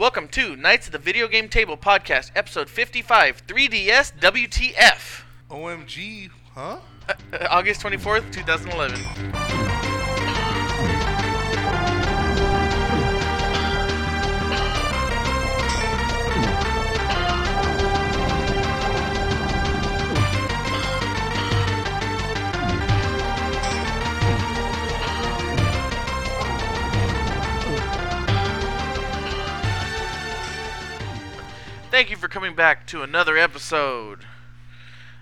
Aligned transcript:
Welcome 0.00 0.28
to 0.28 0.56
Knights 0.56 0.86
of 0.86 0.92
the 0.92 0.98
Video 0.98 1.28
Game 1.28 1.50
Table 1.50 1.76
Podcast, 1.76 2.30
episode 2.34 2.70
55, 2.70 3.46
3DS 3.46 4.18
WTF, 4.18 5.24
OMG, 5.50 6.30
huh? 6.54 6.78
Uh, 7.06 7.12
uh, 7.34 7.46
August 7.50 7.82
24th, 7.82 8.32
2011. 8.32 9.69
Thank 32.00 32.08
you 32.08 32.16
for 32.16 32.28
coming 32.28 32.54
back 32.54 32.86
to 32.86 33.02
another 33.02 33.36
episode. 33.36 34.20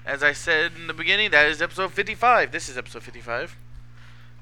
As 0.06 0.22
I 0.22 0.30
said 0.30 0.70
in 0.76 0.86
the 0.86 0.94
beginning, 0.94 1.32
that 1.32 1.48
is 1.48 1.60
episode 1.60 1.92
55. 1.92 2.52
This 2.52 2.68
is 2.68 2.78
episode 2.78 3.02
55. 3.02 3.56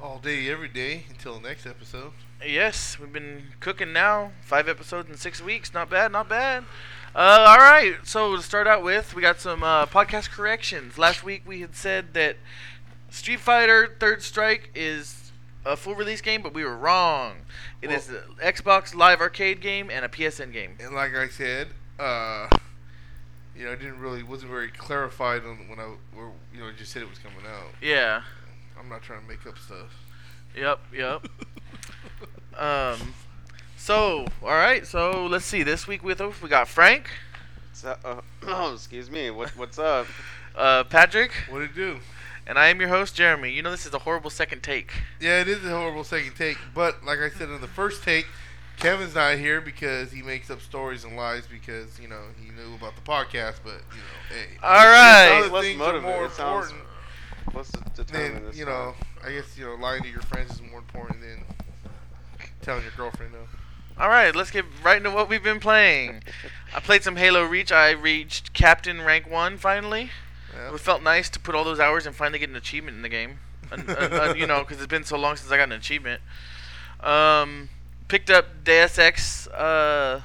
All 0.03 0.19
day, 0.19 0.51
every 0.51 0.69
day 0.69 1.05
until 1.09 1.41
the 1.41 1.49
next 1.49 1.65
episode. 1.65 2.13
Yes, 2.47 2.99
we've 3.01 3.11
been 3.11 3.45
cooking 3.61 3.95
now. 3.95 4.33
Five 4.43 4.69
episodes 4.69 5.09
in 5.09 5.17
six 5.17 5.41
weeks. 5.41 5.73
Not 5.73 5.89
bad, 5.89 6.13
not 6.13 6.29
bad. 6.29 6.65
Uh, 7.15 7.47
all 7.49 7.57
right, 7.57 7.95
so 8.03 8.37
to 8.37 8.43
start 8.43 8.67
out 8.67 8.83
with, 8.83 9.15
we 9.15 9.23
got 9.23 9.41
some 9.41 9.63
uh, 9.63 9.87
podcast 9.87 10.29
corrections. 10.29 10.99
Last 10.99 11.25
week 11.25 11.41
we 11.47 11.63
had 11.63 11.75
said 11.75 12.13
that 12.13 12.37
Street 13.09 13.41
Fighter 13.41 13.97
Third 13.99 14.23
Strike 14.23 14.73
is 14.75 15.33
a 15.65 15.75
full 15.75 15.95
release 15.95 16.21
game, 16.21 16.43
but 16.43 16.53
we 16.53 16.65
were 16.65 16.77
wrong. 16.77 17.37
It 17.81 17.91
is 17.91 18.11
Well- 18.11 18.19
an 18.43 18.53
Xbox 18.53 18.95
Live 18.95 19.23
Arcade 19.23 19.63
game 19.63 19.89
and 19.91 20.05
a 20.05 20.09
PSN 20.11 20.53
game. 20.53 20.77
And 20.79 20.95
like 20.95 21.15
I 21.15 21.29
said, 21.29 21.69
uh, 21.99 22.49
you 23.57 23.65
know, 23.65 23.73
I 23.73 23.77
didn't 23.77 24.01
really 24.01 24.23
wasn't 24.23 24.51
very 24.51 24.69
clarified 24.69 25.43
on 25.45 25.69
when 25.69 25.79
I, 25.79 25.85
or, 26.17 26.33
you 26.55 26.61
know, 26.61 26.71
just 26.77 26.93
said 26.93 27.03
it 27.03 27.09
was 27.09 27.19
coming 27.19 27.47
out. 27.47 27.69
Yeah. 27.81 28.23
I'm 28.79 28.89
not 28.89 29.03
trying 29.03 29.23
to 29.23 29.27
make 29.29 29.47
up 29.47 29.59
stuff. 29.59 29.93
Yep. 30.57 30.81
Yep. 30.95 31.29
um. 32.59 33.15
So, 33.77 34.27
all 34.43 34.49
right. 34.49 34.87
So 34.87 35.27
let's 35.27 35.45
see. 35.45 35.63
This 35.63 35.87
week 35.87 36.03
with 36.03 36.21
us 36.21 36.41
we 36.43 36.49
got 36.49 36.69
Frank, 36.69 37.09
So, 37.73 37.97
uh, 38.05 38.21
oh, 38.47 38.75
excuse 38.75 39.11
me. 39.11 39.31
What, 39.31 39.51
what's 39.57 39.79
up? 39.79 40.07
uh, 40.57 40.85
Patrick, 40.85 41.33
What 41.49 41.61
did 41.61 41.71
you 41.77 41.95
do? 41.95 42.01
and 42.47 42.59
I 42.59 42.69
am 42.69 42.79
your 42.81 42.89
host 42.89 43.15
Jeremy. 43.17 43.51
You 43.51 43.63
know 43.63 43.71
this 43.71 43.87
is 43.87 43.95
a 43.95 44.01
horrible 44.01 44.31
second 44.31 44.63
take. 44.63 44.93
Yeah, 45.21 45.41
it 45.41 45.49
is 45.49 45.65
a 45.65 45.71
horrible 45.71 46.05
second 46.05 46.35
take, 46.37 46.59
but 46.75 47.05
like 47.05 47.19
I 47.19 47.29
said 47.29 47.49
in 47.49 47.61
the 47.61 47.67
first 47.67 48.05
take, 48.05 48.27
Kevin's 48.77 49.15
not 49.15 49.37
here 49.39 49.61
because 49.61 50.13
he 50.13 50.23
makes 50.23 50.51
up 50.51 50.61
stories 50.61 51.05
and 51.05 51.17
lies 51.17 51.47
because 51.47 51.99
you 51.99 52.09
know 52.09 52.21
he 52.43 52.51
knew 52.51 52.75
about 52.75 52.95
the 52.95 53.03
podcast, 53.03 53.57
but 53.65 53.81
you 53.93 53.99
know, 53.99 54.29
hey, 54.37 54.47
All 54.63 54.87
right. 54.87 55.39
other 55.45 55.49
Let's 55.53 55.67
things 55.67 55.79
motivate. 55.79 56.11
are 56.11 56.17
more 56.17 56.27
It 56.27 56.33
sounds- 56.33 56.71
important 56.71 56.89
What's 57.53 57.71
the 57.71 57.81
determine 58.05 58.35
than 58.35 58.45
this? 58.47 58.57
you 58.59 58.67
know. 58.67 58.95
I 59.25 59.31
guess 59.33 59.57
you 59.57 59.65
know 59.65 59.75
lying 59.77 60.03
to 60.03 60.09
your 60.09 60.21
friends 60.23 60.53
is 60.53 60.61
more 60.63 60.79
important 60.79 61.21
than 61.21 61.45
telling 62.63 62.83
your 62.83 62.93
girlfriend 62.97 63.33
no. 63.33 63.39
All 63.99 64.09
right. 64.11 64.35
Let's 64.37 64.51
get 64.51 64.65
right 64.85 64.99
into 64.99 65.11
what 65.11 65.29
we've 65.29 65.43
been 65.43 65.61
playing. 65.61 66.23
I 66.75 66.81
played 66.81 67.03
some 67.03 67.17
Halo 67.17 67.45
Reach. 67.45 67.73
I 67.73 67.93
reached 67.93 68.53
Captain 68.53 69.01
Rank 69.01 69.31
One 69.31 69.57
finally. 69.57 70.11
Yeah. 70.55 70.75
It 70.75 70.81
felt 70.81 71.03
nice 71.03 71.31
to 71.31 71.41
put 71.41 71.55
all 71.55 71.65
those 71.65 71.81
hours 71.81 72.05
and 72.05 72.15
finally 72.15 72.39
get 72.39 72.51
an 72.51 72.57
achievement 72.57 72.97
in 72.97 73.03
the 73.03 73.09
game. 73.09 73.39
And, 73.73 73.89
uh, 73.89 73.93
uh, 73.95 74.35
you 74.37 74.47
know, 74.47 74.61
because 74.61 74.77
it's 74.79 74.87
been 74.87 75.05
so 75.05 75.17
long 75.19 75.37
since 75.37 75.51
I 75.51 75.57
got 75.57 75.65
an 75.65 75.73
achievement. 75.73 76.21
Um, 77.01 77.69
picked 78.09 78.31
up 78.31 78.65
Deus 78.65 78.99
Ex 78.99 79.47
uh, 79.49 80.23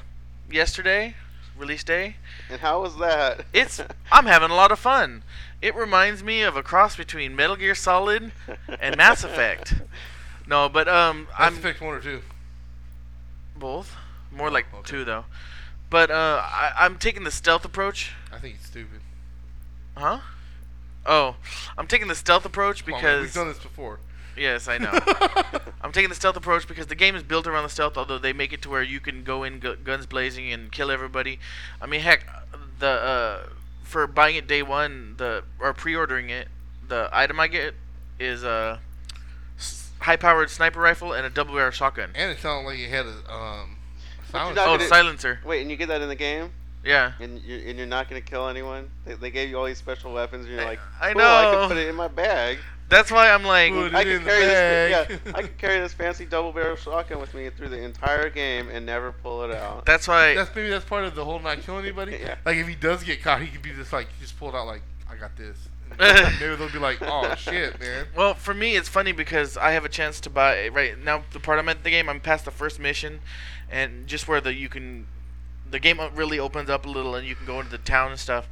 yesterday, 0.51 1.15
release 1.57 1.83
day. 1.83 2.15
And 2.49 2.61
how 2.61 2.81
was 2.81 2.97
that? 2.97 3.45
It's 3.53 3.81
I'm 4.11 4.25
having 4.25 4.49
a 4.51 4.55
lot 4.55 4.71
of 4.71 4.79
fun. 4.79 5.23
It 5.61 5.75
reminds 5.75 6.23
me 6.23 6.41
of 6.41 6.55
a 6.57 6.63
cross 6.63 6.95
between 6.95 7.35
Metal 7.35 7.55
Gear 7.55 7.75
Solid 7.75 8.31
and 8.79 8.97
Mass 8.97 9.23
Effect. 9.25 9.75
No, 10.47 10.67
but 10.69 10.87
um, 10.87 11.27
Mass 11.31 11.35
I'm 11.39 11.53
Effect 11.57 11.81
one 11.81 11.93
or 11.95 12.01
two. 12.01 12.21
both. 13.55 13.95
More 14.31 14.47
Oh, 14.47 14.51
like 14.51 14.65
okay. 14.73 14.83
two 14.85 15.05
though. 15.05 15.25
But 15.89 16.09
uh, 16.09 16.41
I, 16.43 16.71
I'm 16.79 16.97
taking 16.97 17.23
the 17.25 17.31
stealth 17.31 17.65
approach. 17.65 18.13
I 18.31 18.39
think 18.39 18.55
it's 18.55 18.67
stupid. 18.67 19.01
Huh? 19.97 20.19
Oh, 21.05 21.35
I'm 21.77 21.85
taking 21.87 22.07
the 22.07 22.15
stealth 22.15 22.45
approach 22.45 22.85
Come 22.85 22.93
on, 22.93 23.03
man, 23.03 23.21
we've 23.21 23.33
done 23.33 23.47
this 23.49 23.59
before. 23.59 23.99
Yes, 24.37 24.67
I 24.67 24.77
know. 24.77 24.91
I'm 25.81 25.91
taking 25.91 26.09
the 26.09 26.15
stealth 26.15 26.37
approach 26.37 26.67
because 26.67 26.87
the 26.87 26.95
game 26.95 27.15
is 27.15 27.23
built 27.23 27.47
around 27.47 27.63
the 27.63 27.69
stealth. 27.69 27.97
Although 27.97 28.17
they 28.19 28.33
make 28.33 28.53
it 28.53 28.61
to 28.63 28.69
where 28.69 28.83
you 28.83 28.99
can 28.99 29.23
go 29.23 29.43
in 29.43 29.59
gu- 29.59 29.77
guns 29.77 30.05
blazing 30.05 30.51
and 30.51 30.71
kill 30.71 30.91
everybody. 30.91 31.39
I 31.81 31.85
mean, 31.87 32.01
heck, 32.01 32.25
the 32.79 32.87
uh, 32.87 33.43
for 33.83 34.07
buying 34.07 34.35
it 34.35 34.47
day 34.47 34.61
one, 34.63 35.15
the 35.17 35.43
or 35.59 35.73
pre-ordering 35.73 36.29
it, 36.29 36.47
the 36.87 37.09
item 37.11 37.39
I 37.39 37.47
get 37.47 37.73
is 38.19 38.43
a 38.43 38.79
s- 39.57 39.89
high-powered 39.99 40.49
sniper 40.49 40.79
rifle 40.79 41.13
and 41.13 41.25
a 41.25 41.29
double-barrel 41.29 41.71
shotgun. 41.71 42.11
and 42.15 42.31
it 42.31 42.39
sounded 42.39 42.67
like 42.69 42.77
you 42.77 42.89
had 42.89 43.05
a 43.05 43.33
um. 43.33 43.77
But 44.31 44.45
you're 44.45 44.55
not 44.55 44.67
Oh, 44.67 44.77
gonna- 44.77 44.87
silencer. 44.87 45.39
Wait, 45.43 45.61
and 45.61 45.69
you 45.69 45.75
get 45.75 45.89
that 45.89 46.01
in 46.01 46.07
the 46.07 46.15
game, 46.15 46.51
Yeah. 46.85 47.11
and 47.19 47.41
you're, 47.41 47.59
and 47.67 47.77
you're 47.77 47.85
not 47.87 48.07
gonna 48.07 48.21
kill 48.21 48.47
anyone. 48.47 48.89
They, 49.03 49.15
they 49.15 49.29
gave 49.31 49.49
you 49.49 49.57
all 49.57 49.65
these 49.65 49.77
special 49.77 50.13
weapons, 50.13 50.45
and 50.45 50.53
you're 50.55 50.63
I- 50.63 50.69
like, 50.69 50.79
I 51.01 51.11
cool, 51.13 51.21
I 51.21 51.43
know. 51.51 51.59
can 51.59 51.67
put 51.67 51.77
it 51.77 51.89
in 51.89 51.95
my 51.95 52.07
bag. 52.07 52.59
That's 52.91 53.09
why 53.09 53.31
I'm 53.31 53.43
like, 53.43 53.71
Put 53.71 53.95
I 53.95 54.01
in 54.01 54.17
can 54.19 54.25
carry 54.25 54.45
this. 54.45 55.09
Yeah, 55.25 55.33
I 55.33 55.41
can 55.43 55.53
carry 55.57 55.79
this 55.79 55.93
fancy 55.93 56.25
double 56.25 56.51
barrel 56.51 56.75
shotgun 56.75 57.21
with 57.21 57.33
me 57.33 57.49
through 57.49 57.69
the 57.69 57.81
entire 57.81 58.29
game 58.29 58.67
and 58.67 58.85
never 58.85 59.13
pull 59.13 59.43
it 59.43 59.51
out. 59.51 59.85
that's 59.85 60.09
why. 60.09 60.35
That's 60.35 60.53
maybe 60.53 60.69
that's 60.69 60.83
part 60.83 61.05
of 61.05 61.15
the 61.15 61.23
whole 61.23 61.39
not 61.39 61.61
killing 61.61 61.85
anybody. 61.85 62.19
Yeah. 62.21 62.35
Like 62.45 62.57
if 62.57 62.67
he 62.67 62.75
does 62.75 63.01
get 63.03 63.23
caught, 63.23 63.41
he 63.41 63.47
could 63.47 63.61
be 63.61 63.71
just 63.71 63.93
like 63.93 64.07
just 64.19 64.37
pulled 64.37 64.53
out 64.55 64.67
like 64.67 64.81
I 65.09 65.15
got 65.15 65.37
this. 65.37 65.57
And 65.97 66.35
maybe 66.39 66.55
they'll 66.57 66.69
be 66.69 66.79
like, 66.79 67.01
oh 67.01 67.33
shit, 67.35 67.79
man. 67.79 68.07
Well, 68.15 68.33
for 68.33 68.53
me, 68.53 68.75
it's 68.75 68.89
funny 68.89 69.13
because 69.13 69.55
I 69.55 69.71
have 69.71 69.85
a 69.85 69.89
chance 69.89 70.19
to 70.21 70.29
buy 70.29 70.67
right 70.67 70.97
now. 71.01 71.23
The 71.31 71.39
part 71.39 71.59
I'm 71.59 71.69
at 71.69 71.85
the 71.85 71.89
game, 71.91 72.09
I'm 72.09 72.19
past 72.19 72.43
the 72.45 72.51
first 72.51 72.77
mission, 72.77 73.21
and 73.69 74.05
just 74.05 74.27
where 74.27 74.41
the 74.41 74.53
you 74.53 74.67
can, 74.67 75.07
the 75.69 75.79
game 75.79 75.99
really 76.13 76.39
opens 76.39 76.69
up 76.69 76.85
a 76.85 76.89
little, 76.89 77.15
and 77.15 77.25
you 77.25 77.35
can 77.35 77.45
go 77.45 77.59
into 77.59 77.71
the 77.71 77.77
town 77.77 78.11
and 78.11 78.19
stuff. 78.19 78.49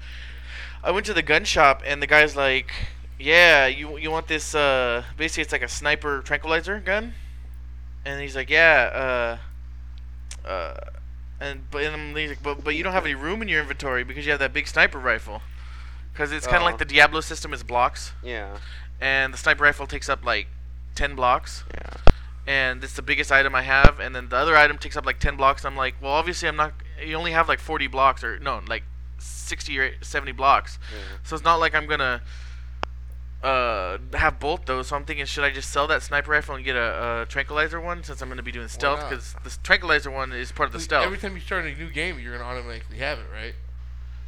I 0.82 0.92
went 0.92 1.06
to 1.08 1.14
the 1.14 1.22
gun 1.22 1.44
shop, 1.44 1.82
and 1.86 2.02
the 2.02 2.08
guy's 2.08 2.36
like, 2.38 2.72
"Yeah, 3.20 3.68
you 3.68 3.98
you 3.98 4.10
want 4.12 4.28
this? 4.28 4.56
Uh, 4.56 5.04
basically, 5.18 5.44
it's 5.44 5.52
like 5.52 5.62
a 5.62 5.68
sniper 5.68 6.22
tranquilizer 6.22 6.80
gun." 6.80 7.14
And 8.06 8.22
he's 8.22 8.36
like, 8.36 8.50
"Yeah, 8.50 9.38
uh, 10.46 10.48
uh." 10.48 10.74
And 11.42 11.70
but 11.72 11.84
and 11.84 12.18
he's 12.18 12.30
like, 12.30 12.44
but 12.44 12.64
but 12.64 12.76
you 12.76 12.84
don't 12.84 12.92
have 12.94 13.06
any 13.06 13.16
room 13.16 13.42
in 13.42 13.48
your 13.48 13.62
inventory 13.62 14.04
because 14.04 14.26
you 14.26 14.32
have 14.32 14.40
that 14.42 14.52
big 14.54 14.68
sniper 14.68 15.00
rifle. 15.00 15.42
Because 16.12 16.34
it's 16.34 16.46
kind 16.46 16.58
of 16.58 16.64
Oh. 16.64 16.66
like 16.66 16.80
the 16.80 16.86
Diablo 16.86 17.22
system 17.22 17.54
is 17.54 17.64
blocks 17.64 18.12
Yeah, 18.22 18.58
and 19.00 19.34
the 19.34 19.38
sniper 19.38 19.64
rifle 19.64 19.88
takes 19.88 20.10
up 20.10 20.26
like 20.26 20.48
10 20.96 21.16
blocks 21.16 21.64
yeah. 21.74 21.94
and 22.46 22.84
it's 22.84 22.94
the 22.94 23.02
biggest 23.02 23.32
item 23.32 23.56
i 23.56 23.62
have 23.62 24.02
and 24.02 24.14
then 24.14 24.28
the 24.28 24.36
other 24.36 24.58
item 24.58 24.78
takes 24.78 24.98
up 24.98 25.06
like 25.06 25.18
10 25.18 25.38
blocks 25.38 25.64
i'm 25.64 25.78
like 25.78 25.96
well 26.02 26.12
obviously 26.12 26.50
i'm 26.50 26.58
not 26.58 26.74
you 27.02 27.16
only 27.16 27.32
have 27.32 27.48
like 27.48 27.60
40 27.60 27.88
blocks 27.88 28.22
or 28.22 28.38
no 28.40 28.60
like 28.68 28.84
60 29.20 29.80
or 29.80 29.92
70 30.02 30.34
blocks 30.34 30.78
yeah. 30.92 31.20
so 31.24 31.36
it's 31.38 31.46
not 31.46 31.56
like 31.62 31.74
i'm 31.74 31.86
gonna 31.86 32.22
uh 33.44 33.98
have 34.16 34.38
both 34.40 34.66
those 34.66 34.88
so 34.90 34.96
i'm 34.98 35.06
thinking 35.06 35.26
should 35.26 35.46
i 35.46 35.50
just 35.50 35.70
sell 35.70 35.88
that 35.88 36.04
sniper 36.04 36.32
rifle 36.32 36.56
and 36.56 36.66
get 36.66 36.76
a, 36.76 37.22
a 37.22 37.26
tranquilizer 37.30 37.80
one 37.80 38.04
since 38.04 38.22
i'm 38.22 38.28
gonna 38.28 38.44
be 38.44 38.52
doing 38.52 38.68
stealth 38.68 39.00
because 39.10 39.34
the 39.46 39.58
tranquilizer 39.64 40.12
one 40.12 40.34
is 40.34 40.52
part 40.52 40.68
of 40.68 40.74
the 40.74 40.80
stealth 40.80 41.06
Every 41.06 41.18
time 41.18 41.36
you 41.36 41.40
start 41.42 41.64
a 41.66 41.74
new 41.74 41.90
game, 41.90 42.20
you're 42.20 42.38
gonna 42.38 42.50
automatically 42.50 42.98
have 42.98 43.18
it, 43.20 43.28
right? 43.34 43.54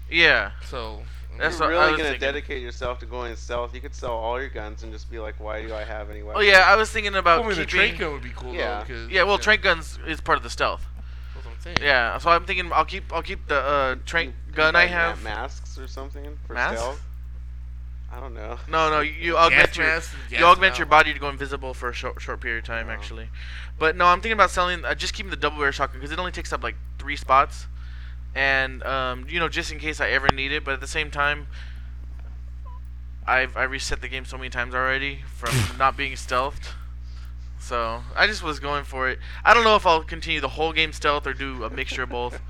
yeah 0.10 0.52
So 0.66 1.02
That's 1.38 1.60
You're 1.60 1.70
really 1.70 1.92
gonna 1.92 2.04
thinking. 2.04 2.20
dedicate 2.22 2.62
yourself 2.62 3.00
to 3.00 3.06
going 3.06 3.36
stealth. 3.36 3.74
You 3.76 3.82
could 3.82 3.96
sell 3.96 4.12
all 4.14 4.40
your 4.40 4.50
guns 4.50 4.84
and 4.84 4.92
just 4.94 5.10
be 5.10 5.18
like, 5.20 5.40
"Why 5.40 5.62
do 5.62 5.74
I 5.74 5.84
have 5.84 6.10
any 6.10 6.22
weapons?" 6.24 6.46
oh 6.46 6.50
yeah 6.50 6.64
i 6.68 6.76
was 6.76 6.90
thinking 6.92 7.16
about 7.16 7.44
I 7.44 7.48
mean, 7.48 7.58
the 7.58 7.66
keeping 7.66 7.80
trank 7.80 8.00
gun 8.00 8.14
would 8.14 8.22
be 8.24 8.32
cool 8.36 8.54
Yeah. 8.54 8.80
though. 8.80 8.86
Because, 8.86 9.10
yeah 9.10 9.24
well 9.24 9.34
you 9.34 9.38
know, 9.40 9.44
trank 9.44 9.62
guns 9.62 10.00
is 10.08 10.22
part 10.22 10.38
of 10.38 10.44
the 10.44 10.50
stealth 10.50 10.86
That's 11.34 11.46
what 11.46 11.56
I'm 11.56 11.62
saying. 11.62 11.78
yeah 11.82 12.18
so 12.18 12.30
i'm 12.30 12.46
thinking 12.46 12.72
i'll 12.74 12.86
keep 12.86 13.12
i'll 13.14 13.24
keep 13.24 13.48
the 13.48 13.56
uh 13.60 13.96
trank 14.06 14.30
You- 14.30 14.36
you 14.48 14.54
gun 14.56 14.74
buy 14.74 14.84
i 14.84 14.86
have 14.88 15.22
masks 15.24 15.78
or 15.78 15.88
something 15.88 16.38
for 16.48 16.54
Masks? 16.54 16.80
stealth. 16.80 17.02
I 18.14 18.20
don't 18.20 18.34
know. 18.34 18.58
No, 18.70 18.90
no, 18.90 19.00
you, 19.00 19.14
you 19.14 19.38
augment 19.38 19.78
your 19.78 19.86
mask 19.88 20.14
you 20.30 20.38
gas 20.38 20.44
augment 20.46 20.78
your 20.78 20.86
body 20.86 21.14
to 21.14 21.20
go 21.20 21.30
invisible 21.30 21.74
for 21.74 21.90
a 21.90 21.94
short 21.94 22.22
short 22.22 22.42
period 22.42 22.60
of 22.60 22.66
time, 22.66 22.88
Oh. 22.90 22.92
actually. 22.94 23.30
But 23.80 23.96
no, 23.96 24.06
I'm 24.06 24.18
thinking 24.20 24.34
about 24.34 24.52
selling, 24.52 24.84
uh, 24.84 24.94
just 24.96 25.14
keeping 25.14 25.30
the 25.30 25.38
double 25.38 25.58
barrel 25.58 25.72
shotgun 25.72 26.00
because 26.00 26.12
it 26.12 26.20
only 26.20 26.32
takes 26.34 26.52
up 26.52 26.62
like 26.62 26.76
three 27.00 27.16
spots, 27.16 27.68
and 28.36 28.84
um, 28.84 29.26
you 29.30 29.40
know, 29.40 29.48
just 29.48 29.72
in 29.72 29.80
case 29.80 30.02
I 30.02 30.10
ever 30.10 30.28
need 30.34 30.52
it. 30.52 30.66
But 30.66 30.74
at 30.74 30.82
the 30.82 30.88
same 30.88 31.10
time, 31.10 31.48
I've 33.26 33.56
I 33.56 33.64
reset 33.64 34.02
the 34.02 34.08
game 34.10 34.26
so 34.26 34.38
many 34.38 34.50
times 34.50 34.74
already 34.76 35.20
from 35.36 35.54
not 35.80 35.96
being 35.96 36.14
stealthed. 36.14 36.74
So 37.60 38.02
I 38.16 38.28
just 38.28 38.44
was 38.44 38.60
going 38.60 38.84
for 38.84 39.08
it. 39.10 39.20
I 39.46 39.54
don't 39.54 39.64
know 39.64 39.76
if 39.76 39.86
I'll 39.86 40.04
continue 40.04 40.42
the 40.42 40.50
whole 40.50 40.74
game 40.74 40.92
stealth 40.94 41.26
or 41.28 41.34
do 41.34 41.64
a 41.64 41.70
mixture 41.70 42.04
of 42.04 42.10
both. 42.10 42.40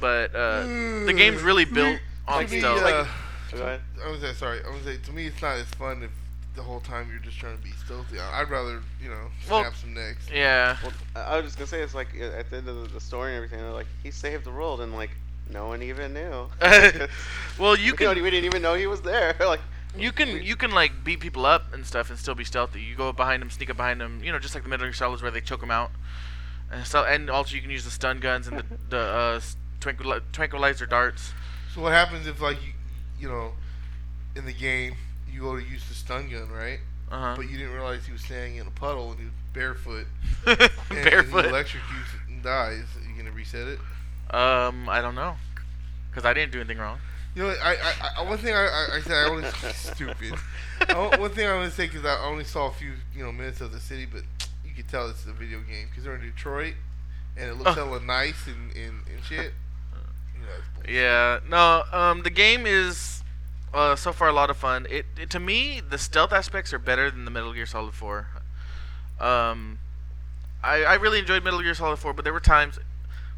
But 0.00 0.34
uh, 0.34 0.64
the 1.06 1.14
game's 1.16 1.40
really 1.42 1.64
built 1.78 1.98
on 2.28 2.44
To 2.44 2.50
me, 2.52 2.58
stealth. 2.58 2.82
uh, 2.82 3.06
Go 3.56 3.62
ahead. 3.62 3.80
I 4.04 4.10
was 4.10 4.20
say, 4.20 4.32
sorry. 4.34 4.60
I 4.66 4.70
was 4.74 4.82
say 4.82 4.96
to 4.98 5.12
me, 5.12 5.26
it's 5.26 5.40
not 5.42 5.56
as 5.56 5.66
fun 5.68 6.02
if 6.02 6.10
the 6.56 6.62
whole 6.62 6.80
time 6.80 7.08
you're 7.10 7.18
just 7.18 7.38
trying 7.38 7.56
to 7.56 7.62
be 7.62 7.70
stealthy. 7.84 8.18
I- 8.20 8.40
I'd 8.40 8.50
rather 8.50 8.80
you 9.02 9.08
know 9.08 9.26
Well, 9.50 9.62
snap 9.62 9.74
some 9.76 9.94
necks. 9.94 10.26
Yeah. 10.32 10.76
Well, 10.82 10.92
I 11.16 11.20
I 11.20 11.36
was 11.36 11.46
just 11.46 11.58
gonna 11.58 11.66
say 11.66 11.82
it's 11.82 11.94
like 11.94 12.08
at 12.20 12.50
the 12.50 12.56
end 12.58 12.68
of 12.68 12.82
the- 12.82 12.88
the 12.94 13.00
story 13.00 13.30
and 13.30 13.36
everything, 13.36 13.58
they're 13.60 13.72
like 13.72 13.86
he 14.02 14.10
saved 14.10 14.44
the 14.44 14.50
world 14.52 14.80
and 14.80 14.92
like 14.94 15.10
no 15.50 15.66
one 15.66 15.82
even 15.82 16.14
knew. 16.14 16.48
well, 17.58 17.76
you 17.76 17.92
We 17.92 17.96
don't- 17.98 18.14
can 18.14 18.22
we 18.22 18.30
didn't 18.30 18.44
even 18.46 18.62
know 18.62 18.74
he 18.74 18.86
was 18.86 19.02
there. 19.02 19.34
like 19.40 19.60
you 19.96 20.10
can 20.12 20.42
you 20.42 20.56
can 20.56 20.70
like 20.72 21.04
beat 21.04 21.20
people 21.20 21.46
up 21.46 21.72
and 21.72 21.86
stuff 21.86 22.10
and 22.10 22.18
still 22.18 22.34
be 22.34 22.44
stealthy. 22.44 22.80
You 22.80 22.94
go 22.96 23.12
behind 23.12 23.42
them, 23.42 23.50
sneak 23.50 23.70
up 23.70 23.76
behind 23.76 24.00
them. 24.00 24.20
You 24.24 24.32
know, 24.32 24.38
just 24.38 24.54
like 24.54 24.62
the 24.64 24.68
middle 24.68 24.84
Metal 24.86 24.92
Gear 24.92 24.94
Solids 24.96 25.22
where 25.22 25.30
they 25.30 25.40
choke 25.40 25.60
them 25.60 25.70
out. 25.70 25.90
And 26.70 26.86
so, 26.86 27.04
and 27.04 27.30
also 27.30 27.54
you 27.54 27.60
can 27.62 27.70
use 27.70 27.84
the 27.84 27.90
stun 27.90 28.18
guns 28.20 28.46
and 28.48 28.58
the 28.58 28.64
the 28.88 28.98
uh, 28.98 29.34
s- 29.36 29.56
tranquili- 29.80 30.22
tranquilizer 30.32 30.86
darts. 30.86 31.32
So 31.74 31.80
what 31.82 31.92
happens 31.92 32.26
if 32.26 32.40
like 32.40 32.56
you 32.64 32.72
you 33.18 33.28
know 33.28 33.52
in 34.36 34.44
the 34.46 34.52
game 34.52 34.94
you 35.30 35.40
go 35.40 35.56
to 35.56 35.62
use 35.64 35.86
the 35.88 35.94
stun 35.94 36.28
gun 36.30 36.48
right, 36.50 36.78
Uh 37.10 37.18
huh. 37.20 37.34
but 37.36 37.48
you 37.50 37.56
didn't 37.58 37.72
realize 37.72 38.04
he 38.06 38.12
was 38.12 38.22
standing 38.22 38.56
in 38.56 38.66
a 38.66 38.70
puddle 38.70 39.10
and 39.10 39.18
he 39.18 39.24
was 39.26 39.34
barefoot 39.52 40.06
and, 40.46 40.60
and 40.60 40.70
he 40.98 41.04
Barefoot. 41.04 41.44
electrocutes 41.46 42.28
and 42.28 42.42
dies. 42.42 42.84
Are 42.96 43.08
you 43.10 43.16
gonna 43.16 43.30
reset 43.34 43.66
it? 43.68 43.78
Um, 44.34 44.88
I 44.88 45.00
don't 45.00 45.14
know, 45.14 45.36
cause 46.12 46.24
I 46.24 46.32
didn't 46.34 46.52
do 46.52 46.60
anything 46.60 46.78
wrong. 46.78 46.98
You 47.34 47.42
know, 47.42 47.48
I, 47.62 47.74
I, 47.74 48.10
I 48.18 48.22
one 48.28 48.38
thing 48.38 48.54
I, 48.54 48.64
I, 48.66 48.96
I 48.96 49.00
said 49.00 49.12
I 49.12 49.28
only 49.28 49.44
stupid. 49.74 50.34
I, 50.88 51.16
one 51.18 51.30
thing 51.30 51.48
I 51.48 51.56
want 51.56 51.68
to 51.70 51.74
say 51.76 51.86
because 51.88 52.04
I 52.04 52.16
only 52.24 52.44
saw 52.44 52.68
a 52.68 52.72
few 52.72 52.92
you 53.14 53.24
know 53.24 53.32
minutes 53.32 53.60
of 53.60 53.72
the 53.72 53.80
city, 53.80 54.06
but 54.06 54.22
you 54.64 54.72
could 54.74 54.88
tell 54.88 55.08
it's 55.08 55.26
a 55.26 55.32
video 55.32 55.58
game 55.60 55.88
because 55.90 56.04
they're 56.04 56.14
in 56.14 56.20
Detroit 56.22 56.74
and 57.36 57.50
it 57.50 57.54
looks 57.56 57.70
Uh. 57.70 57.74
hella 57.74 58.00
nice 58.00 58.46
and, 58.46 58.70
and, 58.76 59.00
and 59.12 59.24
shit. 59.24 59.38
You 59.40 59.40
know, 59.40 59.50
it's 59.50 59.52
bullshit. 59.52 60.33
Yeah. 60.88 61.40
No. 61.48 61.84
Um, 61.92 62.22
the 62.22 62.30
game 62.30 62.66
is 62.66 63.14
uh, 63.74 63.96
so 63.96 64.12
far 64.12 64.28
a 64.28 64.32
lot 64.32 64.50
of 64.50 64.56
fun. 64.56 64.86
It, 64.88 65.06
it 65.20 65.30
to 65.30 65.40
me 65.40 65.80
the 65.80 65.98
stealth 65.98 66.32
aspects 66.32 66.72
are 66.72 66.78
better 66.78 67.10
than 67.10 67.24
the 67.24 67.30
Metal 67.30 67.52
Gear 67.52 67.66
Solid 67.66 67.94
4. 67.94 68.28
Um, 69.20 69.78
I 70.62 70.84
I 70.84 70.94
really 70.94 71.18
enjoyed 71.18 71.42
Metal 71.42 71.60
Gear 71.60 71.74
Solid 71.74 71.98
4, 71.98 72.12
but 72.12 72.24
there 72.24 72.32
were 72.32 72.40
times 72.40 72.78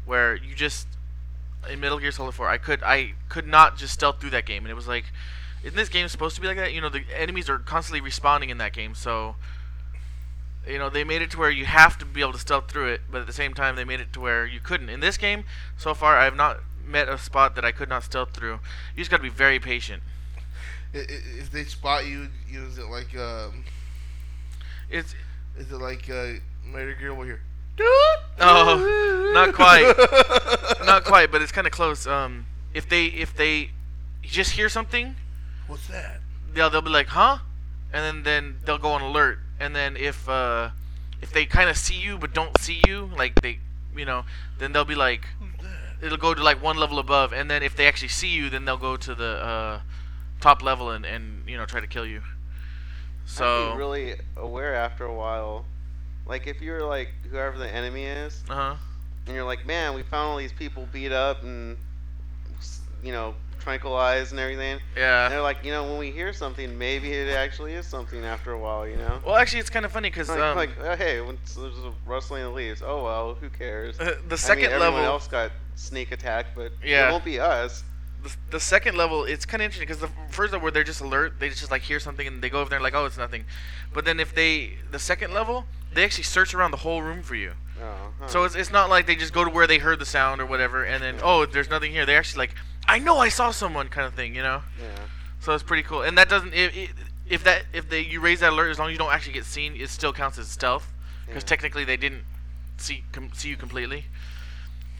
where 0.05 0.35
you 0.35 0.53
just 0.53 0.87
in 1.69 1.79
Metal 1.79 1.97
Gear 1.97 2.11
Solid 2.11 2.33
4 2.33 2.47
I 2.47 2.57
could 2.57 2.83
I 2.83 3.13
could 3.29 3.47
not 3.47 3.77
just 3.77 3.93
stealth 3.93 4.21
through 4.21 4.29
that 4.29 4.45
game, 4.45 4.63
and 4.63 4.71
it 4.71 4.75
was 4.75 4.87
like, 4.87 5.05
isn't 5.63 5.75
this 5.75 5.89
game 5.89 6.07
supposed 6.07 6.35
to 6.35 6.41
be 6.41 6.47
like 6.47 6.57
that? 6.57 6.73
You 6.73 6.81
know, 6.81 6.89
the 6.89 7.03
enemies 7.15 7.49
are 7.49 7.57
constantly 7.57 8.07
respawning 8.07 8.49
in 8.49 8.59
that 8.59 8.73
game, 8.73 8.95
so. 8.95 9.35
You 10.67 10.77
know, 10.77 10.89
they 10.89 11.05
made 11.05 11.21
it 11.21 11.31
to 11.31 11.37
where 11.37 11.49
you 11.49 11.63
have 11.63 11.97
to 11.99 12.05
be 12.05 12.19
able 12.19 12.33
to 12.33 12.39
stealth 12.39 12.69
through 12.69 12.87
it, 12.87 13.01
but 13.09 13.21
at 13.21 13.27
the 13.27 13.31
same 13.31 13.53
time, 13.53 13.77
they 13.77 13.85
made 13.85 14.01
it 14.01 14.11
to 14.11 14.19
where 14.19 14.45
you 14.45 14.59
couldn't. 14.59 14.89
In 14.89 14.99
this 14.99 15.15
game, 15.15 15.45
so 15.77 15.93
far, 15.93 16.17
I 16.17 16.25
have 16.25 16.35
not 16.35 16.59
met 16.87 17.09
a 17.09 17.17
spot 17.17 17.55
that 17.55 17.65
I 17.65 17.71
could 17.71 17.89
not 17.89 18.03
stealth 18.03 18.31
through. 18.33 18.59
You 18.95 18.99
just 19.01 19.11
got 19.11 19.17
to 19.17 19.23
be 19.23 19.29
very 19.29 19.59
patient. 19.59 20.03
If 20.93 21.51
they 21.51 21.63
spot 21.65 22.05
you, 22.05 22.29
you 22.49 22.61
know, 22.61 22.67
is 22.67 22.77
it 22.77 22.85
like 22.85 23.15
um, 23.17 23.65
It's 24.89 25.13
is 25.57 25.71
it 25.71 25.77
like 25.77 26.09
uh, 26.09 26.33
Metal 26.65 26.93
Gear 26.99 27.13
where 27.13 27.27
you're 27.27 27.39
Oh, 28.39 29.31
not 29.33 29.53
quite. 29.53 29.93
not 30.85 31.03
quite, 31.03 31.31
but 31.31 31.41
it's 31.41 31.51
kind 31.51 31.67
of 31.67 31.73
close. 31.73 32.07
Um, 32.07 32.45
if 32.73 32.87
they 32.89 33.05
if 33.05 33.35
they 33.35 33.71
just 34.23 34.51
hear 34.51 34.69
something, 34.69 35.15
What's 35.67 35.87
that? 35.87 36.21
they'll 36.53 36.69
they'll 36.69 36.81
be 36.81 36.89
like, 36.89 37.07
"Huh?" 37.07 37.39
and 37.93 38.03
then 38.03 38.23
then 38.23 38.55
they'll 38.65 38.77
go 38.77 38.89
on 38.89 39.01
alert. 39.01 39.39
And 39.59 39.75
then 39.75 39.95
if 39.97 40.27
uh 40.29 40.69
if 41.21 41.31
they 41.33 41.45
kind 41.45 41.69
of 41.69 41.77
see 41.77 41.95
you 41.95 42.17
but 42.17 42.33
don't 42.33 42.57
see 42.59 42.81
you, 42.87 43.09
like 43.15 43.35
they 43.41 43.59
you 43.95 44.05
know, 44.05 44.23
then 44.59 44.71
they'll 44.73 44.85
be 44.85 44.95
like? 44.95 45.27
It'll 46.01 46.17
go 46.17 46.33
to 46.33 46.43
like 46.43 46.61
one 46.61 46.77
level 46.77 46.99
above, 46.99 47.33
and 47.33 47.49
then 47.49 47.63
if 47.63 47.75
they 47.75 47.87
actually 47.87 48.09
see 48.09 48.29
you, 48.29 48.49
then 48.49 48.65
they'll 48.65 48.77
go 48.77 48.97
to 48.97 49.15
the 49.15 49.43
uh, 49.43 49.81
top 50.41 50.61
level 50.63 50.89
and 50.91 51.05
and 51.05 51.47
you 51.47 51.57
know 51.57 51.65
try 51.65 51.79
to 51.79 51.87
kill 51.87 52.05
you. 52.05 52.21
I'd 52.21 53.29
So 53.29 53.71
be 53.73 53.77
really 53.77 54.15
aware 54.37 54.73
after 54.75 55.05
a 55.05 55.13
while. 55.13 55.65
Like 56.25 56.47
if 56.47 56.61
you're 56.61 56.83
like 56.85 57.09
whoever 57.29 57.57
the 57.57 57.69
enemy 57.69 58.03
is, 58.05 58.43
uh 58.49 58.55
huh. 58.55 58.75
and 59.25 59.35
you're 59.35 59.45
like, 59.45 59.65
man, 59.65 59.93
we 59.95 60.03
found 60.03 60.29
all 60.29 60.37
these 60.37 60.53
people 60.53 60.87
beat 60.91 61.11
up 61.11 61.43
and 61.43 61.77
you 63.03 63.11
know 63.11 63.35
tranquilized 63.59 64.31
and 64.31 64.39
everything. 64.39 64.73
And 64.73 64.81
Yeah. 64.95 65.27
they're 65.29 65.41
like, 65.41 65.63
you 65.65 65.71
know, 65.71 65.83
when 65.83 65.97
we 65.97 66.09
hear 66.11 66.31
something, 66.31 66.77
maybe 66.77 67.11
it 67.11 67.27
actually 67.35 67.73
is 67.73 67.85
something 67.85 68.23
after 68.23 68.51
a 68.53 68.59
while, 68.59 68.87
you 68.87 68.95
know. 68.95 69.19
Well, 69.25 69.35
actually, 69.35 69.59
it's 69.59 69.69
kind 69.69 69.85
of 69.85 69.91
funny 69.91 70.09
because 70.09 70.29
Like, 70.29 70.39
um, 70.39 70.55
like 70.55 70.69
oh, 70.81 70.95
hey, 70.95 71.19
when 71.21 71.37
there's 71.57 71.77
a 71.79 71.93
rustling 72.05 72.43
of 72.43 72.53
leaves. 72.53 72.81
Oh 72.85 73.03
well, 73.03 73.35
who 73.35 73.49
cares? 73.49 73.99
uh, 73.99 74.15
the 74.29 74.35
I 74.35 74.37
second 74.37 74.63
mean, 74.63 74.71
everyone 74.71 74.93
level. 74.95 75.05
else 75.05 75.27
got 75.27 75.51
sneak 75.77 76.11
attack, 76.11 76.47
but 76.55 76.71
Yeah. 76.83 77.07
it 77.07 77.11
won't 77.11 77.23
be 77.23 77.39
us. 77.39 77.83
the, 78.23 78.35
the 78.49 78.59
second 78.59 78.97
level 78.97 79.23
it's 79.23 79.45
kind 79.45 79.61
of 79.61 79.65
interesting 79.65 79.87
because 79.87 80.01
the 80.01 80.09
first 80.31 80.51
level 80.51 80.63
where 80.63 80.71
they're 80.71 80.83
just 80.83 81.01
alert 81.01 81.39
they 81.39 81.47
just 81.49 81.69
like 81.71 81.83
hear 81.83 81.99
something 81.99 82.25
and 82.27 82.41
they 82.41 82.49
go 82.49 82.59
over 82.59 82.67
there 82.69 82.77
and 82.77 82.83
like 82.83 82.95
oh 82.95 83.05
it's 83.05 83.17
nothing 83.17 83.45
but 83.93 84.05
then 84.05 84.19
if 84.19 84.33
they 84.33 84.71
the 84.91 84.97
second 84.97 85.31
level 85.33 85.65
they 85.93 86.03
actually 86.03 86.23
search 86.23 86.53
around 86.55 86.71
the 86.71 86.77
whole 86.77 87.01
room 87.03 87.21
for 87.21 87.35
you 87.35 87.51
Oh, 87.79 88.11
huh. 88.19 88.27
so 88.27 88.43
it's, 88.43 88.55
it's 88.55 88.71
not 88.71 88.89
like 88.89 89.05
they 89.05 89.15
just 89.15 89.33
go 89.33 89.45
to 89.45 89.51
where 89.51 89.67
they 89.67 89.77
heard 89.77 89.99
the 89.99 90.05
sound 90.05 90.41
or 90.41 90.47
whatever 90.47 90.83
and 90.83 91.01
then 91.03 91.15
oh 91.21 91.45
there's 91.45 91.69
nothing 91.69 91.91
here 91.91 92.07
they're 92.07 92.17
actually 92.17 92.39
like 92.39 92.55
i 92.87 92.97
know 92.97 93.17
i 93.19 93.29
saw 93.29 93.51
someone 93.51 93.87
kind 93.87 94.07
of 94.07 94.15
thing 94.15 94.33
you 94.33 94.41
know 94.41 94.63
yeah. 94.81 95.03
so 95.39 95.53
it's 95.53 95.63
pretty 95.63 95.83
cool 95.83 96.01
and 96.01 96.17
that 96.17 96.27
doesn't 96.27 96.53
if, 96.55 96.91
if 97.29 97.43
that 97.43 97.65
if 97.71 97.87
they 97.87 98.01
you 98.01 98.19
raise 98.19 98.39
that 98.39 98.51
alert 98.51 98.71
as 98.71 98.79
long 98.79 98.87
as 98.89 98.93
you 98.93 98.97
don't 98.97 99.13
actually 99.13 99.33
get 99.33 99.45
seen 99.45 99.75
it 99.75 99.89
still 99.89 100.11
counts 100.11 100.39
as 100.39 100.47
stealth 100.47 100.91
because 101.27 101.43
Yeah. 101.43 101.47
technically 101.49 101.83
they 101.85 101.97
didn't 101.97 102.23
see 102.77 103.03
com- 103.11 103.29
see 103.33 103.49
you 103.49 103.55
completely 103.57 104.05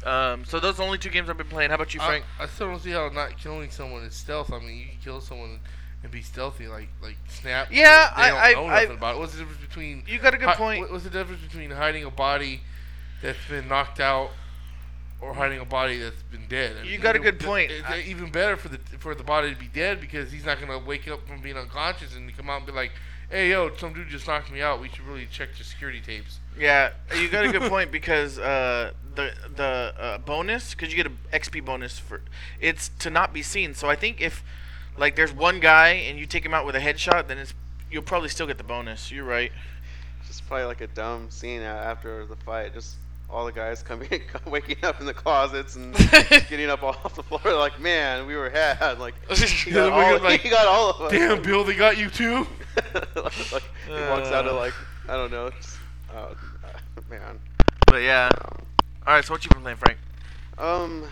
um, 0.07 0.45
so 0.45 0.59
those 0.59 0.75
are 0.75 0.77
the 0.77 0.83
only 0.83 0.97
two 0.97 1.09
games 1.09 1.29
I've 1.29 1.37
been 1.37 1.47
playing. 1.47 1.69
How 1.69 1.75
about 1.75 1.93
you, 1.93 1.99
Frank? 1.99 2.23
I, 2.39 2.43
I 2.43 2.47
still 2.47 2.67
don't 2.67 2.79
see 2.81 2.91
how 2.91 3.09
not 3.09 3.37
killing 3.37 3.69
someone 3.71 4.03
is 4.03 4.13
stealth. 4.15 4.51
I 4.53 4.59
mean, 4.59 4.77
you 4.77 4.85
can 4.85 4.97
kill 5.03 5.21
someone 5.21 5.59
and 6.03 6.11
be 6.11 6.21
stealthy, 6.21 6.67
like 6.67 6.87
like 7.01 7.17
snap. 7.27 7.67
Yeah, 7.71 8.11
they 8.15 8.21
I- 8.23 8.29
don't 8.29 8.39
I- 8.39 8.53
know 8.53 8.65
I- 8.73 8.81
nothing 8.83 8.97
about 8.97 9.15
it. 9.15 9.19
What's 9.19 9.33
the 9.33 9.39
difference 9.39 9.61
between? 9.61 10.03
you 10.07 10.19
got 10.19 10.33
a 10.33 10.37
good 10.37 10.49
hi- 10.49 10.55
point. 10.55 10.91
What's 10.91 11.03
the 11.03 11.09
difference 11.09 11.41
between 11.41 11.71
hiding 11.71 12.03
a 12.05 12.11
body 12.11 12.61
that's 13.21 13.37
been 13.49 13.67
knocked 13.67 13.99
out 13.99 14.29
or 15.19 15.33
hiding 15.33 15.59
a 15.59 15.65
body 15.65 15.97
that's 15.99 16.21
been 16.23 16.45
dead? 16.47 16.77
I 16.79 16.83
You 16.83 16.91
mean, 16.91 17.01
got 17.01 17.15
a 17.15 17.19
good 17.19 17.35
it- 17.41 17.45
point. 17.45 17.71
It's 17.71 17.87
I- 17.87 18.01
even 18.07 18.29
better 18.31 18.55
for 18.57 18.69
the 18.69 18.77
for 18.99 19.15
the 19.15 19.23
body 19.23 19.51
to 19.53 19.59
be 19.59 19.67
dead 19.67 19.99
because 19.99 20.31
he's 20.31 20.45
not 20.45 20.59
gonna 20.59 20.77
wake 20.79 21.07
up 21.07 21.27
from 21.27 21.41
being 21.41 21.57
unconscious 21.57 22.15
and 22.15 22.35
come 22.37 22.49
out 22.49 22.57
and 22.57 22.65
be 22.67 22.71
like, 22.71 22.91
"Hey, 23.29 23.49
yo, 23.51 23.75
some 23.75 23.93
dude 23.93 24.09
just 24.09 24.27
knocked 24.27 24.51
me 24.51 24.61
out. 24.61 24.81
We 24.81 24.89
should 24.89 25.05
really 25.07 25.27
check 25.31 25.49
your 25.57 25.65
security 25.65 26.01
tapes." 26.01 26.39
Yeah, 26.57 26.91
you 27.15 27.29
got 27.29 27.45
a 27.45 27.51
good 27.51 27.69
point 27.69 27.91
because 27.91 28.39
uh, 28.39 28.93
the 29.15 29.33
the 29.55 29.93
uh, 29.99 30.17
bonus 30.19 30.73
because 30.73 30.89
you 30.89 30.95
get 30.95 31.05
an 31.07 31.17
XP 31.33 31.63
bonus 31.65 31.99
for 31.99 32.21
it's 32.59 32.89
to 32.99 33.09
not 33.09 33.33
be 33.33 33.41
seen. 33.41 33.73
So 33.73 33.89
I 33.89 33.95
think 33.95 34.21
if 34.21 34.43
like 34.97 35.15
there's 35.15 35.33
one 35.33 35.59
guy 35.59 35.89
and 35.89 36.17
you 36.17 36.25
take 36.25 36.45
him 36.45 36.53
out 36.53 36.65
with 36.65 36.75
a 36.75 36.79
headshot, 36.79 37.27
then 37.27 37.37
it's 37.37 37.53
you'll 37.91 38.03
probably 38.03 38.29
still 38.29 38.47
get 38.47 38.57
the 38.57 38.63
bonus. 38.63 39.11
You're 39.11 39.25
right. 39.25 39.51
Just 40.25 40.47
probably 40.47 40.65
like 40.65 40.81
a 40.81 40.87
dumb 40.87 41.29
scene 41.29 41.61
after 41.61 42.25
the 42.25 42.35
fight. 42.37 42.73
Just 42.73 42.95
all 43.29 43.45
the 43.45 43.51
guys 43.51 43.83
coming, 43.83 44.21
waking 44.45 44.77
up 44.83 44.99
in 44.99 45.05
the 45.05 45.13
closets 45.13 45.75
and 45.75 45.93
getting 46.49 46.69
up 46.69 46.83
off 46.83 47.15
the 47.15 47.23
floor. 47.23 47.41
Like, 47.57 47.79
man, 47.79 48.25
we 48.25 48.35
were 48.35 48.49
had. 48.49 48.99
Like, 48.99 49.15
he 49.35 49.71
got, 49.71 49.91
all, 49.91 50.23
like, 50.23 50.41
he 50.41 50.49
got 50.49 50.67
all 50.67 50.91
of 50.91 51.01
us. 51.01 51.11
Damn, 51.11 51.41
Bill, 51.41 51.63
they 51.63 51.75
got 51.75 51.97
you 51.97 52.09
too. 52.09 52.47
like, 52.93 53.51
like, 53.51 53.63
he 53.85 53.93
walks 53.93 54.29
out 54.29 54.47
of 54.47 54.53
Uh. 54.53 54.57
like, 54.57 54.73
I 55.09 55.13
don't 55.13 55.31
know. 55.31 55.49
Just, 55.49 55.77
uh, 56.13 56.33
man. 57.09 57.39
But 57.85 58.01
yeah. 58.01 58.29
All 59.05 59.13
right. 59.13 59.23
So 59.23 59.33
what 59.33 59.43
you 59.43 59.49
been 59.49 59.61
playing, 59.61 59.77
Frank? 59.77 59.97
Um, 60.57 61.03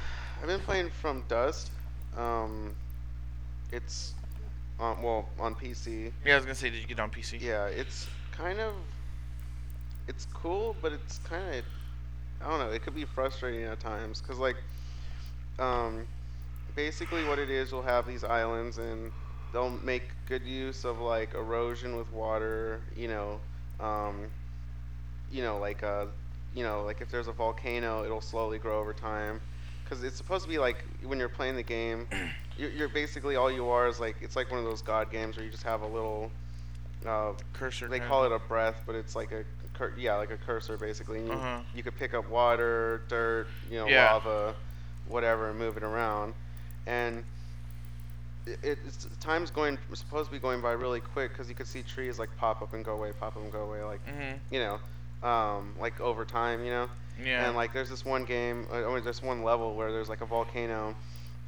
I've 0.41 0.47
been 0.47 0.59
playing 0.59 0.89
From 0.89 1.23
Dust. 1.27 1.71
Um, 2.17 2.73
it's, 3.71 4.13
on 4.79 5.01
well, 5.01 5.29
on 5.39 5.55
PC. 5.55 6.11
Yeah, 6.25 6.33
I 6.33 6.35
was 6.37 6.45
gonna 6.45 6.55
say, 6.55 6.69
did 6.69 6.81
you 6.81 6.87
get 6.87 6.99
it 6.99 7.01
on 7.01 7.09
PC? 7.09 7.41
Yeah, 7.41 7.67
it's 7.67 8.07
kind 8.31 8.59
of 8.59 8.73
it's 10.07 10.27
cool, 10.33 10.75
but 10.81 10.91
it's 10.91 11.19
kind 11.19 11.43
of 11.55 11.65
I 12.41 12.49
don't 12.49 12.59
know. 12.59 12.69
It 12.71 12.83
could 12.83 12.95
be 12.95 13.05
frustrating 13.05 13.63
at 13.63 13.79
times 13.79 14.21
because 14.21 14.37
like 14.39 14.57
um 15.59 16.05
basically 16.75 17.23
what 17.23 17.39
it 17.39 17.49
is, 17.49 17.71
you'll 17.71 17.81
have 17.81 18.05
these 18.07 18.23
islands 18.23 18.77
and 18.77 19.11
they'll 19.53 19.69
make 19.69 20.03
good 20.27 20.43
use 20.43 20.83
of 20.85 20.99
like 20.99 21.33
erosion 21.33 21.95
with 21.97 22.11
water. 22.11 22.81
You 22.95 23.07
know, 23.07 23.39
um, 23.79 24.27
you 25.31 25.41
know 25.43 25.57
like 25.59 25.83
uh 25.83 26.05
you 26.53 26.63
know 26.63 26.83
like 26.83 27.01
if 27.01 27.09
there's 27.09 27.27
a 27.27 27.31
volcano, 27.33 28.03
it'll 28.03 28.21
slowly 28.21 28.57
grow 28.57 28.79
over 28.79 28.93
time. 28.93 29.39
Because 29.83 30.03
it's 30.03 30.17
supposed 30.17 30.43
to 30.43 30.49
be 30.49 30.57
like 30.57 30.83
when 31.03 31.19
you're 31.19 31.29
playing 31.29 31.55
the 31.55 31.63
game, 31.63 32.07
you're, 32.57 32.71
you're 32.71 32.89
basically 32.89 33.35
all 33.35 33.51
you 33.51 33.67
are 33.69 33.87
is 33.87 33.99
like 33.99 34.17
it's 34.21 34.35
like 34.35 34.49
one 34.49 34.59
of 34.59 34.65
those 34.65 34.81
god 34.81 35.11
games 35.11 35.37
where 35.37 35.45
you 35.45 35.51
just 35.51 35.63
have 35.63 35.81
a 35.81 35.87
little 35.87 36.31
uh, 37.05 37.33
Cursor. 37.53 37.87
they 37.87 37.99
call 37.99 38.25
it 38.25 38.31
a 38.31 38.39
breath, 38.39 38.81
but 38.85 38.95
it's 38.95 39.15
like 39.15 39.31
a 39.31 39.43
cur- 39.77 39.93
yeah, 39.97 40.15
like 40.15 40.31
a 40.31 40.37
cursor 40.37 40.77
basically. 40.77 41.25
You, 41.25 41.31
Uh-huh. 41.33 41.59
you 41.73 41.83
could 41.83 41.95
pick 41.97 42.13
up 42.13 42.29
water, 42.29 43.01
dirt, 43.07 43.47
you 43.69 43.77
know, 43.79 43.87
Yeah. 43.87 44.13
lava, 44.13 44.55
whatever, 45.07 45.49
and 45.49 45.59
move 45.59 45.77
it 45.77 45.83
around. 45.83 46.33
And 46.87 47.23
it, 48.45 48.59
it's 48.85 49.07
time's 49.19 49.49
going 49.51 49.77
supposed 49.93 50.29
to 50.29 50.31
be 50.35 50.39
going 50.39 50.61
by 50.61 50.71
really 50.73 50.99
quick 50.99 51.31
because 51.31 51.49
you 51.49 51.55
could 51.55 51.67
see 51.67 51.81
trees 51.81 52.19
like 52.19 52.29
pop 52.37 52.61
up 52.61 52.73
and 52.73 52.85
go 52.85 52.93
away, 52.93 53.11
pop 53.19 53.35
up 53.35 53.41
and 53.41 53.51
go 53.51 53.63
away, 53.63 53.83
like 53.83 54.05
Mhm. 54.05 54.37
you 54.51 54.59
know, 54.59 55.27
um, 55.27 55.73
like 55.79 55.99
over 55.99 56.25
time, 56.25 56.63
you 56.63 56.69
know. 56.71 56.89
Yeah. 57.23 57.47
And 57.47 57.55
like 57.55 57.73
there's 57.73 57.89
this 57.89 58.05
one 58.05 58.25
game, 58.25 58.67
uh, 58.71 58.83
or 58.83 58.99
there's 59.01 59.21
one 59.23 59.43
level 59.43 59.73
where 59.75 59.91
there's 59.91 60.09
like 60.09 60.21
a 60.21 60.25
volcano. 60.25 60.95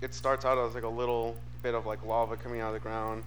It 0.02 0.14
starts 0.14 0.46
out 0.46 0.58
as 0.58 0.74
like 0.74 0.84
a 0.84 0.88
little 0.90 1.36
bit 1.62 1.76
of 1.76 1.86
like 1.86 2.04
lava 2.06 2.36
coming 2.38 2.62
out 2.62 2.70
of 2.70 2.74
the 2.74 2.80
ground. 2.80 3.24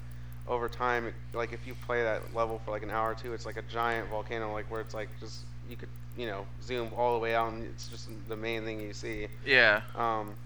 Over 0.51 0.69
time, 0.69 1.09
it, 1.09 1.17
like 1.35 1.55
if 1.55 1.67
you 1.67 1.75
play 1.77 2.05
that 2.05 2.35
level 2.35 2.59
for 2.59 2.73
like 2.73 2.85
an 2.85 2.91
hour 2.91 3.13
or 3.13 3.17
two, 3.17 3.35
it's 3.35 3.47
like 3.47 3.59
a 3.59 3.63
giant 3.63 4.11
volcano, 4.11 4.53
like 4.53 4.71
where 4.71 4.83
it's 4.83 4.95
like 4.95 5.19
just 5.21 5.47
you 5.69 5.77
could 5.79 5.91
you 6.17 6.27
know 6.27 6.47
zoom 6.63 6.91
all 6.97 7.15
the 7.15 7.21
way 7.21 7.37
out, 7.37 7.53
and 7.53 7.65
it's 7.65 7.89
just 7.89 8.11
the 8.29 8.37
main 8.37 8.65
thing 8.65 8.81
you 8.81 8.95
see. 8.95 9.29
Yeah. 9.45 9.83
Um, 9.97 10.37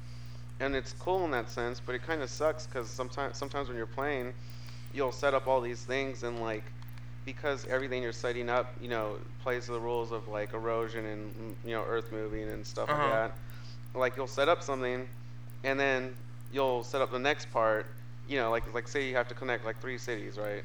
and 0.60 0.76
it's 0.76 0.92
cool 0.92 1.24
in 1.24 1.32
that 1.32 1.50
sense, 1.50 1.80
but 1.80 1.94
it 1.96 2.02
kind 2.02 2.22
of 2.22 2.30
sucks 2.30 2.66
because 2.66 2.90
sometimes 2.90 3.38
sometimes 3.38 3.68
when 3.68 3.78
you're 3.78 3.86
playing, 3.86 4.34
you'll 4.92 5.12
set 5.12 5.34
up 5.34 5.48
all 5.48 5.60
these 5.62 5.84
things 5.84 6.22
and 6.24 6.40
like 6.40 6.72
because 7.24 7.66
everything 7.66 8.02
you're 8.02 8.12
setting 8.12 8.50
up, 8.50 8.76
you 8.80 8.88
know, 8.88 9.18
plays 9.38 9.66
the 9.66 9.80
rules 9.80 10.12
of 10.12 10.28
like 10.28 10.54
erosion 10.54 11.06
and 11.06 11.34
mm, 11.34 11.56
you 11.64 11.72
know 11.74 11.84
earth 11.86 12.12
moving 12.12 12.48
and 12.50 12.66
stuff 12.66 12.92
Uh-huh. 12.92 13.18
like 13.18 13.32
that. 13.34 13.38
Like 13.94 14.16
you'll 14.16 14.26
set 14.28 14.48
up 14.48 14.62
something, 14.62 15.08
and 15.64 15.80
then 15.80 16.16
you'll 16.52 16.84
set 16.84 17.02
up 17.02 17.10
the 17.12 17.18
next 17.18 17.50
part. 17.52 17.96
You 18.28 18.38
know, 18.38 18.50
like 18.50 18.72
like 18.74 18.88
say 18.88 19.06
you 19.08 19.14
have 19.16 19.28
to 19.28 19.34
connect 19.34 19.64
like 19.64 19.80
three 19.80 19.98
cities, 19.98 20.38
right? 20.38 20.64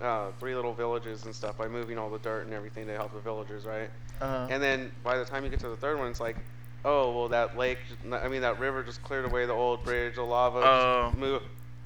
Uh, 0.00 0.30
three 0.40 0.54
little 0.54 0.72
villages 0.74 1.24
and 1.26 1.34
stuff 1.34 1.56
by 1.56 1.68
moving 1.68 1.96
all 1.98 2.10
the 2.10 2.18
dirt 2.18 2.44
and 2.44 2.52
everything 2.52 2.86
to 2.86 2.94
help 2.94 3.12
the 3.12 3.20
villagers, 3.20 3.64
right? 3.64 3.88
Uh-huh. 4.20 4.46
And 4.50 4.62
then 4.62 4.90
by 5.04 5.16
the 5.16 5.24
time 5.24 5.44
you 5.44 5.50
get 5.50 5.60
to 5.60 5.68
the 5.68 5.76
third 5.76 5.98
one, 5.98 6.08
it's 6.08 6.20
like, 6.20 6.36
oh 6.84 7.16
well, 7.16 7.28
that 7.28 7.56
lake, 7.56 7.78
I 8.10 8.28
mean 8.28 8.42
that 8.42 8.58
river 8.58 8.82
just 8.82 9.02
cleared 9.02 9.24
away 9.24 9.46
the 9.46 9.52
old 9.52 9.84
bridge, 9.84 10.16
the 10.16 10.22
lava 10.22 10.58
Oh. 10.64 11.08
just 11.08 11.18
moved, 11.18 11.44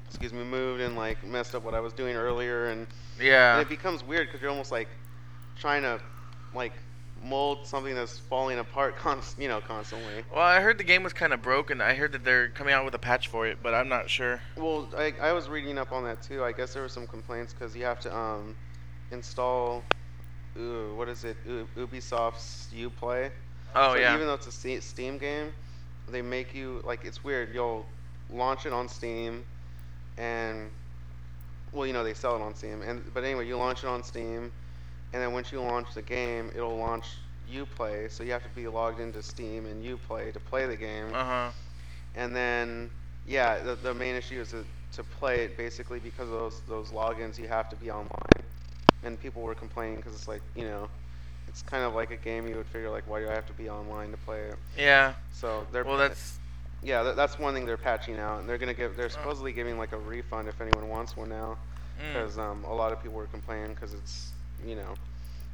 excuse 0.08 0.32
me, 0.32 0.44
moved 0.44 0.80
and 0.80 0.96
like 0.96 1.22
messed 1.26 1.54
up 1.54 1.62
what 1.64 1.74
I 1.74 1.80
was 1.80 1.92
doing 1.92 2.16
earlier, 2.16 2.66
and, 2.66 2.86
yeah, 3.20 3.54
and 3.54 3.62
it 3.62 3.68
becomes 3.68 4.02
weird 4.04 4.28
because 4.28 4.40
you're 4.40 4.50
almost 4.50 4.72
like 4.72 4.88
trying 5.58 5.82
to 5.82 6.00
like 6.54 6.72
mold 7.28 7.66
something 7.66 7.94
that's 7.94 8.18
falling 8.18 8.58
apart, 8.58 8.96
const- 8.98 9.38
you 9.38 9.48
know, 9.48 9.60
constantly. 9.60 10.24
Well, 10.32 10.42
I 10.44 10.60
heard 10.60 10.78
the 10.78 10.84
game 10.84 11.02
was 11.02 11.12
kind 11.12 11.32
of 11.32 11.42
broken. 11.42 11.80
I 11.80 11.94
heard 11.94 12.12
that 12.12 12.24
they're 12.24 12.48
coming 12.48 12.72
out 12.72 12.84
with 12.84 12.94
a 12.94 12.98
patch 12.98 13.28
for 13.28 13.46
it, 13.46 13.58
but 13.62 13.74
I'm 13.74 13.88
not 13.88 14.08
sure. 14.08 14.40
Well, 14.56 14.88
I, 14.96 15.12
I 15.20 15.32
was 15.32 15.48
reading 15.48 15.78
up 15.78 15.92
on 15.92 16.04
that 16.04 16.22
too. 16.22 16.44
I 16.44 16.52
guess 16.52 16.72
there 16.74 16.82
were 16.82 16.88
some 16.88 17.06
complaints 17.06 17.52
because 17.52 17.76
you 17.76 17.84
have 17.84 18.00
to 18.00 18.16
um, 18.16 18.56
install, 19.10 19.84
ooh, 20.58 20.94
what 20.96 21.08
is 21.08 21.24
it, 21.24 21.36
U- 21.46 21.68
Ubisoft's 21.76 22.72
UPlay. 22.74 23.30
Oh 23.74 23.94
so 23.94 24.00
yeah. 24.00 24.14
Even 24.14 24.26
though 24.26 24.34
it's 24.34 24.46
a 24.46 24.80
Steam 24.80 25.18
game, 25.18 25.52
they 26.08 26.22
make 26.22 26.54
you 26.54 26.80
like 26.84 27.04
it's 27.04 27.22
weird. 27.22 27.54
You'll 27.54 27.86
launch 28.30 28.64
it 28.66 28.72
on 28.72 28.88
Steam, 28.88 29.44
and 30.16 30.70
well, 31.72 31.86
you 31.86 31.92
know 31.92 32.04
they 32.04 32.14
sell 32.14 32.36
it 32.36 32.42
on 32.42 32.54
Steam. 32.54 32.82
And 32.82 33.02
but 33.12 33.24
anyway, 33.24 33.46
you 33.46 33.56
launch 33.56 33.84
it 33.84 33.88
on 33.88 34.02
Steam, 34.02 34.52
and 35.12 35.22
then 35.22 35.32
once 35.32 35.52
you 35.52 35.60
launch 35.60 35.94
the 35.94 36.02
game, 36.02 36.50
it'll 36.54 36.76
launch 36.76 37.06
UPlay. 37.50 38.10
So 38.10 38.22
you 38.24 38.32
have 38.32 38.42
to 38.42 38.48
be 38.50 38.66
logged 38.68 39.00
into 39.00 39.22
Steam 39.22 39.66
and 39.66 39.82
UPlay 39.84 40.32
to 40.32 40.40
play 40.40 40.66
the 40.66 40.76
game. 40.76 41.12
Uh 41.14 41.24
huh. 41.24 41.50
And 42.14 42.34
then 42.34 42.90
yeah, 43.26 43.58
the, 43.62 43.74
the 43.76 43.94
main 43.94 44.14
issue 44.14 44.40
is 44.40 44.50
to, 44.50 44.64
to 44.92 45.04
play 45.04 45.44
it 45.44 45.56
basically 45.56 45.98
because 45.98 46.28
of 46.28 46.34
those 46.34 46.60
those 46.68 46.90
logins. 46.90 47.38
You 47.38 47.48
have 47.48 47.68
to 47.70 47.76
be 47.76 47.90
online, 47.90 48.44
and 49.02 49.20
people 49.20 49.42
were 49.42 49.54
complaining 49.54 49.96
because 49.96 50.14
it's 50.14 50.28
like 50.28 50.42
you 50.54 50.64
know. 50.64 50.88
It's 51.48 51.62
kind 51.62 51.84
of 51.84 51.94
like 51.94 52.10
a 52.10 52.16
game 52.16 52.46
you 52.46 52.56
would 52.56 52.66
figure 52.66 52.90
like 52.90 53.08
why 53.08 53.20
do 53.20 53.28
I 53.28 53.32
have 53.32 53.46
to 53.46 53.52
be 53.52 53.68
online 53.68 54.10
to 54.10 54.16
play 54.18 54.40
it? 54.40 54.56
Yeah. 54.76 55.14
So 55.32 55.66
they're 55.72 55.84
Well, 55.84 55.96
that's 55.98 56.38
yeah, 56.82 57.02
that, 57.02 57.16
that's 57.16 57.38
one 57.38 57.54
thing 57.54 57.64
they're 57.66 57.76
patching 57.76 58.18
out, 58.18 58.40
and 58.40 58.48
they're 58.48 58.58
gonna 58.58 58.74
give. 58.74 58.96
They're 58.96 59.08
supposedly 59.08 59.52
giving 59.52 59.78
like 59.78 59.92
a 59.92 59.98
refund 59.98 60.48
if 60.48 60.60
anyone 60.60 60.88
wants 60.88 61.16
one 61.16 61.28
now, 61.28 61.56
mm, 62.00 62.12
because 62.12 62.38
um, 62.38 62.64
a 62.64 62.74
lot 62.74 62.92
of 62.92 63.02
people 63.02 63.16
were 63.16 63.26
complaining 63.26 63.74
because 63.74 63.94
it's 63.94 64.32
you 64.64 64.76
know, 64.76 64.94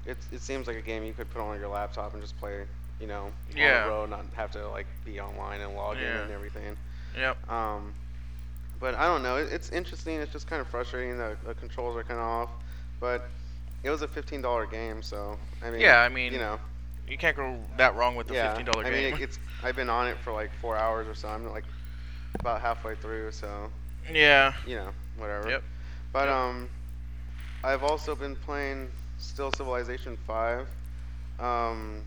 it 0.04 0.18
it 0.32 0.40
seems 0.42 0.66
like 0.66 0.76
a 0.76 0.82
game 0.82 1.04
you 1.04 1.12
could 1.14 1.30
put 1.30 1.40
on 1.40 1.58
your 1.58 1.68
laptop 1.68 2.12
and 2.12 2.22
just 2.22 2.38
play, 2.38 2.66
you 3.00 3.06
know, 3.06 3.32
Yeah. 3.54 3.78
on 3.78 3.84
the 3.84 3.90
road, 3.90 4.10
not 4.10 4.24
have 4.34 4.50
to 4.52 4.68
like 4.68 4.86
be 5.04 5.20
online 5.20 5.60
and 5.60 5.74
log 5.74 5.98
in 5.98 6.04
and 6.04 6.30
everything. 6.30 6.76
Yep. 7.16 7.50
Um, 7.50 7.94
but 8.80 8.94
I 8.94 9.04
don't 9.06 9.22
know. 9.22 9.36
It, 9.36 9.52
it's 9.52 9.70
interesting. 9.70 10.20
It's 10.20 10.32
just 10.32 10.46
kind 10.46 10.60
of 10.60 10.68
frustrating. 10.68 11.16
The, 11.18 11.36
the 11.44 11.54
controls 11.54 11.96
are 11.96 12.02
kind 12.04 12.18
of 12.20 12.26
off, 12.26 12.50
but 13.00 13.28
it 13.82 13.90
was 13.90 14.02
a 14.02 14.08
fifteen 14.08 14.40
dollar 14.42 14.66
game, 14.66 15.02
so 15.02 15.38
I 15.62 15.70
mean, 15.70 15.80
Yeah, 15.80 16.00
I 16.00 16.08
mean, 16.08 16.32
you 16.32 16.38
know, 16.38 16.58
You 17.08 17.16
can't 17.18 17.36
go 17.36 17.58
that 17.76 17.94
wrong 17.96 18.16
with 18.16 18.28
the 18.28 18.34
yeah. 18.34 18.48
fifteen 18.48 18.66
dollar 18.66 18.84
game. 18.84 18.92
I 18.92 18.96
mean, 18.96 19.14
it, 19.14 19.20
it's 19.20 19.38
I've 19.62 19.76
been 19.76 19.90
on 19.90 20.08
it 20.08 20.18
for 20.18 20.32
like 20.32 20.52
four 20.60 20.76
hours 20.76 21.06
or 21.08 21.14
so. 21.14 21.28
I'm 21.28 21.46
like 21.50 21.64
about 22.40 22.60
halfway 22.60 22.94
through, 22.94 23.32
so 23.32 23.70
yeah. 24.12 24.52
you 24.66 24.76
know, 24.76 24.90
whatever. 25.16 25.48
Yep. 25.48 25.62
But 26.12 26.28
Yep. 26.28 26.36
um, 26.36 26.68
I've 27.62 27.82
also 27.82 28.14
been 28.14 28.36
playing 28.36 28.90
still 29.18 29.50
Civilization 29.52 30.16
Five. 30.16 30.68
Um, 31.38 32.04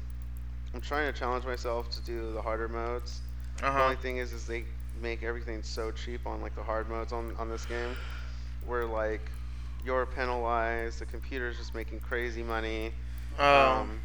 I'm 0.73 0.81
trying 0.81 1.11
to 1.11 1.17
challenge 1.17 1.45
myself 1.45 1.89
to 1.91 2.01
do 2.01 2.31
the 2.33 2.41
harder 2.41 2.67
modes. 2.67 3.21
Uh 3.61 3.71
The 3.75 3.81
only 3.81 3.95
thing 3.95 4.17
is, 4.17 4.33
is 4.33 4.45
they 4.45 4.65
make 5.01 5.23
everything 5.23 5.63
so 5.63 5.91
cheap 5.91 6.25
on 6.25 6.41
like 6.41 6.55
the 6.55 6.63
hard 6.63 6.89
modes 6.89 7.11
on 7.13 7.35
on 7.37 7.49
this 7.49 7.65
game, 7.65 7.97
where 8.65 8.85
like 8.85 9.31
you're 9.83 10.05
penalized, 10.05 10.99
the 10.99 11.05
computer's 11.05 11.57
just 11.57 11.73
making 11.73 11.99
crazy 11.99 12.43
money. 12.43 12.93
Um. 13.51 14.01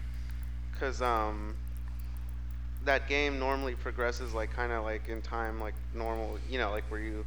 because 0.73 1.01
um, 1.03 1.57
that 2.85 3.09
game 3.09 3.39
normally 3.39 3.75
progresses 3.75 4.33
like 4.35 4.51
kind 4.53 4.73
of 4.73 4.85
like 4.85 5.09
in 5.09 5.21
time, 5.23 5.61
like 5.61 5.75
normal, 5.95 6.39
you 6.49 6.59
know, 6.59 6.71
like 6.71 6.85
where 6.91 7.01
you 7.01 7.25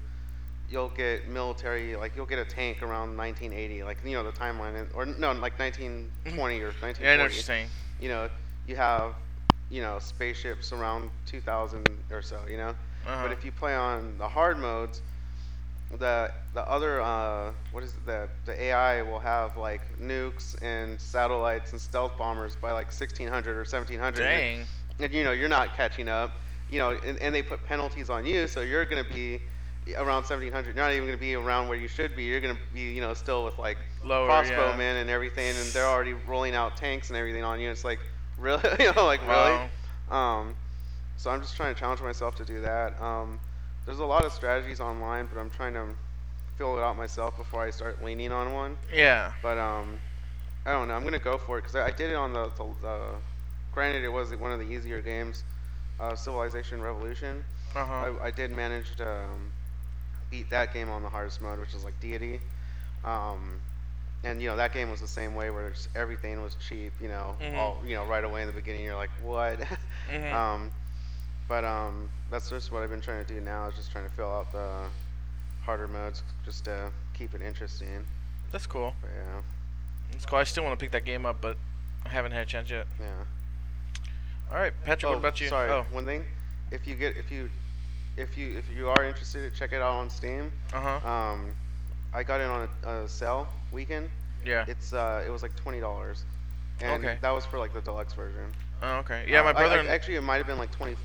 you'll 0.70 0.90
get 0.90 1.28
military, 1.28 1.96
like 1.96 2.16
you'll 2.16 2.26
get 2.26 2.40
a 2.40 2.46
tank 2.46 2.82
around 2.82 3.16
1980, 3.16 3.84
like 3.84 3.98
you 4.04 4.14
know 4.14 4.24
the 4.24 4.32
timeline, 4.32 4.76
and, 4.76 4.90
or 4.94 5.06
no, 5.06 5.32
like 5.34 5.60
1920 5.60 6.60
or 6.62 6.74
1940. 6.82 7.04
yeah, 7.04 7.14
I 7.14 7.18
know 7.18 7.24
what 7.24 7.34
you're 7.34 7.44
saying. 7.44 7.68
You 8.00 8.10
know, 8.10 8.30
you 8.68 8.76
have 8.76 9.16
you 9.70 9.82
know 9.82 10.00
spaceships 10.00 10.72
around 10.72 11.10
2000 11.26 11.88
or 12.12 12.22
so, 12.22 12.40
you 12.50 12.58
know. 12.58 12.70
Uh-huh. 13.06 13.24
But 13.24 13.32
if 13.32 13.44
you 13.44 13.52
play 13.52 13.76
on 13.76 14.18
the 14.18 14.28
hard 14.28 14.58
modes, 14.58 15.02
the 16.00 16.32
the 16.54 16.68
other 16.68 17.02
uh, 17.02 17.52
what 17.72 17.84
is 17.84 17.94
it, 17.94 18.06
the 18.06 18.30
the 18.46 18.62
AI 18.64 19.02
will 19.02 19.20
have 19.20 19.58
like 19.58 19.82
nukes 20.00 20.56
and 20.62 21.00
satellites 21.00 21.72
and 21.72 21.82
stealth 21.82 22.18
bombers 22.18 22.56
by 22.56 22.72
like 22.72 22.88
1600 22.88 23.52
or 23.52 23.60
1700. 23.60 24.18
Dang. 24.18 24.66
And 25.00 25.14
you 25.14 25.24
know 25.24 25.32
you're 25.32 25.50
not 25.50 25.76
catching 25.76 26.08
up. 26.08 26.32
You 26.70 26.80
know, 26.80 26.98
and, 27.06 27.20
and 27.20 27.36
they 27.36 27.44
put 27.44 27.64
penalties 27.68 28.10
on 28.10 28.26
you, 28.26 28.48
so 28.48 28.62
you're 28.62 28.86
gonna 28.86 29.04
be 29.04 29.40
around 29.92 30.24
1700. 30.24 30.76
You're 30.76 30.76
not 30.76 30.94
even 30.94 31.08
gonna 31.08 31.18
be 31.18 31.36
around 31.36 31.68
where 31.68 31.78
you 31.78 31.88
should 31.88 32.16
be. 32.16 32.24
You're 32.24 32.40
gonna 32.40 32.58
be 32.74 32.82
you 32.82 33.02
know 33.02 33.14
still 33.14 33.44
with 33.46 33.58
like 33.58 33.78
Lower, 34.04 34.30
crossbowmen 34.30 34.78
yeah. 34.78 35.02
and 35.02 35.10
everything, 35.10 35.56
and 35.56 35.68
they're 35.68 35.86
already 35.86 36.14
rolling 36.14 36.56
out 36.56 36.78
tanks 36.78 37.10
and 37.10 37.18
everything 37.18 37.44
on 37.44 37.60
you. 37.60 37.70
It's 37.70 37.84
like 37.84 38.00
really, 38.38 38.64
you 38.80 38.92
know, 38.94 39.06
like 39.06 39.22
really. 39.22 39.60
Wow. 40.10 40.40
Um, 40.40 40.56
so 41.18 41.30
I'm 41.30 41.42
just 41.42 41.56
trying 41.56 41.74
to 41.74 41.80
challenge 41.80 42.02
myself 42.02 42.36
to 42.36 42.46
do 42.46 42.62
that. 42.62 43.00
Um, 43.02 43.40
there's 43.86 44.00
a 44.00 44.06
lot 44.06 44.26
of 44.26 44.34
strategies 44.34 44.80
online, 44.80 45.28
but 45.32 45.40
I'm 45.40 45.50
trying 45.50 45.74
to 45.74 45.86
fill 46.58 46.78
it 46.78 46.82
out 46.82 46.98
myself 46.98 47.38
before 47.38 47.62
I 47.62 47.70
start 47.70 48.04
leaning 48.04 48.32
on 48.32 48.54
one. 48.54 48.78
Yeah. 48.94 49.32
But 49.42 49.58
um, 49.58 50.00
I 50.66 50.72
don't 50.72 50.88
know. 50.88 50.96
I'm 50.96 51.04
gonna 51.04 51.20
go 51.20 51.38
for 51.38 51.58
it 51.58 51.62
because 51.62 51.76
I, 51.76 51.88
I 51.88 51.92
did 51.92 52.12
it 52.12 52.16
on 52.16 52.34
the, 52.34 52.52
the. 52.82 53.00
Granted, 53.74 54.04
it 54.04 54.10
was 54.10 54.36
one 54.36 54.52
of 54.52 54.60
the 54.60 54.66
easier 54.66 55.02
games, 55.02 55.44
uh, 56.00 56.16
Civilization 56.16 56.82
Revolution. 56.82 57.44
Uh 57.76 57.86
huh. 57.86 57.94
I, 58.22 58.28
I 58.28 58.32
did 58.32 58.52
manage 58.52 58.96
to 58.98 59.10
um, 59.10 59.52
beat 60.34 60.50
that 60.50 60.74
game 60.74 60.90
on 60.90 61.04
the 61.04 61.10
hardest 61.10 61.42
mode, 61.44 61.60
which 61.60 61.76
is 61.76 61.84
like 61.84 61.94
deity. 62.00 62.40
Um, 63.06 63.60
and 64.24 64.42
you 64.42 64.50
know 64.50 64.56
that 64.56 64.74
game 64.74 64.90
was 64.90 65.00
the 65.00 65.08
same 65.08 65.36
way, 65.36 65.52
where 65.52 65.70
just 65.70 65.90
everything 65.96 66.42
was 66.42 66.56
cheap. 66.68 66.92
You 67.00 67.08
know, 67.10 67.36
Mhm. 67.40 67.56
all 67.56 67.78
you 67.86 67.94
know 67.96 68.04
right 68.06 68.24
away 68.24 68.42
in 68.42 68.48
the 68.48 68.54
beginning, 68.54 68.84
you're 68.84 68.96
like, 68.96 69.12
what? 69.22 69.60
Mhm. 70.10 70.34
um, 70.34 70.72
but 71.48 71.64
um, 71.64 72.10
that's 72.32 72.50
just 72.50 72.72
what 72.72 72.82
I've 72.82 72.90
been 72.90 73.02
trying 73.02 73.24
to 73.24 73.32
do 73.34 73.40
now. 73.42 73.68
Is 73.68 73.76
just 73.76 73.92
trying 73.92 74.10
to 74.10 74.16
fill 74.16 74.32
out 74.32 74.52
the 74.52 74.88
harder 75.66 75.88
modes, 75.88 76.24
just 76.46 76.66
to 76.66 76.90
keep 77.14 77.36
it 77.36 77.42
interesting. 77.44 78.04
That's 78.52 78.66
cool. 78.66 78.96
But 79.02 79.12
yeah, 79.16 79.42
That's 80.14 80.26
cool. 80.26 80.40
I 80.40 80.46
still 80.46 80.64
want 80.64 80.80
to 80.80 80.84
pick 80.84 80.92
that 80.94 81.06
game 81.06 81.26
up, 81.28 81.42
but 81.42 81.58
I 82.06 82.10
haven't 82.10 82.32
had 82.32 82.42
a 82.42 82.46
chance 82.50 82.70
yet. 82.72 82.88
yeah. 83.00 83.06
All 84.52 84.58
right, 84.58 84.74
Patrick. 84.84 85.10
what 85.10 85.16
Oh, 85.16 85.20
about 85.20 85.40
you? 85.42 85.48
Sorry, 85.50 85.70
Oh. 85.70 85.86
one 85.92 86.06
thing. 86.06 86.26
If 86.72 86.88
you 86.88 86.96
get 86.96 87.18
if 87.18 87.30
you 87.32 87.52
if 88.18 88.38
you 88.38 88.58
if 88.58 88.66
you 88.76 88.90
are 88.90 89.04
interested, 89.04 89.54
check 89.56 89.74
it 89.74 89.82
out 89.82 89.94
on 89.94 90.10
Steam. 90.10 90.52
Uh 90.74 91.00
huh. 91.00 91.10
Um, 91.10 91.52
I 92.14 92.24
got 92.24 92.42
it 92.42 92.48
on 92.48 92.68
a, 92.86 92.90
a 93.04 93.08
sale 93.10 93.48
weekend. 93.72 94.10
Yeah. 94.46 94.66
It's 94.68 94.94
uh, 94.94 95.24
it 95.26 95.30
was 95.32 95.42
like 95.42 95.56
twenty 95.56 95.80
dollars, 95.80 96.24
and 96.82 97.04
Okay. 97.04 97.18
that 97.22 97.32
was 97.32 97.46
for 97.46 97.58
like 97.58 97.74
the 97.74 97.82
deluxe 97.82 98.14
version. 98.14 98.52
Oh, 98.82 98.98
okay. 98.98 99.26
Yeah, 99.28 99.42
my 99.42 99.48
Uh, 99.48 99.50
I- 99.52 99.54
brother. 99.54 99.76
I- 99.76 99.80
and- 99.80 99.90
actually, 99.90 100.16
it 100.16 100.22
might 100.22 100.38
have 100.38 100.48
been 100.48 100.58
like 100.58 100.72
twenty 100.72 100.96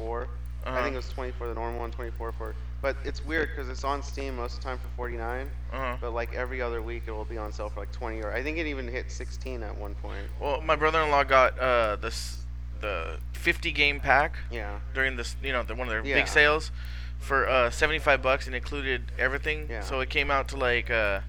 I 0.66 0.70
uh-huh. 0.70 0.82
think 0.82 0.94
it 0.94 0.96
was 0.96 1.08
twenty 1.08 1.30
for 1.32 1.46
the 1.48 1.54
normal 1.54 1.80
one, 1.80 1.90
twenty 1.92 2.10
four 2.10 2.32
for. 2.32 2.54
But 2.82 2.96
it's 3.04 3.24
weird 3.24 3.48
because 3.50 3.68
it's 3.68 3.84
on 3.84 4.02
Steam 4.02 4.36
most 4.36 4.54
of 4.54 4.60
the 4.60 4.64
time 4.64 4.78
for 4.78 4.88
forty 4.96 5.16
nine, 5.16 5.50
Uh-huh. 5.72 5.96
but 6.00 6.12
like 6.12 6.34
every 6.34 6.60
other 6.60 6.82
week 6.82 7.04
it 7.06 7.12
will 7.12 7.24
be 7.24 7.38
on 7.38 7.52
sale 7.52 7.70
for 7.70 7.80
like 7.80 7.92
twenty 7.92 8.20
or 8.22 8.32
I 8.32 8.42
think 8.42 8.58
it 8.58 8.66
even 8.66 8.86
hit 8.86 9.10
sixteen 9.10 9.62
at 9.62 9.76
one 9.76 9.94
point. 9.96 10.26
Well, 10.40 10.60
my 10.60 10.76
brother-in-law 10.76 11.24
got 11.24 11.58
uh 11.58 11.96
this 11.96 12.42
the 12.80 13.18
50 13.32 13.72
game 13.72 14.00
pack 14.00 14.36
Yeah. 14.50 14.80
during 14.94 15.16
this, 15.16 15.36
you 15.42 15.52
know, 15.52 15.62
the, 15.62 15.74
one 15.74 15.86
of 15.88 15.92
their 15.92 16.04
Yeah. 16.04 16.14
big 16.16 16.28
sales 16.28 16.70
for 17.18 17.48
uh 17.48 17.70
75 17.70 18.22
bucks 18.22 18.46
and 18.46 18.54
included 18.54 19.10
everything. 19.18 19.66
Yeah. 19.70 19.80
So 19.82 20.00
it 20.00 20.08
came 20.10 20.30
out 20.30 20.48
to 20.48 20.56
like 20.56 20.90
uh 20.90 21.20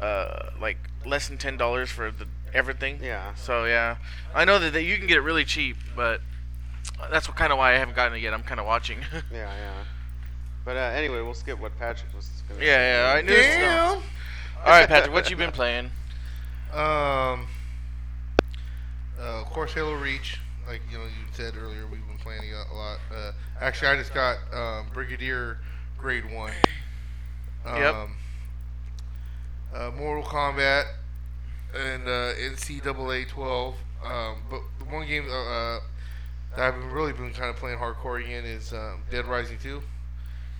uh 0.00 0.50
like 0.60 0.78
less 1.04 1.28
than 1.28 1.38
ten 1.38 1.56
dollars 1.56 1.90
for 1.90 2.10
the 2.10 2.26
everything. 2.54 3.00
Yeah. 3.02 3.34
So 3.34 3.64
yeah, 3.64 3.96
I 4.34 4.44
know 4.44 4.58
that, 4.58 4.72
that 4.72 4.82
you 4.82 4.96
can 4.98 5.06
get 5.06 5.16
it 5.18 5.22
really 5.22 5.44
cheap, 5.44 5.76
but 5.96 6.20
that's 7.10 7.28
what 7.28 7.36
kind 7.36 7.52
of 7.52 7.58
why 7.58 7.74
I 7.74 7.78
haven't 7.78 7.94
gotten 7.94 8.14
it 8.16 8.20
yet. 8.22 8.32
I'm 8.34 8.42
kind 8.42 8.58
of 8.60 8.66
watching. 8.66 8.98
Yeah, 9.32 9.52
yeah. 9.54 9.84
But 10.64 10.76
uh, 10.76 10.80
anyway, 10.80 11.20
we'll 11.22 11.34
skip 11.34 11.58
what 11.58 11.78
Patrick 11.78 12.12
was. 12.14 12.28
Gonna 12.48 12.60
Yeah, 12.60 12.66
say. 12.76 12.90
yeah, 12.92 13.12
I 13.16 13.22
knew- 13.22 13.34
Damn. 13.34 13.96
All 13.96 14.02
right, 14.66 14.88
Patrick, 14.88 15.12
what 15.14 15.30
you 15.30 15.36
been 15.36 15.52
playing? 15.60 15.86
Um, 16.74 17.46
uh, 19.18 19.40
of 19.40 19.46
course, 19.46 19.72
Halo 19.72 19.94
Reach. 19.94 20.38
Like 20.68 20.82
you 20.90 20.98
know, 20.98 21.04
you 21.04 21.10
said 21.32 21.54
earlier, 21.56 21.86
we've 21.86 22.06
been 22.06 22.18
playing 22.18 22.42
a 22.52 22.74
lot. 22.74 22.98
Uh, 23.14 23.32
actually, 23.60 23.88
I 23.88 23.96
just 23.96 24.12
got 24.12 24.36
um, 24.52 24.86
Brigadier 24.92 25.58
Grade 25.96 26.30
One. 26.32 26.52
Um, 27.64 27.76
Yep. 27.78 27.94
Uh, 29.74 29.90
Mortal 29.96 30.24
Kombat 30.24 30.84
and 31.74 32.04
uh, 32.06 32.34
NCAA 32.34 33.28
12. 33.28 33.74
Um, 34.04 34.36
but 34.50 34.60
the 34.78 34.84
one 34.86 35.06
game 35.06 35.26
uh, 35.28 35.32
uh, 35.34 35.80
that 36.56 36.60
I've 36.74 36.80
been 36.80 36.90
really 36.90 37.12
been 37.12 37.32
kind 37.32 37.50
of 37.50 37.56
playing 37.56 37.78
hardcore 37.78 38.22
again 38.22 38.44
is 38.44 38.72
um, 38.72 39.02
Dead 39.10 39.26
Rising 39.26 39.58
2, 39.62 39.82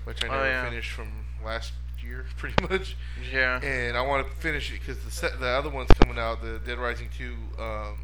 which 0.04 0.22
I 0.24 0.28
Oh, 0.28 0.30
never 0.32 0.46
yeah. 0.46 0.68
finished 0.68 0.90
from 0.92 1.08
last 1.44 1.72
year, 2.02 2.26
pretty 2.36 2.62
much 2.68 2.96
Yeah. 3.32 3.60
and 3.62 3.96
I 3.96 4.02
want 4.02 4.26
to 4.26 4.32
finish 4.36 4.70
it 4.72 4.80
because 4.80 5.02
the 5.04 5.10
set, 5.10 5.38
the 5.40 5.46
other 5.48 5.70
one's 5.70 5.90
coming 5.92 6.18
out, 6.18 6.42
the 6.42 6.60
Dead 6.66 6.78
Rising 6.78 7.08
two, 7.16 7.34
um, 7.58 7.98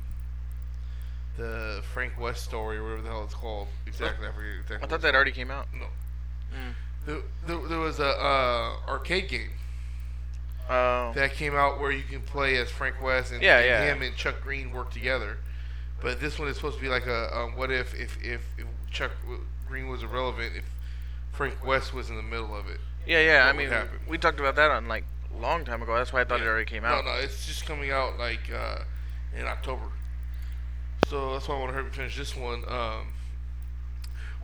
the 1.36 1.82
Frank 1.92 2.18
West 2.20 2.44
story 2.44 2.76
or 2.78 2.82
whatever 2.84 3.02
the 3.02 3.08
hell 3.08 3.24
it's 3.24 3.34
called. 3.34 3.68
Exactly, 3.86 4.26
I 4.28 4.32
forget 4.32 4.50
exactly. 4.60 4.76
I 4.76 4.88
thought 4.88 4.94
it's 4.96 5.02
that 5.04 5.14
already 5.14 5.32
came 5.32 5.50
out. 5.50 5.66
No, 5.74 5.86
Mm. 6.54 6.74
there, 7.06 7.16
there, 7.46 7.68
there 7.68 7.78
was 7.80 7.98
a 7.98 8.06
uh, 8.08 8.76
arcade 8.88 9.28
game 9.28 9.50
Oh. 10.70 11.12
that 11.14 11.34
came 11.34 11.54
out 11.54 11.78
where 11.78 11.90
you 11.90 12.02
can 12.04 12.22
play 12.22 12.56
as 12.56 12.70
Frank 12.70 13.02
West 13.02 13.32
and, 13.32 13.42
Yeah, 13.42 13.58
and 13.58 13.66
yeah. 13.66 13.84
him 13.94 14.02
and 14.02 14.16
Chuck 14.16 14.40
Green 14.40 14.70
work 14.72 14.90
together. 14.90 15.36
But 16.00 16.20
this 16.20 16.38
one 16.38 16.48
is 16.48 16.56
supposed 16.56 16.76
to 16.76 16.82
be 16.82 16.88
like 16.88 17.06
a 17.06 17.36
um, 17.36 17.56
what 17.56 17.70
if 17.70 17.94
if 17.94 18.16
if, 18.24 18.40
if 18.56 18.66
Chuck 18.90 19.10
Green 19.68 19.88
was 19.88 20.02
irrelevant 20.02 20.54
if 20.56 20.64
Frank 21.32 21.64
West 21.66 21.92
was 21.92 22.08
in 22.10 22.16
the 22.16 22.22
middle 22.22 22.54
of 22.56 22.68
it. 22.68 22.78
yeah, 23.06 23.20
yeah. 23.20 23.42
I 23.42 23.46
what 23.48 23.56
would 23.56 23.62
mean, 23.64 23.70
happen? 23.70 23.98
we 24.08 24.16
talked 24.18 24.38
about 24.40 24.54
that 24.56 24.70
on 24.70 24.86
like 24.88 25.04
a 25.34 25.38
long 25.38 25.64
time 25.64 25.82
ago. 25.82 25.94
That's 25.96 26.12
why 26.12 26.20
I 26.20 26.24
thought 26.24 26.40
it 26.40 26.46
already 26.46 26.64
came 26.64 26.84
out. 26.84 27.04
No, 27.04 27.12
no, 27.12 27.18
it's 27.18 27.46
just 27.46 27.66
coming 27.66 27.90
out 27.90 28.18
like 28.18 28.50
uh, 28.54 28.78
in 29.38 29.46
October. 29.46 29.82
So 31.14 31.30
that's 31.30 31.46
why 31.46 31.54
I 31.54 31.58
want 31.60 31.68
to 31.70 31.74
hurry 31.74 31.84
and 31.84 31.94
finish 31.94 32.16
this 32.16 32.36
one. 32.36 32.64
Um, 32.66 33.06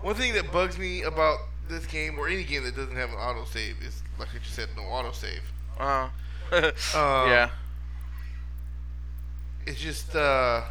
one 0.03 0.15
thing 0.15 0.35
that 0.35 0.53
bugs 0.53 0.79
me 0.79 1.03
about 1.03 1.41
this 1.69 1.85
game 1.85 2.17
or 2.17 2.29
any 2.29 2.45
game 2.45 2.63
that 2.63 2.77
doesn't 2.77 2.95
have 2.95 3.11
an 3.11 3.17
autosave 3.17 3.85
is, 3.85 4.05
like 4.21 4.29
I 4.33 4.39
just 4.39 4.55
said, 4.55 4.69
no 4.77 4.83
autosave. 4.83 5.41
Uh. 5.81 6.11
Um, 6.95 7.29
yeah. 7.29 7.51
It's 9.67 9.81
just 9.81 10.15
uh, 10.15 10.63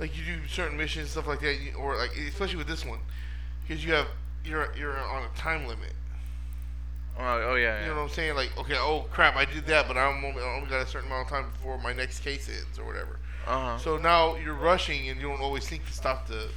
like 0.00 0.18
you 0.18 0.24
do 0.24 0.48
certain 0.48 0.76
missions 0.76 1.10
stuff 1.10 1.28
like 1.28 1.40
that, 1.42 1.58
or 1.78 1.96
like 1.96 2.10
especially 2.16 2.56
with 2.56 2.66
this 2.66 2.84
one, 2.84 2.98
because 3.62 3.84
you 3.84 3.92
have 3.92 4.08
you're 4.44 4.74
you're 4.76 4.98
on 4.98 5.22
a 5.22 5.38
time 5.38 5.68
limit. 5.68 5.92
Oh, 7.20 7.50
oh 7.50 7.54
yeah. 7.54 7.82
You 7.82 7.86
know 7.86 7.92
yeah. 7.92 7.98
what 7.98 8.08
I'm 8.08 8.14
saying? 8.14 8.34
Like, 8.34 8.56
okay, 8.58 8.76
oh 8.78 9.06
crap, 9.12 9.36
I 9.36 9.44
did 9.44 9.66
that, 9.66 9.86
but 9.86 9.96
I'm 9.96 10.24
only, 10.24 10.42
I 10.42 10.56
only 10.56 10.68
got 10.68 10.82
a 10.82 10.86
certain 10.88 11.06
amount 11.06 11.26
of 11.26 11.30
time 11.30 11.50
before 11.52 11.78
my 11.78 11.92
next 11.92 12.20
case 12.20 12.48
ends 12.48 12.80
or 12.80 12.84
whatever. 12.84 13.20
Uh 13.46 13.60
huh. 13.60 13.78
So 13.78 13.96
now 13.98 14.36
you're 14.36 14.54
rushing 14.54 15.08
and 15.08 15.20
you 15.20 15.28
don't 15.28 15.40
always 15.40 15.68
think 15.68 15.86
to 15.86 15.92
stop 15.92 16.26
to 16.28 16.48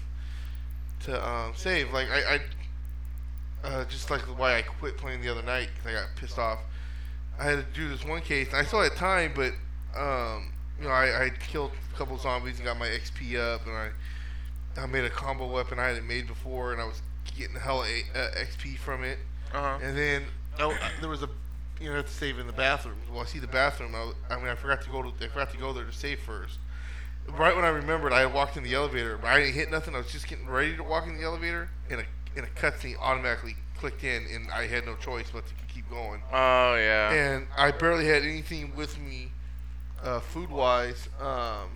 to 1.05 1.27
um, 1.29 1.53
save. 1.55 1.91
Like 1.93 2.07
I, 2.09 2.35
I 2.35 3.67
uh, 3.67 3.85
just 3.85 4.09
like 4.09 4.21
why 4.21 4.57
I 4.57 4.61
quit 4.61 4.97
playing 4.97 5.21
the 5.21 5.29
other 5.29 5.43
night 5.43 5.69
'cause 5.77 5.87
I 5.87 5.93
got 5.93 6.07
pissed 6.15 6.37
off. 6.39 6.59
I 7.39 7.43
had 7.45 7.57
to 7.57 7.79
do 7.79 7.89
this 7.89 8.03
one 8.05 8.21
case 8.21 8.47
and 8.47 8.57
I 8.57 8.63
still 8.63 8.81
had 8.81 8.95
time, 8.95 9.33
but 9.35 9.53
um, 9.99 10.53
you 10.79 10.85
know 10.85 10.91
I, 10.91 11.25
I 11.25 11.29
killed 11.29 11.71
a 11.93 11.97
couple 11.97 12.17
zombies 12.17 12.57
and 12.57 12.65
got 12.65 12.77
my 12.77 12.87
XP 12.87 13.37
up 13.37 13.65
and 13.67 13.75
I 13.75 13.89
I 14.77 14.85
made 14.85 15.05
a 15.05 15.09
combo 15.09 15.47
weapon 15.47 15.79
I 15.79 15.87
hadn't 15.87 16.07
made 16.07 16.27
before 16.27 16.71
and 16.71 16.81
I 16.81 16.85
was 16.85 17.01
getting 17.37 17.55
a 17.55 17.59
hella 17.59 17.85
uh, 18.15 18.27
XP 18.37 18.77
from 18.77 19.03
it. 19.03 19.19
Uh 19.53 19.61
huh. 19.61 19.79
And 19.83 19.97
then 19.97 20.23
oh, 20.59 20.71
uh, 20.71 20.77
there 20.99 21.09
was 21.09 21.23
a 21.23 21.29
you 21.79 21.89
know 21.89 21.95
have 21.95 22.05
to 22.07 22.11
save 22.11 22.39
in 22.39 22.47
the 22.47 22.53
bathroom. 22.53 22.97
Well, 23.11 23.21
I 23.21 23.25
see 23.25 23.39
the 23.39 23.47
bathroom. 23.47 23.93
I, 23.95 24.11
I 24.33 24.37
mean, 24.37 24.47
I 24.47 24.55
forgot 24.55 24.81
to 24.83 24.89
go 24.89 25.01
to 25.03 25.09
I 25.23 25.27
forgot 25.27 25.51
to 25.51 25.57
go 25.57 25.73
there 25.73 25.85
to 25.85 25.91
save 25.91 26.19
first. 26.19 26.59
Right 27.35 27.55
when 27.55 27.65
I 27.65 27.69
remembered, 27.69 28.13
I 28.13 28.21
had 28.21 28.33
walked 28.33 28.57
in 28.57 28.63
the 28.63 28.73
elevator, 28.73 29.17
but 29.17 29.27
I 29.27 29.39
didn't 29.39 29.55
hit 29.55 29.69
nothing. 29.69 29.93
I 29.95 29.97
was 29.99 30.11
just 30.11 30.27
getting 30.27 30.47
ready 30.47 30.75
to 30.77 30.83
walk 30.83 31.07
in 31.07 31.17
the 31.17 31.23
elevator, 31.23 31.69
and 31.89 32.01
a 32.01 32.05
and 32.35 32.45
a 32.45 32.49
cutscene 32.49 32.95
automatically 32.99 33.55
clicked 33.77 34.03
in, 34.03 34.25
and 34.33 34.49
I 34.51 34.67
had 34.67 34.85
no 34.85 34.95
choice 34.95 35.27
but 35.31 35.45
to 35.47 35.53
keep 35.67 35.89
going. 35.89 36.21
Oh 36.31 36.75
yeah. 36.75 37.11
And 37.11 37.47
I 37.57 37.71
barely 37.71 38.05
had 38.05 38.23
anything 38.23 38.75
with 38.75 38.97
me, 38.99 39.31
uh, 40.03 40.19
food 40.19 40.49
wise. 40.49 41.09
Um, 41.19 41.69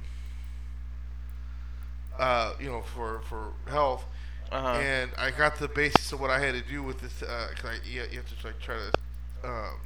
uh, 2.17 2.54
you 2.60 2.69
know, 2.69 2.82
for 2.82 3.21
for 3.21 3.52
health. 3.67 4.06
Uh 4.52 4.62
huh. 4.62 4.80
And 4.80 5.12
I 5.17 5.32
got 5.32 5.58
the 5.58 5.67
basis 5.67 6.12
of 6.12 6.19
what 6.19 6.30
I 6.30 6.39
had 6.39 6.54
to 6.56 6.62
do 6.62 6.82
with 6.84 6.99
this. 7.02 7.21
Uh, 7.23 7.47
'cause 7.56 7.71
I, 7.71 7.88
you, 7.88 8.02
you 8.12 8.17
have 8.17 8.39
to 8.39 8.47
like 8.47 8.60
try 8.60 8.75
to 8.75 9.47
um, 9.49 9.80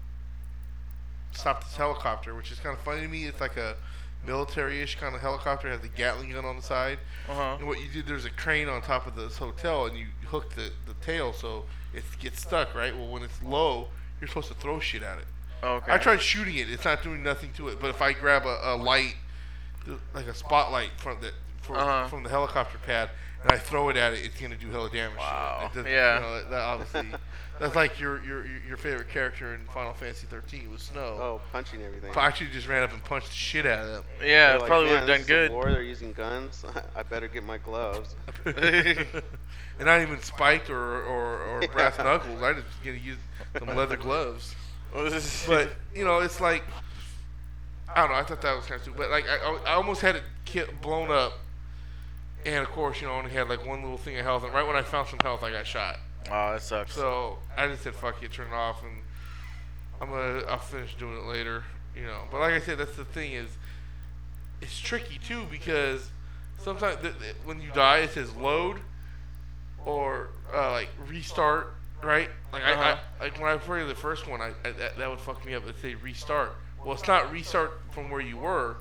stop 1.32 1.64
this 1.64 1.76
helicopter, 1.76 2.34
which 2.36 2.52
is 2.52 2.60
kind 2.60 2.76
of 2.78 2.84
funny 2.84 3.02
to 3.02 3.08
me. 3.08 3.26
It's 3.26 3.42
like 3.42 3.58
a 3.58 3.76
military-ish 4.26 4.96
kind 5.00 5.16
of 5.16 5.22
helicopter. 5.22 5.70
Has 5.70 5.84
a 5.84 5.88
Gatling 5.88 6.32
gun 6.32 6.46
on 6.46 6.56
the 6.58 6.62
side. 6.62 7.00
Uh 7.30 7.34
huh. 7.34 7.56
And 7.60 7.68
what 7.68 7.80
you 7.82 7.88
do, 7.92 8.02
there's 8.02 8.26
a 8.26 8.30
crane 8.30 8.68
on 8.70 8.82
top 8.82 9.08
of 9.08 9.16
this 9.16 9.38
hotel, 9.38 9.86
and 9.86 9.98
you 9.98 10.08
hook 10.28 10.54
the, 10.56 10.72
the 10.88 10.94
tail 11.06 11.34
so 11.34 11.66
it 11.94 12.04
gets 12.20 12.42
stuck, 12.42 12.74
right? 12.76 12.96
Well, 12.96 13.08
when 13.08 13.24
it's 13.24 13.42
low, 13.44 13.88
you're 14.20 14.28
supposed 14.28 14.48
to 14.50 14.54
throw 14.56 14.80
shit 14.80 15.04
at 15.04 15.18
it. 15.20 15.26
Okay. 15.64 15.92
I 15.92 15.98
tried 15.98 16.22
shooting 16.22 16.56
it; 16.56 16.70
it's 16.70 16.86
not 16.86 17.02
doing 17.04 17.24
nothing 17.24 17.52
to 17.54 17.70
it. 17.70 17.80
But 17.80 17.90
if 17.90 18.02
I 18.02 18.14
grab 18.14 18.46
a, 18.46 18.60
a 18.64 18.76
light, 18.76 19.16
like 20.14 20.28
a 20.28 20.34
spotlight 20.36 20.92
from 20.98 21.18
the 21.22 21.32
for, 21.62 21.76
Uh-huh. 21.78 22.08
from 22.08 22.24
the 22.24 22.30
helicopter 22.30 22.78
pad, 22.86 23.10
and 23.42 23.52
I 23.52 23.58
throw 23.58 23.90
it 23.90 23.98
at 23.98 24.14
it, 24.14 24.20
it's 24.26 24.40
gonna 24.40 24.56
do 24.58 24.70
hella 24.70 24.90
damage. 24.92 25.18
Wow. 25.18 25.72
Does- 25.74 25.86
Yeah. 25.86 26.16
You 26.16 26.22
know, 26.22 26.34
that, 26.36 26.50
that 26.52 26.62
obviously, 26.62 27.08
that's 27.60 27.76
like 27.76 28.00
your, 28.00 28.24
your 28.24 28.46
your 28.68 28.78
favorite 28.78 29.10
character 29.10 29.54
in 29.54 29.62
Final 29.74 29.94
Fantasy 29.94 30.28
13 30.30 30.72
was 30.72 30.82
Snow. 30.82 31.18
Oh, 31.20 31.42
punching 31.52 31.82
everything. 31.82 32.12
I 32.16 32.26
actually 32.28 32.48
just 32.52 32.68
ran 32.68 32.84
up 32.84 32.92
and 32.94 33.04
punched 33.04 33.30
the 33.30 33.34
shit 33.36 33.66
out 33.66 33.80
of 33.86 33.88
them. 33.88 34.04
Yeah, 34.22 34.26
They're 34.48 34.56
it 34.56 34.60
like, 34.60 34.68
probably 34.68 34.90
would 34.90 34.94
"Man, 34.94 35.08
have 35.08 35.08
this 35.08 35.16
done 35.18 35.22
is 35.22 35.26
a 35.26 35.48
good. 35.48 35.52
War, 35.52 35.72
they're 35.72 35.82
using 35.84 36.14
guns. 36.14 36.66
I 36.96 37.04
better 37.04 37.28
get 37.28 37.44
my 37.44 37.58
gloves. 37.58 38.16
and 38.46 39.06
not 39.80 40.02
even 40.02 40.20
spiked 40.22 40.70
or, 40.70 41.04
or, 41.04 41.40
or 41.42 41.68
brass 41.68 41.98
knuckles. 41.98 42.42
I 42.42 42.54
just 42.54 42.66
gonna 42.84 42.98
use 42.98 43.18
some 43.58 43.76
leather 43.76 43.98
gloves. 43.98 44.56
But 45.48 45.72
you 45.94 46.06
know, 46.06 46.20
it's 46.20 46.40
like 46.40 46.64
I 47.96 48.02
don't 48.02 48.10
know. 48.12 48.16
I 48.16 48.24
thought 48.24 48.42
that 48.42 48.56
was 48.56 48.66
kind 48.66 48.76
of 48.78 48.82
stupid. 48.84 48.98
But 48.98 49.10
like, 49.12 49.26
I, 49.28 49.58
I 49.68 49.74
almost 49.76 50.02
had 50.02 50.16
it 50.18 50.24
ki- 50.44 50.64
blown 50.82 51.12
up, 51.12 51.34
and 52.46 52.58
of 52.64 52.70
course, 52.70 53.00
you 53.02 53.08
know, 53.08 53.14
I 53.14 53.18
only 53.20 53.32
had 53.32 53.48
like 53.48 53.66
one 53.66 53.82
little 53.82 53.98
thing 53.98 54.18
of 54.18 54.26
health. 54.26 54.44
And 54.44 54.54
right 54.54 54.66
when 54.68 54.76
I 54.76 54.82
found 54.82 55.08
some 55.08 55.20
health, 55.20 55.44
I 55.44 55.52
got 55.52 55.66
shot. 55.66 55.98
Oh, 56.32 56.54
that 56.54 56.62
sucks. 56.62 56.94
So 56.94 57.38
I 57.58 57.68
just 57.68 57.84
said, 57.84 57.96
"Fuck 57.96 58.22
it, 58.24 58.32
turn 58.32 58.48
it 58.48 58.54
off," 58.54 58.84
and 58.84 59.02
I'm 60.02 60.10
gonna 60.10 60.44
I'll 60.48 60.58
finish 60.60 60.96
doing 60.96 61.18
it 61.18 61.26
later. 61.26 61.64
You 61.96 62.04
know, 62.04 62.22
but 62.32 62.40
like 62.42 62.54
I 62.54 62.60
said, 62.60 62.78
that's 62.78 62.96
the 62.96 63.06
thing 63.06 63.34
is, 63.34 63.48
it's 64.62 64.78
tricky 64.80 65.18
too 65.26 65.46
because 65.50 66.10
sometimes 66.62 66.98
th- 67.02 67.14
th- 67.20 67.36
when 67.46 67.62
you 67.62 67.72
die, 67.74 68.00
it 68.00 68.12
says 68.12 68.34
load 68.36 68.78
or 69.86 70.30
uh, 70.54 70.72
like 70.72 70.90
restart, 71.08 71.74
right? 72.04 72.30
Like 72.52 72.64
Uh-huh. 72.64 72.98
I, 73.20 73.22
I 73.22 73.24
like 73.26 73.40
when 73.40 73.50
I 73.50 73.58
played 73.58 73.88
the 73.88 73.96
first 73.96 74.28
one, 74.28 74.42
I, 74.42 74.52
I 74.66 74.72
that, 74.72 74.98
that 74.98 75.10
would 75.10 75.20
fuck 75.20 75.46
me 75.46 75.54
up. 75.56 75.68
It 75.68 75.76
say 75.82 75.96
restart. 75.96 76.54
Well, 76.84 76.94
it's 76.94 77.08
not 77.08 77.32
restart 77.32 77.80
from 77.92 78.10
where 78.10 78.22
you 78.22 78.38
were. 78.38 78.76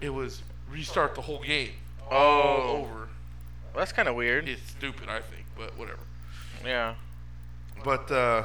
It 0.00 0.10
was 0.10 0.42
restart 0.70 1.14
the 1.14 1.22
whole 1.22 1.42
game 1.42 1.72
oh, 2.10 2.86
over. 2.86 3.08
that's 3.74 3.92
kind 3.92 4.08
of 4.08 4.14
weird. 4.14 4.48
It's 4.48 4.62
stupid, 4.70 5.08
I 5.08 5.20
think, 5.20 5.44
but 5.56 5.76
whatever. 5.76 5.98
Yeah. 6.64 6.94
But 7.84 8.10
uh, 8.10 8.44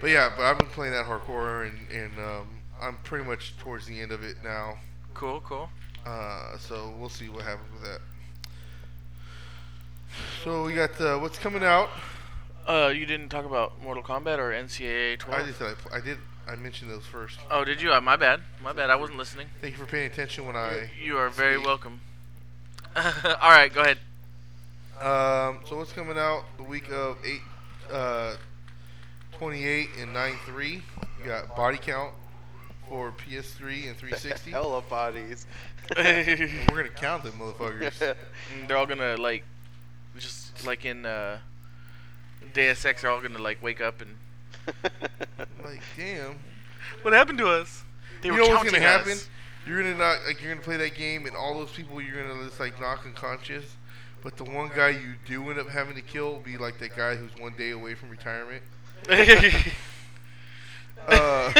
but 0.00 0.10
yeah, 0.10 0.30
but 0.36 0.44
I've 0.44 0.58
been 0.58 0.68
playing 0.68 0.92
that 0.92 1.06
hardcore, 1.06 1.68
and 1.68 1.90
and 1.90 2.12
um, 2.18 2.48
I'm 2.80 2.96
pretty 3.04 3.24
much 3.24 3.56
towards 3.58 3.86
the 3.86 4.00
end 4.00 4.12
of 4.12 4.22
it 4.22 4.36
now. 4.44 4.78
Cool, 5.14 5.40
cool. 5.40 5.68
Uh, 6.06 6.56
so 6.58 6.92
we'll 6.98 7.08
see 7.08 7.28
what 7.28 7.44
happens 7.44 7.68
with 7.72 7.82
that. 7.90 8.00
So 10.44 10.64
we 10.64 10.74
got 10.74 11.00
uh, 11.00 11.18
what's 11.18 11.38
coming 11.38 11.64
out. 11.64 11.88
Uh, 12.66 12.92
you 12.94 13.04
didn't 13.06 13.28
talk 13.28 13.44
about 13.44 13.82
Mortal 13.82 14.02
Kombat 14.02 14.38
or 14.38 14.50
NCAA 14.50 15.18
12? 15.18 15.48
I 15.48 15.52
said 15.52 15.76
I, 15.92 15.96
I 15.96 16.00
did. 16.00 16.18
I 16.46 16.56
mentioned 16.56 16.90
those 16.90 17.06
first. 17.06 17.38
oh, 17.50 17.64
did 17.64 17.80
you? 17.80 17.92
Uh, 17.92 18.00
my 18.00 18.16
bad. 18.16 18.40
My 18.62 18.72
bad. 18.72 18.90
I 18.90 18.96
wasn't 18.96 19.18
listening. 19.18 19.46
Thank 19.62 19.78
you 19.78 19.84
for 19.84 19.90
paying 19.90 20.10
attention 20.10 20.46
when 20.46 20.56
I. 20.56 20.90
You 21.02 21.16
are 21.16 21.30
very 21.30 21.54
speak. 21.54 21.66
welcome. 21.66 22.00
All 22.96 23.50
right, 23.50 23.72
go 23.72 23.80
ahead. 23.80 23.98
Um, 25.00 25.60
so 25.68 25.76
what's 25.76 25.92
coming 25.92 26.16
out 26.16 26.44
the 26.56 26.62
week 26.62 26.90
of 26.90 27.18
eight, 27.24 27.40
uh, 27.90 28.36
28 29.32 29.88
and 30.00 30.12
9 30.12 30.34
3? 30.46 30.70
You 30.70 30.82
got 31.24 31.56
Body 31.56 31.78
Count 31.78 32.12
for 32.88 33.12
PS3 33.12 33.88
and 33.88 33.96
360. 33.96 34.50
Hella 34.52 34.82
bodies. 34.82 35.46
We're 35.96 36.48
gonna 36.68 36.88
count 36.88 37.24
them 37.24 37.32
motherfuckers. 37.32 38.16
they're 38.68 38.76
all 38.76 38.86
gonna 38.86 39.16
like, 39.16 39.44
just 40.18 40.64
like 40.66 40.84
in 40.84 41.04
uh, 41.04 41.38
Deus 42.52 42.84
Ex, 42.84 43.02
they're 43.02 43.10
all 43.10 43.20
gonna 43.20 43.38
like 43.38 43.62
wake 43.62 43.80
up 43.80 44.00
and. 44.00 44.16
like, 45.62 45.82
damn. 45.96 46.38
What 47.02 47.12
happened 47.12 47.38
to 47.38 47.48
us? 47.48 47.82
They 48.22 48.28
you 48.28 48.34
were 48.34 48.40
know 48.40 48.48
what's 48.48 48.64
gonna 48.64 48.78
counting 48.78 49.08
happen? 49.12 49.18
You're 49.66 49.82
gonna 49.82 49.96
not 49.96 50.20
like 50.26 50.40
you're 50.40 50.54
gonna 50.54 50.64
play 50.64 50.76
that 50.78 50.94
game, 50.94 51.26
and 51.26 51.36
all 51.36 51.54
those 51.54 51.72
people 51.72 52.00
you're 52.00 52.22
gonna 52.22 52.44
just 52.44 52.60
like 52.60 52.80
knock 52.80 53.04
unconscious. 53.04 53.76
But 54.24 54.38
the 54.38 54.44
one 54.44 54.70
guy 54.74 54.88
you 54.88 55.14
do 55.26 55.50
end 55.50 55.60
up 55.60 55.68
having 55.68 55.94
to 55.96 56.02
kill 56.02 56.32
will 56.32 56.40
be 56.40 56.56
like 56.56 56.78
that 56.78 56.96
guy 56.96 57.14
who's 57.14 57.30
one 57.38 57.54
day 57.56 57.70
away 57.70 57.94
from 57.94 58.08
retirement. 58.08 58.62
uh, 61.06 61.52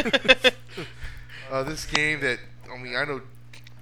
uh, 1.50 1.62
this 1.62 1.84
game 1.84 2.20
that 2.20 2.38
I 2.72 2.78
mean, 2.78 2.96
I 2.96 3.04
know 3.04 3.20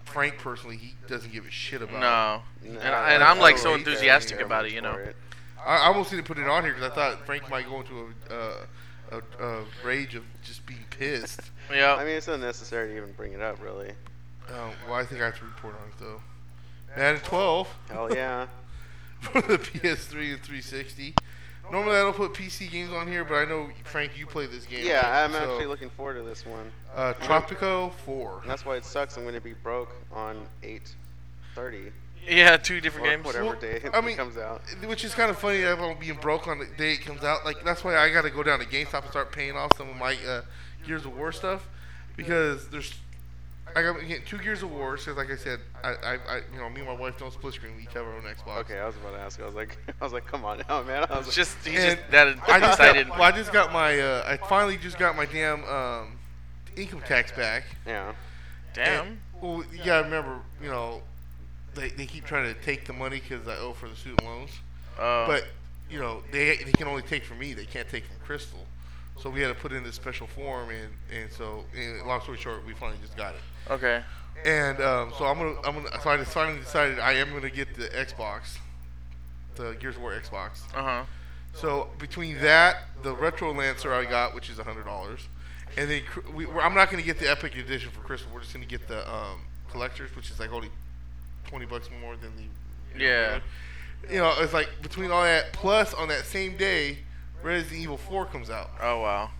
Frank 0.04 0.36
personally, 0.38 0.76
he 0.76 0.94
doesn't 1.06 1.32
give 1.32 1.46
a 1.46 1.50
shit 1.50 1.80
about. 1.80 2.00
no. 2.00 2.42
No, 2.68 2.80
And, 2.80 2.88
I 2.88 3.12
and 3.12 3.22
I'm 3.22 3.38
like 3.38 3.56
so 3.56 3.74
enthusiastic 3.74 4.38
care 4.38 4.46
about 4.46 4.66
it, 4.66 4.72
you 4.72 4.80
know. 4.80 4.94
it. 4.94 5.14
I, 5.64 5.76
I 5.76 5.86
almost 5.86 6.10
didn't 6.10 6.24
put 6.24 6.38
it 6.38 6.48
on 6.48 6.64
here 6.64 6.74
because 6.74 6.90
I 6.90 6.94
thought 6.94 7.24
Frank 7.24 7.48
might 7.48 7.68
go 7.68 7.80
into 7.80 8.12
a, 8.30 8.34
uh, 8.34 8.66
a, 9.40 9.44
a 9.44 9.64
rage 9.84 10.16
of 10.16 10.24
just 10.42 10.66
being 10.66 10.84
pissed. 10.90 11.40
Yeah. 11.72 11.94
I 11.94 12.04
mean, 12.04 12.16
it's 12.16 12.28
unnecessary 12.28 12.88
to 12.88 12.96
even 12.96 13.12
bring 13.12 13.32
it 13.32 13.40
up, 13.40 13.62
really. 13.62 13.92
Um, 14.48 14.72
well, 14.86 14.96
I 14.96 15.04
think 15.04 15.22
I 15.22 15.26
have 15.26 15.38
to 15.38 15.44
report 15.44 15.76
on 15.80 15.88
it 15.88 15.94
though. 16.00 16.20
Madden 16.96 17.20
12 17.20 17.68
Hell 17.88 18.14
yeah. 18.14 18.46
for 19.22 19.40
the 19.42 19.58
PS3 19.58 20.32
and 20.34 20.42
360. 20.42 21.14
Normally 21.70 21.96
I 21.96 22.00
don't 22.00 22.16
put 22.16 22.34
PC 22.34 22.70
games 22.70 22.92
on 22.92 23.06
here, 23.08 23.24
but 23.24 23.34
I 23.34 23.44
know 23.46 23.70
Frank, 23.84 24.18
you 24.18 24.26
play 24.26 24.46
this 24.46 24.66
game. 24.66 24.84
Yeah. 24.84 25.24
I'm 25.24 25.32
So, 25.32 25.38
actually 25.38 25.66
looking 25.66 25.90
forward 25.90 26.14
to 26.14 26.22
this 26.22 26.44
one. 26.44 26.70
Uh, 26.94 27.14
Tropico 27.14 27.92
4. 28.04 28.40
And 28.42 28.50
that's 28.50 28.66
why 28.66 28.76
it 28.76 28.84
sucks. 28.84 29.16
I'm 29.16 29.22
going 29.22 29.34
to 29.34 29.40
be 29.40 29.54
broke 29.54 29.90
on 30.12 30.44
8:30, 30.62 31.92
yeah, 32.28 32.56
two 32.56 32.80
different 32.80 33.06
games. 33.06 33.24
whatever 33.24 33.46
Well, 33.46 33.60
day 33.60 33.80
I 33.92 33.98
it 33.98 34.04
mean, 34.04 34.16
comes 34.16 34.36
out. 34.36 34.62
Which 34.84 35.04
is 35.04 35.14
kind 35.14 35.30
of 35.30 35.38
funny 35.38 35.60
that 35.62 35.78
I'm 35.78 35.98
being 35.98 36.18
broke 36.20 36.46
on 36.46 36.58
the 36.58 36.66
day 36.76 36.92
it 36.94 37.00
comes 37.04 37.24
out. 37.24 37.44
Like 37.44 37.64
that's 37.64 37.82
why 37.84 37.96
I 37.96 38.12
got 38.12 38.22
to 38.22 38.30
go 38.30 38.42
down 38.42 38.58
to 38.60 38.66
GameStop 38.66 39.02
and 39.02 39.10
start 39.10 39.32
paying 39.32 39.56
off 39.56 39.70
some 39.76 39.88
of 39.90 39.96
my 39.96 40.16
uh, 40.28 40.42
Gears 40.86 41.04
of 41.04 41.16
War 41.16 41.32
stuff 41.32 41.66
because 42.16 42.68
there's 42.68 42.94
I 43.76 43.82
got 43.82 43.98
getting 44.06 44.24
two 44.24 44.38
Gears 44.38 44.62
of 44.62 44.70
War. 44.70 44.96
So 44.96 45.12
like 45.12 45.30
I 45.30 45.36
said, 45.36 45.60
I, 45.82 45.88
I, 45.90 46.12
I 46.28 46.36
you 46.52 46.58
know 46.60 46.68
me 46.68 46.80
and 46.80 46.88
my 46.88 46.94
wife 46.94 47.18
don't 47.18 47.32
split 47.32 47.54
screen. 47.54 47.76
We 47.76 47.82
each 47.84 47.92
have 47.94 48.04
our 48.04 48.14
own 48.16 48.22
Xbox. 48.22 48.58
Okay, 48.60 48.78
I 48.78 48.86
was 48.86 48.96
about 48.96 49.12
to 49.12 49.18
ask. 49.20 49.40
I 49.40 49.46
was 49.46 49.54
like, 49.54 49.76
I 50.00 50.04
was 50.04 50.12
like, 50.12 50.26
come 50.26 50.44
on 50.44 50.62
now, 50.68 50.82
man. 50.82 51.04
I 51.10 51.18
was 51.18 51.28
It's 51.28 51.36
like, 51.38 51.46
just 51.46 51.66
he's 51.66 51.82
just 51.84 51.98
that 52.10 52.28
I 52.48 52.60
just 52.60 52.78
excited. 52.80 53.08
got, 53.08 53.18
well, 53.18 53.28
I 53.28 53.32
just 53.32 53.52
got 53.52 53.72
my 53.72 53.98
uh, 54.00 54.24
I 54.26 54.36
finally 54.48 54.76
just 54.76 54.98
got 54.98 55.16
my 55.16 55.26
damn 55.26 55.64
um, 55.64 56.18
income 56.76 57.00
tax 57.06 57.32
back. 57.32 57.64
yeah. 57.86 58.12
Damn. 58.74 59.06
And, 59.06 59.18
well, 59.40 59.62
you 59.72 59.84
gotta 59.84 60.04
remember, 60.04 60.38
you 60.62 60.70
know, 60.70 61.02
they, 61.74 61.90
they 61.90 62.06
keep 62.06 62.24
trying 62.24 62.52
to 62.54 62.58
take 62.62 62.86
the 62.86 62.92
money 62.94 63.20
because 63.20 63.46
I 63.46 63.56
owe 63.58 63.72
for 63.74 63.88
the 63.88 63.96
student 63.96 64.24
loans. 64.24 64.50
Uh, 64.98 65.26
But 65.26 65.46
you 65.90 65.98
know, 65.98 66.22
they 66.32 66.56
they 66.56 66.72
can 66.72 66.86
only 66.88 67.02
take 67.02 67.24
from 67.24 67.38
me. 67.38 67.52
They 67.52 67.66
can't 67.66 67.88
take 67.88 68.04
from 68.06 68.16
Crystal. 68.24 68.64
So 69.18 69.30
we 69.30 69.40
had 69.40 69.48
to 69.48 69.54
put 69.54 69.72
in 69.72 69.84
this 69.84 69.94
special 69.94 70.26
form, 70.26 70.70
and 70.70 70.88
and 71.16 71.30
so 71.30 71.64
and 71.76 72.06
long 72.06 72.20
story 72.22 72.38
short, 72.38 72.66
we 72.66 72.72
finally 72.74 72.98
just 73.02 73.16
got 73.16 73.34
it. 73.34 73.40
okay. 73.70 74.02
And 74.44 74.80
um, 74.80 75.12
so 75.16 75.26
I'm 75.26 75.38
gonna 75.38 75.56
I'm 75.64 75.74
gonna 75.82 76.00
so 76.00 76.10
I 76.10 76.16
just 76.16 76.32
finally 76.32 76.58
decided 76.58 76.98
I 76.98 77.12
am 77.12 77.30
gonna 77.32 77.50
get 77.50 77.74
the 77.74 77.84
Xbox, 77.88 78.56
the 79.56 79.76
Gears 79.78 79.96
of 79.96 80.02
War 80.02 80.12
Xbox. 80.12 80.62
Uh 80.74 80.82
huh. 80.82 81.04
So 81.54 81.90
between 81.98 82.38
that, 82.38 82.84
the 83.02 83.12
Retro 83.14 83.52
Lancer 83.52 83.92
I 83.92 84.04
got, 84.04 84.34
which 84.34 84.48
is 84.50 84.58
hundred 84.58 84.84
dollars, 84.86 85.28
and 85.76 85.88
then 85.90 86.02
we, 86.34 86.46
we're, 86.46 86.62
I'm 86.62 86.74
not 86.74 86.90
gonna 86.90 87.02
get 87.02 87.18
the 87.18 87.30
Epic 87.30 87.56
Edition 87.56 87.90
for 87.90 88.00
Christmas. 88.00 88.32
We're 88.32 88.40
just 88.40 88.54
gonna 88.54 88.64
get 88.66 88.88
the 88.88 89.08
um, 89.08 89.42
collectors, 89.70 90.14
which 90.16 90.30
is 90.30 90.40
like 90.40 90.50
only 90.52 90.70
twenty 91.46 91.66
bucks 91.66 91.88
more 92.00 92.16
than 92.16 92.32
the 92.36 92.98
Yeah. 93.04 93.40
you 94.10 94.16
know, 94.18 94.32
it's 94.38 94.54
like 94.54 94.70
between 94.82 95.10
all 95.10 95.22
that 95.22 95.52
plus 95.52 95.92
on 95.94 96.08
that 96.08 96.24
same 96.24 96.56
day, 96.56 96.98
Resident 97.42 97.80
Evil 97.82 97.96
4 97.96 98.26
comes 98.26 98.50
out. 98.50 98.70
Oh 98.80 99.00
wow. 99.00 99.30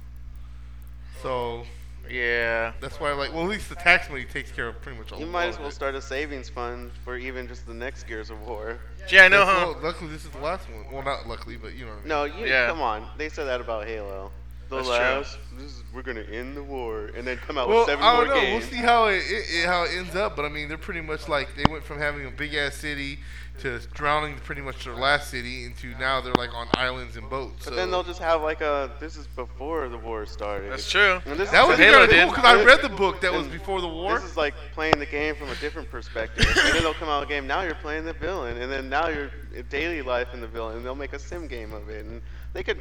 So 1.22 1.64
Yeah. 2.10 2.72
that's 2.80 2.98
why 2.98 3.10
I'm 3.12 3.18
like, 3.18 3.32
well, 3.32 3.44
at 3.44 3.48
least 3.48 3.68
the 3.68 3.74
tax 3.76 4.08
money 4.10 4.24
takes 4.24 4.50
care 4.50 4.68
of 4.68 4.80
pretty 4.82 4.98
much 4.98 5.12
all. 5.12 5.20
You 5.20 5.26
might 5.26 5.46
as 5.46 5.58
well 5.58 5.68
it. 5.68 5.72
start 5.72 5.94
a 5.94 6.02
savings 6.02 6.48
fund 6.48 6.90
for 7.04 7.16
even 7.16 7.46
just 7.48 7.66
the 7.66 7.74
next 7.74 8.04
Gears 8.04 8.30
of 8.30 8.40
War. 8.46 8.78
Yeah, 9.10 9.24
I 9.24 9.28
know, 9.28 9.38
That's- 9.44 9.58
huh? 9.58 9.72
well, 9.74 9.80
luckily, 9.82 10.10
this 10.10 10.24
is 10.24 10.30
the 10.30 10.38
last 10.38 10.68
one. 10.68 10.90
Well, 10.92 11.02
not 11.02 11.28
luckily, 11.28 11.56
but 11.56 11.74
you 11.74 11.84
know. 11.86 11.92
What 11.92 11.98
I 11.98 12.00
mean. 12.00 12.08
No, 12.08 12.24
you 12.24 12.46
Yeah. 12.46 12.66
come 12.68 12.80
on. 12.80 13.08
They 13.18 13.28
said 13.28 13.44
that 13.44 13.60
about 13.60 13.86
Halo. 13.86 14.30
The 14.68 14.76
That's 14.76 14.88
true. 14.88 14.96
last, 14.96 15.38
this 15.58 15.66
is, 15.72 15.82
we're 15.92 16.02
gonna 16.02 16.22
end 16.22 16.56
the 16.56 16.62
war 16.62 17.10
and 17.14 17.26
then 17.26 17.36
come 17.36 17.58
out 17.58 17.68
Well, 17.68 17.80
with 17.80 17.88
seven 17.88 18.02
I 18.04 18.16
don't 18.16 18.28
know. 18.28 18.34
games. 18.40 18.62
We'll 18.62 18.70
see 18.72 18.84
how 18.84 19.08
it, 19.08 19.16
it, 19.16 19.44
it 19.50 19.66
how 19.66 19.82
it 19.84 19.90
ends 19.92 20.14
up. 20.16 20.34
But 20.34 20.46
I 20.46 20.48
mean, 20.48 20.68
they're 20.68 20.78
pretty 20.78 21.02
much 21.02 21.28
like 21.28 21.54
they 21.56 21.64
went 21.70 21.84
from 21.84 21.98
having 21.98 22.24
a 22.26 22.30
big 22.30 22.54
ass 22.54 22.76
city 22.76 23.18
to 23.62 23.78
drowning 23.94 24.36
pretty 24.38 24.60
much 24.60 24.84
their 24.84 24.94
last 24.94 25.30
city 25.30 25.64
into 25.64 25.96
now 25.98 26.20
they're 26.20 26.34
like 26.34 26.52
on 26.52 26.66
islands 26.74 27.16
and 27.16 27.30
boats. 27.30 27.64
But 27.64 27.70
so. 27.70 27.74
then 27.76 27.90
they'll 27.90 28.02
just 28.02 28.20
have 28.20 28.42
like 28.42 28.60
a 28.60 28.90
this 28.98 29.16
is 29.16 29.26
before 29.28 29.88
the 29.88 29.98
war 29.98 30.26
started. 30.26 30.72
That's 30.72 30.90
true. 30.90 31.20
And 31.26 31.38
this 31.38 31.50
That 31.50 31.62
is 31.62 31.68
would 31.68 31.78
be 31.78 31.84
Halo 31.84 32.06
cool 32.06 32.30
because 32.30 32.44
I 32.44 32.62
read 32.64 32.82
the 32.82 32.88
book 33.02 33.20
that 33.20 33.32
was 33.32 33.46
before 33.46 33.80
the 33.80 33.88
war. 33.88 34.18
This 34.18 34.30
is 34.30 34.36
like 34.36 34.54
playing 34.74 34.98
the 34.98 35.06
game 35.06 35.36
from 35.36 35.48
a 35.48 35.54
different 35.56 35.90
perspective. 35.90 36.44
and 36.46 36.74
then 36.74 36.82
they'll 36.82 36.92
come 36.94 37.08
out 37.08 37.20
with 37.20 37.28
a 37.28 37.32
game. 37.32 37.46
Now 37.46 37.62
you're 37.62 37.76
playing 37.76 38.04
the 38.04 38.12
villain, 38.12 38.60
and 38.60 38.70
then 38.70 38.88
now 38.88 39.08
you're 39.08 39.30
in 39.54 39.64
daily 39.70 40.02
life 40.02 40.34
in 40.34 40.40
the 40.40 40.48
villain, 40.48 40.76
and 40.76 40.84
they'll 40.84 40.94
make 40.94 41.12
a 41.12 41.18
sim 41.18 41.46
game 41.46 41.72
of 41.72 41.88
it, 41.88 42.04
and 42.04 42.20
they 42.52 42.62
could, 42.64 42.78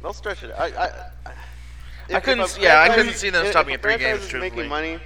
they'll 0.00 0.14
stretch 0.14 0.42
it. 0.42 0.50
I, 0.56 0.68
I, 0.68 0.86
I, 1.26 2.16
I 2.16 2.20
couldn't 2.20 2.44
if 2.44 2.58
yeah, 2.58 2.80
I 2.80 2.94
couldn't 2.94 3.14
see 3.14 3.30
them 3.30 3.46
stopping 3.46 3.74
at 3.74 3.82
three 3.82 3.92
franchise 3.92 4.06
games, 4.06 4.22
is 4.24 4.28
truthfully. 4.28 4.50
making 4.50 4.68
money. 4.68 4.98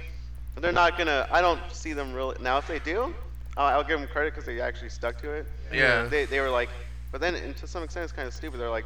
They're 0.55 0.71
not 0.71 0.97
gonna. 0.97 1.27
I 1.31 1.41
don't 1.41 1.59
see 1.71 1.93
them 1.93 2.13
really. 2.13 2.37
Now, 2.41 2.57
if 2.57 2.67
they 2.67 2.79
do, 2.79 3.13
I'll, 3.57 3.79
I'll 3.79 3.83
give 3.83 3.99
them 3.99 4.07
credit 4.07 4.33
because 4.33 4.45
they 4.45 4.61
actually 4.61 4.89
stuck 4.89 5.19
to 5.21 5.31
it. 5.31 5.45
Yeah. 5.73 6.05
They, 6.05 6.25
they 6.25 6.39
were 6.39 6.49
like, 6.49 6.69
but 7.11 7.21
then 7.21 7.35
and 7.35 7.55
to 7.57 7.67
some 7.67 7.83
extent 7.83 8.03
it's 8.03 8.13
kind 8.13 8.27
of 8.27 8.33
stupid. 8.33 8.59
They're 8.59 8.69
like, 8.69 8.85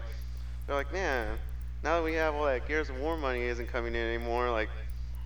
they're 0.65 0.75
like, 0.75 0.91
man, 0.93 1.37
now 1.83 1.97
that 1.97 2.03
we 2.03 2.13
have 2.13 2.33
all 2.35 2.45
that 2.45 2.67
Gears 2.67 2.89
of 2.89 2.97
War 2.99 3.17
money 3.17 3.41
isn't 3.41 3.67
coming 3.67 3.93
in 3.93 4.01
anymore. 4.01 4.49
Like, 4.49 4.69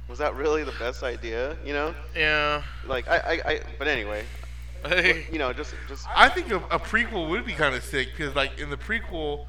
was 0.07 0.19
that 0.19 0.35
really 0.35 0.63
the 0.63 0.73
best 0.73 1.03
idea? 1.03 1.57
You 1.65 1.73
know? 1.73 1.95
Yeah. 2.15 2.63
Like 2.87 3.07
I, 3.07 3.17
I, 3.17 3.51
I 3.51 3.61
but 3.77 3.87
anyway, 3.87 4.23
you 5.31 5.37
know, 5.37 5.53
just 5.53 5.75
just 5.87 6.07
I 6.15 6.29
think 6.29 6.51
a, 6.51 6.57
a 6.57 6.79
prequel 6.79 7.29
would 7.29 7.45
be 7.45 7.53
kind 7.53 7.75
of 7.75 7.83
sick 7.83 8.09
because, 8.15 8.35
like, 8.35 8.59
in 8.59 8.69
the 8.69 8.77
prequel, 8.77 9.45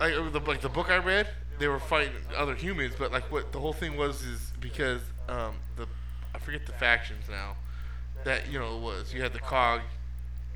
like 0.00 0.14
the, 0.14 0.40
like 0.40 0.60
the 0.60 0.68
book 0.68 0.90
I 0.90 0.98
read, 0.98 1.28
they 1.58 1.68
were 1.68 1.80
fighting 1.80 2.12
other 2.36 2.54
humans, 2.54 2.94
but 2.98 3.12
like 3.12 3.30
what 3.30 3.52
the 3.52 3.60
whole 3.60 3.72
thing 3.72 3.96
was 3.96 4.22
is 4.22 4.52
because 4.60 5.00
um, 5.28 5.56
the 5.76 5.86
I 6.34 6.38
forget 6.38 6.66
the 6.66 6.72
factions 6.72 7.28
now 7.28 7.56
that 8.24 8.50
you 8.50 8.58
know 8.58 8.76
it 8.76 8.80
was 8.82 9.12
you 9.14 9.22
had 9.22 9.32
the 9.32 9.38
Cog, 9.40 9.80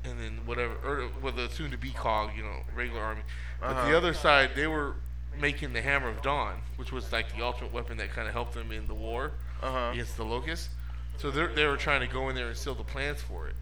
and 0.03 0.19
then 0.19 0.39
whatever 0.45 0.73
or 0.83 1.09
well 1.21 1.33
the 1.33 1.49
soon 1.49 1.71
to 1.71 1.77
be 1.77 1.91
Cog, 1.91 2.31
you 2.35 2.43
know, 2.43 2.57
regular 2.75 3.01
army, 3.01 3.21
but 3.59 3.69
Uh-huh. 3.71 3.87
the 3.89 3.97
other 3.97 4.13
side 4.13 4.51
they 4.55 4.67
were 4.67 4.95
making 5.39 5.73
the 5.73 5.81
Hammer 5.81 6.09
of 6.09 6.21
Dawn, 6.21 6.61
which 6.75 6.91
was 6.91 7.11
like 7.11 7.35
the 7.35 7.43
ultimate 7.43 7.71
weapon 7.71 7.97
that 7.97 8.09
kind 8.11 8.27
of 8.27 8.33
helped 8.33 8.53
them 8.53 8.71
in 8.71 8.87
the 8.87 8.93
war 8.93 9.31
Uh 9.61 9.71
huh. 9.71 9.89
against 9.93 10.17
the 10.17 10.25
locusts. 10.25 10.69
So 11.17 11.31
they 11.31 11.45
they 11.47 11.65
were 11.65 11.77
trying 11.77 12.01
to 12.01 12.07
go 12.07 12.29
in 12.29 12.35
there 12.35 12.47
and 12.47 12.57
steal 12.57 12.75
the 12.75 12.83
plans 12.83 13.21
for 13.21 13.47
it. 13.47 13.55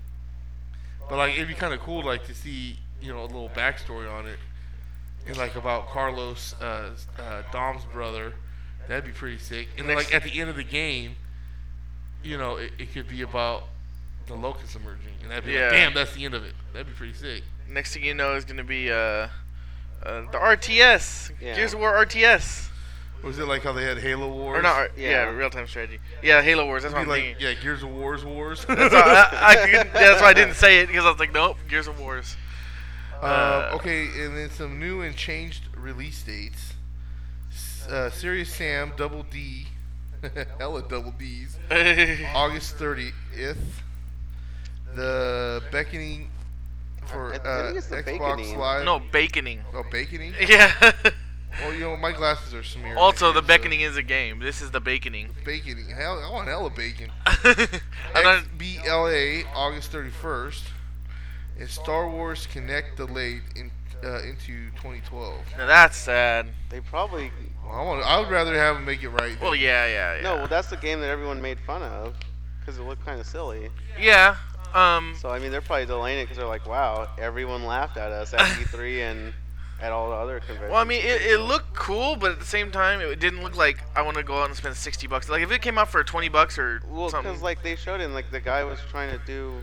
But 1.10 1.18
like 1.18 1.34
it'd 1.36 1.48
be 1.48 1.54
kind 1.54 1.74
of 1.74 1.80
cool 1.82 2.04
like 2.04 2.26
to 2.28 2.34
see 2.36 2.78
you 3.02 3.14
know 3.14 3.22
a 3.22 3.26
little 3.26 3.50
backstory 3.50 4.12
on 4.12 4.26
it, 4.28 4.40
and 5.28 5.38
like 5.38 5.56
about 5.56 5.90
Carlos, 5.90 6.56
uh, 6.62 6.92
uh, 7.20 7.42
Dom's 7.52 7.84
brother. 7.86 8.34
That'd 8.88 9.06
be 9.06 9.12
pretty 9.12 9.38
sick. 9.38 9.68
And 9.78 9.88
then 9.90 9.98
like 9.98 10.14
at 10.14 10.24
the 10.24 10.40
end 10.40 10.50
of 10.50 10.56
the 10.56 10.64
game, 10.64 11.16
you 12.24 12.38
know 12.38 12.56
it, 12.58 12.72
it 12.78 12.94
could 12.94 13.08
be 13.08 13.22
about 13.22 13.64
the 14.28 14.36
locusts 14.36 14.76
emerging, 14.76 15.14
and 15.22 15.32
that'd 15.32 15.46
be 15.46 15.54
Yeah. 15.54 15.64
like, 15.64 15.72
damn, 15.72 15.94
that's 15.94 16.14
the 16.14 16.26
end 16.26 16.34
of 16.34 16.44
it. 16.44 16.54
That'd 16.74 16.88
be 16.88 16.94
pretty 16.94 17.14
sick. 17.14 17.44
Next 17.70 17.94
thing 17.94 18.04
you 18.04 18.14
know 18.14 18.36
is 18.36 18.46
gonna 18.46 18.64
be 18.64 18.92
uh, 18.92 18.96
uh 18.96 19.30
the 20.04 20.38
RTS. 20.38 21.32
Yeah. 21.42 21.56
Gears 21.56 21.74
of 21.74 21.80
War 21.80 21.94
RTS. 22.06 22.70
Was 23.24 23.40
it 23.40 23.46
like 23.48 23.64
how 23.64 23.72
they 23.74 23.84
had 23.84 23.98
Halo 23.98 24.32
Wars? 24.32 24.60
Or 24.60 24.62
not? 24.62 24.98
Yeah, 24.98 25.10
Yeah. 25.10 25.24
real 25.32 25.50
time 25.50 25.68
strategy. 25.68 26.00
Yeah, 26.22 26.42
Halo 26.44 26.66
Wars. 26.66 26.84
That's 26.84 26.94
It'd 26.94 27.08
what 27.08 27.16
be 27.16 27.20
I'm 27.22 27.28
like 27.30 27.38
thinking. 27.40 27.58
yeah, 27.58 27.62
Gears 27.64 27.82
of 27.84 27.90
Wars 27.90 28.24
Wars. 28.24 28.64
That's, 28.66 28.94
why 28.94 29.30
I, 29.32 29.48
I, 29.50 29.56
could- 29.70 29.90
that's 29.94 30.22
why 30.22 30.28
I 30.30 30.34
didn't 30.34 30.54
say 30.54 30.80
it 30.80 30.88
because 30.88 31.04
I 31.06 31.10
was 31.10 31.20
like, 31.20 31.34
nope, 31.34 31.58
Gears 31.68 31.88
of 31.88 32.00
Wars. 32.00 32.38
Uh, 33.22 33.72
okay, 33.74 34.04
and 34.24 34.38
then 34.38 34.52
some 34.52 34.80
new 34.80 35.02
and 35.02 35.16
changed 35.16 35.64
release 35.76 36.22
dates. 36.22 36.74
Uh, 37.90 38.10
Serious 38.12 38.54
Sam 38.54 38.92
Double 38.96 39.24
D, 39.24 39.66
hella 40.60 40.84
double 40.88 41.12
D's, 41.12 41.58
August 42.36 42.78
30th. 42.78 43.56
The 44.96 45.62
Beckoning 45.72 46.30
for 47.06 47.34
I- 47.34 47.38
I 47.38 47.40
uh, 47.40 47.66
think 47.68 47.78
it's 47.78 47.88
the 47.88 47.96
Xbox 48.04 48.18
Baconing. 48.20 48.58
Live. 48.58 48.86
no, 48.86 49.00
baconing. 49.00 49.60
Oh, 49.74 49.84
Baconing? 49.84 50.34
Yeah. 50.50 50.74
Well, 51.62 51.74
you 51.74 51.80
know, 51.80 51.98
my 51.98 52.12
glasses 52.12 52.54
are 52.54 52.62
smeared. 52.64 52.98
also, 52.98 53.32
the 53.32 53.42
so- 53.42 53.48
beckoning 53.48 53.82
is 53.82 53.98
a 53.98 54.04
game. 54.04 54.40
This 54.40 54.62
is 54.62 54.70
the 54.72 54.82
baconing. 54.82 55.30
Baconing. 55.44 55.96
Hell, 55.96 56.22
I 56.24 56.30
want 56.32 56.48
hella 56.48 56.70
bacon. 56.70 57.12
I'm 57.26 58.24
not, 58.24 58.44
XBLA, 58.58 59.46
August 59.56 59.92
31st. 59.92 60.62
And 61.60 61.68
Star 61.70 62.08
Wars 62.10 62.48
Kinect 62.54 62.98
delayed 62.98 63.42
in, 63.56 63.72
uh, 64.04 64.22
into 64.22 64.70
2012. 64.76 65.40
now 65.58 65.66
that's 65.66 65.98
sad. 65.98 66.48
they 66.70 66.82
probably 66.82 67.32
Well, 67.66 67.74
I, 67.74 67.84
want, 67.84 68.06
I 68.06 68.20
would 68.20 68.30
rather 68.30 68.54
have 68.54 68.76
them 68.76 68.86
make 68.86 69.02
it 69.02 69.10
right. 69.10 69.36
Well, 69.42 69.56
yeah, 69.56 69.88
yeah, 69.88 70.16
yeah. 70.18 70.22
no. 70.22 70.36
Well, 70.36 70.48
that's 70.48 70.70
the 70.70 70.78
game 70.78 71.00
that 71.02 71.10
everyone 71.10 71.42
made 71.42 71.60
fun 71.62 71.82
of 71.82 72.14
because 72.60 72.78
it 72.78 72.84
looked 72.84 73.04
kind 73.06 73.20
of 73.20 73.26
silly. 73.26 73.70
Yeah. 74.00 74.36
Um. 74.74 75.16
So 75.20 75.30
I 75.30 75.40
mean, 75.40 75.52
they're 75.52 75.62
probably 75.62 75.86
delaying 75.86 76.20
it 76.20 76.24
because 76.24 76.38
they're 76.38 76.46
like, 76.48 76.68
wow, 76.68 77.08
everyone 77.18 77.66
laughed 77.66 77.98
at 77.98 78.12
us 78.12 78.34
at 78.34 78.40
E3 78.42 79.00
and 79.12 79.34
at 79.82 79.92
all 79.92 80.10
the 80.10 80.16
other 80.16 80.40
conventions. 80.40 80.72
Well, 80.72 80.80
I 80.82 80.84
mean, 80.84 81.02
it, 81.06 81.22
it 81.22 81.40
looked 81.40 81.74
cool, 81.76 82.16
but 82.16 82.32
at 82.32 82.40
the 82.40 82.46
same 82.46 82.72
time, 82.72 83.00
it 83.00 83.20
didn't 83.20 83.44
look 83.44 83.56
like 83.56 83.84
I 83.96 84.02
want 84.02 84.18
to 84.18 84.24
go 84.24 84.40
out 84.42 84.48
and 84.48 84.56
spend 84.56 84.76
sixty 84.76 85.06
bucks. 85.08 85.30
Like 85.30 85.42
if 85.44 85.52
it 85.52 85.62
came 85.62 85.78
out 85.78 85.90
for 85.90 86.04
twenty 86.04 86.30
bucks 86.30 86.58
or 86.58 86.82
Well, 86.90 87.10
something. 87.10 87.32
because 87.32 87.44
like 87.44 87.62
they 87.64 87.76
showed 87.76 88.02
it, 88.02 88.10
like 88.10 88.32
the 88.32 88.40
guy 88.40 88.64
was 88.64 88.80
trying 88.90 89.12
to 89.12 89.24
do 89.26 89.54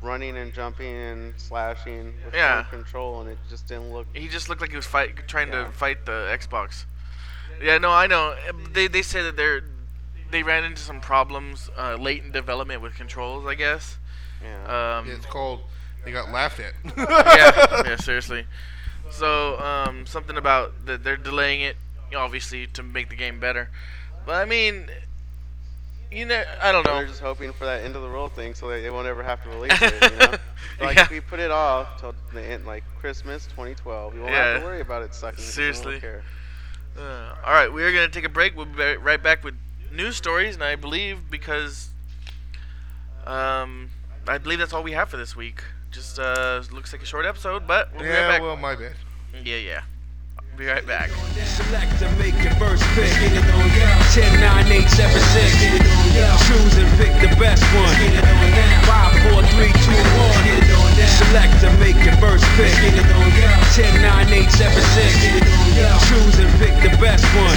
running 0.00 0.36
and 0.36 0.52
jumping 0.54 0.94
and 0.94 1.34
slashing 1.40 2.14
with 2.24 2.32
yeah. 2.34 2.62
control, 2.70 3.20
and 3.20 3.28
it 3.30 3.38
just 3.50 3.66
didn't 3.66 3.92
look. 3.92 4.06
he 4.14 4.28
just 4.28 4.48
looked 4.48 4.60
like 4.60 4.70
he 4.70 4.76
was 4.76 4.86
fight 4.86 5.26
trying 5.26 5.48
Yeah. 5.48 5.64
to 5.64 5.72
fight 5.72 6.06
the 6.06 6.28
Xbox. 6.38 6.84
Yeah, 7.60 7.78
no, 7.78 7.90
I 7.90 8.06
know. 8.06 8.36
They 8.72 8.86
they 8.86 9.02
say 9.02 9.22
that 9.22 9.36
they're 9.36 9.62
they 10.30 10.44
ran 10.44 10.62
into 10.62 10.80
some 10.80 11.00
problems 11.00 11.68
uh, 11.76 11.96
late 11.96 12.22
in 12.22 12.30
development 12.30 12.80
with 12.82 12.94
controls, 12.94 13.44
I 13.46 13.54
guess. 13.54 13.96
Yeah. 14.42 14.98
Um, 14.98 15.06
Yeah, 15.08 15.14
it's 15.14 15.26
called. 15.26 15.60
They 16.04 16.12
got 16.12 16.30
laughed 16.30 16.60
at. 16.60 16.72
yeah, 16.96 17.82
yeah, 17.86 17.96
seriously. 18.00 18.46
So 19.10 19.58
um, 19.58 20.06
something 20.06 20.36
about 20.36 20.86
that 20.86 21.02
they're 21.04 21.16
delaying 21.16 21.60
it, 21.62 21.76
obviously, 22.16 22.66
to 22.68 22.82
make 22.82 23.08
the 23.10 23.16
game 23.16 23.40
better. 23.40 23.70
But 24.24 24.36
I 24.36 24.44
mean, 24.44 24.86
you 26.10 26.24
know, 26.24 26.42
I 26.62 26.72
don't 26.72 26.84
know. 26.86 26.92
They're 26.94 27.02
know. 27.02 27.08
just 27.08 27.20
hoping 27.20 27.52
for 27.52 27.64
that 27.64 27.82
end 27.84 27.96
of 27.96 28.02
the 28.02 28.08
world 28.08 28.32
thing, 28.32 28.54
so 28.54 28.68
they, 28.68 28.80
they 28.80 28.90
won't 28.90 29.06
ever 29.08 29.22
have 29.22 29.42
to 29.42 29.48
release 29.50 29.72
it. 29.82 30.12
You 30.12 30.18
know? 30.18 30.34
like 30.80 30.96
Yeah. 30.96 31.02
if 31.04 31.10
we 31.10 31.20
put 31.20 31.40
it 31.40 31.50
off 31.50 32.00
till 32.00 32.14
the 32.32 32.42
end, 32.42 32.64
like 32.66 32.84
Christmas 33.00 33.44
2012, 33.46 34.14
we 34.14 34.20
won't 34.20 34.32
Yeah. 34.32 34.52
have 34.52 34.60
to 34.60 34.66
worry 34.66 34.80
about 34.80 35.02
it 35.02 35.14
sucking. 35.14 35.36
'cause 35.36 35.52
Seriously. 35.52 36.00
Uh, 36.98 37.34
all 37.44 37.52
right, 37.52 37.72
we 37.72 37.82
are 37.82 37.92
gonna 37.92 38.08
take 38.08 38.24
a 38.24 38.28
break. 38.28 38.56
We'll 38.56 38.66
be 38.66 38.96
right 38.96 39.22
back 39.22 39.44
with 39.44 39.54
news 39.92 40.16
stories, 40.16 40.54
and 40.54 40.64
I 40.64 40.76
believe 40.76 41.30
because 41.30 41.90
um, 43.26 43.90
I 44.28 44.36
believe 44.36 44.58
that's 44.58 44.74
all 44.74 44.82
we 44.82 44.92
have 44.92 45.08
for 45.08 45.16
this 45.16 45.34
week. 45.34 45.64
Just 45.90 46.18
uh, 46.18 46.62
looks 46.70 46.92
like 46.92 47.02
a 47.02 47.06
short 47.06 47.24
episode, 47.24 47.66
but 47.66 47.88
we'll 47.92 48.02
be 48.02 48.08
right 48.10 48.20
yeah, 48.20 48.28
back. 48.28 48.42
well, 48.42 48.56
my 48.56 48.76
bad. 48.76 48.92
yeah, 49.42 49.56
yeah. 49.56 49.82
Be 50.58 50.66
right 50.66 50.84
back. 50.84 51.08
Select 51.46 51.96
to 52.02 52.10
make 52.18 52.34
your 52.42 52.52
first 52.58 52.82
pick. 52.98 53.14
10, 53.14 54.40
9, 54.42 54.66
8, 54.66 54.90
7, 54.90 55.20
6. 55.22 55.54
Choose 56.50 56.76
and 56.76 56.90
pick 56.98 57.14
the 57.22 57.30
best 57.38 57.62
one. 57.78 57.94
5, 58.84 59.32
4, 59.32 59.42
3, 59.54 59.70
2, 59.70 59.92
1. 59.94 61.06
Select 61.06 61.54
to 61.62 61.70
make 61.78 61.96
your 62.04 62.16
first 62.18 62.44
pick. 62.58 62.74
10, 62.74 64.02
9, 64.02 64.28
8, 64.28 64.50
7, 64.50 64.82
6. 64.82 65.48
Choose 66.10 66.38
and 66.42 66.50
pick 66.58 66.74
the 66.82 66.90
best 66.98 67.24
one. 67.38 67.54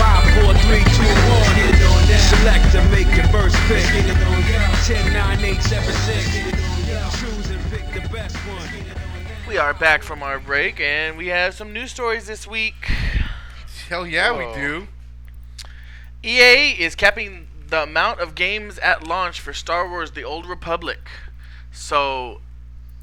5, 0.00 0.44
4, 0.44 0.54
3, 0.54 0.80
2, 0.80 1.84
1. 1.84 1.87
Select 2.18 2.70
to 2.72 2.82
make 2.90 3.06
your 3.16 3.26
first 3.28 3.56
pick. 3.68 3.84
10, 3.84 5.12
9, 5.12 5.44
8, 5.44 5.62
7, 5.62 5.92
6. 5.94 7.20
Choose 7.20 7.50
and 7.50 7.60
pick 7.70 8.02
the 8.02 8.08
best 8.12 8.36
one. 8.36 8.68
We 9.46 9.56
are 9.58 9.72
back 9.74 10.02
from 10.02 10.22
our 10.22 10.38
break, 10.38 10.80
and 10.80 11.16
we 11.16 11.28
have 11.28 11.54
some 11.54 11.72
news 11.72 11.90
stories 11.90 12.26
this 12.26 12.46
week. 12.46 12.74
Hell 13.88 14.06
yeah, 14.06 14.30
Oh. 14.30 14.38
we 14.38 14.54
do. 14.60 14.88
EA 16.22 16.72
is 16.72 16.94
capping 16.94 17.48
the 17.68 17.82
amount 17.84 18.20
of 18.20 18.34
games 18.34 18.78
at 18.80 19.06
launch 19.06 19.40
for 19.40 19.52
Star 19.52 19.88
Wars: 19.88 20.10
The 20.12 20.24
Old 20.24 20.46
Republic. 20.46 21.08
So, 21.72 22.40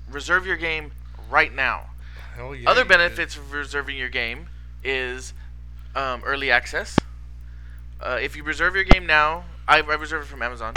reserve 0.10 0.46
your 0.46 0.58
game 0.58 0.92
right 1.30 1.54
now. 1.54 1.92
Hell 2.36 2.54
yeah. 2.56 2.70
Other 2.70 2.82
you 2.82 2.88
did. 2.88 2.98
benefits 2.98 3.36
of 3.38 3.52
reserving 3.54 3.98
your 3.98 4.10
game 4.10 4.48
is 4.84 5.34
um, 5.96 6.22
early 6.26 6.52
access. 6.52 6.96
Uh, 8.02 8.20
if 8.22 8.36
you 8.36 8.44
reserve 8.44 8.76
your 8.76 8.84
game 8.84 9.06
now, 9.06 9.46
I, 9.68 9.78
I 9.80 9.96
reserved 9.96 10.26
it 10.26 10.30
from 10.30 10.42
Amazon. 10.42 10.76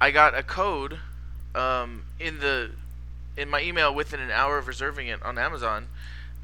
I 0.00 0.10
got 0.10 0.36
a 0.36 0.42
code 0.42 0.98
um, 1.54 2.04
in 2.18 2.40
the 2.40 2.70
in 3.36 3.48
my 3.48 3.62
email 3.62 3.94
within 3.94 4.20
an 4.20 4.30
hour 4.30 4.58
of 4.58 4.66
reserving 4.66 5.08
it 5.08 5.22
on 5.22 5.38
Amazon, 5.38 5.88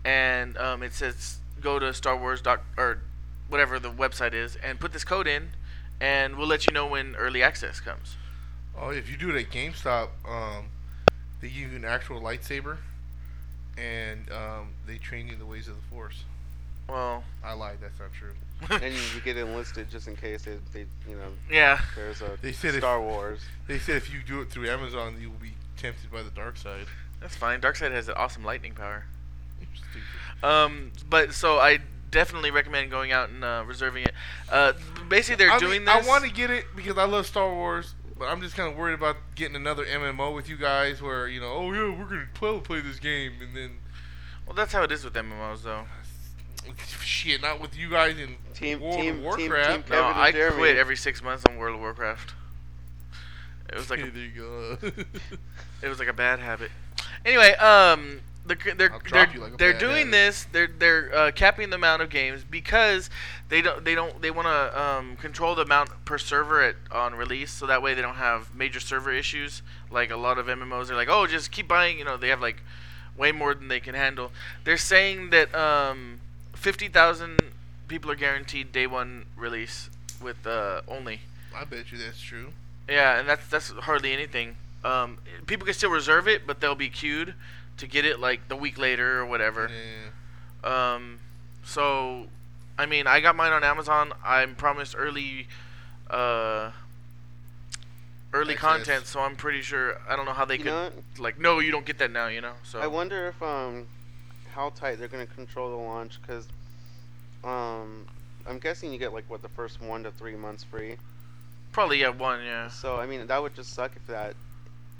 and 0.04 0.56
um, 0.58 0.82
it 0.82 0.92
says 0.92 1.38
go 1.60 1.78
to 1.78 1.92
Star 1.92 2.16
Wars 2.16 2.40
doc 2.40 2.62
or 2.76 2.98
whatever 3.48 3.78
the 3.78 3.90
website 3.90 4.34
is 4.34 4.56
and 4.56 4.78
put 4.78 4.92
this 4.92 5.04
code 5.04 5.26
in, 5.26 5.50
and 6.00 6.36
we'll 6.36 6.46
let 6.46 6.66
you 6.66 6.72
know 6.72 6.86
when 6.86 7.16
early 7.16 7.42
access 7.42 7.80
comes. 7.80 8.16
Oh, 8.78 8.90
if 8.90 9.10
you 9.10 9.16
do 9.16 9.34
it 9.34 9.40
at 9.40 9.50
GameStop, 9.50 10.08
um, 10.28 10.66
they 11.40 11.48
give 11.48 11.70
you 11.70 11.76
an 11.76 11.84
actual 11.84 12.20
lightsaber, 12.20 12.78
and 13.78 14.30
um, 14.30 14.68
they 14.86 14.98
train 14.98 15.26
you 15.26 15.34
in 15.34 15.38
the 15.38 15.46
ways 15.46 15.66
of 15.68 15.76
the 15.76 15.82
Force. 15.94 16.24
Well, 16.88 17.24
I 17.42 17.54
lied. 17.54 17.78
That's 17.80 17.98
not 17.98 18.12
true. 18.12 18.34
and 18.70 18.94
you 18.94 19.20
get 19.22 19.36
enlisted 19.36 19.90
just 19.90 20.08
in 20.08 20.16
case 20.16 20.44
they, 20.44 20.56
they 20.72 20.86
you 21.08 21.16
know, 21.16 21.28
yeah. 21.50 21.78
there's 21.94 22.22
a 22.22 22.38
They 22.40 22.52
said 22.52 22.74
if- 22.74 22.80
Star 22.80 23.00
Wars. 23.00 23.40
They 23.66 23.78
said 23.78 23.96
if 23.96 24.12
you 24.12 24.20
do 24.26 24.40
it 24.40 24.50
through 24.50 24.68
Amazon, 24.68 25.16
you 25.20 25.30
will 25.30 25.38
be 25.38 25.52
tempted 25.76 26.10
by 26.10 26.22
the 26.22 26.30
dark 26.30 26.56
side. 26.56 26.86
That's 27.20 27.36
fine. 27.36 27.60
Dark 27.60 27.76
side 27.76 27.92
has 27.92 28.08
an 28.08 28.14
awesome 28.16 28.44
lightning 28.44 28.72
power. 28.72 29.04
Stupid. 29.74 30.46
Um, 30.48 30.92
but 31.08 31.32
so 31.32 31.58
I 31.58 31.78
definitely 32.10 32.50
recommend 32.50 32.90
going 32.90 33.12
out 33.12 33.28
and 33.30 33.42
uh, 33.44 33.64
reserving 33.66 34.04
it. 34.04 34.12
Uh, 34.50 34.72
basically, 35.08 35.44
they're 35.44 35.54
I 35.54 35.58
doing 35.58 35.72
mean, 35.72 35.84
this. 35.84 36.06
I 36.06 36.08
want 36.08 36.24
to 36.24 36.30
get 36.30 36.50
it 36.50 36.64
because 36.74 36.96
I 36.98 37.04
love 37.04 37.26
Star 37.26 37.52
Wars, 37.52 37.94
but 38.18 38.26
I'm 38.26 38.40
just 38.40 38.54
kind 38.56 38.70
of 38.70 38.78
worried 38.78 38.94
about 38.94 39.16
getting 39.34 39.56
another 39.56 39.84
MMO 39.84 40.34
with 40.34 40.48
you 40.48 40.56
guys, 40.56 41.02
where 41.02 41.28
you 41.28 41.40
know, 41.40 41.52
oh 41.52 41.72
yeah, 41.72 41.90
we're 41.98 42.04
gonna 42.04 42.28
play, 42.34 42.58
play 42.60 42.80
this 42.80 42.98
game, 42.98 43.32
and 43.42 43.54
then 43.56 43.78
Well, 44.46 44.54
that's 44.54 44.72
how 44.72 44.82
it 44.82 44.92
is 44.92 45.04
with 45.04 45.14
MMOs, 45.14 45.62
though. 45.62 45.84
Shit, 47.02 47.40
not 47.42 47.60
with 47.60 47.76
you 47.76 47.90
guys 47.90 48.18
in 48.18 48.36
Team- 48.54 48.80
World 48.80 48.96
team- 49.00 49.16
of 49.18 49.22
Warcraft. 49.22 49.86
team 49.88 49.96
No, 49.96 50.04
I 50.04 50.32
Jeremy. 50.32 50.56
quit 50.56 50.76
every 50.76 50.96
six 50.96 51.22
months 51.22 51.44
on 51.48 51.56
World 51.56 51.74
of 51.74 51.80
Warcraft. 51.80 52.34
It 53.68 53.74
was 53.76 53.90
like 53.90 54.00
There 54.00 54.08
a, 54.08 54.12
you 54.18 54.30
go. 54.30 54.78
it 55.82 55.88
was 55.88 55.98
like 55.98 56.08
a 56.08 56.12
bad 56.12 56.38
habit. 56.38 56.70
Anyway, 57.24 57.52
um, 57.54 58.20
they're 58.46 58.56
they're 58.76 58.92
they're, 59.10 59.26
like 59.40 59.58
they're 59.58 59.72
doing 59.76 60.06
habit. 60.06 60.10
this. 60.12 60.46
They're 60.52 60.68
they're 60.68 61.12
uh, 61.14 61.30
capping 61.32 61.70
the 61.70 61.76
amount 61.76 62.00
of 62.02 62.08
games 62.08 62.44
because 62.48 63.10
they 63.48 63.60
don't 63.62 63.84
they 63.84 63.96
don't 63.96 64.22
they 64.22 64.30
want 64.30 64.46
to 64.46 64.80
um, 64.80 65.16
control 65.16 65.56
the 65.56 65.62
amount 65.62 65.90
per 66.04 66.16
server 66.16 66.62
at 66.62 66.76
on 66.92 67.14
release, 67.16 67.50
so 67.50 67.66
that 67.66 67.82
way 67.82 67.94
they 67.94 68.02
don't 68.02 68.14
have 68.14 68.54
major 68.54 68.78
server 68.78 69.12
issues. 69.12 69.62
Like 69.90 70.12
a 70.12 70.16
lot 70.16 70.38
of 70.38 70.46
MMOs, 70.46 70.86
they're 70.86 70.96
like, 70.96 71.08
oh, 71.10 71.26
just 71.26 71.50
keep 71.50 71.66
buying. 71.66 71.98
You 71.98 72.04
know, 72.04 72.16
they 72.16 72.28
have 72.28 72.40
like 72.40 72.62
way 73.18 73.32
more 73.32 73.52
than 73.52 73.66
they 73.66 73.80
can 73.80 73.96
handle. 73.96 74.30
They're 74.62 74.76
saying 74.76 75.30
that 75.30 75.52
um, 75.52 76.20
fifty 76.56 76.88
thousand 76.88 77.40
people 77.88 78.10
are 78.10 78.16
guaranteed 78.16 78.72
day 78.72 78.86
one 78.86 79.26
release 79.36 79.90
with 80.20 80.46
uh, 80.46 80.80
only. 80.88 81.20
I 81.54 81.64
bet 81.64 81.92
you 81.92 81.98
that's 81.98 82.20
true. 82.20 82.52
Yeah, 82.88 83.18
and 83.18 83.28
that's 83.28 83.46
that's 83.48 83.70
hardly 83.70 84.12
anything. 84.12 84.56
Um, 84.84 85.18
people 85.46 85.64
can 85.64 85.74
still 85.74 85.90
reserve 85.90 86.28
it, 86.28 86.46
but 86.46 86.60
they'll 86.60 86.74
be 86.74 86.88
queued 86.88 87.34
to 87.78 87.86
get 87.86 88.04
it 88.04 88.20
like 88.20 88.48
the 88.48 88.56
week 88.56 88.78
later 88.78 89.18
or 89.18 89.26
whatever. 89.26 89.70
Yeah. 90.64 90.94
Um, 90.94 91.18
so, 91.64 92.26
I 92.78 92.86
mean, 92.86 93.06
I 93.06 93.20
got 93.20 93.34
mine 93.36 93.52
on 93.52 93.64
Amazon. 93.64 94.12
I'm 94.24 94.54
promised 94.54 94.94
early, 94.96 95.48
uh, 96.08 96.70
early 98.32 98.54
Access. 98.54 98.70
content, 98.70 99.06
so 99.06 99.20
I'm 99.20 99.36
pretty 99.36 99.62
sure. 99.62 100.00
I 100.08 100.14
don't 100.14 100.26
know 100.26 100.32
how 100.32 100.44
they 100.44 100.58
You 100.58 100.64
could 100.64 100.92
like. 101.18 101.38
No, 101.40 101.58
you 101.58 101.72
don't 101.72 101.86
get 101.86 101.98
that 101.98 102.12
now. 102.12 102.28
You 102.28 102.40
know. 102.40 102.54
So. 102.62 102.80
I 102.80 102.86
wonder 102.86 103.26
if 103.28 103.42
um 103.42 103.86
how 104.56 104.70
tight 104.70 104.98
they're 104.98 105.06
gonna 105.06 105.26
control 105.26 105.70
the 105.70 105.76
launch 105.76 106.18
because 106.20 106.48
um 107.44 108.06
I'm 108.48 108.58
guessing 108.58 108.92
you 108.92 108.98
get 108.98 109.12
like 109.12 109.28
what 109.28 109.42
the 109.42 109.50
first 109.50 109.82
one 109.82 110.02
to 110.04 110.10
three 110.10 110.34
months 110.34 110.64
free. 110.64 110.96
Probably 111.72 112.00
yeah, 112.00 112.08
one 112.08 112.42
yeah. 112.42 112.68
So 112.68 112.96
I 112.96 113.06
mean 113.06 113.26
that 113.26 113.42
would 113.42 113.54
just 113.54 113.74
suck 113.74 113.92
if 113.94 114.06
that. 114.06 114.34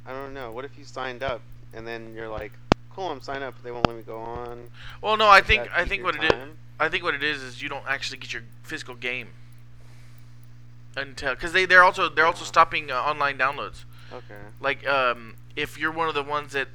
I 0.04 0.12
don't 0.12 0.34
know. 0.34 0.52
What 0.52 0.64
if 0.64 0.78
you 0.78 0.84
signed 0.84 1.22
up 1.22 1.40
and 1.72 1.86
then 1.86 2.14
you're 2.14 2.28
like, 2.28 2.52
cool, 2.94 3.10
I'm 3.10 3.20
signed 3.20 3.42
up, 3.42 3.54
but 3.54 3.64
they 3.64 3.72
won't 3.72 3.88
let 3.88 3.96
me 3.96 4.02
go 4.02 4.18
on. 4.18 4.68
Well, 5.02 5.16
no, 5.16 5.28
I 5.28 5.40
think 5.40 5.68
I 5.74 5.84
think 5.84 6.04
what 6.04 6.16
it 6.16 6.24
is. 6.24 6.34
I 6.78 6.88
think 6.90 7.02
what 7.02 7.14
it 7.14 7.24
is 7.24 7.42
is 7.42 7.62
you 7.62 7.68
don't 7.70 7.86
actually 7.88 8.18
get 8.18 8.32
your 8.34 8.42
physical 8.62 8.94
game 8.94 9.28
until 10.96 11.34
because 11.34 11.52
they 11.52 11.64
they're 11.64 11.82
also 11.82 12.10
they're 12.10 12.26
also 12.26 12.44
stopping 12.44 12.90
uh, 12.90 12.94
online 12.94 13.38
downloads. 13.38 13.84
Okay. 14.12 14.34
Like 14.60 14.86
um, 14.86 15.36
if 15.56 15.78
you're 15.78 15.92
one 15.92 16.08
of 16.08 16.14
the 16.14 16.22
ones 16.22 16.52
that 16.52 16.68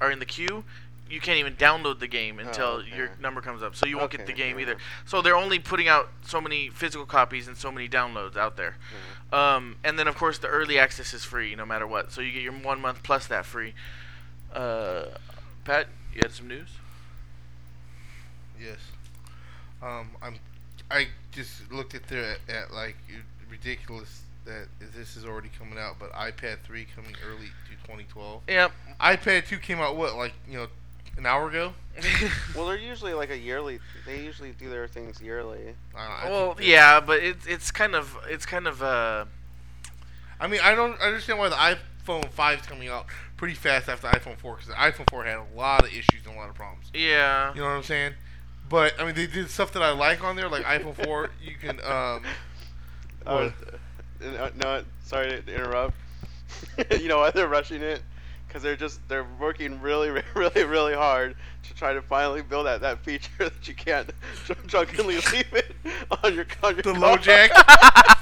are 0.00 0.10
in 0.10 0.18
the 0.18 0.26
queue, 0.26 0.64
you 1.10 1.20
can't 1.20 1.38
even 1.38 1.54
download 1.54 1.98
the 2.00 2.06
game 2.06 2.38
until 2.38 2.66
Oh, 2.66 2.76
okay. 2.78 2.96
your 2.96 3.10
number 3.20 3.40
comes 3.40 3.62
up, 3.62 3.76
so 3.76 3.86
you 3.86 3.98
won't 3.98 4.10
get 4.10 4.26
the 4.26 4.32
game 4.32 4.56
yeah. 4.58 4.62
either. 4.62 4.76
So 5.04 5.20
they're 5.22 5.36
only 5.36 5.58
putting 5.58 5.86
out 5.86 6.08
so 6.22 6.40
many 6.40 6.70
physical 6.70 7.04
copies 7.06 7.46
and 7.46 7.56
so 7.56 7.70
many 7.70 7.88
downloads 7.88 8.36
out 8.36 8.56
there. 8.56 8.76
Um, 9.32 9.76
and 9.84 9.98
then 9.98 10.08
of 10.08 10.16
course 10.16 10.38
the 10.38 10.48
early 10.48 10.78
access 10.78 11.12
is 11.12 11.24
free 11.24 11.54
no 11.54 11.66
matter 11.66 11.86
what, 11.86 12.12
so 12.12 12.20
you 12.20 12.32
get 12.32 12.42
your 12.42 12.52
one 12.52 12.80
month 12.80 13.02
plus 13.02 13.26
that 13.26 13.44
free. 13.44 13.74
Uh, 14.52 15.06
Pat, 15.64 15.88
you 16.14 16.20
had 16.22 16.32
some 16.32 16.48
news. 16.48 16.68
Yes. 18.60 18.78
Um, 19.82 20.10
I'm. 20.22 20.38
I 20.90 21.08
just 21.32 21.70
looked 21.72 21.94
at 21.94 22.06
there 22.08 22.36
at, 22.48 22.54
at 22.54 22.72
like 22.72 22.96
ridiculous 23.50 24.22
that 24.44 24.66
this 24.94 25.16
is 25.16 25.24
already 25.24 25.50
coming 25.58 25.78
out, 25.78 25.96
but 25.98 26.12
iPad 26.12 26.60
3 26.64 26.86
coming 26.94 27.14
early 27.26 27.46
to 27.46 27.76
2012. 27.84 28.42
Yep. 28.48 28.72
iPad 29.00 29.46
2 29.48 29.58
came 29.58 29.78
out 29.78 29.96
what 29.96 30.14
like 30.16 30.34
you 30.48 30.58
know 30.58 30.66
an 31.16 31.26
hour 31.26 31.48
ago. 31.48 31.72
Well, 32.56 32.66
they're 32.66 32.76
usually 32.76 33.14
like 33.14 33.30
a 33.30 33.38
yearly. 33.38 33.78
They 34.06 34.20
usually 34.22 34.52
do 34.52 34.68
their 34.68 34.86
things 34.88 35.20
yearly. 35.20 35.74
I 35.96 36.22
don't 36.22 36.30
know, 36.30 36.46
well, 36.48 36.56
yeah, 36.60 37.00
but 37.00 37.22
it's 37.22 37.46
it's 37.46 37.70
kind 37.70 37.94
of 37.94 38.16
it's 38.28 38.46
kind 38.46 38.66
of 38.66 38.82
uh 38.82 39.24
I 40.40 40.46
mean, 40.48 40.60
I 40.62 40.74
don't 40.74 41.00
understand 41.00 41.38
why 41.38 41.48
the 41.48 41.76
iPhone 42.06 42.28
5 42.30 42.60
is 42.60 42.66
coming 42.66 42.88
out 42.88 43.06
pretty 43.36 43.54
fast 43.54 43.88
after 43.88 44.08
the 44.08 44.16
iPhone 44.18 44.36
4 44.36 44.54
because 44.54 44.68
the 44.68 44.74
iPhone 44.74 45.08
4 45.10 45.24
had 45.24 45.38
a 45.38 45.44
lot 45.56 45.84
of 45.84 45.88
issues 45.88 46.26
and 46.26 46.34
a 46.34 46.38
lot 46.38 46.48
of 46.48 46.54
problems. 46.54 46.90
yeah. 46.92 47.52
You 47.54 47.60
know 47.60 47.66
what 47.66 47.72
I'm 47.76 47.82
saying? 47.84 48.14
But 48.68 48.94
I 49.00 49.04
mean, 49.04 49.14
they 49.14 49.26
did 49.26 49.48
stuff 49.50 49.72
that 49.72 49.82
I 49.82 49.90
like 49.92 50.22
on 50.24 50.36
there, 50.36 50.48
like 50.48 50.64
iPhone 50.64 50.94
4. 51.04 51.30
You 51.42 51.54
can 51.56 51.80
um, 51.84 52.24
Oh, 53.26 53.52
uh, 54.22 54.50
no, 54.56 54.84
sorry 55.04 55.42
to 55.42 55.54
interrupt. 55.54 55.94
you 57.00 57.08
know 57.08 57.18
why 57.18 57.30
they're 57.30 57.48
rushing 57.48 57.82
it? 57.82 58.02
Because 58.54 58.62
they're 58.62 58.76
just 58.76 59.00
they're 59.08 59.26
working 59.40 59.80
really, 59.80 60.10
really, 60.36 60.62
really 60.62 60.94
hard 60.94 61.34
to 61.64 61.74
try 61.74 61.92
to 61.92 62.00
finally 62.00 62.40
build 62.40 62.66
that 62.66 62.82
that 62.82 63.00
feature 63.04 63.28
that 63.40 63.66
you 63.66 63.74
can't 63.74 64.08
dr- 64.46 64.64
drunkenly 64.68 65.16
leave 65.32 65.52
it 65.52 65.74
on 66.22 66.36
your 66.36 66.46
on 66.62 66.74
your 66.76 66.82
The 66.84 66.92
car. 66.94 67.18
LoJack. 67.18 68.20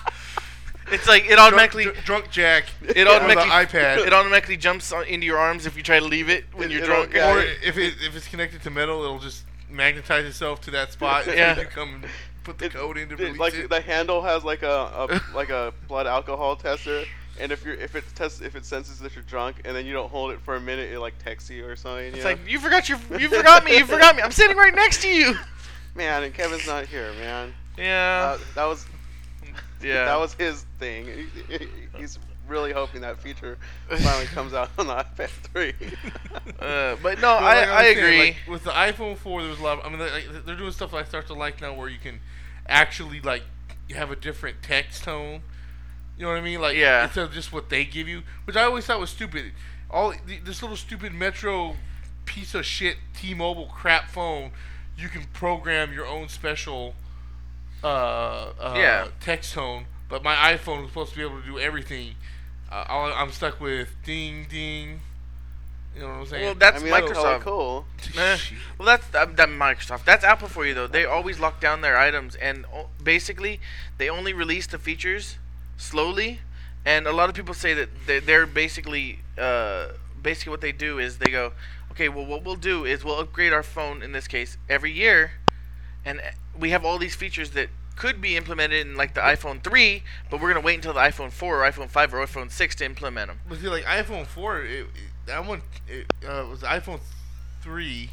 It's 0.90 1.06
like 1.06 1.24
it 1.24 1.28
drunk, 1.34 1.40
automatically 1.40 1.84
dr- 1.84 2.04
drunk 2.06 2.30
jack. 2.30 2.64
it 2.80 3.06
on 3.06 3.16
automatically 3.16 3.44
the 3.50 3.78
iPad. 3.78 4.06
it 4.06 4.12
automatically 4.14 4.56
jumps 4.56 4.90
on, 4.90 5.04
into 5.04 5.26
your 5.26 5.36
arms 5.36 5.66
if 5.66 5.76
you 5.76 5.82
try 5.82 5.98
to 5.98 6.04
leave 6.06 6.30
it 6.30 6.44
when 6.54 6.70
It- 6.70 6.76
you're 6.78 6.86
drunk. 6.86 7.12
yeah, 7.12 7.30
or 7.34 7.40
it- 7.40 7.58
if 7.62 7.76
it 7.76 7.92
if 8.02 8.16
it's 8.16 8.26
connected 8.26 8.62
to 8.62 8.70
metal, 8.70 9.02
it'll 9.04 9.18
just 9.18 9.44
magnetize 9.68 10.24
itself 10.24 10.62
to 10.62 10.70
that 10.70 10.92
spot. 10.92 11.26
Yeah. 11.26 11.34
yeah. 11.34 11.60
You 11.60 11.66
come 11.66 12.04
put 12.42 12.56
the 12.56 12.64
It- 12.66 12.72
code 12.72 12.96
in 12.96 13.08
to 13.10 13.14
It- 13.16 13.20
release 13.20 13.38
like 13.38 13.52
it. 13.54 13.68
the 13.68 13.82
handle 13.82 14.22
has 14.22 14.44
like 14.44 14.62
a, 14.62 14.66
a 15.12 15.36
like 15.36 15.50
a 15.50 15.74
blood 15.88 16.06
alcohol 16.06 16.56
tester, 16.56 17.04
and 17.42 17.52
if 17.52 17.64
you're 17.64 17.74
if 17.74 17.94
it 17.96 18.04
tests 18.14 18.40
if 18.40 18.54
it 18.56 18.64
senses 18.64 18.98
that 19.00 19.14
you're 19.14 19.24
drunk, 19.24 19.62
and 19.64 19.76
then 19.76 19.84
you 19.84 19.92
don't 19.92 20.10
hold 20.10 20.30
it 20.30 20.40
for 20.40 20.54
a 20.54 20.60
minute, 20.60 20.92
it 20.92 21.00
like 21.00 21.18
texts 21.18 21.50
you 21.50 21.66
or 21.66 21.76
something. 21.76 22.06
It's 22.06 22.18
you 22.18 22.24
like 22.24 22.38
you 22.46 22.58
forgot 22.58 22.88
your 22.88 22.98
you 23.18 23.28
forgot 23.28 23.64
me 23.64 23.76
you 23.76 23.84
forgot 23.84 24.16
me. 24.16 24.22
I'm 24.22 24.30
sitting 24.30 24.56
right 24.56 24.74
next 24.74 25.02
to 25.02 25.08
you. 25.08 25.36
man, 25.94 26.22
and 26.22 26.32
Kevin's 26.32 26.66
not 26.66 26.86
here, 26.86 27.12
man. 27.14 27.52
Yeah. 27.76 28.36
Uh, 28.36 28.44
that 28.54 28.64
was 28.64 28.86
yeah. 29.82 30.04
that 30.04 30.18
was 30.18 30.34
his 30.34 30.64
thing. 30.78 31.06
He- 31.06 31.56
he- 31.58 31.68
He's 31.98 32.18
really 32.48 32.72
hoping 32.72 33.00
that 33.02 33.20
feature 33.20 33.58
finally 33.88 34.26
comes 34.26 34.54
out 34.54 34.70
on 34.78 34.86
the 34.86 34.94
iPad 34.94 35.28
3. 35.28 35.74
Uh, 36.58 36.96
but 37.02 37.16
no, 37.16 37.20
But 37.20 37.42
I, 37.42 37.60
like 37.60 37.68
I 37.68 37.72
was 37.74 37.80
saying, 37.80 37.98
agree. 37.98 38.18
like, 38.18 38.36
with 38.48 38.64
the 38.64 38.70
iPhone 38.70 39.16
4, 39.16 39.42
there's 39.42 39.60
a 39.60 39.62
lot. 39.62 39.78
Of, 39.78 39.86
I 39.86 39.88
mean, 39.90 40.00
like, 40.00 40.44
they're 40.44 40.56
doing 40.56 40.72
stuff 40.72 40.94
I 40.94 41.04
start 41.04 41.26
to 41.28 41.34
like 41.34 41.60
now, 41.60 41.74
where 41.74 41.88
you 41.88 41.98
can 41.98 42.20
actually 42.68 43.20
like 43.20 43.42
have 43.94 44.10
a 44.10 44.16
different 44.16 44.62
text 44.62 45.04
tone. 45.04 45.42
You 46.22 46.28
know 46.28 46.34
what 46.34 46.38
I 46.38 46.44
mean? 46.44 46.60
Like 46.60 46.76
Yeah. 46.76 47.02
instead 47.02 47.24
of 47.24 47.32
just 47.32 47.52
what 47.52 47.68
they 47.68 47.84
give 47.84 48.06
you, 48.06 48.22
which 48.44 48.54
I 48.54 48.62
always 48.62 48.86
thought 48.86 49.00
was 49.00 49.10
stupid. 49.10 49.54
All 49.90 50.14
this 50.44 50.62
little 50.62 50.76
stupid 50.76 51.12
Metro 51.12 51.74
piece 52.26 52.54
of 52.54 52.64
shit 52.64 52.98
T-Mobile 53.12 53.66
crap 53.66 54.08
phone, 54.08 54.52
you 54.96 55.08
can 55.08 55.24
program 55.32 55.92
your 55.92 56.06
own 56.06 56.28
special 56.28 56.94
uh, 57.82 57.86
uh, 58.60 58.74
Yeah. 58.76 59.08
text 59.18 59.54
tone. 59.54 59.86
But 60.08 60.22
my 60.22 60.36
iPhone 60.36 60.82
was 60.82 60.90
supposed 60.90 61.10
to 61.10 61.16
be 61.16 61.22
able 61.24 61.40
to 61.40 61.44
do 61.46 61.58
everything. 61.58 62.14
Uh, 62.70 62.84
all- 62.88 63.12
I'm 63.12 63.32
stuck 63.32 63.60
with 63.60 63.88
ding 64.04 64.46
ding. 64.48 65.00
You 65.96 66.02
know 66.02 66.06
what 66.08 66.14
I'm 66.18 66.26
saying? 66.26 66.44
well, 66.44 66.54
that's 66.54 66.80
I 66.82 66.84
mean, 66.84 66.92
Microsoft. 66.94 67.14
hella 67.14 67.40
cool. 67.40 67.86
Eh, 68.16 68.38
well, 68.78 68.86
that's 68.86 69.08
that, 69.08 69.36
that 69.36 69.48
Microsoft. 69.48 70.04
That's 70.04 70.22
Apple 70.22 70.46
for 70.46 70.64
you 70.64 70.72
though. 70.72 70.86
They 70.86 71.04
always 71.04 71.40
lock 71.40 71.60
down 71.60 71.80
their 71.80 71.98
items, 71.98 72.36
and 72.36 72.64
o- 72.72 72.90
basically, 73.02 73.58
they 73.98 74.08
only 74.08 74.32
release 74.32 74.68
the 74.68 74.78
features 74.78 75.38
slowly. 75.82 76.40
And 76.84 77.06
a 77.06 77.12
lot 77.12 77.28
of 77.28 77.34
people 77.34 77.54
say 77.54 77.74
that 77.74 77.88
they're, 78.06 78.20
they're 78.20 78.46
basically, 78.46 79.20
uh, 79.38 79.88
basically 80.20 80.50
what 80.50 80.60
they 80.60 80.72
do 80.72 80.98
is 80.98 81.18
they 81.18 81.30
go, 81.30 81.52
okay, 81.92 82.08
well, 82.08 82.24
what 82.24 82.44
we'll 82.44 82.56
do 82.56 82.84
is 82.84 83.04
we'll 83.04 83.20
upgrade 83.20 83.52
our 83.52 83.62
phone 83.62 84.02
in 84.02 84.12
this 84.12 84.26
case 84.26 84.56
every 84.68 84.90
year, 84.90 85.32
and 86.04 86.20
we 86.58 86.70
have 86.70 86.84
all 86.84 86.98
these 86.98 87.14
features 87.14 87.50
that 87.50 87.68
could 87.96 88.20
be 88.20 88.36
implemented 88.36 88.86
in 88.86 88.96
like 88.96 89.14
the 89.14 89.20
iPhone 89.20 89.62
3, 89.62 90.02
but 90.30 90.40
we're 90.40 90.48
gonna 90.48 90.64
wait 90.64 90.76
until 90.76 90.94
the 90.94 91.00
iPhone 91.00 91.30
4 91.30 91.62
or 91.62 91.70
iPhone 91.70 91.88
5 91.88 92.14
or 92.14 92.26
iPhone 92.26 92.50
6 92.50 92.74
to 92.76 92.84
implement 92.84 93.28
them. 93.28 93.40
But 93.48 93.60
see, 93.60 93.68
like 93.68 93.84
iPhone 93.84 94.26
4, 94.26 94.62
it, 94.62 94.70
it, 94.70 94.86
that 95.26 95.46
one 95.46 95.62
it, 95.86 96.06
uh, 96.26 96.46
was 96.48 96.60
iPhone 96.60 97.00
3S. 97.62 98.08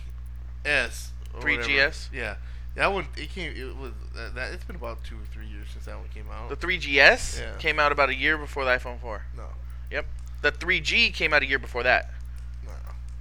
3GS? 1.39 2.09
Yeah, 2.13 2.35
that 2.75 2.91
one 2.93 3.07
it 3.17 3.29
came. 3.29 3.51
It 3.55 3.75
was 3.75 3.91
that, 4.15 4.35
that. 4.35 4.53
It's 4.53 4.63
been 4.63 4.75
about 4.75 5.03
two 5.03 5.15
or 5.15 5.25
three 5.33 5.47
years 5.47 5.67
since 5.73 5.85
that 5.85 5.97
one 5.97 6.07
came 6.13 6.25
out. 6.31 6.49
The 6.49 6.55
3GS 6.55 7.39
Yeah. 7.41 7.51
came 7.57 7.79
out 7.79 7.91
about 7.91 8.09
a 8.09 8.15
year 8.15 8.37
before 8.37 8.63
the 8.65 8.71
iPhone 8.71 8.99
4. 9.01 9.23
no, 9.35 9.45
Yep. 9.91 10.05
The 10.41 10.51
3G 10.51 11.13
came 11.13 11.33
out 11.33 11.41
a 11.43 11.45
year 11.47 11.59
before 11.59 11.83
that. 11.83 12.11
no, 12.65 12.71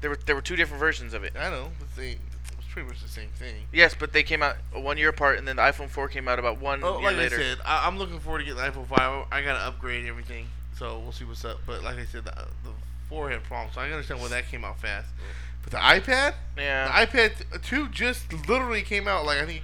There 0.00 0.11
were 0.11 0.18
there 0.26 0.34
were 0.37 0.42
two 0.42 0.54
different 0.56 0.78
versions 0.80 1.14
of 1.14 1.24
it. 1.24 1.32
I 1.37 1.50
know. 1.50 1.72
But 1.78 1.96
they, 1.96 2.11
it 2.12 2.18
was 2.56 2.66
pretty 2.70 2.88
much 2.88 3.02
the 3.02 3.08
same 3.08 3.30
thing. 3.30 3.66
Yes, 3.72 3.94
but 3.98 4.12
they 4.12 4.22
came 4.22 4.42
out 4.42 4.56
uh, 4.76 4.80
one 4.80 4.98
year 4.98 5.08
apart, 5.08 5.38
and 5.38 5.48
then 5.48 5.56
the 5.56 5.62
iPhone 5.62 5.88
4 5.88 6.08
came 6.08 6.28
out 6.28 6.38
about 6.38 6.61
one 6.61 6.80
Oh, 6.84 6.98
year 7.00 7.08
like 7.11 7.16
later. 7.16 7.37
I 7.37 7.38
said, 7.38 7.58
I, 7.64 7.87
I'm 7.87 7.98
looking 7.98 8.20
forward 8.20 8.40
to 8.40 8.44
getting 8.44 8.61
the 8.62 8.70
iPhone 8.70 8.87
5. 8.87 9.26
I 9.32 9.42
gotta 9.42 9.58
upgrade 9.66 10.06
everything, 10.06 10.46
so 10.78 10.98
we'll 11.00 11.11
see 11.12 11.24
what's 11.24 11.44
up. 11.44 11.58
But 11.66 11.82
like 11.82 11.96
I 11.98 12.04
said, 12.04 12.24
the, 12.26 12.38
uh, 12.38 12.44
the 12.62 12.70
4 13.08 13.30
had 13.30 13.42
problems, 13.44 13.74
so 13.74 13.80
I 13.80 13.90
understand 13.90 14.20
why 14.20 14.28
that 14.28 14.46
came 14.48 14.64
out 14.64 14.78
fast. 14.78 15.08
Mm. 15.08 15.58
But 15.70 15.72
the 15.72 16.11
iPad, 16.12 16.35
Yeah. 16.57 17.04
the 17.04 17.07
iPad 17.07 17.62
2 17.62 17.88
just 17.88 18.33
literally 18.48 18.83
came 18.83 19.07
out. 19.07 19.26
Like 19.26 19.38
I 19.38 19.46
think, 19.46 19.62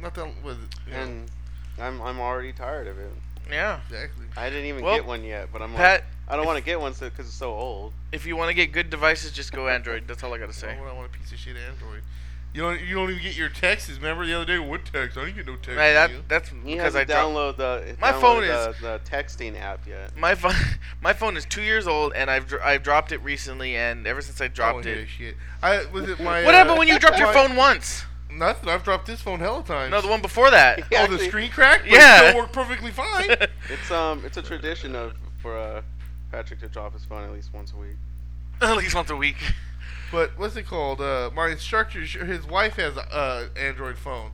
not 0.00 0.14
that 0.14 0.42
was 0.42 0.56
it. 0.56 0.92
And 0.94 1.30
I'm 1.78 2.00
I'm 2.00 2.18
already 2.20 2.52
tired 2.52 2.86
of 2.86 2.98
it. 2.98 3.10
yeah. 3.50 3.80
exactly. 3.86 4.26
I 4.36 4.48
didn't 4.48 4.66
even 4.66 4.82
Well, 4.84 4.94
get 4.96 5.04
one 5.04 5.22
yet, 5.24 5.48
but 5.52 5.60
I'm 5.60 5.74
Pat, 5.74 6.00
like, 6.00 6.04
I 6.28 6.36
don't 6.36 6.46
want 6.46 6.58
to 6.58 6.64
get 6.64 6.80
one 6.80 6.92
because 6.92 7.26
it's 7.26 7.34
so 7.34 7.52
old. 7.52 7.92
if 8.12 8.24
you 8.24 8.36
want 8.36 8.48
to 8.48 8.54
get 8.54 8.72
good 8.72 8.88
devices, 8.88 9.32
just 9.32 9.52
go 9.52 9.68
Android. 9.68 10.04
That's 10.06 10.22
all 10.24 10.32
I 10.32 10.38
gotta 10.38 10.52
say. 10.54 10.74
Why 10.76 10.80
would 10.84 10.90
I 10.90 10.94
want 10.94 11.14
a 11.14 11.18
piece 11.18 11.32
of 11.32 11.38
shit 11.38 11.56
Android? 11.56 12.02
You 12.52 12.62
don't. 12.62 12.80
You 12.80 12.94
don't 12.96 13.10
even 13.10 13.22
get 13.22 13.36
your 13.36 13.48
texts. 13.48 13.90
Remember 13.96 14.26
the 14.26 14.34
other 14.34 14.44
day? 14.44 14.58
What 14.58 14.84
text? 14.84 15.16
I 15.16 15.24
didn't 15.26 15.36
get 15.36 15.46
no 15.46 15.54
text. 15.54 15.70
Hey, 15.78 15.92
that 15.92 16.10
you. 16.10 16.24
that's 16.26 16.48
He 16.48 16.74
because 16.74 16.96
I 16.96 17.04
download 17.04 17.56
the 17.56 17.96
My 18.00 18.10
downloaded 18.10 18.20
phone 18.20 18.40
the, 18.46 18.70
is- 18.70 18.80
the 18.80 19.00
texting 19.04 19.60
app 19.60 19.86
yet. 19.86 20.16
My 20.16 20.34
phone, 20.34 20.54
my 21.00 21.12
phone 21.12 21.36
is 21.36 21.44
two 21.44 21.62
years 21.62 21.86
old, 21.86 22.12
and 22.14 22.28
I've 22.28 22.48
dr- 22.48 22.62
I've 22.62 22.82
dropped 22.82 23.12
it 23.12 23.18
recently, 23.18 23.76
and 23.76 24.04
ever 24.06 24.20
since 24.20 24.40
I 24.40 24.46
I 24.46 24.48
dropped 24.48 24.82
don't 24.84 24.86
hear 24.92 25.02
it, 25.02 25.08
Shit. 25.08 25.36
I 25.62 25.84
was 25.92 26.08
it 26.08 26.18
my. 26.20 26.42
what 26.44 26.54
uh, 26.54 26.58
happened 26.58 26.78
when 26.78 26.88
you 26.88 26.98
dropped 26.98 27.18
your 27.18 27.32
phone 27.32 27.54
once? 27.54 28.04
Nothing. 28.32 28.68
I've 28.68 28.82
dropped 28.84 29.06
this 29.06 29.20
phone 29.20 29.38
hella 29.40 29.62
times. 29.62 29.90
No, 29.90 30.00
the 30.00 30.08
one 30.08 30.22
before 30.22 30.50
that. 30.50 30.84
Yeah, 30.90 31.06
oh, 31.08 31.12
the 31.12 31.18
screen 31.18 31.50
crack. 31.50 31.82
But 31.82 31.90
Yeah. 31.92 32.22
It 32.22 32.28
still 32.30 32.42
worked 32.42 32.52
perfectly 32.52 32.90
fine. 32.90 33.30
It's 33.68 33.90
um 33.92 34.24
it's 34.24 34.36
a 34.36 34.42
tradition 34.42 34.96
of 34.96 35.14
for 35.38 35.56
uh, 35.56 35.82
Patrick 36.32 36.58
to 36.60 36.68
drop 36.68 36.92
his 36.94 37.04
phone 37.04 37.22
at 37.24 37.32
least 37.32 37.52
once 37.54 37.72
a 37.72 37.76
week. 37.76 37.96
At 38.60 38.76
least 38.76 38.94
once 38.94 39.10
a 39.10 39.16
week. 39.16 39.36
But 40.12 40.32
what's 40.38 40.56
it 40.56 40.66
called? 40.66 41.00
Uh, 41.00 41.30
my 41.34 41.48
instructor, 41.48 42.00
his 42.00 42.46
wife 42.46 42.74
has 42.76 42.96
a 42.96 43.14
uh, 43.14 43.46
Android 43.56 43.98
phone, 43.98 44.32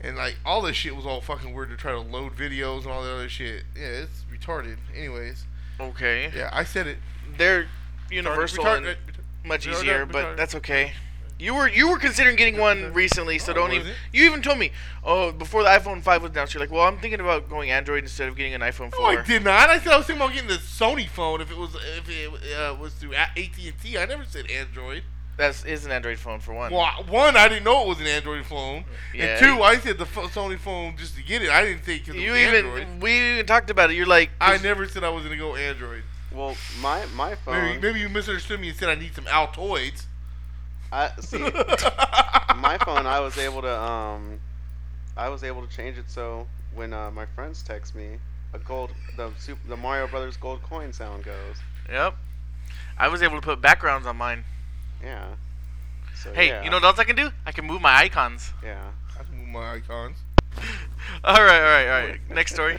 and 0.00 0.16
like 0.16 0.36
all 0.44 0.62
this 0.62 0.76
shit 0.76 0.94
was 0.96 1.06
all 1.06 1.20
fucking 1.20 1.54
weird 1.54 1.70
to 1.70 1.76
try 1.76 1.92
to 1.92 2.00
load 2.00 2.36
videos 2.36 2.82
and 2.82 2.88
all 2.92 3.02
that 3.02 3.12
other 3.12 3.28
shit. 3.28 3.64
Yeah, 3.76 4.04
it's 4.04 4.24
retarded. 4.32 4.76
Anyways, 4.96 5.44
Okay. 5.80 6.30
yeah, 6.34 6.50
I 6.52 6.64
said 6.64 6.86
it. 6.86 6.98
They're 7.36 7.66
universal 8.10 8.64
Retard- 8.64 8.76
and 8.78 8.86
retard- 8.86 8.96
much 9.44 9.66
retarded- 9.66 9.72
easier, 9.80 10.06
but 10.06 10.36
that's 10.36 10.54
okay. 10.56 10.92
You 11.38 11.54
were 11.54 11.68
you 11.68 11.90
were 11.90 11.98
considering 11.98 12.34
getting 12.36 12.56
one 12.58 12.92
recently, 12.94 13.38
so 13.38 13.52
Oh, 13.52 13.54
don't 13.56 13.72
even. 13.74 13.88
it? 13.88 13.94
You 14.12 14.24
even 14.24 14.40
told 14.40 14.58
me, 14.58 14.70
oh, 15.04 15.32
before 15.32 15.62
the 15.62 15.68
iPhone 15.68 16.02
five 16.02 16.22
was 16.22 16.30
announced, 16.30 16.54
you're 16.54 16.62
like, 16.62 16.70
well, 16.70 16.82
I'm 16.86 16.98
thinking 16.98 17.20
about 17.20 17.50
going 17.50 17.70
Android 17.70 18.04
instead 18.04 18.28
of 18.28 18.36
getting 18.36 18.54
an 18.54 18.62
iPhone 18.62 18.90
No, 18.92 18.98
four. 18.98 19.18
I 19.18 19.22
did 19.22 19.44
not. 19.44 19.68
I 19.68 19.78
said 19.78 19.92
I 19.92 19.98
was 19.98 20.06
thinking 20.06 20.22
about 20.24 20.32
getting 20.34 20.48
the 20.48 20.54
Sony 20.56 21.06
phone 21.08 21.42
if 21.42 21.50
it 21.50 21.56
was 21.58 21.74
if 21.98 22.08
it 22.08 22.30
uh, 22.58 22.74
was 22.80 22.94
through 22.94 23.14
AT 23.14 23.36
and 23.36 23.78
T. 23.82 23.98
I 23.98 24.06
never 24.06 24.24
said 24.24 24.50
Android. 24.50 25.02
That 25.36 25.62
is 25.66 25.84
an 25.84 25.92
Android 25.92 26.18
phone 26.18 26.40
for 26.40 26.54
one. 26.54 26.72
Well, 26.72 26.86
one, 27.10 27.36
I 27.36 27.48
didn't 27.48 27.64
know 27.64 27.82
it 27.82 27.88
was 27.88 28.00
an 28.00 28.06
Android 28.06 28.46
phone, 28.46 28.84
Yeah. 29.14 29.24
and 29.26 29.38
two, 29.58 29.62
I 29.62 29.76
said 29.76 29.98
the 29.98 30.06
pho- 30.06 30.28
Sony 30.28 30.58
phone 30.58 30.96
just 30.96 31.14
to 31.16 31.22
get 31.22 31.42
it. 31.42 31.50
I 31.50 31.62
didn't 31.62 31.84
think 31.84 32.08
it 32.08 32.14
was 32.14 32.22
you 32.22 32.34
even 32.34 32.64
Android. 32.64 33.02
we 33.02 33.32
even 33.34 33.44
talked 33.44 33.68
about 33.68 33.90
it. 33.90 33.96
You're 33.96 34.06
like, 34.06 34.30
I 34.40 34.56
never 34.56 34.88
said 34.88 35.04
I 35.04 35.10
was 35.10 35.24
gonna 35.24 35.36
go 35.36 35.54
Android. 35.54 36.04
Well, 36.32 36.56
my 36.80 37.04
my 37.14 37.28
Maybe, 37.28 37.38
phone. 37.44 37.80
maybe 37.82 38.00
you 38.00 38.08
misunderstood 38.08 38.58
me 38.58 38.70
and 38.70 38.78
said 38.78 38.88
I 38.88 38.94
need 38.94 39.14
some 39.14 39.24
Altoids. 39.26 40.06
I 40.92 41.10
see. 41.20 41.38
my 41.38 42.78
phone, 42.84 43.06
I 43.06 43.20
was 43.20 43.36
able 43.38 43.62
to 43.62 43.80
um, 43.80 44.40
I 45.16 45.28
was 45.28 45.42
able 45.44 45.66
to 45.66 45.74
change 45.74 45.98
it 45.98 46.08
so 46.08 46.46
when 46.74 46.92
uh, 46.92 47.10
my 47.10 47.26
friends 47.26 47.62
text 47.62 47.94
me, 47.94 48.18
a 48.52 48.58
gold 48.58 48.92
the 49.16 49.30
super, 49.38 49.66
the 49.68 49.76
Mario 49.76 50.06
Brothers 50.06 50.36
gold 50.36 50.62
coin 50.62 50.92
sound 50.92 51.24
goes. 51.24 51.56
Yep. 51.90 52.14
I 52.98 53.08
was 53.08 53.22
able 53.22 53.36
to 53.36 53.42
put 53.42 53.60
backgrounds 53.60 54.06
on 54.06 54.16
mine. 54.16 54.44
Yeah. 55.02 55.34
So, 56.14 56.32
Hey, 56.32 56.48
yeah, 56.48 56.64
you 56.64 56.70
know 56.70 56.76
what 56.76 56.84
else 56.84 56.98
I 56.98 57.04
can 57.04 57.16
do? 57.16 57.30
I 57.44 57.52
can 57.52 57.66
move 57.66 57.80
my 57.80 57.94
icons. 57.94 58.52
Yeah. 58.62 58.90
I 59.18 59.22
can 59.22 59.36
move 59.36 59.48
my 59.48 59.74
icons. 59.74 60.16
all 61.24 61.34
right, 61.34 61.60
all 61.60 61.68
right, 61.68 61.88
all 61.88 62.08
right. 62.08 62.20
Next 62.30 62.54
story. 62.54 62.78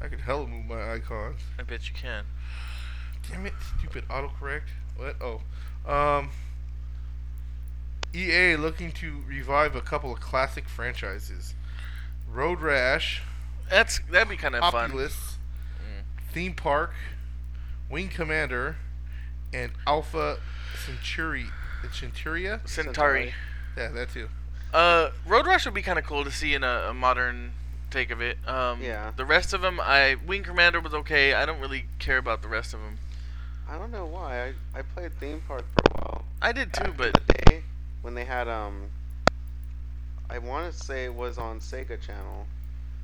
I 0.00 0.08
could 0.08 0.20
hella 0.20 0.46
move 0.46 0.66
my 0.66 0.92
icons. 0.92 1.40
I 1.58 1.62
bet 1.62 1.88
you 1.88 1.94
can. 1.94 2.24
Damn 3.30 3.46
it, 3.46 3.54
stupid 3.78 4.06
autocorrect. 4.08 4.68
What? 4.96 5.16
Oh. 5.20 5.40
Um. 5.86 6.30
EA 8.14 8.54
looking 8.56 8.92
to 8.92 9.22
revive 9.26 9.74
a 9.74 9.80
couple 9.80 10.12
of 10.12 10.20
classic 10.20 10.68
franchises. 10.68 11.54
Road 12.32 12.60
Rash, 12.60 13.22
That's 13.68 14.00
that'd 14.10 14.28
be 14.28 14.36
kind 14.36 14.54
of 14.54 14.60
fun. 14.60 14.90
Populous, 14.90 15.36
Theme 16.32 16.54
Park, 16.54 16.92
Wing 17.90 18.08
Commander, 18.08 18.76
and 19.52 19.72
Alpha 19.86 20.38
Centuri 20.76 21.46
Centuria? 21.88 22.66
Centauri. 22.68 23.34
Yeah, 23.76 23.88
that 23.90 24.10
too. 24.10 24.28
Uh, 24.72 25.10
Road 25.26 25.46
Rash 25.46 25.64
would 25.64 25.74
be 25.74 25.82
kind 25.82 25.98
of 25.98 26.04
cool 26.04 26.24
to 26.24 26.30
see 26.30 26.54
in 26.54 26.64
a, 26.64 26.86
a 26.90 26.94
modern 26.94 27.52
take 27.90 28.10
of 28.10 28.20
it. 28.20 28.38
Um, 28.46 28.82
Yeah. 28.82 29.12
The 29.16 29.24
rest 29.24 29.52
of 29.52 29.60
them, 29.60 29.80
I 29.80 30.16
Wing 30.26 30.42
Commander 30.42 30.80
was 30.80 30.94
okay. 30.94 31.34
I 31.34 31.46
don't 31.46 31.60
really 31.60 31.86
care 31.98 32.18
about 32.18 32.42
the 32.42 32.48
rest 32.48 32.74
of 32.74 32.80
them. 32.80 32.98
I 33.68 33.78
don't 33.78 33.90
know 33.90 34.06
why. 34.06 34.52
I, 34.74 34.78
I 34.78 34.82
played 34.82 35.12
theme 35.18 35.42
park 35.46 35.64
for 35.74 35.82
a 35.92 36.02
while. 36.02 36.24
I 36.42 36.52
did 36.52 36.72
too, 36.72 36.92
but 36.96 37.14
the 37.14 37.32
day 37.50 37.62
when 38.02 38.14
they 38.14 38.24
had 38.24 38.48
um, 38.48 38.82
I 40.28 40.38
want 40.38 40.72
to 40.72 40.78
say 40.84 41.04
it 41.04 41.14
was 41.14 41.38
on 41.38 41.60
Sega 41.60 42.00
Channel. 42.00 42.46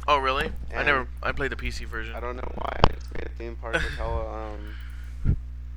oh 0.09 0.19
really? 0.19 0.53
I 0.73 0.75
And- 0.75 0.87
never. 0.87 1.09
I 1.23 1.33
played 1.33 1.53
the 1.53 1.57
PC 1.57 1.87
version. 1.87 2.15
I 2.15 2.21
don't 2.21 2.37
know 2.37 2.51
why. 2.55 2.77
I 2.85 2.93
just 2.95 3.15
made 3.15 3.27
a 3.27 3.31
theme 3.31 3.57
park 3.57 3.75
with 3.75 3.83
hella 3.97 4.53
um, 4.55 5.37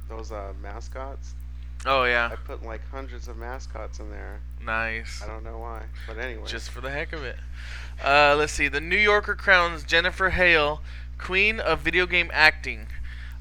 those 0.10 0.32
uh, 0.32 0.54
mascots. 0.62 1.34
Oh 1.86 2.06
yeah, 2.06 2.30
I 2.32 2.36
put 2.36 2.64
like 2.64 2.82
hundreds 2.92 3.28
of 3.28 3.36
mascots 3.38 4.00
in 4.00 4.10
there. 4.10 4.40
nice. 4.64 5.22
I 5.22 5.28
don't 5.28 5.44
know 5.44 5.58
why, 5.60 5.84
but 6.08 6.18
anyway. 6.18 6.46
Just 6.46 6.70
for 6.70 6.80
the 6.82 6.90
heck 6.90 7.12
of 7.12 7.24
it. 7.24 7.36
Uh, 8.04 8.36
let's 8.38 8.54
see. 8.54 8.68
The 8.70 8.80
New 8.82 8.98
Yorker 8.98 9.36
crowns 9.36 9.84
Jennifer 9.84 10.30
Hale 10.30 10.82
Queen 11.18 11.60
of 11.60 11.80
Video 11.82 12.06
Game 12.06 12.30
Acting. 12.34 12.88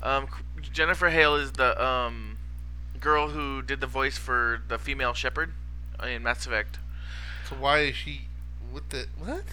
Um, 0.02 0.26
Jennifer 0.72 1.10
Hale 1.10 1.36
is 1.36 1.52
the 1.52 1.82
um, 1.82 2.38
girl 3.00 3.28
who 3.28 3.62
did 3.62 3.80
the 3.80 3.86
voice 3.86 4.16
for 4.16 4.62
the 4.68 4.78
female 4.78 5.14
Shepard 5.14 5.52
in 6.06 6.22
Mass 6.22 6.46
Effect. 6.46 6.78
So 7.48 7.56
why 7.56 7.80
is 7.80 7.96
she? 7.96 8.22
What 8.70 8.90
the 8.90 9.06
what? 9.18 9.44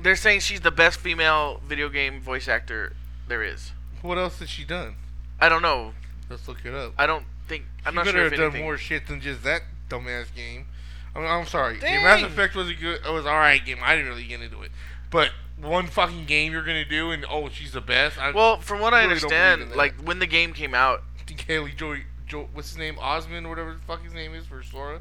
They're 0.00 0.16
saying 0.16 0.40
she's 0.40 0.60
the 0.60 0.70
best 0.70 1.00
female 1.00 1.60
video 1.66 1.88
game 1.88 2.20
voice 2.20 2.48
actor 2.48 2.94
there 3.26 3.42
is. 3.42 3.72
What 4.02 4.18
else 4.18 4.38
has 4.38 4.48
she 4.48 4.64
done? 4.64 4.96
I 5.40 5.48
don't 5.48 5.62
know. 5.62 5.92
Let's 6.30 6.46
look 6.46 6.64
it 6.64 6.74
up. 6.74 6.92
I 6.98 7.06
don't 7.06 7.24
think. 7.48 7.64
I'm 7.84 7.92
she 7.92 7.96
not 7.96 8.06
sure 8.06 8.26
if 8.26 8.32
have 8.32 8.38
done 8.38 8.46
anything. 8.48 8.64
more 8.64 8.76
shit 8.76 9.06
than 9.06 9.20
just 9.20 9.42
that 9.44 9.62
dumbass 9.88 10.34
game. 10.34 10.66
I 11.14 11.20
mean, 11.20 11.28
I'm 11.28 11.46
sorry. 11.46 11.78
The 11.78 11.86
Mass 11.86 12.22
Effect 12.22 12.54
was 12.54 12.68
a 12.68 12.74
good. 12.74 13.00
It 13.04 13.10
was 13.10 13.26
all 13.26 13.38
right 13.38 13.64
game. 13.64 13.78
I 13.82 13.96
didn't 13.96 14.10
really 14.10 14.26
get 14.26 14.40
into 14.40 14.62
it, 14.62 14.70
but 15.10 15.30
one 15.60 15.86
fucking 15.86 16.26
game 16.26 16.52
you're 16.52 16.62
gonna 16.62 16.84
do 16.84 17.10
and 17.10 17.24
oh 17.28 17.48
she's 17.48 17.72
the 17.72 17.80
best. 17.80 18.18
I, 18.18 18.30
Well, 18.30 18.60
from 18.60 18.80
what 18.80 18.94
I 18.94 19.02
really 19.02 19.14
understand, 19.14 19.74
like 19.74 19.94
when 20.02 20.18
the 20.18 20.26
game 20.26 20.52
came 20.52 20.74
out, 20.74 21.02
Haley 21.46 21.72
Joy, 21.72 22.04
jo, 22.26 22.48
what's 22.52 22.70
his 22.70 22.78
name, 22.78 22.96
Osment, 22.96 23.44
or 23.44 23.48
whatever 23.48 23.74
the 23.74 23.80
fuck 23.80 24.02
his 24.02 24.14
name 24.14 24.34
is 24.34 24.46
for 24.46 24.62
Sora. 24.62 25.00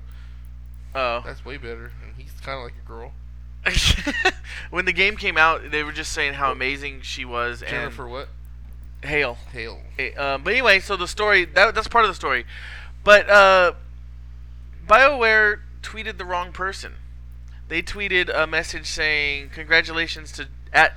Oh, 0.95 1.21
That's 1.25 1.45
way 1.45 1.57
better, 1.57 1.91
and 2.03 2.15
he's 2.17 2.31
kind 2.41 2.57
of 2.57 2.63
like 2.63 2.73
a 2.83 2.87
girl. 2.87 3.11
when 4.69 4.85
the 4.85 4.93
game 4.93 5.17
came 5.17 5.37
out, 5.37 5.71
they 5.71 5.83
were 5.83 5.91
just 5.91 6.11
saying 6.13 6.33
how 6.33 6.51
amazing 6.51 7.01
she 7.01 7.25
was 7.25 7.61
Jennifer 7.67 8.07
what? 8.07 8.29
and 9.01 9.09
Hale. 9.09 9.37
Hale. 9.51 9.81
Eh, 9.99 10.11
Uh, 10.17 10.37
but 10.37 10.53
anyway, 10.53 10.79
so 10.79 10.95
the 10.95 11.07
story 11.07 11.45
that 11.45 11.75
that's 11.75 11.87
part 11.87 12.05
of 12.05 12.09
the 12.09 12.15
story, 12.15 12.45
but 13.03 13.29
uh, 13.29 13.73
Bioware 14.87 15.59
tweeted 15.81 16.17
the 16.17 16.25
wrong 16.25 16.51
person. 16.51 16.93
They 17.67 17.81
tweeted 17.81 18.29
a 18.33 18.47
message 18.47 18.87
saying 18.87 19.49
congratulations 19.53 20.31
to 20.33 20.47
at 20.73 20.93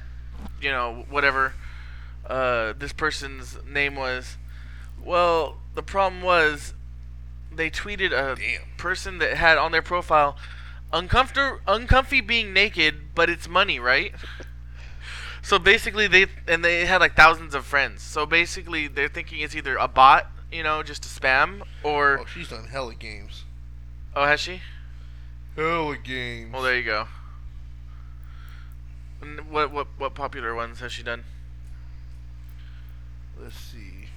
you 0.61 0.71
know 0.71 1.05
whatever 1.11 1.55
uh, 2.27 2.75
this 2.79 2.93
person's 2.93 3.59
name 3.67 3.97
was. 3.97 4.37
Well, 5.03 5.57
the 5.75 5.83
problem 5.83 6.23
was 6.23 6.75
they 7.53 7.71
tweeted 7.71 8.07
a 8.13 8.37
Damn. 8.37 8.63
person 8.77 9.19
that 9.19 9.37
had 9.37 9.59
on 9.59 9.73
their 9.73 9.83
profile 9.83 10.37
uncomfortable 10.93 11.59
uncomfy 11.67 12.21
being 12.21 12.53
naked, 12.53 13.15
but 13.15 13.29
it's 13.31 13.49
money, 13.49 13.79
right? 13.79 14.13
So 15.43 15.59
basically, 15.59 16.07
they 16.07 16.27
and 16.47 16.63
they 16.63 16.85
had 16.85 17.01
like 17.01 17.17
thousands 17.17 17.55
of 17.55 17.65
friends. 17.65 18.03
So 18.03 18.27
basically, 18.27 18.89
they're 18.89 19.09
thinking 19.09 19.41
it's 19.41 19.57
either 19.57 19.75
a 19.77 19.89
bot, 19.89 20.27
you 20.53 20.63
know, 20.63 20.83
just 20.83 21.03
a 21.07 21.09
spam, 21.09 21.63
or 21.83 22.21
Oh, 22.21 22.25
she's 22.27 22.49
done 22.51 22.67
hella 22.67 22.95
games. 22.95 23.45
oh, 24.15 24.27
has 24.27 24.39
she? 24.39 24.61
Hella 25.57 25.97
games. 25.97 26.53
Well, 26.53 26.63
there 26.63 26.77
you 26.77 26.85
go. 26.85 27.07
And 29.21 29.51
what 29.51 29.71
what 29.73 29.89
what 29.99 30.15
popular 30.15 30.55
ones 30.55 30.81
has 30.81 30.93
she 30.93 31.03
done? 31.03 31.25
Let's 33.39 33.57
see. 33.57 34.09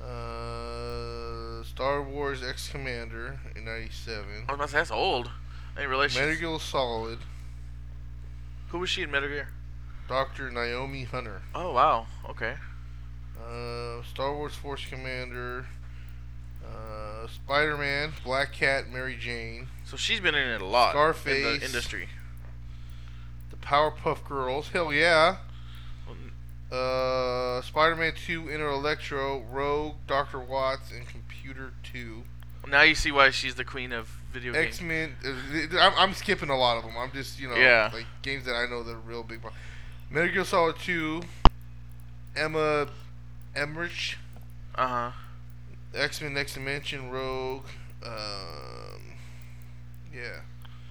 Uh, 0.00 1.62
Star 1.64 2.02
Wars 2.02 2.42
X 2.42 2.68
Commander 2.68 3.38
in 3.54 3.64
'97. 3.64 4.24
I 4.48 4.52
was 4.52 4.54
about 4.54 4.64
to 4.66 4.68
say 4.68 4.78
that's 4.78 4.90
old. 4.90 5.30
I 5.74 5.80
didn't 5.80 5.90
realize. 5.90 6.14
Metal 6.14 6.36
Gear 6.36 6.58
Solid. 6.58 7.18
Who 8.68 8.78
was 8.78 8.88
she 8.88 9.02
in 9.02 9.10
Metal 9.10 9.28
Gear? 9.28 9.48
Dr. 10.08 10.50
Naomi 10.50 11.04
Hunter. 11.04 11.42
Oh 11.54 11.72
wow. 11.72 12.06
Okay. 12.28 12.54
Uh, 13.38 14.02
Star 14.02 14.34
Wars 14.34 14.54
Force 14.54 14.84
Commander. 14.86 15.66
Uh, 16.64 16.99
Spider 17.28 17.76
Man, 17.76 18.12
Black 18.24 18.52
Cat, 18.52 18.88
Mary 18.90 19.16
Jane. 19.16 19.68
So 19.84 19.96
she's 19.96 20.20
been 20.20 20.34
in 20.34 20.48
it 20.48 20.60
a 20.60 20.64
lot 20.64 20.90
in 20.90 20.92
Scarface. 20.94 21.60
the 21.60 21.66
industry. 21.66 22.08
The 23.50 23.56
Powerpuff 23.56 24.24
Girls. 24.28 24.68
Hell 24.68 24.92
yeah. 24.92 25.36
Uh, 26.70 27.60
Spider 27.62 27.96
Man 27.96 28.12
2, 28.14 28.48
Enter 28.48 28.68
Electro, 28.68 29.40
Rogue, 29.50 29.94
Dr. 30.06 30.38
Watts, 30.38 30.92
and 30.92 31.06
Computer 31.08 31.72
2. 31.92 32.22
Now 32.68 32.82
you 32.82 32.94
see 32.94 33.10
why 33.10 33.30
she's 33.30 33.56
the 33.56 33.64
queen 33.64 33.92
of 33.92 34.08
video 34.32 34.52
games. 34.52 34.66
X 34.66 34.80
Men. 34.80 35.16
I'm, 35.72 35.92
I'm 35.96 36.14
skipping 36.14 36.48
a 36.50 36.56
lot 36.56 36.76
of 36.76 36.84
them. 36.84 36.92
I'm 36.96 37.10
just, 37.10 37.40
you 37.40 37.48
know, 37.48 37.56
Yeah. 37.56 37.90
like 37.92 38.06
games 38.22 38.44
that 38.44 38.54
I 38.54 38.66
know 38.66 38.84
that 38.84 38.92
are 38.92 38.98
real 39.00 39.24
big. 39.24 39.40
Metal 40.10 40.32
Gear 40.32 40.44
Solid 40.44 40.76
2, 40.78 41.22
Emma 42.36 42.86
Emmerich, 43.56 44.16
Uh 44.76 44.86
huh. 44.86 45.10
X 45.94 46.20
Men 46.20 46.34
Next 46.34 46.54
Dimension, 46.54 47.10
Rogue. 47.10 47.64
Um, 48.04 49.02
yeah. 50.14 50.40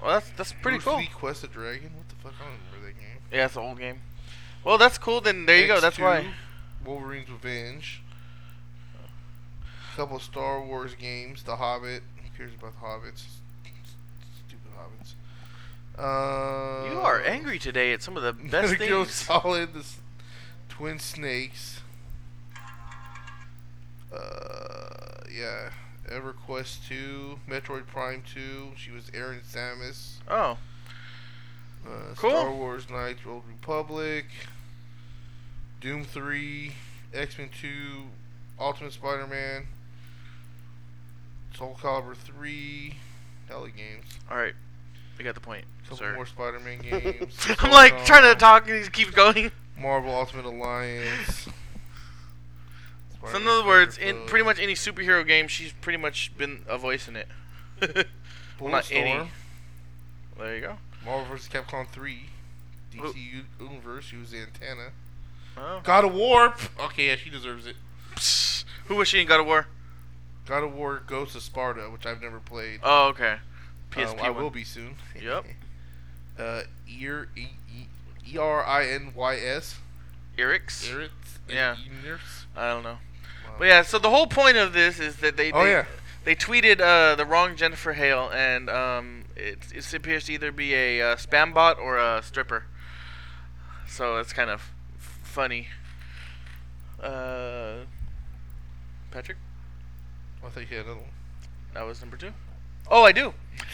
Well, 0.02 0.12
that's 0.12 0.30
that's 0.38 0.54
pretty 0.54 0.78
Bruce 0.78 0.84
cool. 0.86 0.98
Lee 0.98 1.10
Quest 1.14 1.44
of 1.44 1.52
Dragon. 1.52 1.92
What 1.96 2.08
the 2.10 2.16
fuck? 2.16 2.34
I 2.40 2.46
don't 2.46 2.54
remember 2.72 2.88
that 2.94 3.00
game. 3.00 3.22
Yeah, 3.32 3.46
it's 3.46 3.56
an 3.56 3.64
old 3.64 3.80
game. 3.80 4.02
Well, 4.64 4.78
that's 4.78 4.98
cool. 4.98 5.22
Then 5.22 5.46
there 5.46 5.60
you 5.60 5.68
go. 5.68 5.80
That's 5.80 5.98
X2, 5.98 6.02
why. 6.04 6.28
Wolverine's 6.86 7.30
Revenge. 7.30 8.02
A 9.94 9.96
couple 9.96 10.18
of 10.18 10.24
Star 10.24 10.62
Wars 10.64 10.96
games. 10.96 11.44
The 11.44 11.56
Hobbit. 11.58 12.04
Who 12.18 12.38
cares 12.38 12.54
about 12.58 12.74
the 12.74 12.86
Hobbits? 12.86 13.24
Stupid 14.48 14.72
Hobbits. 14.78 15.14
Uh, 15.98 16.92
You 16.94 17.00
are 17.00 17.22
angry 17.22 17.60
today 17.60 17.92
at 17.94 18.02
some 18.02 18.16
of 18.16 18.24
the 18.24 18.32
best 18.50 18.76
things. 18.78 19.12
Solid. 19.14 19.74
The 19.74 19.86
Twin 20.70 21.00
Snakes. 21.00 21.82
Uh, 24.14 25.22
yeah. 25.34 25.70
EverQuest 26.10 26.88
2, 26.88 27.40
Metroid 27.48 27.86
Prime 27.86 28.24
2. 28.34 28.72
She 28.76 28.90
was 28.92 29.12
Aaron 29.14 29.42
Samus. 29.48 30.14
Oh, 30.28 30.58
Uh, 31.86 32.14
Cool. 32.16 32.32
Star 32.32 32.52
Wars 32.52 32.90
Knights 32.90 33.20
Old 33.28 33.44
Republic, 33.48 34.26
Doom 35.80 36.04
3, 36.04 36.74
X 37.14 37.38
Men 37.38 37.50
2, 37.62 37.70
Ultimate 38.60 38.92
Spider 38.94 39.28
Man, 39.28 39.68
Soul 41.56 41.78
Calibur 41.82 42.16
3, 42.16 42.96
hella 43.48 43.70
games. 43.70 44.06
all 44.32 44.38
right. 44.38 44.54
I 45.20 45.24
got 45.24 45.36
the 45.36 45.42
point, 45.42 45.66
couple 45.84 45.98
sir. 45.98 46.16
more 46.16 46.26
Spider 46.26 46.60
Man 46.60 46.80
games. 46.82 47.48
I'm 47.60 47.72
like 47.72 48.06
trying 48.06 48.24
to 48.24 48.36
talk 48.40 48.68
and 48.70 48.84
he 48.84 48.90
keeps 48.90 49.12
going. 49.12 49.52
Marvel 49.80 50.14
Ultimate 50.14 50.46
Alliance. 50.46 51.48
So 53.32 53.38
in 53.38 53.48
other 53.48 53.66
words, 53.68 53.98
in 53.98 54.26
pretty 54.28 54.46
much 54.46 54.60
any 54.60 54.74
superhero 54.76 55.26
game, 55.28 55.48
she's 55.48 55.74
pretty 55.74 55.98
much 55.98 56.32
been 56.38 56.64
a 56.68 56.78
voice 56.78 57.08
in 57.08 57.16
it. 57.18 57.28
well, 58.60 58.72
not 58.72 58.90
any. 58.92 59.30
There 60.38 60.56
you 60.56 60.62
go. 60.62 60.78
Marvel 61.06 61.26
vs. 61.36 61.50
Capcom 61.50 61.88
3, 61.90 62.22
Who- 62.98 63.02
DC 63.14 63.16
U- 63.16 63.44
Universe, 63.68 64.06
she 64.06 64.16
was 64.18 64.32
the 64.32 64.38
antenna. 64.40 64.90
Oh. 65.58 65.82
God 65.84 66.06
of 66.06 66.14
War. 66.14 66.54
Okay, 66.80 67.08
yeah, 67.08 67.16
she 67.18 67.30
deserves 67.30 67.68
it. 67.68 67.76
Psst. 68.16 68.64
Who 68.86 68.96
was 68.96 69.08
she 69.10 69.20
in 69.20 69.28
God 69.28 69.42
of 69.42 69.46
War? 69.46 69.68
God 70.46 70.64
of 70.64 70.74
War 70.74 71.02
Ghost 71.06 71.36
of 71.36 71.44
Sparta, 71.44 71.82
which 71.92 72.06
I've 72.06 72.22
never 72.22 72.40
played. 72.40 72.80
Oh, 72.84 73.10
okay. 73.10 73.34
Um, 73.34 73.40
PSP 73.92 74.20
I 74.22 74.30
one. 74.30 74.44
will 74.44 74.50
be 74.50 74.64
soon. 74.64 74.96
Yep. 75.22 75.46
uh, 76.40 76.62
Ear 76.88 77.28
E 77.36 77.48
E 78.28 78.38
R 78.38 78.66
I 78.66 78.88
N 78.88 79.12
Y 79.16 79.36
S. 79.36 79.78
Eric's? 80.38 80.90
Yeah. 81.50 81.76
Earners? 82.04 82.46
I 82.56 82.70
don't 82.70 82.84
know. 82.84 82.98
But 83.58 83.68
yeah, 83.68 83.82
so 83.82 84.00
the 84.00 84.10
whole 84.10 84.28
point 84.28 84.58
of 84.58 84.74
this 84.74 85.00
is 85.00 85.18
that 85.18 85.36
they 85.38 85.52
Oh 85.52 85.64
they, 85.64 85.72
yeah. 85.72 85.86
they 86.24 86.36
tweeted 86.36 86.80
uh, 86.80 87.16
the 87.16 87.26
wrong 87.26 87.56
Jennifer 87.56 87.94
Hale, 87.94 88.30
and 88.34 88.70
um, 88.70 89.26
it, 89.36 89.60
it 89.74 89.94
appears 89.94 90.26
to 90.26 90.34
either 90.34 90.52
be 90.52 90.74
a 90.74 91.02
uh, 91.02 91.16
spam 91.16 91.54
bot 91.54 91.78
or 91.80 91.98
a 91.98 92.22
stripper. 92.24 92.66
So 93.88 94.18
it's 94.18 94.34
kind 94.34 94.50
of 94.50 94.72
f- 94.98 95.20
funny. 95.24 95.68
Uh, 97.02 97.86
Patrick, 99.12 99.38
I 100.46 100.50
thought 100.50 100.60
you 100.70 100.78
had 100.78 100.86
another 100.86 101.02
one. 101.02 101.10
that 101.74 101.82
was 101.86 102.02
number 102.02 102.18
two. 102.18 102.32
Oh, 102.92 103.04
I 103.04 103.12
do. 103.12 103.34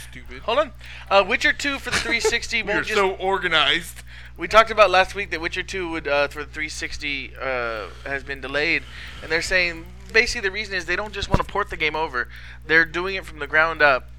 Stupid. 0.09 0.41
Hold 0.43 0.59
on. 0.59 0.71
Uh, 1.09 1.23
Witcher 1.27 1.53
2 1.53 1.79
for 1.79 1.89
the 1.89 1.97
360 1.97 2.63
We 2.63 2.71
are 2.71 2.75
won't 2.75 2.87
just. 2.87 2.97
so 2.97 3.11
organized. 3.15 4.01
We 4.37 4.47
talked 4.47 4.71
about 4.71 4.89
last 4.89 5.15
week 5.15 5.31
that 5.31 5.39
Witcher 5.39 5.63
2 5.63 5.89
would 5.91 6.07
uh, 6.07 6.27
for 6.27 6.39
the 6.43 6.49
360 6.51 7.31
uh, 7.41 7.87
has 8.05 8.23
been 8.23 8.41
delayed, 8.41 8.83
and 9.23 9.31
they're 9.31 9.41
saying 9.41 9.85
basically 10.11 10.41
the 10.47 10.51
reason 10.51 10.75
is 10.75 10.85
they 10.85 10.97
don't 10.97 11.13
just 11.13 11.29
want 11.29 11.45
to 11.45 11.47
port 11.49 11.69
the 11.69 11.77
game 11.77 11.95
over; 11.95 12.27
they're 12.67 12.83
doing 12.85 13.15
it 13.15 13.25
from 13.25 13.39
the 13.39 13.47
ground 13.47 13.81
up. 13.81 14.09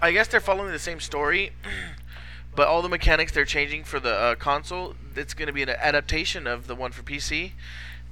I 0.00 0.10
guess 0.10 0.26
they're 0.26 0.40
following 0.40 0.72
the 0.72 0.80
same 0.80 0.98
story, 0.98 1.52
but 2.56 2.66
all 2.66 2.82
the 2.82 2.88
mechanics 2.88 3.30
they're 3.32 3.44
changing 3.44 3.84
for 3.84 4.00
the 4.00 4.12
uh, 4.12 4.34
console. 4.34 4.96
It's 5.14 5.32
going 5.34 5.46
to 5.46 5.52
be 5.52 5.62
an 5.62 5.68
adaptation 5.70 6.48
of 6.48 6.66
the 6.66 6.74
one 6.74 6.90
for 6.90 7.02
PC, 7.04 7.52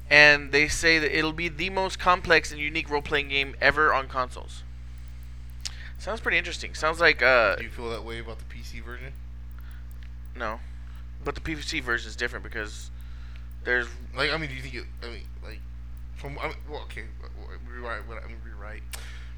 and 0.08 0.52
they 0.52 0.68
say 0.68 1.00
that 1.00 1.16
it'll 1.16 1.32
be 1.32 1.48
the 1.48 1.70
most 1.70 1.98
complex 1.98 2.52
and 2.52 2.60
unique 2.60 2.88
role-playing 2.88 3.28
game 3.28 3.56
ever 3.60 3.92
on 3.92 4.06
consoles. 4.06 4.62
Sounds 6.00 6.20
pretty 6.20 6.38
interesting. 6.38 6.74
Sounds 6.74 6.98
like 7.00 7.22
uh, 7.22 7.56
Do 7.56 7.62
you 7.62 7.68
feel 7.70 7.90
that 7.90 8.02
way 8.04 8.18
about 8.18 8.38
the 8.38 8.44
PC 8.46 8.82
version? 8.82 9.12
no, 10.36 10.58
but 11.24 11.34
the 11.34 11.40
PC 11.40 11.82
version 11.82 12.08
is 12.08 12.16
different 12.16 12.42
because 12.42 12.90
there's 13.64 13.86
Like, 14.16 14.32
I 14.32 14.36
mean, 14.38 14.48
do 14.48 14.56
you 14.56 14.62
think 14.62 14.74
it? 14.74 14.84
I 15.02 15.06
mean, 15.06 15.22
like, 15.44 15.60
from 16.16 16.38
I 16.38 16.48
mean, 16.48 16.56
well, 16.70 16.80
okay, 16.84 17.04
rewrite 17.70 18.08
what 18.08 18.18
I'm 18.24 18.36
rewrite. 18.44 18.82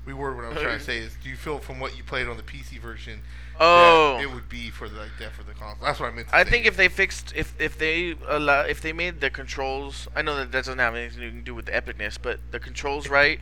Reword 0.06 0.34
what 0.36 0.44
I'm 0.44 0.54
trying 0.54 0.78
to 0.78 0.84
say 0.92 0.98
is, 0.98 1.12
do 1.22 1.28
you 1.28 1.36
feel 1.36 1.58
from 1.58 1.78
what 1.80 1.96
you 1.96 2.02
played 2.04 2.26
on 2.28 2.36
the 2.36 2.42
PC 2.42 2.78
version 2.80 3.20
Oh. 3.60 4.18
it 4.20 4.32
would 4.32 4.48
be 4.48 4.70
for 4.70 4.88
the, 4.88 4.98
like 5.00 5.10
that 5.20 5.32
for 5.32 5.42
the 5.44 5.52
console? 5.52 5.84
That's 5.84 6.00
what 6.00 6.10
I 6.10 6.14
meant. 6.14 6.28
To 6.28 6.36
I 6.36 6.42
say. 6.44 6.50
think 6.50 6.66
if 6.66 6.76
they 6.76 6.88
fixed, 6.88 7.32
if 7.36 7.54
if 7.60 7.76
they 7.78 8.14
allow, 8.28 8.62
if 8.62 8.80
they 8.80 8.92
made 8.92 9.20
the 9.20 9.30
controls, 9.30 10.06
I 10.14 10.22
know 10.22 10.36
that 10.36 10.52
that 10.52 10.58
doesn't 10.64 10.78
have 10.78 10.94
anything 10.94 11.20
to 11.20 11.30
do 11.42 11.54
with 11.54 11.66
the 11.66 11.72
epicness, 11.72 12.18
but 12.20 12.38
the 12.52 12.60
controls 12.60 13.08
right. 13.08 13.40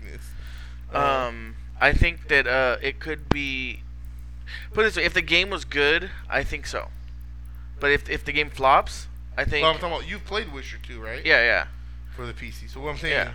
Um, 0.92 1.56
I 1.80 1.92
think 1.92 2.28
that 2.28 2.46
uh, 2.46 2.76
it 2.82 3.00
could 3.00 3.28
be. 3.28 3.82
Put 4.72 4.82
it 4.82 4.84
this 4.88 4.96
way: 4.96 5.04
if 5.04 5.14
the 5.14 5.22
game 5.22 5.50
was 5.50 5.64
good, 5.64 6.10
I 6.28 6.44
think 6.44 6.66
so. 6.66 6.88
But 7.78 7.90
if 7.90 8.08
if 8.10 8.24
the 8.24 8.32
game 8.32 8.50
flops, 8.50 9.08
I 9.36 9.44
think. 9.44 9.62
well, 9.62 9.72
I'm 9.72 9.78
talking 9.78 9.96
about 9.96 10.08
you 10.08 10.18
played 10.18 10.52
Witcher 10.52 10.78
2, 10.86 11.00
right? 11.00 11.24
yeah, 11.24 11.42
yeah, 11.42 11.66
For 12.14 12.26
the 12.26 12.32
PC. 12.32 12.68
So 12.68 12.80
what 12.80 12.90
I'm 12.90 12.98
saying, 12.98 13.14
yeah. 13.14 13.32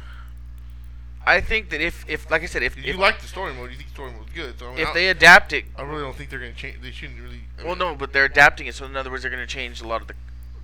I 1.26 1.42
think 1.42 1.70
that 1.72 1.82
if 1.82 2.06
if 2.08 2.30
like 2.30 2.44
I 2.44 2.46
said, 2.46 2.62
if 2.62 2.78
you 2.78 2.84
if, 2.94 2.98
like 2.98 3.20
the 3.20 3.28
story 3.28 3.54
mode, 3.54 3.72
you 3.72 3.78
think 3.78 3.90
the 3.90 3.96
story 3.96 4.12
mode 4.12 4.22
was 4.22 4.30
good. 4.34 4.60
So 4.60 4.68
I 4.68 4.76
mean, 4.76 4.80
if 4.80 4.94
they 4.94 5.08
adapt 5.08 5.54
it, 5.54 5.66
I 5.76 5.82
really 5.82 6.02
don't 6.02 6.16
think 6.16 6.30
they're 6.30 6.40
gonna 6.40 6.54
change. 6.54 6.82
They 6.82 6.92
shouldn't 6.92 7.20
really. 7.20 7.42
I 7.58 7.64
well, 7.64 7.76
mean, 7.76 7.80
no, 7.80 7.96
but 7.96 8.14
they're 8.14 8.26
adapting 8.26 8.68
it. 8.68 8.76
So 8.76 8.86
in 8.86 8.96
other 8.96 9.10
words, 9.10 9.24
they're 9.24 9.32
going 9.32 9.42
to 9.42 9.48
change 9.48 9.82
a 9.82 9.88
lot 9.88 10.02
of 10.02 10.08
the 10.08 10.14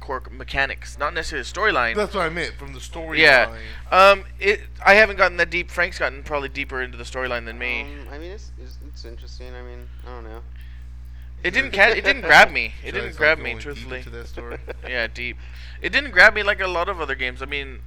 core 0.01 0.21
mechanics, 0.29 0.97
not 0.97 1.13
necessarily 1.13 1.43
the 1.43 1.49
storyline. 1.59 1.95
That's 1.95 2.13
what 2.13 2.25
I 2.25 2.29
meant 2.29 2.55
from 2.55 2.73
the 2.73 2.81
story. 2.81 3.21
Yeah. 3.21 3.55
Um, 3.91 4.25
it. 4.39 4.59
I 4.85 4.95
haven't 4.95 5.15
gotten 5.15 5.37
that 5.37 5.49
deep. 5.49 5.71
Frank's 5.71 5.97
gotten 5.99 6.23
probably 6.23 6.49
deeper 6.49 6.81
into 6.81 6.97
the 6.97 7.05
storyline 7.05 7.45
than 7.45 7.57
me. 7.57 7.83
Um, 7.83 8.07
I 8.11 8.17
mean, 8.17 8.31
it's, 8.31 8.51
it's 8.61 8.77
it's 8.87 9.05
interesting. 9.05 9.53
I 9.55 9.61
mean, 9.61 9.87
I 10.05 10.09
don't 10.09 10.25
know. 10.25 10.41
It 11.43 11.51
didn't 11.51 11.71
catch. 11.71 11.97
It 11.97 12.03
didn't 12.03 12.21
grab 12.23 12.51
me. 12.51 12.73
It 12.83 12.93
So 12.93 12.99
didn't 13.01 13.15
grab 13.17 13.37
like, 13.37 13.43
me, 13.45 13.49
going 13.51 13.57
deep 13.57 13.63
truthfully. 13.63 13.97
into 13.99 14.09
that 14.11 14.27
story. 14.27 14.57
Yeah, 14.87 15.07
deep. 15.07 15.37
It 15.81 15.91
didn't 15.91 16.11
grab 16.11 16.33
me 16.35 16.43
like 16.43 16.59
a 16.61 16.67
lot 16.67 16.89
of 16.89 16.99
other 17.01 17.15
games. 17.15 17.41
I 17.41 17.45
mean, 17.45 17.79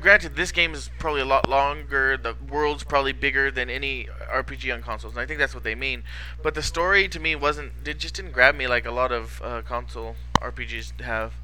granted, 0.00 0.34
this 0.34 0.50
game 0.50 0.74
is 0.74 0.90
probably 0.98 1.20
a 1.20 1.24
lot 1.24 1.48
longer. 1.48 2.16
The 2.16 2.34
world's 2.50 2.82
probably 2.82 3.12
bigger 3.12 3.50
than 3.52 3.70
any 3.70 4.08
RPG 4.32 4.72
on 4.74 4.82
consoles, 4.82 5.12
and 5.14 5.20
I 5.20 5.26
think 5.26 5.38
that's 5.38 5.54
what 5.54 5.62
they 5.62 5.76
mean. 5.76 6.02
But 6.42 6.54
the 6.54 6.62
story 6.62 7.06
to 7.08 7.20
me 7.20 7.36
wasn't. 7.36 7.72
It 7.84 7.98
just 7.98 8.14
didn't 8.14 8.32
grab 8.32 8.56
me 8.56 8.66
like 8.66 8.84
a 8.86 8.90
lot 8.90 9.12
of 9.12 9.40
uh, 9.44 9.62
console 9.62 10.16
RPGs 10.40 11.00
have. 11.00 11.34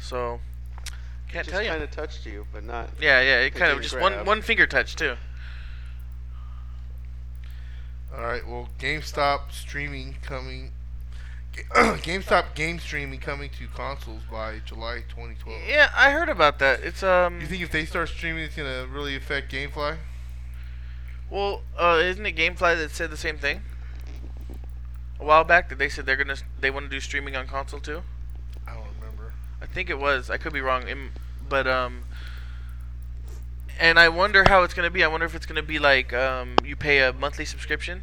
So, 0.00 0.40
can't 1.28 1.44
just 1.44 1.50
tell 1.50 1.62
you. 1.62 1.70
kind 1.70 1.82
of 1.82 1.90
touched 1.90 2.24
you, 2.26 2.46
but 2.52 2.64
not. 2.64 2.90
Yeah, 3.00 3.20
yeah. 3.20 3.40
It 3.40 3.46
It 3.46 3.54
kind 3.54 3.72
of 3.72 3.78
didn't 3.78 3.90
just 3.90 4.00
one 4.00 4.24
one 4.24 4.42
finger 4.42 4.66
touch 4.66 4.96
too. 4.96 5.16
All 8.14 8.22
right. 8.22 8.46
Well, 8.46 8.68
GameStop 8.78 9.52
streaming 9.52 10.16
coming. 10.22 10.72
GameStop 11.74 12.54
game 12.54 12.78
streaming 12.78 13.18
coming 13.20 13.50
to 13.58 13.66
consoles 13.68 14.22
by 14.30 14.60
July 14.64 15.02
2012. 15.08 15.60
Yeah, 15.68 15.90
I 15.94 16.10
heard 16.10 16.28
about 16.28 16.58
that. 16.60 16.80
It's 16.80 17.02
um. 17.02 17.40
You 17.40 17.46
think 17.46 17.62
if 17.62 17.70
they 17.70 17.84
start 17.84 18.08
streaming, 18.08 18.44
it's 18.44 18.56
gonna 18.56 18.86
really 18.86 19.14
affect 19.16 19.52
GameFly? 19.52 19.98
Well, 21.30 21.62
uh, 21.78 22.00
isn't 22.02 22.24
it 22.24 22.36
GameFly 22.36 22.78
that 22.78 22.90
said 22.90 23.10
the 23.10 23.16
same 23.16 23.38
thing? 23.38 23.60
A 25.20 25.24
while 25.24 25.44
back, 25.44 25.68
that 25.68 25.78
they 25.78 25.88
said 25.88 26.06
they're 26.06 26.16
gonna 26.16 26.36
they 26.60 26.70
want 26.70 26.86
to 26.86 26.90
do 26.90 27.00
streaming 27.00 27.36
on 27.36 27.46
console 27.46 27.80
too. 27.80 28.02
I 28.66 28.74
don't 28.74 28.86
remember. 29.00 29.34
I 29.60 29.66
think 29.78 29.90
it 29.90 29.98
was. 30.00 30.28
I 30.28 30.38
could 30.38 30.52
be 30.52 30.60
wrong. 30.60 30.82
But 31.48 31.68
um, 31.68 32.02
and 33.78 33.96
I 33.96 34.08
wonder 34.08 34.42
how 34.48 34.64
it's 34.64 34.74
gonna 34.74 34.90
be. 34.90 35.04
I 35.04 35.06
wonder 35.06 35.24
if 35.24 35.36
it's 35.36 35.46
gonna 35.46 35.62
be 35.62 35.78
like 35.78 36.12
um, 36.12 36.56
you 36.64 36.74
pay 36.74 36.98
a 36.98 37.12
monthly 37.12 37.44
subscription, 37.44 38.02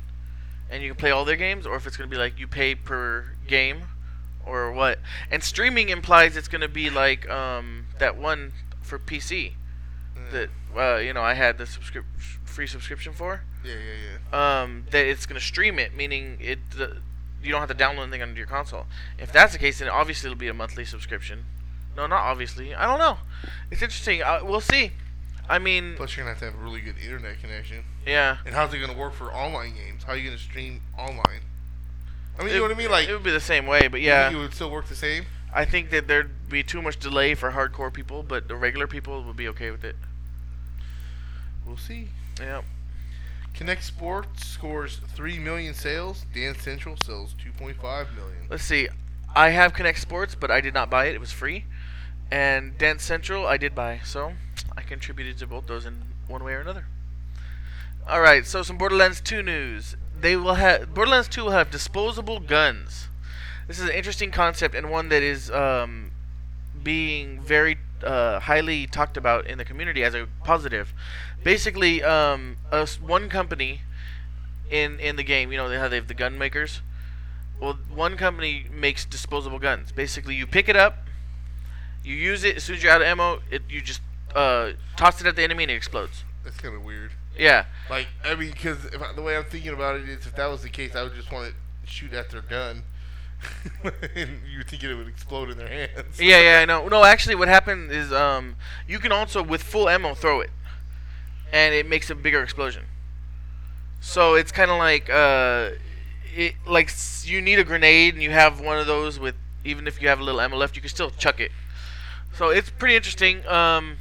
and 0.72 0.82
you 0.82 0.92
can 0.92 0.96
play 0.98 1.12
all 1.12 1.26
their 1.26 1.36
games, 1.36 1.66
or 1.68 1.76
if 1.76 1.86
it's 1.86 1.98
gonna 1.98 2.10
be 2.10 2.16
like 2.16 2.40
you 2.40 2.48
pay 2.48 2.76
per 2.76 3.26
game, 3.46 3.82
or 4.46 4.72
what. 4.72 5.00
And 5.30 5.44
streaming 5.44 5.90
implies 5.90 6.38
it's 6.38 6.48
gonna 6.48 6.70
be 6.70 6.90
like 6.90 7.30
um 7.30 7.88
that 8.00 8.16
one 8.16 8.54
for 8.82 8.98
PC 8.98 9.52
Yeah. 10.16 10.22
that 10.32 10.50
uh, 10.78 10.98
you 11.00 11.12
know 11.12 11.24
I 11.24 11.34
had 11.34 11.58
the 11.58 11.66
subscrip- 11.66 12.06
free 12.46 12.68
subscription 12.68 13.12
for. 13.12 13.42
Yeah, 13.66 13.74
yeah, 13.74 13.98
yeah. 14.32 14.62
um, 14.62 14.86
that 14.92 15.06
it's 15.08 15.26
going 15.26 15.42
to 15.42 15.46
stream 15.46 15.80
it, 15.80 15.96
meaning 15.96 16.38
it 16.40 16.60
you 17.46 17.52
don't 17.52 17.60
have 17.60 17.70
to 17.70 17.84
download 17.84 18.04
anything 18.04 18.22
onto 18.22 18.36
your 18.38 18.48
console. 18.48 18.86
If 19.18 19.32
that's 19.32 19.54
the 19.54 19.60
case, 19.60 19.80
then 19.80 19.90
obviously 19.90 20.28
it'll 20.30 20.40
be 20.40 20.48
a 20.48 20.54
monthly 20.54 20.86
subscription. 20.86 21.46
No, 21.96 22.08
not 22.08 22.22
obviously. 22.24 22.74
I 22.76 22.86
don't 22.86 23.00
know. 23.00 23.18
It's 23.72 23.82
interesting. 23.82 24.22
Uh, 24.22 24.40
we'll 24.44 24.62
see. 24.62 24.92
I 25.48 25.60
mean, 25.60 25.94
Plus, 25.96 26.16
you're 26.18 26.24
gonna 26.26 26.34
have 26.34 26.40
to 26.40 26.46
have 26.46 26.56
a 26.56 26.64
really 26.64 26.82
good 26.82 26.96
internet 26.98 27.40
connection. 27.40 27.84
yeah. 28.06 28.38
And 28.46 28.56
how's 28.56 28.74
it 28.74 28.80
gonna 28.80 28.98
work 28.98 29.14
for 29.14 29.32
online 29.34 29.76
games? 29.76 30.04
How 30.04 30.14
are 30.14 30.18
you 30.18 30.26
gonna 30.30 30.38
stream 30.40 30.82
online? 30.98 31.42
I 32.38 32.40
mean, 32.40 32.48
It- 32.50 32.54
you 32.54 32.58
know 32.58 32.64
what 32.64 32.72
I 32.72 32.78
mean? 32.78 32.90
Like, 32.92 33.08
it 33.08 33.14
would 33.14 33.24
be 33.24 33.32
the 33.32 33.40
same 33.40 33.66
way, 33.68 33.88
but 33.88 34.02
yeah, 34.02 34.30
it 34.32 34.36
would 34.36 34.54
still 34.54 34.72
work 34.72 34.88
the 34.88 34.96
same. 34.96 35.26
I 35.54 35.64
think 35.64 35.90
that 35.92 36.08
there'd 36.08 36.50
be 36.50 36.64
too 36.64 36.82
much 36.82 36.98
delay 37.00 37.34
for 37.36 37.52
hardcore 37.52 37.94
people, 37.94 38.24
but 38.24 38.48
the 38.50 38.56
regular 38.56 38.88
people 38.88 39.24
would 39.24 39.38
be 39.38 39.48
okay 39.50 39.72
with 39.72 39.86
it. 39.86 39.96
We'll 41.66 41.78
see. 41.78 42.10
Yeah. 42.40 42.62
Kinect 43.54 43.84
Sports 43.84 44.46
scores 44.48 45.00
three 45.16 45.40
million 45.40 45.74
sales. 45.74 46.26
Dance 46.34 46.62
Central 46.62 46.98
sells 46.98 47.34
2.5 47.36 48.14
million. 48.16 48.48
Let's 48.50 48.64
see. 48.66 48.90
I 49.34 49.50
have 49.52 49.74
Kinect 49.74 49.98
Sports, 50.00 50.36
but 50.36 50.52
I 50.52 50.60
did 50.60 50.74
not 50.74 50.90
buy 50.90 51.06
it. 51.06 51.16
It 51.16 51.22
was 51.22 51.32
free. 51.32 51.66
And 52.32 52.78
Dance 52.78 53.04
Central, 53.04 53.46
I 53.46 53.58
did 53.58 53.76
buy. 53.76 54.02
So 54.04 54.34
I 54.76 54.82
contributed 54.82 55.38
to 55.40 55.48
both 55.48 55.68
those 55.68 55.86
in 55.86 56.04
one 56.28 56.44
way 56.44 56.54
or 56.54 56.62
another. 56.62 56.86
All 58.08 58.22
right. 58.22 58.46
So 58.46 58.64
some 58.64 58.78
Borderlands 58.78 59.22
2 59.22 59.42
news. 59.42 59.96
They 60.20 60.36
will 60.36 60.56
have 60.56 60.94
Borderlands 60.94 61.28
2 61.28 61.46
will 61.46 61.52
have 61.52 61.72
disposable 61.72 62.40
guns. 62.40 63.08
This 63.68 63.80
is 63.80 63.86
an 63.90 63.96
interesting 63.96 64.32
concept 64.32 64.76
and 64.76 64.90
one 64.90 65.10
that 65.10 65.24
is 65.24 65.50
um, 65.52 66.12
being 66.84 67.42
very 67.42 67.78
uh, 68.04 68.40
highly 68.40 68.88
talked 68.88 69.18
about 69.18 69.48
in 69.48 69.58
the 69.58 69.66
community 69.66 70.04
as 70.04 70.14
a 70.14 70.28
positive. 70.44 70.94
Basically, 71.44 72.04
um, 72.04 72.58
a 72.72 72.88
one 73.02 73.30
company 73.30 73.82
in 74.70 75.00
in 75.00 75.16
the 75.16 75.24
game, 75.24 75.52
you 75.52 75.58
know, 75.58 75.70
they 75.70 75.78
have 75.78 75.92
they 75.92 75.98
have 75.98 76.08
the 76.08 76.14
gun 76.14 76.38
makers. 76.38 76.82
Well, 77.60 77.78
one 77.94 78.18
company 78.18 78.66
makes 78.72 79.06
disposable 79.06 79.60
guns. 79.60 79.92
Basically, 79.92 80.36
you 80.36 80.46
pick 80.46 80.68
it 80.68 80.76
up, 80.76 80.98
you 82.06 82.16
use 82.16 82.44
it. 82.44 82.58
As 82.58 82.64
soon 82.64 82.76
as 82.76 82.84
you're 82.84 82.92
out 82.92 83.02
of 83.02 83.08
ammo, 83.08 83.40
it 83.52 83.64
you 83.70 83.82
just 83.82 84.02
uh, 84.36 84.72
toss 84.98 85.22
it 85.22 85.28
at 85.28 85.36
the 85.36 85.44
enemy 85.44 85.64
and 85.64 85.72
it 85.72 85.76
explodes. 85.76 86.24
That's 86.44 86.58
kind 86.58 86.76
of 86.76 86.84
weird. 86.84 87.12
Yeah, 87.38 87.66
Like, 87.90 88.08
I 88.24 88.34
mean, 88.36 88.52
because 88.52 88.78
the 89.16 89.22
way 89.22 89.36
I'm 89.36 89.44
thinking 89.44 89.74
about 89.74 89.98
it 89.98 90.08
is, 90.08 90.26
if 90.26 90.36
that 90.38 90.46
was 90.48 90.62
the 90.62 90.70
case, 90.70 90.96
I 90.96 91.04
would 91.04 91.16
just 91.16 91.30
want 91.34 91.50
to 91.50 91.90
shoot 91.92 92.14
at 92.14 92.30
their 92.30 92.42
gun, 92.42 92.84
and 94.16 94.40
you're 94.50 94.64
thinking 94.64 94.90
it 94.90 94.94
would 94.94 95.10
explode 95.10 95.50
in 95.50 95.58
their 95.58 95.68
hands. 95.68 96.18
yeah, 96.22 96.40
yeah. 96.40 96.60
I 96.62 96.66
know. 96.66 96.88
No, 96.88 97.04
actually, 97.04 97.36
what 97.36 97.50
happened 97.50 97.92
is 97.92 98.14
um, 98.14 98.56
you 98.88 99.00
can 99.00 99.12
also 99.12 99.44
with 99.44 99.62
full 99.62 99.90
ammo 99.90 100.14
throw 100.14 100.40
it, 100.40 100.50
and 101.52 101.76
it 101.76 101.86
makes 101.86 102.10
a 102.10 102.16
bigger 102.16 102.42
explosion. 102.42 102.86
So 104.00 104.36
it's 104.36 104.52
kind 104.54 104.72
of 104.72 104.78
like 104.78 105.10
uh, 105.10 105.72
it 106.34 106.56
like 106.66 106.90
you 107.24 107.42
need 107.42 107.60
a 107.60 107.64
grenade 107.64 108.14
and 108.14 108.24
you 108.24 108.32
have 108.32 108.62
one 108.62 108.78
of 108.78 108.88
those 108.88 109.20
with 109.20 109.36
even 109.66 109.88
if 109.88 110.02
you 110.02 110.08
have 110.08 110.20
a 110.20 110.24
little 110.24 110.40
ammo 110.40 110.56
left, 110.56 110.76
you 110.76 110.82
can 110.82 110.90
still 110.90 111.10
chuck 111.10 111.40
it. 111.40 111.52
So 112.38 112.50
it's 112.50 112.70
pretty 112.70 112.96
interesting. 112.96 113.46
Um, 113.48 113.98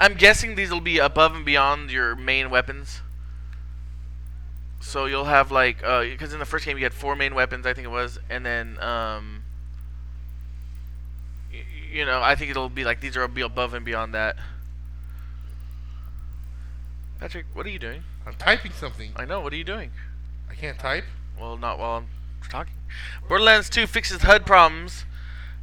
I'm 0.00 0.14
guessing 0.14 0.56
these 0.56 0.70
will 0.70 0.80
be 0.80 0.98
above 0.98 1.34
and 1.34 1.44
beyond 1.44 1.90
your 1.90 2.16
main 2.16 2.50
weapons. 2.50 3.00
So 4.80 5.06
you'll 5.06 5.24
have 5.24 5.50
like 5.50 5.78
because 5.78 6.32
in 6.32 6.38
the 6.38 6.44
first 6.44 6.64
game 6.64 6.76
you 6.78 6.84
had 6.84 6.94
four 6.94 7.16
main 7.16 7.34
weapons, 7.34 7.66
I 7.66 7.74
think 7.74 7.86
it 7.86 7.90
was, 7.90 8.18
and 8.30 8.44
then 8.44 8.78
um, 8.80 9.42
y- 11.52 11.64
you 11.92 12.04
know 12.04 12.20
I 12.22 12.34
think 12.34 12.50
it'll 12.50 12.68
be 12.68 12.84
like 12.84 13.00
these 13.00 13.16
are 13.16 13.26
be 13.26 13.40
above 13.40 13.74
and 13.74 13.84
beyond 13.84 14.14
that. 14.14 14.36
Patrick, 17.18 17.46
what 17.54 17.66
are 17.66 17.70
you 17.70 17.78
doing? 17.78 18.02
I'm 18.26 18.34
typing 18.34 18.72
something. 18.72 19.12
I 19.16 19.24
know. 19.24 19.40
What 19.40 19.52
are 19.52 19.56
you 19.56 19.64
doing? 19.64 19.90
I 20.50 20.54
can't 20.54 20.78
type. 20.78 21.04
Well, 21.40 21.56
not 21.56 21.78
while 21.78 21.98
I'm 21.98 22.08
talking. 22.50 22.74
Borderlands 23.28 23.70
2 23.70 23.86
fixes 23.86 24.22
HUD 24.22 24.44
problems. 24.44 25.04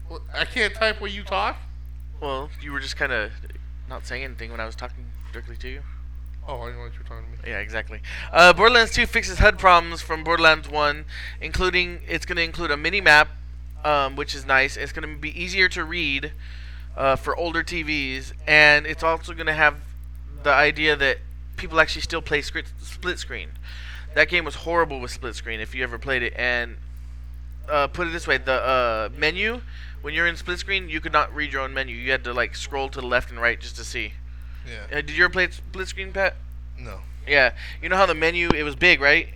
Well, 0.09 0.21
I 0.33 0.45
can't 0.45 0.73
type 0.73 0.99
while 0.99 1.09
you 1.11 1.23
talk. 1.23 1.57
Well, 2.23 2.49
you 2.61 2.71
were 2.71 2.79
just 2.79 2.95
kind 2.95 3.11
of 3.11 3.33
not 3.89 4.05
saying 4.05 4.23
anything 4.23 4.49
when 4.49 4.61
I 4.61 4.65
was 4.65 4.77
talking 4.77 5.07
directly 5.33 5.57
to 5.57 5.67
you. 5.67 5.81
Oh, 6.47 6.61
I 6.61 6.67
didn't 6.67 6.77
know 6.77 6.83
what 6.85 6.93
you 6.93 6.99
were 6.99 7.03
talking 7.03 7.25
to 7.25 7.31
me. 7.31 7.51
Yeah, 7.51 7.59
exactly. 7.59 7.99
Uh, 8.31 8.53
Borderlands 8.53 8.93
2 8.93 9.07
fixes 9.07 9.39
HUD 9.39 9.59
problems 9.59 10.01
from 10.01 10.23
Borderlands 10.23 10.69
1, 10.69 11.03
including 11.41 11.99
it's 12.07 12.25
going 12.25 12.37
to 12.37 12.43
include 12.43 12.71
a 12.71 12.77
mini 12.77 13.01
map, 13.01 13.27
um, 13.83 14.15
which 14.15 14.33
is 14.33 14.45
nice. 14.45 14.77
It's 14.77 14.93
going 14.93 15.05
to 15.05 15.19
be 15.19 15.37
easier 15.37 15.67
to 15.67 15.83
read 15.83 16.31
uh, 16.95 17.17
for 17.17 17.35
older 17.35 17.61
TVs, 17.61 18.31
and 18.47 18.85
it's 18.85 19.03
also 19.03 19.33
going 19.33 19.47
to 19.47 19.53
have 19.53 19.75
the 20.43 20.53
idea 20.53 20.95
that 20.95 21.17
people 21.57 21.81
actually 21.81 22.03
still 22.03 22.21
play 22.21 22.41
split 22.41 23.19
screen. 23.19 23.49
That 24.15 24.29
game 24.29 24.45
was 24.45 24.55
horrible 24.55 25.01
with 25.01 25.11
split 25.11 25.35
screen 25.35 25.59
if 25.59 25.75
you 25.75 25.83
ever 25.83 25.99
played 25.99 26.23
it. 26.23 26.31
And 26.37 26.77
uh, 27.69 27.87
put 27.87 28.07
it 28.07 28.11
this 28.11 28.27
way: 28.27 28.37
the 28.37 28.53
uh, 28.53 29.09
menu 29.13 29.59
when 30.03 30.13
you're 30.13 30.27
in 30.27 30.35
split 30.35 30.59
screen, 30.59 30.89
you 30.89 30.99
could 30.99 31.13
not 31.13 31.33
read 31.33 31.53
your 31.53 31.61
own 31.61 31.73
menu. 31.73 31.95
You 31.95 32.11
had 32.11 32.25
to 32.25 32.33
like 32.33 32.55
scroll 32.55 32.89
to 32.89 33.01
the 33.01 33.07
left 33.07 33.31
and 33.31 33.39
right 33.39 33.59
just 33.59 33.77
to 33.77 33.85
see. 33.85 34.13
Yeah. 34.67 34.97
Uh, 34.97 35.01
did 35.01 35.11
you 35.11 35.23
ever 35.23 35.31
play 35.31 35.49
split 35.49 35.87
screen, 35.87 36.11
Pat? 36.11 36.35
No. 36.77 36.99
Yeah, 37.25 37.53
you 37.81 37.87
know 37.87 37.95
how 37.95 38.05
the 38.05 38.13
menu 38.13 38.49
it 38.49 38.63
was 38.63 38.75
big, 38.75 38.99
right? 38.99 39.29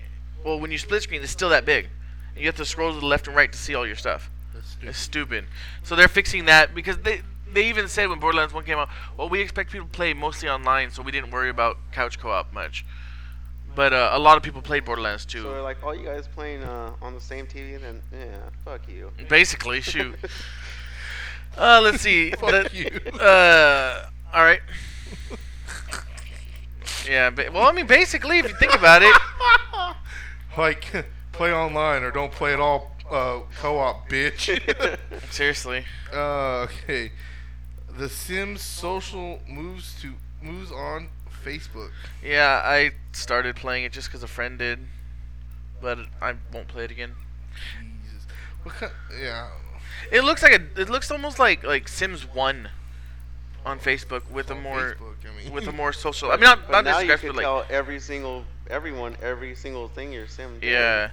Well, 0.44 0.60
when 0.60 0.72
you 0.72 0.78
split 0.78 1.04
screen, 1.04 1.24
it's 1.24 1.32
still 1.32 1.50
that 1.50 1.66
big. 1.66 1.88
You 2.36 2.46
have 2.48 2.58
to 2.58 2.66
scroll 2.66 2.94
to 2.94 3.00
the 3.00 3.06
left 3.06 3.28
and 3.28 3.36
right 3.36 3.52
to 3.52 3.58
see 3.58 3.76
all 3.76 3.88
your 3.88 3.96
stuff. 3.96 4.30
That's 4.54 4.68
stupid. 4.68 4.90
It's 4.90 5.00
stupid. 5.00 5.46
So 5.84 5.96
they're 5.96 6.10
fixing 6.10 6.46
that 6.46 6.76
because 6.76 6.98
they 6.98 7.22
they 7.54 7.70
even 7.70 7.88
said 7.88 8.10
when 8.10 8.20
Borderlands 8.20 8.54
1 8.54 8.66
came 8.66 8.78
out, 8.78 8.90
well, 9.18 9.30
we 9.30 9.40
expect 9.40 9.72
people 9.72 9.88
to 9.88 9.94
play 9.94 10.14
mostly 10.14 10.50
online, 10.50 10.92
so 10.92 11.02
we 11.02 11.14
didn't 11.14 11.32
worry 11.32 11.50
about 11.50 11.78
couch 11.94 12.20
co-op 12.20 12.52
much. 12.54 12.86
But 13.78 13.94
uh, 13.94 14.10
a 14.14 14.18
lot 14.20 14.38
of 14.38 14.44
people 14.44 14.64
played 14.64 14.86
Borderlands 14.86 15.24
2. 15.24 15.44
So 15.44 15.52
they're 15.54 15.62
like, 15.62 15.84
all 15.84 15.94
you 15.94 16.04
guys 16.04 16.28
playing 16.28 16.64
uh, 16.64 16.94
on 17.00 17.14
the 17.14 17.22
same 17.22 17.46
TV? 17.46 17.76
And 17.76 17.84
then 17.84 18.02
yeah, 18.12 18.38
fuck 18.66 18.90
you. 18.90 19.12
Basically, 19.30 19.80
shoot. 19.82 20.16
Uh, 21.58 21.82
let's 21.82 22.02
see. 22.04 22.30
Fuck 22.40 22.70
The- 22.72 22.78
you. 22.78 23.20
Uh, 23.20 24.06
all 24.32 24.44
right. 24.44 24.60
Yeah. 27.10 27.32
Ba- 27.32 27.50
well, 27.52 27.64
I 27.68 27.72
mean, 27.72 27.88
basically, 27.88 28.38
if 28.38 28.48
you 28.48 28.56
think 28.60 28.76
about 28.76 29.02
it, 29.02 29.16
like, 30.58 31.06
play 31.32 31.52
online 31.52 32.04
or 32.04 32.12
don't 32.12 32.32
play 32.32 32.54
at 32.54 32.60
all. 32.60 32.92
Uh, 33.10 33.40
co-op, 33.60 34.08
bitch. 34.08 34.56
seriously. 35.32 35.86
uh, 36.14 36.68
okay. 36.68 37.12
The 37.98 38.08
Sims 38.10 38.62
social 38.62 39.40
moves 39.50 40.00
to 40.02 40.14
moves 40.44 40.72
on 40.72 41.10
Facebook. 41.46 41.92
Yeah, 42.24 42.62
I 42.64 42.92
started 43.14 43.56
playing 43.56 43.84
it 43.84 43.92
just 43.92 44.08
because 44.08 44.24
a 44.24 44.28
friend 44.28 44.58
did, 44.60 44.80
but 45.82 46.00
I 46.22 46.36
won't 46.54 46.68
play 46.68 46.84
it 46.86 46.92
again. 46.92 47.14
Jesus. 48.04 48.28
What 48.64 48.76
kind? 48.76 48.92
Yeah. 49.22 49.50
It 50.12 50.24
looks 50.24 50.44
like 50.44 50.52
a. 50.54 50.82
It 50.82 50.90
looks 50.90 51.10
almost 51.12 51.40
like 51.40 51.64
like 51.64 51.88
Sims 51.88 52.22
One 52.24 52.70
on 53.66 53.80
Facebook 53.80 54.30
with 54.32 54.50
a 54.50 54.56
more 54.56 54.96
Facebook, 55.00 55.16
I 55.30 55.44
mean. 55.44 55.54
with 55.54 55.68
a 55.68 55.72
more 55.72 55.92
social. 56.06 56.30
I 56.32 56.36
mean, 56.36 56.44
not 56.44 56.68
But 56.68 56.72
not 56.72 56.86
now 56.86 57.00
you 57.00 57.08
disrespect, 57.08 57.22
can 57.34 57.36
like 57.36 57.44
tell 57.44 57.66
every 57.70 58.00
single 58.00 58.46
everyone 58.70 59.18
every 59.22 59.56
single 59.56 59.88
thing 59.90 60.14
your 60.14 60.28
sim. 60.28 60.60
did. 60.60 60.72
yeah. 60.72 61.12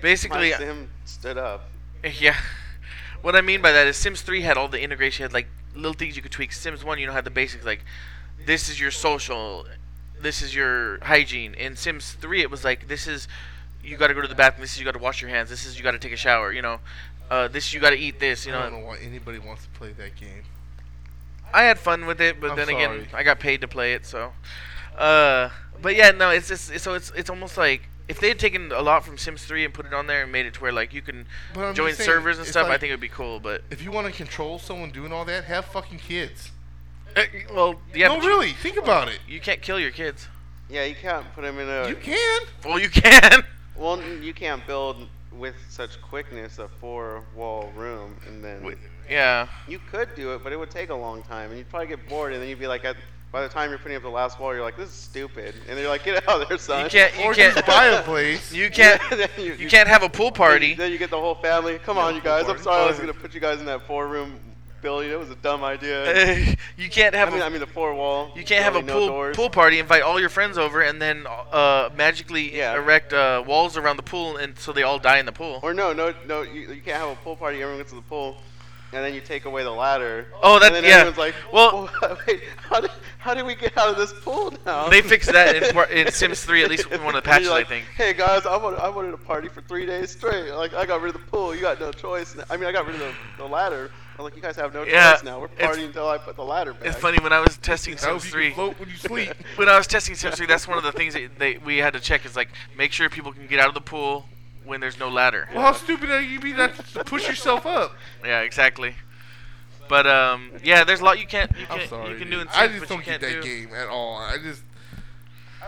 Basically, 0.00 0.50
My 0.52 0.56
sim 0.56 0.90
stood 1.04 1.38
up. 1.38 1.68
Yeah. 2.20 2.36
What 3.20 3.34
I 3.34 3.40
mean 3.40 3.60
by 3.60 3.72
that 3.72 3.88
is 3.88 3.96
Sims 3.96 4.22
3 4.22 4.42
had 4.42 4.56
all 4.56 4.68
the 4.68 4.80
integration, 4.80 5.24
had 5.24 5.32
like 5.32 5.48
little 5.74 5.92
things 5.92 6.14
you 6.14 6.22
could 6.22 6.30
tweak. 6.30 6.52
Sims 6.52 6.84
1, 6.84 6.98
you 7.00 7.06
know, 7.08 7.12
had 7.12 7.24
the 7.24 7.30
basics 7.30 7.64
like 7.64 7.84
this 8.46 8.68
is 8.68 8.80
your 8.80 8.90
social, 8.90 9.66
this 10.20 10.42
is 10.42 10.54
your 10.54 10.98
hygiene. 11.04 11.54
In 11.54 11.76
Sims 11.76 12.12
3, 12.12 12.42
it 12.42 12.50
was 12.50 12.64
like 12.64 12.88
this 12.88 13.06
is 13.06 13.28
you 13.82 13.96
got 13.96 14.08
to 14.08 14.14
go 14.14 14.22
to 14.22 14.28
the 14.28 14.34
bathroom, 14.34 14.62
this 14.62 14.72
is 14.72 14.78
you 14.78 14.84
got 14.84 14.94
to 14.94 14.98
wash 14.98 15.20
your 15.22 15.30
hands, 15.30 15.50
this 15.50 15.64
is 15.64 15.76
you 15.76 15.82
got 15.84 15.92
to 15.92 15.98
take 15.98 16.12
a 16.12 16.16
shower, 16.16 16.52
you 16.52 16.62
know. 16.62 16.80
Uh, 17.30 17.46
this 17.48 17.72
you 17.74 17.80
got 17.80 17.90
to 17.90 17.96
eat 17.98 18.18
this, 18.18 18.46
you 18.46 18.52
know. 18.52 18.60
I 18.60 18.70
don't 18.70 18.80
know. 18.80 18.86
why 18.86 18.98
anybody 18.98 19.38
wants 19.38 19.64
to 19.64 19.68
play 19.70 19.92
that 19.92 20.16
game. 20.16 20.44
I 21.52 21.62
had 21.62 21.78
fun 21.78 22.06
with 22.06 22.20
it, 22.20 22.40
but 22.40 22.50
I'm 22.50 22.56
then 22.56 22.68
again. 22.68 23.06
I 23.12 23.22
got 23.22 23.38
paid 23.38 23.60
to 23.62 23.68
play 23.68 23.94
it, 23.94 24.04
so. 24.06 24.32
Uh, 24.96 25.50
but 25.80 25.94
yeah, 25.94 26.10
no, 26.10 26.30
it's 26.30 26.48
just 26.48 26.78
so 26.80 26.94
it's 26.94 27.12
it's 27.14 27.30
almost 27.30 27.56
like 27.56 27.82
if 28.08 28.18
they 28.20 28.28
had 28.28 28.38
taken 28.38 28.72
a 28.72 28.80
lot 28.80 29.04
from 29.04 29.18
Sims 29.18 29.44
3 29.44 29.66
and 29.66 29.74
put 29.74 29.86
it 29.86 29.92
on 29.94 30.06
there 30.06 30.22
and 30.22 30.32
made 30.32 30.46
it 30.46 30.54
to 30.54 30.60
where 30.60 30.72
like 30.72 30.92
you 30.94 31.02
can 31.02 31.26
join 31.74 31.94
saying, 31.94 32.06
servers 32.06 32.38
and 32.38 32.42
it's 32.44 32.50
stuff, 32.50 32.66
I 32.68 32.78
think 32.78 32.90
it 32.90 32.94
would 32.94 33.00
be 33.00 33.08
cool. 33.08 33.38
But 33.38 33.62
If 33.70 33.82
you 33.82 33.92
want 33.92 34.06
to 34.06 34.12
control 34.12 34.58
someone 34.58 34.90
doing 34.90 35.12
all 35.12 35.24
that, 35.26 35.44
have 35.44 35.66
fucking 35.66 35.98
kids. 35.98 36.50
Uh, 37.16 37.22
well, 37.54 37.80
yeah, 37.94 38.08
no, 38.08 38.14
but 38.16 38.22
you- 38.24 38.28
really. 38.30 38.52
Think 38.52 38.76
about 38.76 39.08
it. 39.08 39.18
You, 39.28 39.40
can't 39.40 39.60
kill 39.62 39.78
your 39.80 39.90
kids. 39.90 40.28
Yeah, 40.70 40.84
you 40.84 40.94
can't 40.94 41.26
put 41.34 41.42
them 41.42 41.58
in 41.58 41.68
a. 41.68 41.88
You 41.88 41.96
can. 41.96 42.40
Well, 42.64 42.78
you 42.78 42.88
can. 42.90 43.42
Well, 43.76 44.02
you 44.02 44.34
can't 44.34 44.66
build 44.66 45.06
with 45.30 45.54
such 45.68 46.02
quickness 46.02 46.58
a 46.58 46.66
four-wall 46.66 47.70
room, 47.76 48.16
and 48.26 48.42
then 48.44 48.60
Wait, 48.64 48.76
Yeah. 49.08 49.46
you 49.68 49.78
could 49.78 50.08
do 50.16 50.34
it, 50.34 50.42
but 50.42 50.52
it 50.52 50.56
would 50.58 50.70
take 50.72 50.90
a 50.90 50.94
long 50.96 51.22
time, 51.22 51.50
and 51.50 51.58
you'd 51.58 51.70
probably 51.70 51.86
get 51.86 52.08
bored, 52.08 52.32
and 52.32 52.42
then 52.42 52.48
you'd 52.48 52.58
be 52.58 52.66
like, 52.66 52.84
at, 52.84 52.96
by 53.30 53.42
the 53.42 53.48
time 53.48 53.70
you're 53.70 53.78
putting 53.78 53.96
up 53.96 54.02
the 54.02 54.08
last 54.08 54.40
wall, 54.40 54.52
you're 54.52 54.64
like, 54.64 54.76
this 54.76 54.88
is 54.88 54.94
stupid, 54.96 55.54
and 55.68 55.78
they're 55.78 55.88
like, 55.88 56.02
get 56.02 56.28
out 56.28 56.42
of 56.42 56.48
there, 56.48 56.58
son. 56.58 56.82
You 56.86 56.90
can't. 56.90 57.16
You 57.16 57.22
Or 57.26 57.34
can't 57.34 57.54
just 57.54 57.66
buy 57.68 57.86
a 57.86 58.02
place. 58.02 58.52
You 58.60 58.68
can't. 58.68 59.00
Then 59.10 59.28
You 59.36 59.68
can't 59.68 59.86
have 59.88 60.02
a 60.02 60.08
pool 60.08 60.32
party. 60.32 60.74
Then 60.74 60.90
you 60.90 60.98
get 60.98 61.10
the 61.10 61.20
whole 61.20 61.36
family. 61.36 61.78
Come 61.78 61.98
on, 61.98 62.16
you 62.16 62.20
pool 62.20 62.30
guys. 62.32 62.48
I'm 62.48 62.58
sorry, 62.58 62.82
I 62.82 62.86
was 62.88 62.96
Oh. 62.98 63.02
gonna 63.02 63.14
put 63.14 63.32
you 63.32 63.40
guys 63.40 63.60
in 63.60 63.66
that 63.66 63.86
four-room 63.86 64.40
building. 64.80 65.10
It 65.10 65.18
was 65.18 65.30
a 65.30 65.34
dumb 65.36 65.64
idea. 65.64 66.54
you 66.76 66.88
can't 66.88 67.14
have 67.14 67.28
I 67.28 67.32
mean, 67.32 67.42
a. 67.42 67.44
I 67.44 67.48
mean 67.48 67.60
the 67.60 67.66
four-wall. 67.66 68.32
you 68.36 68.44
can't 68.44 68.62
have 68.64 68.76
a 68.76 68.82
building, 68.82 68.94
pool 68.94 69.06
doors. 69.08 69.36
pool 69.36 69.50
party. 69.50 69.78
Invite 69.78 70.02
all 70.02 70.18
your 70.20 70.28
friends 70.28 70.58
over, 70.58 70.80
and 70.82 71.00
then 71.00 71.26
uh, 71.28 71.90
magically 71.96 72.56
Yeah. 72.56 72.74
erect 72.76 73.12
uh, 73.12 73.42
walls 73.46 73.76
around 73.76 73.96
the 73.96 74.02
pool, 74.02 74.36
and 74.36 74.58
so 74.58 74.72
they 74.72 74.82
all 74.82 74.98
die 74.98 75.18
in 75.18 75.26
the 75.26 75.32
pool. 75.32 75.60
Or 75.62 75.74
no, 75.74 75.92
no, 75.92 76.14
no. 76.26 76.42
You, 76.42 76.60
you 76.72 76.80
can't 76.82 76.98
have 76.98 77.10
a 77.10 77.16
pool 77.16 77.36
party. 77.36 77.58
Everyone 77.62 77.78
gets 77.78 77.90
to 77.90 77.96
the 77.96 78.02
pool, 78.02 78.36
and 78.92 79.04
then 79.04 79.14
you 79.14 79.20
take 79.20 79.44
away 79.44 79.62
the 79.64 79.70
ladder. 79.70 80.26
Oh, 80.42 80.58
that- 80.58 80.72
then 80.72 80.84
yeah. 80.84 80.90
everyone's 80.98 81.18
like, 81.18 81.34
Well- 81.52 81.90
wait, 82.26 82.42
how 82.56 82.80
did, 82.80 82.90
how 83.18 83.34
did 83.34 83.44
we 83.44 83.54
get 83.54 83.76
out 83.76 83.88
of 83.90 83.96
this 83.96 84.12
pool 84.22 84.54
now? 84.64 84.88
They 84.88 85.02
fixed 85.02 85.32
that 85.32 85.56
in, 85.56 85.90
in 86.06 86.12
Sims 86.12 86.42
3, 86.44 86.62
at 86.64 86.70
least 86.70 86.88
one 86.90 87.08
of 87.08 87.14
the 87.14 87.22
patches, 87.30 87.48
like, 87.50 87.66
I 87.66 87.68
think. 87.68 87.84
Hey 87.96 88.12
guys, 88.14 88.46
I 88.46 88.56
wanted, 88.56 88.78
I 88.80 88.88
wanted 88.88 89.12
a 89.12 89.18
party 89.18 89.48
for 89.48 89.60
three 89.62 89.84
days 89.86 90.12
straight. 90.12 90.50
Like 90.52 90.72
I 90.74 90.86
got 90.86 91.02
rid 91.02 91.14
of 91.14 91.20
the 91.20 91.26
pool. 91.30 91.54
You 91.54 91.60
got 91.60 91.80
no 91.80 91.92
choice. 91.92 92.36
I 92.48 92.56
mean, 92.56 92.66
I 92.68 92.72
got 92.72 92.86
rid 92.86 92.94
of 92.94 93.00
the, 93.00 93.12
the 93.38 93.44
ladder. 93.46 93.90
I'm 94.18 94.24
like, 94.24 94.34
you 94.34 94.42
guys 94.42 94.56
have 94.56 94.74
no 94.74 94.82
Yeah, 94.84 95.16
now. 95.24 95.38
We're 95.40 95.46
it's- 95.46 95.76
partying 95.76 95.86
until 95.86 96.08
I 96.08 96.18
put 96.18 96.34
the 96.36 96.44
ladder 96.44 96.72
back. 96.74 96.86
It's 96.86 96.96
funny 96.98 97.18
when 97.22 97.32
I 97.32 97.40
was 97.40 97.56
testing 97.58 97.94
I 97.94 97.98
hope 98.06 98.20
Sims 98.20 98.24
you 98.26 98.30
3. 98.32 98.52
float 98.54 98.80
when 98.80 98.88
you 98.88 98.96
sleep. 99.10 99.32
When 99.56 99.68
I 99.68 99.76
was 99.78 99.86
testing 99.86 100.14
Sims 100.16 100.34
3, 100.36 100.46
that's 100.46 100.66
one 100.66 100.76
of 100.76 100.84
the 100.84 100.92
things 100.92 101.14
that 101.14 101.38
they, 101.38 101.58
we 101.58 101.78
had 101.78 101.92
to 101.92 102.00
check. 102.00 102.24
Is 102.26 102.34
like 102.34 102.48
make 102.76 102.90
sure 102.92 103.08
people 103.08 103.32
can 103.32 103.46
get 103.46 103.60
out 103.60 103.68
of 103.68 103.74
the 103.74 103.80
pool 103.80 104.26
when 104.64 104.80
there's 104.80 104.98
no 104.98 105.08
ladder. 105.08 105.48
well, 105.54 105.62
how 105.62 105.72
stupid 105.72 106.10
are 106.10 106.20
you 106.20 106.40
be 106.40 106.52
not 106.52 106.74
to 106.74 107.04
push 107.04 107.28
yourself 107.28 107.64
up? 107.64 107.94
Yeah, 108.24 108.40
exactly. 108.40 108.94
But 109.88 110.06
um, 110.06 110.50
yeah, 110.64 110.84
there's 110.84 111.00
a 111.00 111.04
lot 111.04 111.18
you 111.20 111.26
can't 111.26 111.50
you 111.56 111.66
I'm 111.70 111.78
can 111.78 111.88
sorry. 111.88 112.10
you 112.10 112.16
can 112.18 112.28
do 112.30 112.40
in 112.40 112.46
dude. 112.46 112.52
Sims, 112.54 112.62
I 112.62 112.68
just 112.68 112.80
but 112.80 112.88
don't 112.88 112.98
you 112.98 113.04
get 113.04 113.20
can't 113.20 113.34
that 113.34 113.42
do. 113.42 113.64
game 113.66 113.74
at 113.74 113.88
all. 113.88 114.16
I 114.18 114.36
just. 114.42 114.62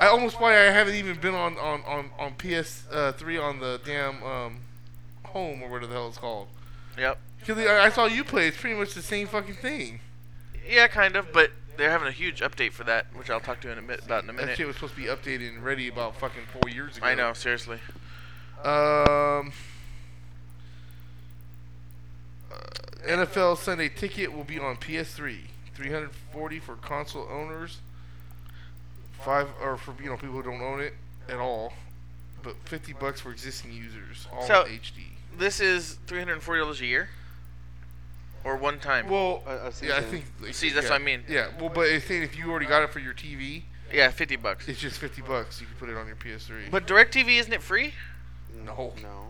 I 0.00 0.06
almost 0.08 0.40
why 0.40 0.52
I 0.54 0.70
haven't 0.70 0.94
even 0.94 1.18
been 1.20 1.34
on 1.34 1.56
on 1.58 1.82
on 1.86 2.10
on 2.18 2.34
PS 2.34 2.84
uh, 2.90 3.12
three 3.12 3.38
on 3.38 3.60
the 3.60 3.80
damn 3.84 4.22
um, 4.24 4.56
home 5.24 5.62
or 5.62 5.68
whatever 5.68 5.86
the 5.86 5.92
hell 5.94 6.08
it's 6.08 6.18
called. 6.18 6.48
Yep. 6.98 7.18
Because 7.54 7.80
I 7.80 7.88
saw 7.90 8.06
you 8.06 8.24
play. 8.24 8.48
It's 8.48 8.56
pretty 8.56 8.76
much 8.76 8.94
the 8.94 9.02
same 9.02 9.26
fucking 9.26 9.54
thing. 9.56 10.00
Yeah, 10.68 10.86
kind 10.88 11.16
of, 11.16 11.32
but 11.32 11.50
they're 11.76 11.90
having 11.90 12.08
a 12.08 12.12
huge 12.12 12.40
update 12.40 12.72
for 12.72 12.84
that, 12.84 13.06
which 13.14 13.30
I'll 13.30 13.40
talk 13.40 13.60
to 13.62 13.70
in 13.70 13.78
a 13.78 13.82
bit 13.82 14.04
about 14.04 14.24
in 14.24 14.30
a 14.30 14.32
minute. 14.32 14.46
That 14.48 14.56
shit 14.56 14.66
was 14.66 14.76
supposed 14.76 14.94
to 14.94 15.00
be 15.00 15.06
updated 15.08 15.48
and 15.54 15.64
ready 15.64 15.88
about 15.88 16.16
fucking 16.16 16.42
four 16.52 16.70
years 16.70 16.96
ago. 16.96 17.06
I 17.06 17.14
know, 17.14 17.32
seriously. 17.32 17.78
Um, 18.62 19.52
uh, 22.52 22.56
NFL 23.06 23.56
Sunday 23.56 23.88
Ticket 23.88 24.32
will 24.32 24.44
be 24.44 24.58
on 24.58 24.76
PS3. 24.76 25.38
340 25.74 26.58
for 26.58 26.74
console 26.76 27.26
owners. 27.30 27.78
Five 29.24 29.48
or 29.62 29.76
for 29.76 29.94
you 30.02 30.08
know 30.10 30.16
people 30.16 30.36
who 30.36 30.42
don't 30.42 30.60
own 30.62 30.80
it 30.80 30.94
at 31.28 31.36
all, 31.38 31.72
but 32.42 32.56
50 32.66 32.94
bucks 32.94 33.20
for 33.20 33.30
existing 33.30 33.72
users, 33.72 34.26
all 34.32 34.46
So- 34.46 34.64
HD. 34.64 35.04
This 35.38 35.60
is 35.60 35.98
three 36.06 36.18
hundred 36.18 36.34
and 36.34 36.42
forty 36.42 36.60
dollars 36.60 36.80
a 36.80 36.86
year, 36.86 37.08
or 38.44 38.56
one 38.56 38.78
time. 38.78 39.08
Well, 39.08 39.42
A- 39.46 39.68
a 39.68 39.72
yeah, 39.82 39.96
I 39.96 40.02
think. 40.02 40.24
like, 40.40 40.54
See, 40.54 40.70
that's 40.70 40.86
yeah, 40.86 40.92
what 40.92 41.00
I 41.00 41.04
mean. 41.04 41.24
Yeah, 41.28 41.48
well, 41.58 41.68
but 41.68 41.88
it's 41.88 42.06
saying 42.06 42.22
if 42.22 42.36
you 42.38 42.50
already 42.50 42.66
got 42.66 42.82
it 42.82 42.90
for 42.92 42.98
your 43.00 43.14
TV, 43.14 43.62
yeah, 43.92 44.10
fifty 44.10 44.36
bucks. 44.36 44.68
it's 44.68 44.78
just 44.80 44.98
50 44.98 45.22
bucks. 45.22 45.60
You 45.60 45.66
can 45.66 45.76
put 45.76 45.88
it 45.88 45.96
on 45.96 46.06
your 46.06 46.16
PS3. 46.16 46.70
But 46.70 46.86
Directv 46.86 47.38
isn't 47.38 47.52
it 47.52 47.62
free? 47.62 47.94
No. 48.64 48.92
No. 49.02 49.26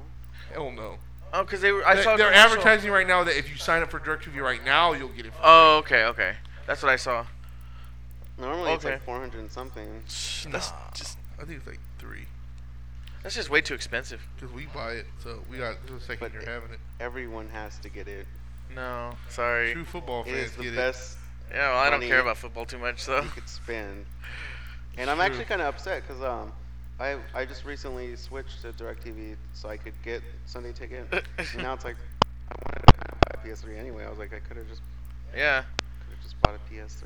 hell 0.52 0.70
no. 0.70 0.96
Oh, 1.32 1.44
because 1.44 1.60
they 1.60 1.70
were. 1.72 1.86
I 1.86 1.94
they, 1.96 2.02
saw. 2.02 2.16
They're 2.16 2.32
advertising 2.32 2.90
right 2.90 3.06
now 3.06 3.22
that 3.24 3.36
if 3.38 3.48
you 3.50 3.56
sign 3.56 3.82
up 3.82 3.90
for 3.90 4.00
DirecTV 4.00 4.36
right 4.42 4.64
now, 4.64 4.92
you'll 4.92 5.08
get 5.08 5.26
it. 5.26 5.32
For 5.32 5.40
Oh, 5.42 5.76
okay, 5.78 6.04
okay. 6.06 6.34
That's 6.66 6.82
what 6.82 6.90
I 6.90 6.96
saw. 6.96 7.24
Normally 8.38 8.72
it's 8.72 8.84
like 8.84 9.02
400 9.04 9.38
and 9.40 9.50
something. 9.50 10.02
That's 10.50 10.70
Nah. 10.70 10.76
just 10.94 11.18
I 11.40 11.44
think 11.44 11.58
it's 11.58 11.66
like 11.66 11.78
three. 11.98 12.24
that's 13.22 13.34
just 13.34 13.50
way 13.50 13.60
too 13.60 13.74
expensive. 13.74 14.20
Because 14.34 14.54
we 14.54 14.66
buy 14.66 14.92
it, 14.92 15.06
so 15.22 15.40
we 15.50 15.58
got 15.58 15.76
the 15.86 16.00
second 16.00 16.18
But 16.20 16.32
you're 16.32 16.44
having 16.50 16.70
it. 16.72 16.80
Everyone 16.98 17.48
has 17.50 17.78
to 17.78 17.88
get 17.88 18.08
it. 18.08 18.26
No, 18.74 19.12
sorry. 19.28 19.72
True 19.72 19.84
football 19.84 20.24
fans 20.24 20.50
is 20.50 20.56
the 20.56 20.64
get 20.64 20.76
best 20.76 21.18
Yeah, 21.50 21.70
well, 21.72 21.78
I 21.78 21.90
don't 21.90 22.02
care 22.02 22.20
about 22.20 22.36
football 22.38 22.64
too 22.64 22.78
much, 22.78 23.00
so. 23.00 23.20
you 23.22 23.28
could 23.28 23.48
spend. 23.48 24.06
And 24.98 25.10
I'm 25.10 25.20
actually 25.20 25.44
kind 25.44 25.60
of 25.60 25.68
upset 25.74 26.02
because 26.06 26.22
um, 26.22 26.52
I 26.98 27.16
I 27.34 27.44
just 27.44 27.64
recently 27.64 28.14
switched 28.16 28.62
to 28.62 28.72
DirecTV 28.72 29.36
so 29.54 29.68
I 29.68 29.76
could 29.76 29.94
get 30.04 30.22
Sunday 30.46 30.72
Ticket. 30.72 31.06
and 31.38 31.62
now 31.62 31.72
it's 31.74 31.84
like 31.84 31.96
I 32.50 32.54
wanted 32.64 32.86
to 32.86 32.92
kind 32.92 33.12
of 33.12 33.42
buy 33.42 33.50
a 33.50 33.54
PS3 33.54 33.78
anyway. 33.78 34.04
I 34.04 34.10
was 34.10 34.18
like 34.18 34.34
I 34.34 34.40
could 34.40 34.56
have 34.56 34.68
just 34.68 34.82
Yeah. 35.34 35.62
could 36.00 36.14
have 36.14 36.22
just 36.22 36.40
bought 36.42 36.54
a 36.54 36.72
PS3. 36.72 37.02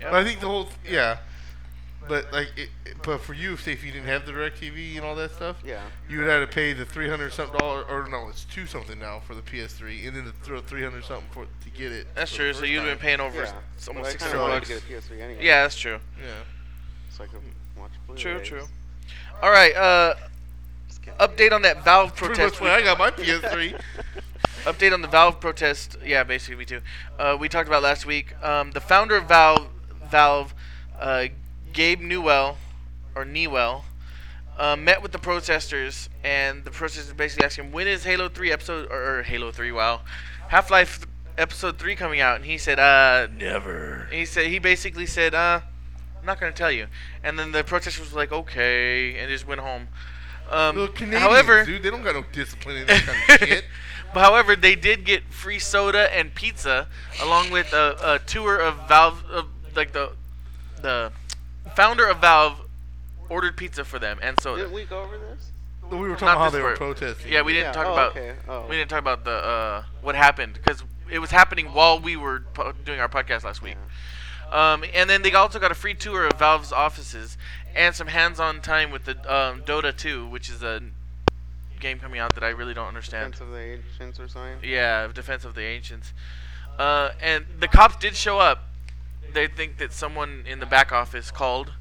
Yep. 0.00 0.10
But 0.10 0.14
I 0.14 0.24
think 0.24 0.40
the 0.40 0.46
whole 0.48 0.68
yeah. 0.88 1.18
But 2.08 2.32
like, 2.32 2.48
it, 2.56 2.68
it- 2.84 2.96
but 3.02 3.20
for 3.22 3.32
you, 3.32 3.56
say 3.56 3.72
if 3.72 3.82
you 3.82 3.92
didn't 3.92 4.08
have 4.08 4.26
the 4.26 4.32
DirecTV 4.32 4.96
and 4.96 5.04
all 5.06 5.14
that 5.14 5.32
stuff, 5.32 5.56
Yeah. 5.64 5.80
you 6.08 6.18
would 6.18 6.28
have 6.28 6.46
to 6.46 6.54
pay 6.54 6.74
the 6.74 6.84
three 6.84 7.08
hundred 7.08 7.32
something 7.32 7.56
dollar, 7.58 7.82
or 7.84 8.06
no, 8.08 8.28
it's 8.28 8.44
two 8.44 8.66
something 8.66 8.98
now 8.98 9.20
for 9.20 9.34
the 9.34 9.40
PS3, 9.40 10.06
and 10.06 10.14
then 10.16 10.24
the 10.26 10.32
throw 10.42 10.60
three 10.60 10.82
hundred 10.82 11.04
something 11.04 11.26
for 11.30 11.44
to 11.46 11.70
get 11.70 11.92
it. 11.92 12.06
That's 12.14 12.30
true. 12.34 12.52
So 12.52 12.64
you'd 12.66 12.78
have 12.80 12.86
been 12.86 12.98
paying 12.98 13.20
over 13.20 13.42
yeah. 13.42 13.52
s- 13.78 13.88
almost 13.88 14.08
I 14.08 14.10
six 14.12 14.22
kinda 14.24 14.38
hundred 14.38 14.52
wanted 14.52 14.68
bucks. 14.68 14.82
to 14.82 14.88
get 14.88 14.98
a 14.98 15.02
PS3 15.14 15.20
anyway. 15.22 15.44
Yeah, 15.46 15.62
that's 15.62 15.78
true. 15.78 15.98
Yeah. 16.20 16.32
So 17.10 17.24
I 17.24 17.26
could 17.28 17.40
watch 17.78 17.90
Blu-rays. 18.06 18.22
True, 18.22 18.40
true. 18.42 18.66
All 19.42 19.50
right. 19.50 19.74
Uh, 19.74 20.14
update 21.18 21.52
on 21.52 21.62
that 21.62 21.82
Valve 21.84 22.14
protest. 22.14 22.54
much 22.54 22.60
when 22.60 22.70
I 22.70 22.82
got 22.82 22.98
my 22.98 23.10
PS3. 23.10 23.80
Update 24.64 24.92
on 24.92 25.00
the 25.00 25.08
Valve 25.08 25.40
protest. 25.40 25.96
Yeah, 26.04 26.22
basically 26.22 26.56
me 26.56 26.64
too. 26.66 26.80
Uh, 27.18 27.36
we 27.40 27.48
talked 27.48 27.66
about 27.68 27.82
last 27.82 28.04
week. 28.04 28.34
Um, 28.44 28.72
the 28.72 28.80
founder 28.80 29.16
of 29.16 29.24
Valve, 29.24 29.66
Valve, 30.10 30.54
uh, 30.98 31.28
Gabe 31.72 32.00
Newell, 32.00 32.58
or 33.14 33.24
Newell, 33.24 33.84
uh, 34.58 34.76
met 34.76 35.02
with 35.02 35.12
the 35.12 35.18
protesters, 35.18 36.08
and 36.22 36.64
the 36.64 36.70
protesters 36.70 37.12
basically 37.12 37.44
asked 37.46 37.58
him, 37.58 37.72
"When 37.72 37.86
is 37.88 38.04
Halo 38.04 38.28
3 38.28 38.52
episode 38.52 38.90
or, 38.90 39.18
or 39.18 39.22
Halo 39.22 39.50
3? 39.50 39.72
Wow, 39.72 40.00
Half-Life 40.48 41.06
episode 41.38 41.78
three 41.78 41.96
coming 41.96 42.20
out, 42.20 42.36
and 42.36 42.44
he 42.44 42.58
said, 42.58 42.78
uh, 42.78 43.26
Never. 43.34 44.08
he 44.12 44.26
said 44.26 44.46
he 44.46 44.58
basically 44.58 45.06
said, 45.06 45.34
uh, 45.34 45.60
I'm 46.18 46.26
not 46.26 46.38
gonna 46.38 46.52
tell 46.52 46.70
you. 46.70 46.86
And 47.24 47.38
then 47.38 47.52
the 47.52 47.64
protesters 47.64 48.00
was 48.00 48.12
like, 48.14 48.30
okay, 48.30 49.16
and 49.18 49.30
just 49.30 49.46
went 49.46 49.60
home. 49.60 49.88
Um, 50.50 50.90
however, 51.12 51.64
dude, 51.64 51.82
they 51.82 51.90
don't 51.90 52.02
got 52.02 52.14
no 52.14 52.24
discipline 52.32 52.78
in 52.78 52.86
that 52.88 53.02
kind 53.02 53.40
of 53.42 53.48
shit. 53.48 53.64
but 54.12 54.20
however, 54.20 54.56
they 54.56 54.74
did 54.74 55.04
get 55.04 55.32
free 55.32 55.60
soda 55.60 56.14
and 56.14 56.34
pizza, 56.34 56.88
along 57.22 57.50
with 57.50 57.72
a, 57.72 57.96
a 58.02 58.18
tour 58.26 58.58
of 58.58 58.88
Valve, 58.88 59.24
of, 59.30 59.46
like 59.76 59.92
the 59.92 60.12
the 60.82 61.12
founder 61.70 62.06
of 62.06 62.18
Valve 62.18 62.60
ordered 63.28 63.56
pizza 63.56 63.84
for 63.84 63.98
them 63.98 64.18
and 64.22 64.40
so 64.40 64.56
Didn't 64.56 64.72
we 64.72 64.84
go 64.84 65.02
over 65.02 65.16
this? 65.18 65.52
We 65.90 65.96
were 65.98 66.10
talking 66.10 66.26
Not 66.26 66.36
about 66.36 66.44
how 66.44 66.50
they 66.50 66.62
were 66.62 66.76
protesting. 66.76 67.32
Yeah, 67.32 67.42
we 67.42 67.52
didn't 67.52 67.68
Yeah, 67.68 67.72
talk 67.72 67.86
oh, 67.86 67.92
about 67.92 68.10
okay, 68.12 68.34
oh. 68.48 68.66
we 68.68 68.76
didn't 68.76 68.90
talk 68.90 69.00
about 69.00 69.24
the 69.24 69.32
uh, 69.32 69.84
what 70.02 70.14
happened 70.14 70.54
because 70.54 70.84
it 71.10 71.18
was 71.18 71.30
happening 71.30 71.66
while 71.66 71.98
we 71.98 72.16
were 72.16 72.44
po- 72.54 72.72
doing 72.84 73.00
our 73.00 73.08
podcast 73.08 73.42
last 73.44 73.60
week. 73.62 73.76
Um, 74.52 74.84
and 74.94 75.08
then 75.08 75.22
they 75.22 75.32
also 75.32 75.58
got 75.58 75.70
a 75.70 75.76
free 75.76 75.94
tour 75.94 76.26
of 76.26 76.38
Valve's 76.38 76.72
offices 76.72 77.36
and 77.74 77.94
some 77.94 78.08
hands-on 78.08 78.60
time 78.60 78.90
with 78.90 79.04
the 79.04 79.12
um, 79.32 79.62
Dota 79.62 79.96
2, 79.96 80.26
which 80.26 80.48
is 80.50 80.62
a 80.62 80.82
game 81.78 81.98
coming 81.98 82.18
out 82.20 82.34
that 82.34 82.44
I 82.44 82.48
really 82.48 82.74
don't 82.74 82.88
understand. 82.88 83.32
Defense 83.32 83.48
of 83.48 83.52
the 83.54 83.60
Ancients 83.60 84.20
or 84.20 84.28
something. 84.28 84.58
Yeah, 84.68 85.06
Defense 85.08 85.44
of 85.44 85.54
the 85.54 85.62
Ancients. 85.62 86.12
Uh, 86.78 87.10
and 87.20 87.46
the 87.58 87.68
cops 87.68 87.96
did 87.96 88.16
show 88.16 88.38
up. 88.38 88.64
They 89.34 89.46
think 89.46 89.78
that 89.78 89.92
someone 89.92 90.44
in 90.46 90.60
the 90.60 90.66
back 90.66 90.92
office 90.92 91.30
called, 91.30 91.72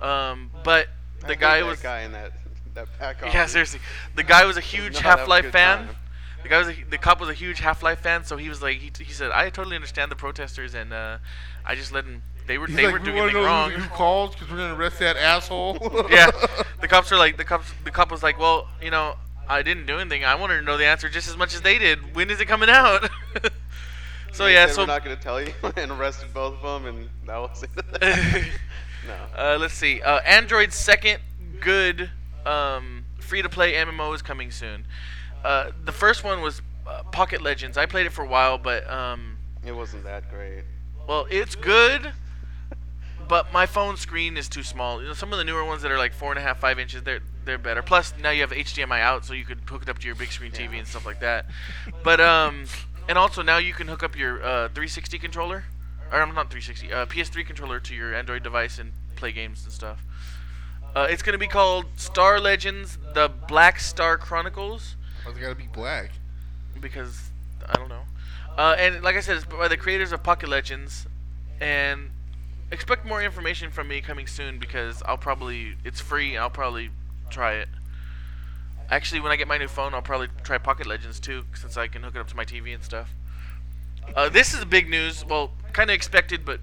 um, 0.00 0.50
but 0.64 0.88
the 1.20 1.28
hate 1.28 1.40
guy 1.40 1.60
that 1.60 1.66
was 1.66 1.80
guy 1.80 2.00
in 2.02 2.12
that 2.12 2.32
that 2.74 2.88
back 2.98 3.20
yeah 3.24 3.46
seriously. 3.46 3.80
The 4.16 4.22
guy 4.22 4.44
was 4.44 4.56
a 4.56 4.60
huge 4.60 4.94
not 5.02 5.02
Half 5.02 5.28
Life 5.28 5.44
good 5.44 5.52
fan. 5.52 5.86
time. 5.86 5.96
The 6.42 6.48
guy 6.48 6.58
was 6.58 6.68
a, 6.68 6.74
the 6.90 6.98
cop 6.98 7.20
was 7.20 7.28
a 7.28 7.34
huge 7.34 7.60
Half 7.60 7.82
Life 7.82 8.00
fan, 8.00 8.24
so 8.24 8.36
he 8.36 8.48
was 8.48 8.60
like 8.62 8.78
he, 8.78 8.90
he 9.04 9.12
said 9.12 9.30
I 9.30 9.48
totally 9.50 9.76
understand 9.76 10.10
the 10.10 10.16
protesters 10.16 10.74
and 10.74 10.92
uh, 10.92 11.18
I 11.64 11.74
just 11.74 11.92
let 11.92 12.04
them. 12.04 12.22
They 12.48 12.58
were 12.58 12.66
He's 12.66 12.74
they 12.74 12.86
like, 12.86 12.94
were 12.94 12.98
we 12.98 13.04
doing 13.06 13.16
want 13.18 13.30
to 13.32 13.38
anything 13.38 13.42
know 13.42 13.46
wrong. 13.46 13.70
who, 13.70 13.80
who 13.82 13.88
called 13.90 14.32
because 14.32 14.50
we're 14.50 14.56
gonna 14.56 14.74
arrest 14.74 14.98
that 14.98 15.16
asshole. 15.16 15.78
yeah, 16.10 16.30
the 16.80 16.88
cops 16.88 17.12
are 17.12 17.16
like 17.16 17.36
the 17.36 17.44
cops. 17.44 17.72
The 17.84 17.92
cop 17.92 18.10
was 18.10 18.24
like, 18.24 18.38
well, 18.40 18.66
you 18.82 18.90
know, 18.90 19.14
I 19.48 19.62
didn't 19.62 19.86
do 19.86 19.98
anything. 19.98 20.24
I 20.24 20.34
wanted 20.34 20.56
to 20.56 20.62
know 20.62 20.76
the 20.76 20.86
answer 20.86 21.08
just 21.08 21.28
as 21.28 21.36
much 21.36 21.54
as 21.54 21.60
they 21.60 21.78
did. 21.78 22.16
When 22.16 22.28
is 22.30 22.40
it 22.40 22.46
coming 22.48 22.68
out? 22.68 23.08
So 24.32 24.46
yeah, 24.46 24.66
so 24.66 24.82
we're 24.82 24.86
not 24.86 25.04
gonna 25.04 25.16
tell 25.16 25.40
you, 25.40 25.52
and 25.76 25.90
arrested 25.92 26.32
both 26.34 26.54
of 26.62 26.82
them, 26.82 26.86
and 26.86 27.08
that 27.26 27.36
was 27.38 27.62
it. 27.62 27.70
no. 29.06 29.14
uh, 29.36 29.58
let's 29.60 29.74
see. 29.74 30.00
Uh, 30.02 30.20
Android's 30.20 30.74
second 30.74 31.20
good 31.60 32.10
um, 32.46 33.04
free-to-play 33.20 33.74
MMO 33.74 34.14
is 34.14 34.22
coming 34.22 34.50
soon. 34.50 34.86
Uh, 35.44 35.70
the 35.84 35.92
first 35.92 36.24
one 36.24 36.40
was 36.40 36.60
uh, 36.86 37.02
Pocket 37.04 37.40
Legends. 37.42 37.76
I 37.76 37.86
played 37.86 38.06
it 38.06 38.10
for 38.12 38.24
a 38.24 38.28
while, 38.28 38.58
but 38.58 38.88
um, 38.90 39.36
It 39.64 39.72
wasn't 39.72 40.04
that 40.04 40.28
great. 40.30 40.64
well, 41.08 41.26
it's 41.30 41.54
good. 41.54 42.12
But 43.28 43.52
my 43.52 43.64
phone 43.66 43.96
screen 43.96 44.36
is 44.36 44.48
too 44.48 44.62
small. 44.64 45.00
You 45.00 45.08
know, 45.08 45.14
some 45.14 45.32
of 45.32 45.38
the 45.38 45.44
newer 45.44 45.64
ones 45.64 45.80
that 45.82 45.90
are 45.92 45.96
like 45.96 46.12
four 46.12 46.30
and 46.32 46.38
a 46.38 46.42
half, 46.42 46.58
five 46.60 46.78
inches, 46.78 47.02
they're 47.02 47.20
they're 47.44 47.56
better. 47.56 47.80
Plus, 47.80 48.12
now 48.20 48.30
you 48.30 48.42
have 48.42 48.50
HDMI 48.50 49.00
out, 49.00 49.24
so 49.24 49.32
you 49.32 49.44
could 49.44 49.60
hook 49.66 49.82
it 49.82 49.88
up 49.88 49.98
to 50.00 50.06
your 50.06 50.14
big 50.16 50.30
screen 50.32 50.50
TV 50.52 50.72
Yeah. 50.72 50.78
and 50.80 50.86
stuff 50.86 51.06
like 51.06 51.20
that. 51.20 51.46
But 52.04 52.20
um, 52.20 52.66
and 53.08 53.18
also 53.18 53.42
now 53.42 53.58
you 53.58 53.72
can 53.72 53.88
hook 53.88 54.02
up 54.02 54.16
your 54.16 54.42
uh, 54.42 54.68
360 54.68 55.18
controller, 55.18 55.64
or 56.10 56.20
I'm 56.20 56.34
not 56.34 56.50
360, 56.50 56.92
uh, 56.92 57.06
PS3 57.06 57.46
controller 57.46 57.80
to 57.80 57.94
your 57.94 58.14
Android 58.14 58.42
device 58.42 58.78
and 58.78 58.92
play 59.16 59.32
games 59.32 59.64
and 59.64 59.72
stuff. 59.72 60.02
Uh, 60.94 61.06
it's 61.08 61.22
gonna 61.22 61.38
be 61.38 61.46
called 61.48 61.86
Star 61.96 62.38
Legends: 62.38 62.98
The 63.14 63.30
Black 63.48 63.80
Star 63.80 64.18
Chronicles 64.18 64.96
Why's 65.24 65.36
it 65.36 65.40
gotta 65.40 65.54
be 65.54 65.68
black? 65.72 66.10
because 66.80 67.30
I 67.68 67.76
don't 67.76 67.88
know. 67.88 68.02
Uh, 68.58 68.74
and 68.78 69.02
like 69.02 69.16
I 69.16 69.20
said, 69.20 69.36
it's 69.36 69.46
by 69.46 69.68
the 69.68 69.76
creators 69.76 70.12
of 70.12 70.22
Pocket 70.22 70.48
Legends, 70.48 71.06
and 71.60 72.10
expect 72.70 73.06
more 73.06 73.22
information 73.22 73.70
from 73.70 73.88
me 73.88 74.00
coming 74.00 74.26
soon 74.26 74.58
because 74.58 75.02
I'll 75.06 75.16
probably 75.16 75.76
it's 75.84 76.00
free. 76.00 76.36
I'll 76.36 76.50
probably 76.50 76.90
try 77.30 77.54
it. 77.54 77.68
Actually, 78.92 79.20
when 79.20 79.32
I 79.32 79.36
get 79.36 79.48
my 79.48 79.56
new 79.56 79.68
phone, 79.68 79.94
I'll 79.94 80.02
probably 80.02 80.28
try 80.44 80.58
Pocket 80.58 80.86
Legends 80.86 81.18
too, 81.18 81.44
since 81.54 81.78
I 81.78 81.88
can 81.88 82.02
hook 82.02 82.14
it 82.14 82.18
up 82.18 82.28
to 82.28 82.36
my 82.36 82.44
TV 82.44 82.74
and 82.74 82.84
stuff. 82.84 83.08
Uh, 84.14 84.28
this 84.28 84.52
is 84.52 84.66
big 84.66 84.90
news. 84.90 85.24
Well, 85.24 85.52
kind 85.72 85.88
of 85.88 85.94
expected, 85.94 86.44
but 86.44 86.60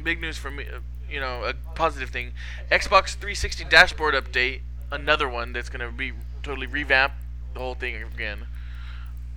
big 0.00 0.20
news 0.20 0.38
for 0.38 0.48
me. 0.48 0.64
Uh, 0.72 0.78
you 1.10 1.18
know, 1.18 1.42
a 1.42 1.54
positive 1.74 2.10
thing. 2.10 2.34
Xbox 2.70 3.14
360 3.14 3.64
dashboard 3.64 4.14
update. 4.14 4.60
Another 4.92 5.28
one 5.28 5.52
that's 5.52 5.68
gonna 5.68 5.90
be 5.90 6.12
totally 6.44 6.68
revamp 6.68 7.14
the 7.52 7.58
whole 7.58 7.74
thing 7.74 8.00
again. 8.00 8.46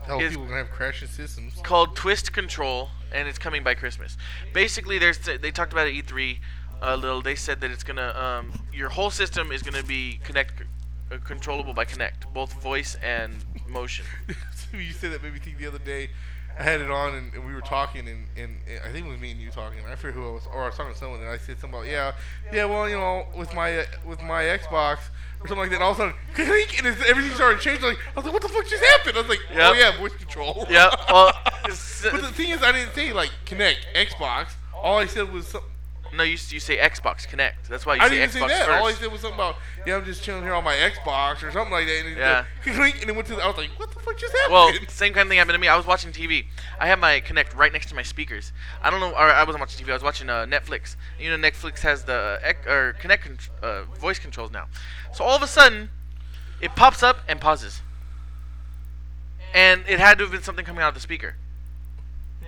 Hell, 0.05 0.19
Is- 0.19 0.33
people 0.33 0.45
gonna 0.45 0.57
have 0.57 0.69
crashing 0.69 1.07
systems. 1.07 1.55
called 1.63 1.95
Twist 1.95 2.31
Control, 2.31 2.91
and 3.11 3.27
it's 3.27 3.39
coming 3.39 3.63
by 3.63 3.73
Christmas. 3.73 4.17
Basically, 4.53 4.99
there's 4.99 5.17
they 5.17 5.49
talked 5.49 5.71
about 5.71 5.87
it 5.87 5.97
at 5.97 6.05
E3 6.05 6.37
a 6.79 6.95
little. 6.95 7.23
They 7.23 7.33
said 7.33 7.59
that 7.61 7.71
it's 7.71 7.83
gonna 7.83 8.13
um, 8.15 8.65
your 8.71 8.89
whole 8.89 9.09
system 9.09 9.51
is 9.51 9.63
gonna 9.63 9.81
be 9.81 10.19
Kinect 10.23 10.67
controllable 11.17 11.73
by 11.73 11.85
Kinect, 11.85 12.31
both 12.33 12.53
voice 12.61 12.95
and 13.03 13.43
motion. 13.67 14.05
you 14.73 14.91
said 14.91 15.11
that 15.11 15.23
made 15.23 15.33
me 15.33 15.39
think 15.39 15.57
the 15.57 15.67
other 15.67 15.79
day. 15.79 16.09
I 16.57 16.63
had 16.63 16.81
it 16.81 16.91
on 16.91 17.15
and, 17.15 17.33
and 17.33 17.45
we 17.45 17.53
were 17.53 17.61
talking 17.61 18.07
and, 18.09 18.25
and, 18.35 18.57
and 18.67 18.79
I 18.83 18.91
think 18.91 19.05
it 19.05 19.09
was 19.09 19.19
me 19.19 19.31
and 19.31 19.39
you 19.39 19.49
talking. 19.49 19.79
I 19.89 19.95
forget 19.95 20.15
who 20.15 20.27
I 20.27 20.31
was, 20.33 20.47
or 20.53 20.63
I 20.63 20.65
was 20.65 20.75
talking 20.75 20.91
to 20.91 20.99
someone 20.99 21.21
and 21.21 21.29
I 21.29 21.37
said 21.37 21.57
something 21.59 21.79
about 21.79 21.89
yeah, 21.89 22.11
yeah. 22.51 22.65
Well, 22.65 22.89
you 22.89 22.97
know, 22.97 23.25
with 23.37 23.53
my 23.53 23.79
uh, 23.79 23.85
with 24.05 24.21
my 24.21 24.43
Xbox 24.43 24.97
or 25.39 25.47
something 25.47 25.57
like 25.59 25.69
that. 25.69 25.75
And 25.75 25.83
all 25.83 25.91
of 25.91 25.99
a 25.99 26.11
sudden, 26.11 26.15
and 26.37 26.87
it's, 26.87 27.09
everything 27.09 27.31
started 27.33 27.61
changing. 27.61 27.85
Like 27.85 27.97
I 28.13 28.19
was 28.19 28.25
like, 28.25 28.33
what 28.33 28.41
the 28.41 28.49
fuck 28.49 28.67
just 28.67 28.83
happened? 28.83 29.17
I 29.17 29.21
was 29.21 29.29
like, 29.29 29.39
oh 29.53 29.73
yeah, 29.73 29.97
voice 29.97 30.15
control. 30.15 30.65
yeah. 30.69 30.93
Well, 31.09 31.31
but 31.63 32.21
the 32.21 32.33
thing 32.33 32.49
is, 32.49 32.61
I 32.61 32.73
didn't 32.73 32.93
say 32.93 33.13
like 33.13 33.31
Kinect 33.45 33.77
Xbox. 33.95 34.49
All 34.75 34.97
I 34.97 35.05
said 35.05 35.31
was 35.31 35.47
some, 35.47 35.63
no, 36.13 36.23
you 36.23 36.31
you 36.49 36.59
say 36.59 36.77
Xbox 36.77 37.27
Kinect. 37.27 37.67
That's 37.69 37.85
why 37.85 37.95
you 37.95 38.01
I 38.01 38.09
say 38.09 38.15
didn't 38.15 38.29
Xbox 38.31 38.33
say 38.33 38.47
that. 38.47 38.65
first. 38.67 38.79
All 38.81 38.87
I 38.87 38.93
said 38.93 39.11
was 39.11 39.21
something 39.21 39.35
about 39.39 39.55
yeah, 39.85 39.95
I'm 39.97 40.05
just 40.05 40.23
chilling 40.23 40.43
here 40.43 40.53
on 40.53 40.63
my 40.63 40.75
Xbox 40.75 41.43
or 41.43 41.51
something 41.51 41.71
like 41.71 41.85
that. 41.87 42.05
And 42.05 42.17
Yeah. 42.17 42.45
and 42.65 43.09
it 43.09 43.15
went 43.15 43.27
to. 43.27 43.35
The, 43.35 43.43
I 43.43 43.47
was 43.47 43.57
like, 43.57 43.69
what 43.77 43.91
the 43.93 43.99
fuck 43.99 44.17
just 44.17 44.33
happened? 44.37 44.53
Well, 44.53 44.73
same 44.87 45.13
kind 45.13 45.25
of 45.27 45.29
thing 45.29 45.37
happened 45.37 45.53
to 45.55 45.59
me. 45.59 45.67
I 45.67 45.77
was 45.77 45.85
watching 45.85 46.11
TV. 46.11 46.45
I 46.79 46.87
have 46.87 46.99
my 46.99 47.21
Kinect 47.21 47.55
right 47.55 47.71
next 47.71 47.87
to 47.89 47.95
my 47.95 48.03
speakers. 48.03 48.51
I 48.81 48.89
don't 48.89 48.99
know, 48.99 49.11
or 49.11 49.17
I 49.31 49.43
wasn't 49.43 49.61
watching 49.61 49.85
TV. 49.85 49.89
I 49.91 49.93
was 49.93 50.03
watching 50.03 50.29
uh, 50.29 50.45
Netflix. 50.45 50.95
You 51.19 51.35
know, 51.35 51.49
Netflix 51.49 51.79
has 51.79 52.03
the 52.05 52.39
ec- 52.43 52.67
or 52.67 52.95
Kinect 53.01 53.21
con- 53.21 53.37
uh, 53.61 53.83
voice 53.99 54.19
controls 54.19 54.51
now. 54.51 54.65
So 55.13 55.23
all 55.23 55.35
of 55.35 55.41
a 55.43 55.47
sudden, 55.47 55.89
it 56.61 56.75
pops 56.75 57.03
up 57.03 57.19
and 57.27 57.39
pauses, 57.39 57.81
and 59.53 59.83
it 59.87 59.99
had 59.99 60.17
to 60.17 60.23
have 60.25 60.31
been 60.31 60.43
something 60.43 60.65
coming 60.65 60.81
out 60.83 60.89
of 60.89 60.93
the 60.95 60.99
speaker 61.01 61.35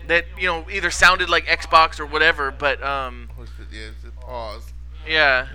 that 0.08 0.26
you 0.38 0.48
know 0.48 0.66
either 0.70 0.92
sounded 0.92 1.30
like 1.30 1.46
Xbox 1.46 2.00
or 2.00 2.06
whatever. 2.06 2.52
But 2.52 2.82
um, 2.84 3.30
yeah, 3.72 3.90
pause. 4.20 4.74
yeah, 5.08 5.48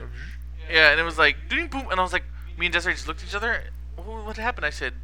yeah, 0.70 0.90
and 0.90 1.00
it 1.00 1.04
was 1.04 1.18
like 1.18 1.36
ding 1.48 1.68
boom, 1.68 1.86
and 1.90 2.00
I 2.00 2.02
was 2.02 2.12
like, 2.12 2.24
me 2.58 2.66
and 2.66 2.72
Desiree 2.72 2.94
just 2.94 3.08
looked 3.08 3.22
at 3.22 3.28
each 3.28 3.34
other. 3.34 3.64
What 3.96 4.36
happened? 4.36 4.66
I 4.66 4.70
said, 4.70 4.94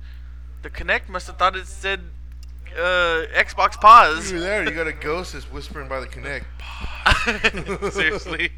the 0.62 0.70
Kinect 0.70 1.08
must 1.08 1.26
have 1.26 1.38
thought 1.38 1.56
it 1.56 1.66
said 1.66 2.00
uh, 2.76 3.26
Xbox 3.34 3.80
pause. 3.80 4.30
You 4.30 4.38
were 4.38 4.42
there. 4.42 4.64
You 4.64 4.70
got 4.70 4.86
a 4.86 4.92
ghost 4.92 5.32
that's 5.32 5.50
whispering 5.50 5.88
by 5.88 6.00
the 6.00 6.06
Kinect. 6.06 6.44
Seriously. 7.92 8.50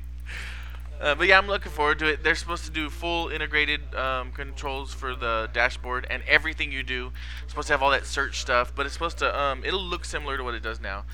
Uh, 1.04 1.14
but 1.14 1.28
yeah, 1.28 1.36
I'm 1.36 1.46
looking 1.46 1.70
forward 1.70 1.98
to 1.98 2.06
it. 2.06 2.22
They're 2.24 2.34
supposed 2.34 2.64
to 2.64 2.70
do 2.70 2.88
full 2.88 3.28
integrated 3.28 3.94
um, 3.94 4.32
controls 4.32 4.94
for 4.94 5.14
the 5.14 5.50
dashboard 5.52 6.06
and 6.08 6.22
everything 6.26 6.72
you 6.72 6.82
do. 6.82 7.12
It's 7.42 7.52
supposed 7.52 7.66
to 7.66 7.74
have 7.74 7.82
all 7.82 7.90
that 7.90 8.06
search 8.06 8.40
stuff, 8.40 8.72
but 8.74 8.86
it's 8.86 8.94
supposed 8.94 9.18
to. 9.18 9.38
Um, 9.38 9.62
it'll 9.66 9.84
look 9.84 10.06
similar 10.06 10.38
to 10.38 10.42
what 10.42 10.54
it 10.54 10.62
does 10.62 10.80
now. 10.80 11.04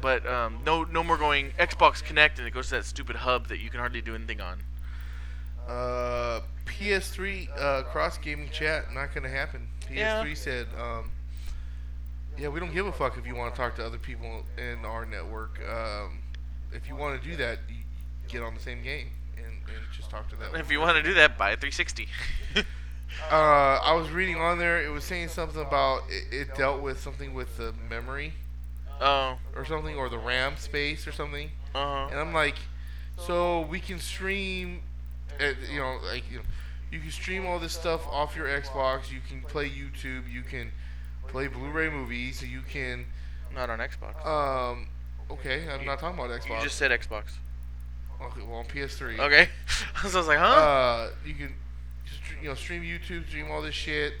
But 0.00 0.26
um, 0.26 0.58
no, 0.66 0.82
no 0.82 1.04
more 1.04 1.16
going 1.16 1.52
Xbox 1.60 2.02
Kinect 2.02 2.38
and 2.38 2.46
it 2.48 2.52
goes 2.52 2.70
to 2.70 2.76
that 2.76 2.84
stupid 2.84 3.14
hub 3.14 3.46
that 3.48 3.60
you 3.60 3.70
can 3.70 3.78
hardly 3.78 4.00
do 4.00 4.16
anything 4.16 4.40
on. 4.40 4.62
Uh, 5.68 6.40
PS3 6.66 7.48
uh, 7.56 7.82
cross 7.84 8.18
gaming 8.18 8.50
chat 8.50 8.92
not 8.92 9.14
gonna 9.14 9.28
happen. 9.28 9.68
PS3 9.88 9.94
Yeah. 9.94 10.34
said, 10.34 10.66
um, 10.76 11.12
yeah, 12.36 12.48
we 12.48 12.58
don't 12.58 12.74
give 12.74 12.86
a 12.86 12.92
fuck 12.92 13.16
if 13.16 13.24
you 13.28 13.36
want 13.36 13.54
to 13.54 13.60
talk 13.60 13.76
to 13.76 13.86
other 13.86 13.98
people 13.98 14.44
in 14.58 14.84
our 14.84 15.06
network. 15.06 15.60
Um, 15.68 16.18
if 16.72 16.88
you 16.88 16.96
want 16.96 17.22
to 17.22 17.28
do 17.28 17.36
that, 17.36 17.60
you 17.68 17.76
get 18.26 18.42
on 18.42 18.54
the 18.54 18.60
same 18.60 18.82
game 18.82 19.10
and, 19.44 19.54
and 19.68 19.84
just 19.96 20.10
talk 20.10 20.28
to 20.30 20.36
them. 20.36 20.54
If 20.54 20.70
you 20.70 20.80
want 20.80 20.96
to 20.96 21.02
do 21.02 21.14
that, 21.14 21.36
buy 21.38 21.50
a 21.50 21.56
360. 21.56 22.08
Uh, 23.30 23.78
I 23.82 23.92
was 23.94 24.10
reading 24.10 24.36
on 24.36 24.58
there. 24.58 24.82
It 24.82 24.90
was 24.90 25.04
saying 25.04 25.28
something 25.28 25.60
about 25.60 26.02
it, 26.08 26.32
it 26.32 26.54
dealt 26.54 26.80
with 26.80 27.00
something 27.00 27.34
with 27.34 27.56
the 27.56 27.74
memory 27.88 28.32
oh, 29.00 29.36
or 29.54 29.64
something, 29.64 29.96
or 29.96 30.08
the 30.08 30.18
RAM 30.18 30.56
space 30.56 31.06
or 31.06 31.12
something. 31.12 31.50
uh 31.74 32.06
And. 32.10 32.18
I'm 32.18 32.32
like, 32.32 32.56
so 33.18 33.62
we 33.62 33.80
can 33.80 33.98
stream, 33.98 34.80
uh, 35.40 35.52
you 35.70 35.80
know, 35.80 35.98
like 36.04 36.24
you 36.30 36.38
know, 36.38 36.44
you 36.90 37.00
can 37.00 37.10
stream 37.10 37.46
all 37.46 37.58
this 37.58 37.72
stuff 37.72 38.06
off 38.08 38.36
your 38.36 38.46
Xbox. 38.46 39.10
You 39.12 39.20
can 39.28 39.42
play 39.42 39.68
YouTube. 39.68 40.30
You 40.32 40.42
can 40.42 40.72
play 41.28 41.46
Blu-ray 41.46 41.90
movies. 41.90 42.42
You 42.42 42.62
can, 42.62 43.06
Not 43.54 43.70
on 43.70 43.78
Xbox. 43.78 44.26
um, 44.26 44.88
okay, 45.30 45.68
I'm 45.68 45.84
not 45.84 45.98
talking 45.98 46.18
about 46.18 46.30
Xbox. 46.40 46.58
You 46.58 46.64
just 46.64 46.76
said 46.76 46.90
Xbox. 46.90 47.32
Okay, 48.22 48.40
well 48.46 48.58
on 48.58 48.64
PS3. 48.66 49.18
Okay. 49.18 49.48
so 50.02 50.08
I 50.14 50.16
was 50.16 50.26
like, 50.28 50.38
huh? 50.38 50.44
Uh, 50.44 51.10
you 51.26 51.34
can, 51.34 51.54
you 52.42 52.48
know, 52.48 52.54
stream 52.54 52.82
YouTube, 52.82 53.28
stream 53.28 53.50
all 53.50 53.62
this 53.62 53.74
shit, 53.74 54.14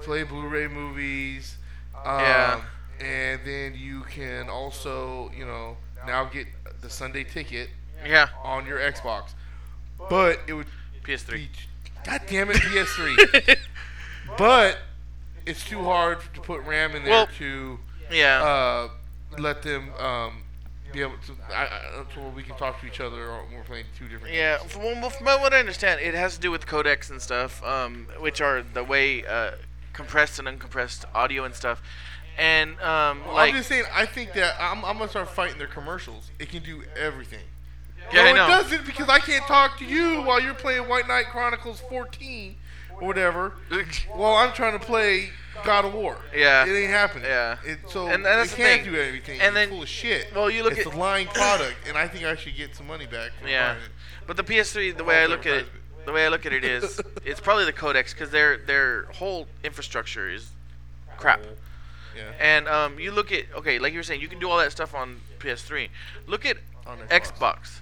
play 0.00 0.22
Blu-ray 0.22 0.68
movies. 0.68 1.56
Um, 1.96 2.20
Yeah. 2.20 2.60
and 3.00 3.40
then 3.44 3.74
you 3.76 4.02
can 4.02 4.48
also, 4.48 5.30
you 5.36 5.44
know, 5.44 5.76
now 6.06 6.24
get 6.24 6.46
the 6.80 6.88
Sunday 6.90 7.24
ticket 7.24 7.68
Yeah, 8.06 8.28
on 8.42 8.66
your 8.66 8.78
Xbox. 8.78 9.30
But 10.08 10.40
it 10.46 10.54
would 10.54 10.66
PS3. 11.04 11.32
be, 11.34 11.50
God 12.04 12.22
damn 12.26 12.50
it, 12.50 12.56
PS3. 12.56 13.56
but 14.38 14.78
it's 15.46 15.64
too 15.64 15.82
hard 15.84 16.18
to 16.34 16.40
put 16.40 16.62
RAM 16.64 16.94
in 16.96 17.04
there 17.04 17.12
Well- 17.12 17.28
to 17.38 17.78
yeah. 18.10 18.42
uh, 18.42 18.88
let 19.38 19.62
them 19.62 19.90
um, 19.98 20.42
be 20.92 21.02
able 21.02 21.16
to. 21.26 21.36
I, 21.54 21.64
I, 21.64 21.68
that's 21.96 22.16
where 22.16 22.28
we 22.30 22.42
can 22.42 22.56
talk 22.56 22.80
to 22.80 22.86
each 22.86 23.00
other 23.00 23.30
when 23.30 23.58
we're 23.58 23.64
playing 23.64 23.86
two 23.96 24.08
different. 24.08 24.34
Yeah, 24.34 24.58
games. 24.58 24.72
from, 24.72 24.82
well, 24.82 25.10
from 25.10 25.26
what 25.26 25.52
I 25.52 25.58
understand, 25.58 26.00
it 26.00 26.14
has 26.14 26.34
to 26.34 26.40
do 26.40 26.50
with 26.50 26.66
codecs 26.66 27.10
and 27.10 27.20
stuff, 27.20 27.62
um, 27.64 28.06
which 28.18 28.40
are 28.40 28.62
the 28.62 28.84
way 28.84 29.26
uh, 29.26 29.52
compressed 29.92 30.38
and 30.38 30.48
uncompressed 30.48 31.04
audio 31.14 31.44
and 31.44 31.54
stuff. 31.54 31.82
And 32.38 32.80
um, 32.80 33.26
like, 33.26 33.50
I'm 33.50 33.56
just 33.56 33.68
saying. 33.68 33.84
I 33.92 34.06
think 34.06 34.32
that 34.34 34.54
I'm, 34.58 34.84
I'm 34.84 34.98
gonna 34.98 35.10
start 35.10 35.28
fighting 35.30 35.58
their 35.58 35.66
commercials. 35.66 36.30
It 36.38 36.48
can 36.48 36.62
do 36.62 36.82
everything. 36.96 37.44
yeah, 38.12 38.32
no, 38.32 38.44
it 38.44 38.48
doesn't 38.48 38.86
because 38.86 39.08
I 39.08 39.18
can't 39.18 39.44
talk 39.44 39.78
to 39.78 39.84
you 39.84 40.22
while 40.22 40.40
you're 40.40 40.54
playing 40.54 40.88
White 40.88 41.06
Knight 41.06 41.26
Chronicles 41.26 41.80
14 41.88 42.56
or 43.00 43.06
whatever. 43.06 43.54
well, 44.16 44.34
I'm 44.34 44.52
trying 44.52 44.78
to 44.78 44.84
play 44.84 45.30
God 45.64 45.84
of 45.84 45.94
War. 45.94 46.16
Yeah. 46.34 46.66
It 46.66 46.72
ain't 46.74 46.90
happening. 46.90 47.24
Yeah. 47.24 47.56
It, 47.64 47.78
so 47.88 48.06
And 48.08 48.24
that's 48.24 48.52
it 48.52 48.56
the 48.56 48.62
can't 48.62 48.82
thing. 48.82 48.92
do 48.92 49.00
everything. 49.00 49.40
And 49.40 49.48
it's 49.48 49.54
then- 49.54 49.68
full 49.70 49.82
of 49.82 49.88
shit. 49.88 50.26
well, 50.34 50.50
you 50.50 50.62
look 50.62 50.76
it's 50.78 50.86
at- 50.86 50.94
a 50.94 50.96
lying 50.98 51.26
product, 51.28 51.76
and 51.88 51.96
I 51.98 52.06
think 52.08 52.24
I 52.24 52.36
should 52.36 52.56
get 52.56 52.74
some 52.76 52.86
money 52.86 53.06
back. 53.06 53.30
For 53.40 53.48
Yeah, 53.48 53.76
but 54.26 54.36
the 54.36 54.44
PS3, 54.44 54.96
the 54.96 55.04
way 55.04 55.22
I 55.22 55.26
look 55.26 55.46
at 55.46 55.54
it, 55.54 55.66
the 56.06 56.12
way 56.12 56.24
I 56.24 56.28
look 56.28 56.46
at 56.46 56.52
it 56.52 56.64
is, 56.64 57.00
it's 57.24 57.40
probably 57.40 57.64
the 57.64 57.72
codecs 57.72 58.12
because 58.12 58.30
their 58.30 58.56
their 58.58 59.04
whole 59.14 59.46
infrastructure 59.64 60.30
is 60.30 60.48
crap. 61.16 61.40
Yeah. 62.16 62.22
And 62.40 62.68
um, 62.68 62.98
you 62.98 63.12
look 63.12 63.32
at 63.32 63.44
okay, 63.56 63.78
like 63.78 63.92
you 63.92 63.98
were 63.98 64.02
saying, 64.04 64.20
you 64.20 64.28
can 64.28 64.38
do 64.38 64.48
all 64.48 64.58
that 64.58 64.72
stuff 64.72 64.94
on 64.94 65.20
PS3. 65.40 65.88
Look 66.26 66.44
at 66.46 66.56
On 66.86 66.98
Xbox. 67.08 67.32
Xbox. 67.32 67.80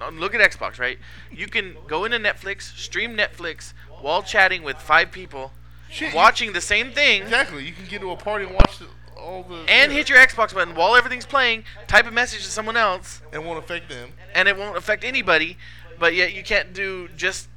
No, 0.00 0.08
Look 0.10 0.34
at 0.34 0.40
Xbox, 0.50 0.78
right? 0.80 0.98
You 1.30 1.46
can 1.46 1.76
go 1.86 2.04
into 2.04 2.18
Netflix, 2.18 2.62
stream 2.76 3.16
Netflix 3.16 3.72
while 4.04 4.22
chatting 4.22 4.62
with 4.62 4.76
five 4.76 5.10
people, 5.10 5.52
Shit, 5.90 6.10
you- 6.10 6.16
watching 6.16 6.52
the 6.52 6.60
same 6.60 6.92
thing, 6.92 7.22
Exactly. 7.22 7.64
You 7.64 7.72
can 7.72 7.86
get 7.86 8.00
to 8.02 8.10
a 8.10 8.16
party 8.16 8.44
and 8.44 8.54
watch 8.54 8.78
the, 8.78 8.86
all 9.16 9.42
the 9.42 9.54
and 9.68 9.90
yeah, 9.90 9.98
hit 9.98 10.08
your 10.10 10.18
Xbox 10.18 10.52
button 10.54 10.74
while 10.74 10.94
everything's 10.94 11.24
playing. 11.26 11.64
Type 11.86 12.06
a 12.06 12.10
message 12.10 12.44
to 12.44 12.50
someone 12.50 12.76
else, 12.76 13.22
and 13.32 13.44
won't 13.46 13.58
affect 13.58 13.88
them. 13.88 14.10
and 14.34 14.46
it 14.48 14.56
won't 14.56 14.76
affect 14.76 15.02
anybody. 15.04 15.56
But 15.98 16.14
yet 16.14 16.34
you 16.34 16.42
can't 16.42 16.74
do 16.74 17.08
just 17.16 17.48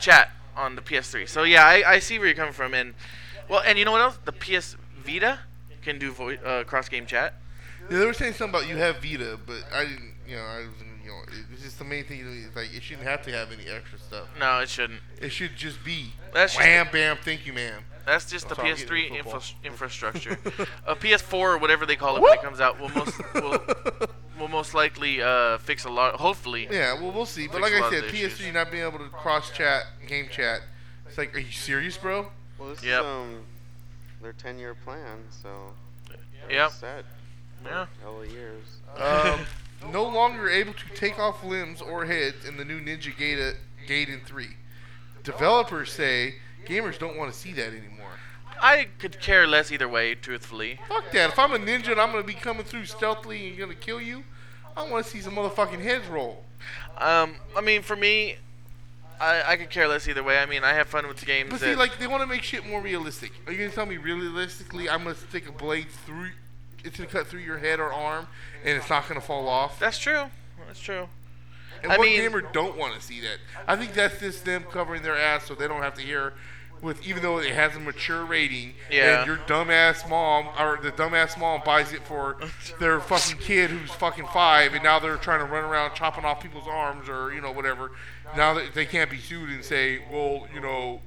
chat 0.00 0.30
on 0.56 0.74
the 0.76 0.82
PS3. 0.82 1.26
So 1.28 1.44
yeah, 1.44 1.64
I, 1.64 1.92
I 1.94 1.98
see 2.00 2.18
where 2.18 2.26
you're 2.28 2.36
coming 2.36 2.52
from, 2.52 2.74
and 2.74 2.92
well, 3.48 3.62
and 3.64 3.78
you 3.78 3.84
know 3.84 3.92
what 3.92 4.00
else? 4.02 4.18
The 4.24 4.32
PS 4.32 4.76
Vita 5.06 5.38
can 5.82 5.98
do 5.98 6.10
vo- 6.12 6.30
uh, 6.44 6.64
cross 6.64 6.88
game 6.88 7.06
chat. 7.06 7.34
Yeah, 7.90 7.98
they 8.00 8.06
were 8.06 8.12
saying 8.12 8.34
something 8.34 8.58
about 8.60 8.68
you 8.68 8.76
have 8.76 8.96
Vita, 9.02 9.38
but 9.46 9.62
I 9.72 9.84
didn't. 9.84 10.12
You 10.28 10.36
know, 10.36 10.42
I 10.42 10.58
was. 10.58 10.68
You 11.30 11.32
know, 11.32 11.42
it 11.46 11.50
was 11.52 11.62
just 11.62 11.78
the 11.78 11.84
main 11.84 12.04
thing. 12.04 12.20
is, 12.20 12.54
Like, 12.56 12.74
it 12.74 12.82
shouldn't 12.82 13.06
have 13.06 13.22
to 13.22 13.32
have 13.32 13.52
any 13.52 13.68
extra 13.68 13.98
stuff. 13.98 14.28
No, 14.38 14.60
it 14.60 14.68
shouldn't. 14.68 15.00
It 15.20 15.30
should 15.30 15.56
just 15.56 15.84
be. 15.84 16.12
That's 16.32 16.52
just- 16.54 16.64
wham, 16.64 16.88
bam, 16.92 17.16
thank 17.18 17.46
you, 17.46 17.52
ma'am. 17.52 17.84
That's 18.06 18.30
just 18.30 18.48
the 18.50 18.54
That's 18.54 18.80
how 18.82 18.86
PS3 18.86 19.16
infra- 19.16 19.40
infrastructure. 19.64 20.32
a 20.86 20.94
PS4 20.94 21.32
or 21.34 21.58
whatever 21.58 21.86
they 21.86 21.96
call 21.96 22.16
it 22.16 22.22
when 22.22 22.34
it 22.34 22.42
comes 22.42 22.60
out 22.60 22.78
will 22.78 22.90
most 22.90 23.18
will, 23.34 23.58
will 24.38 24.48
most 24.48 24.74
likely 24.74 25.22
uh, 25.22 25.56
fix 25.58 25.86
a 25.86 25.88
lot. 25.90 26.14
Hopefully. 26.16 26.68
Yeah, 26.70 27.00
well, 27.00 27.12
we'll 27.12 27.24
see. 27.24 27.48
But 27.48 27.62
like 27.62 27.72
I 27.72 27.88
said, 27.90 28.04
PS3 28.04 28.24
issues. 28.26 28.52
not 28.54 28.70
being 28.70 28.82
able 28.84 28.98
to 28.98 29.08
cross 29.08 29.50
chat, 29.52 29.84
game 30.06 30.28
chat. 30.30 30.60
It's 31.08 31.16
like, 31.16 31.34
are 31.34 31.38
you 31.40 31.50
serious, 31.52 31.96
bro? 31.96 32.26
Well, 32.58 32.68
this 32.70 32.84
Yep. 32.84 33.00
is 33.00 33.06
um, 33.06 33.40
their 34.20 34.32
10 34.34 34.58
year 34.58 34.74
plan, 34.74 35.20
so. 35.30 35.48
they're 36.08 36.18
Yep. 36.50 36.72
Set. 36.72 37.04
Yeah. 37.64 37.86
Hell 38.02 38.20
of 38.20 38.30
years. 38.30 38.66
Um, 38.98 39.40
no 39.92 40.04
longer 40.04 40.48
able 40.48 40.74
to 40.74 40.88
take 40.94 41.18
off 41.18 41.44
limbs 41.44 41.80
or 41.80 42.04
heads 42.06 42.44
in 42.46 42.56
the 42.56 42.64
new 42.64 42.80
Ninja 42.80 43.14
Gaiden, 43.14 43.56
Gaiden 43.86 44.24
3. 44.24 44.46
Developers 45.22 45.92
say 45.92 46.36
gamers 46.66 46.98
don't 46.98 47.16
want 47.16 47.32
to 47.32 47.38
see 47.38 47.52
that 47.52 47.68
anymore. 47.68 48.04
I 48.60 48.88
could 48.98 49.20
care 49.20 49.46
less 49.46 49.72
either 49.72 49.88
way, 49.88 50.14
truthfully. 50.14 50.80
Fuck 50.88 51.10
that. 51.12 51.30
If 51.30 51.38
I'm 51.38 51.52
a 51.52 51.58
ninja 51.58 51.92
and 51.92 52.00
I'm 52.00 52.12
gonna 52.12 52.22
be 52.22 52.34
coming 52.34 52.64
through 52.64 52.86
stealthily 52.86 53.48
and 53.48 53.58
gonna 53.58 53.74
kill 53.74 54.00
you, 54.00 54.24
I 54.76 54.88
want 54.88 55.04
to 55.04 55.10
see 55.10 55.20
some 55.20 55.34
motherfucking 55.34 55.80
heads 55.80 56.06
roll. 56.06 56.44
Um, 56.98 57.36
I 57.56 57.60
mean, 57.60 57.82
for 57.82 57.96
me, 57.96 58.36
I, 59.20 59.42
I 59.52 59.56
could 59.56 59.70
care 59.70 59.86
less 59.88 60.08
either 60.08 60.22
way. 60.22 60.38
I 60.38 60.46
mean, 60.46 60.64
I 60.64 60.72
have 60.72 60.88
fun 60.88 61.06
with 61.06 61.18
the 61.18 61.26
games. 61.26 61.50
But 61.50 61.60
see, 61.60 61.74
like 61.74 61.98
they 61.98 62.06
want 62.06 62.22
to 62.22 62.26
make 62.26 62.42
shit 62.42 62.66
more 62.66 62.80
realistic. 62.80 63.32
Are 63.46 63.52
you 63.52 63.58
gonna 63.58 63.70
tell 63.70 63.86
me 63.86 63.96
realistically 63.96 64.88
I'm 64.88 65.04
gonna 65.04 65.14
stick 65.14 65.48
a 65.48 65.52
blade 65.52 65.88
through? 66.06 66.30
It's 66.84 66.96
gonna 66.96 67.08
cut 67.08 67.26
through 67.26 67.40
your 67.40 67.58
head 67.58 67.80
or 67.80 67.92
arm, 67.92 68.28
and 68.64 68.76
it's 68.76 68.90
not 68.90 69.08
gonna 69.08 69.20
fall 69.20 69.48
off. 69.48 69.78
that's 69.78 69.98
true. 69.98 70.24
That's 70.66 70.80
true. 70.80 71.08
And 71.82 71.92
I 71.92 71.98
what 71.98 72.06
mean- 72.06 72.20
gamer 72.20 72.40
don't 72.40 72.76
want 72.78 72.94
to 72.94 73.00
see 73.00 73.20
that? 73.20 73.38
I 73.68 73.76
think 73.76 73.92
that's 73.94 74.18
just 74.20 74.44
them 74.44 74.64
covering 74.64 75.02
their 75.02 75.16
ass 75.18 75.44
so 75.46 75.54
they 75.54 75.68
don't 75.68 75.82
have 75.82 75.94
to 75.94 76.02
hear. 76.02 76.32
With 76.80 77.06
even 77.06 77.22
though 77.22 77.38
it 77.38 77.52
has 77.54 77.74
a 77.76 77.80
mature 77.80 78.24
rating, 78.24 78.74
Yeah. 78.90 79.18
and 79.20 79.26
your 79.26 79.36
dumbass 79.38 80.06
mom 80.08 80.48
or 80.58 80.78
the 80.82 80.92
dumbass 80.92 81.38
mom 81.38 81.62
buys 81.64 81.92
it 81.92 82.02
for 82.02 82.36
their 82.78 83.00
fucking 83.00 83.38
kid 83.38 83.70
who's 83.70 83.90
fucking 83.92 84.26
five, 84.28 84.74
and 84.74 84.82
now 84.84 84.98
they're 84.98 85.16
trying 85.16 85.38
to 85.38 85.46
run 85.46 85.64
around 85.64 85.94
chopping 85.94 86.24
off 86.26 86.40
people's 86.42 86.68
arms 86.68 87.08
or 87.08 87.32
you 87.32 87.40
know 87.40 87.52
whatever. 87.52 87.92
Now 88.36 88.52
that 88.54 88.74
they 88.74 88.84
can't 88.84 89.10
be 89.10 89.18
sued 89.18 89.48
and 89.50 89.64
say, 89.64 90.02
well, 90.10 90.46
you 90.52 90.60
know, 90.60 91.00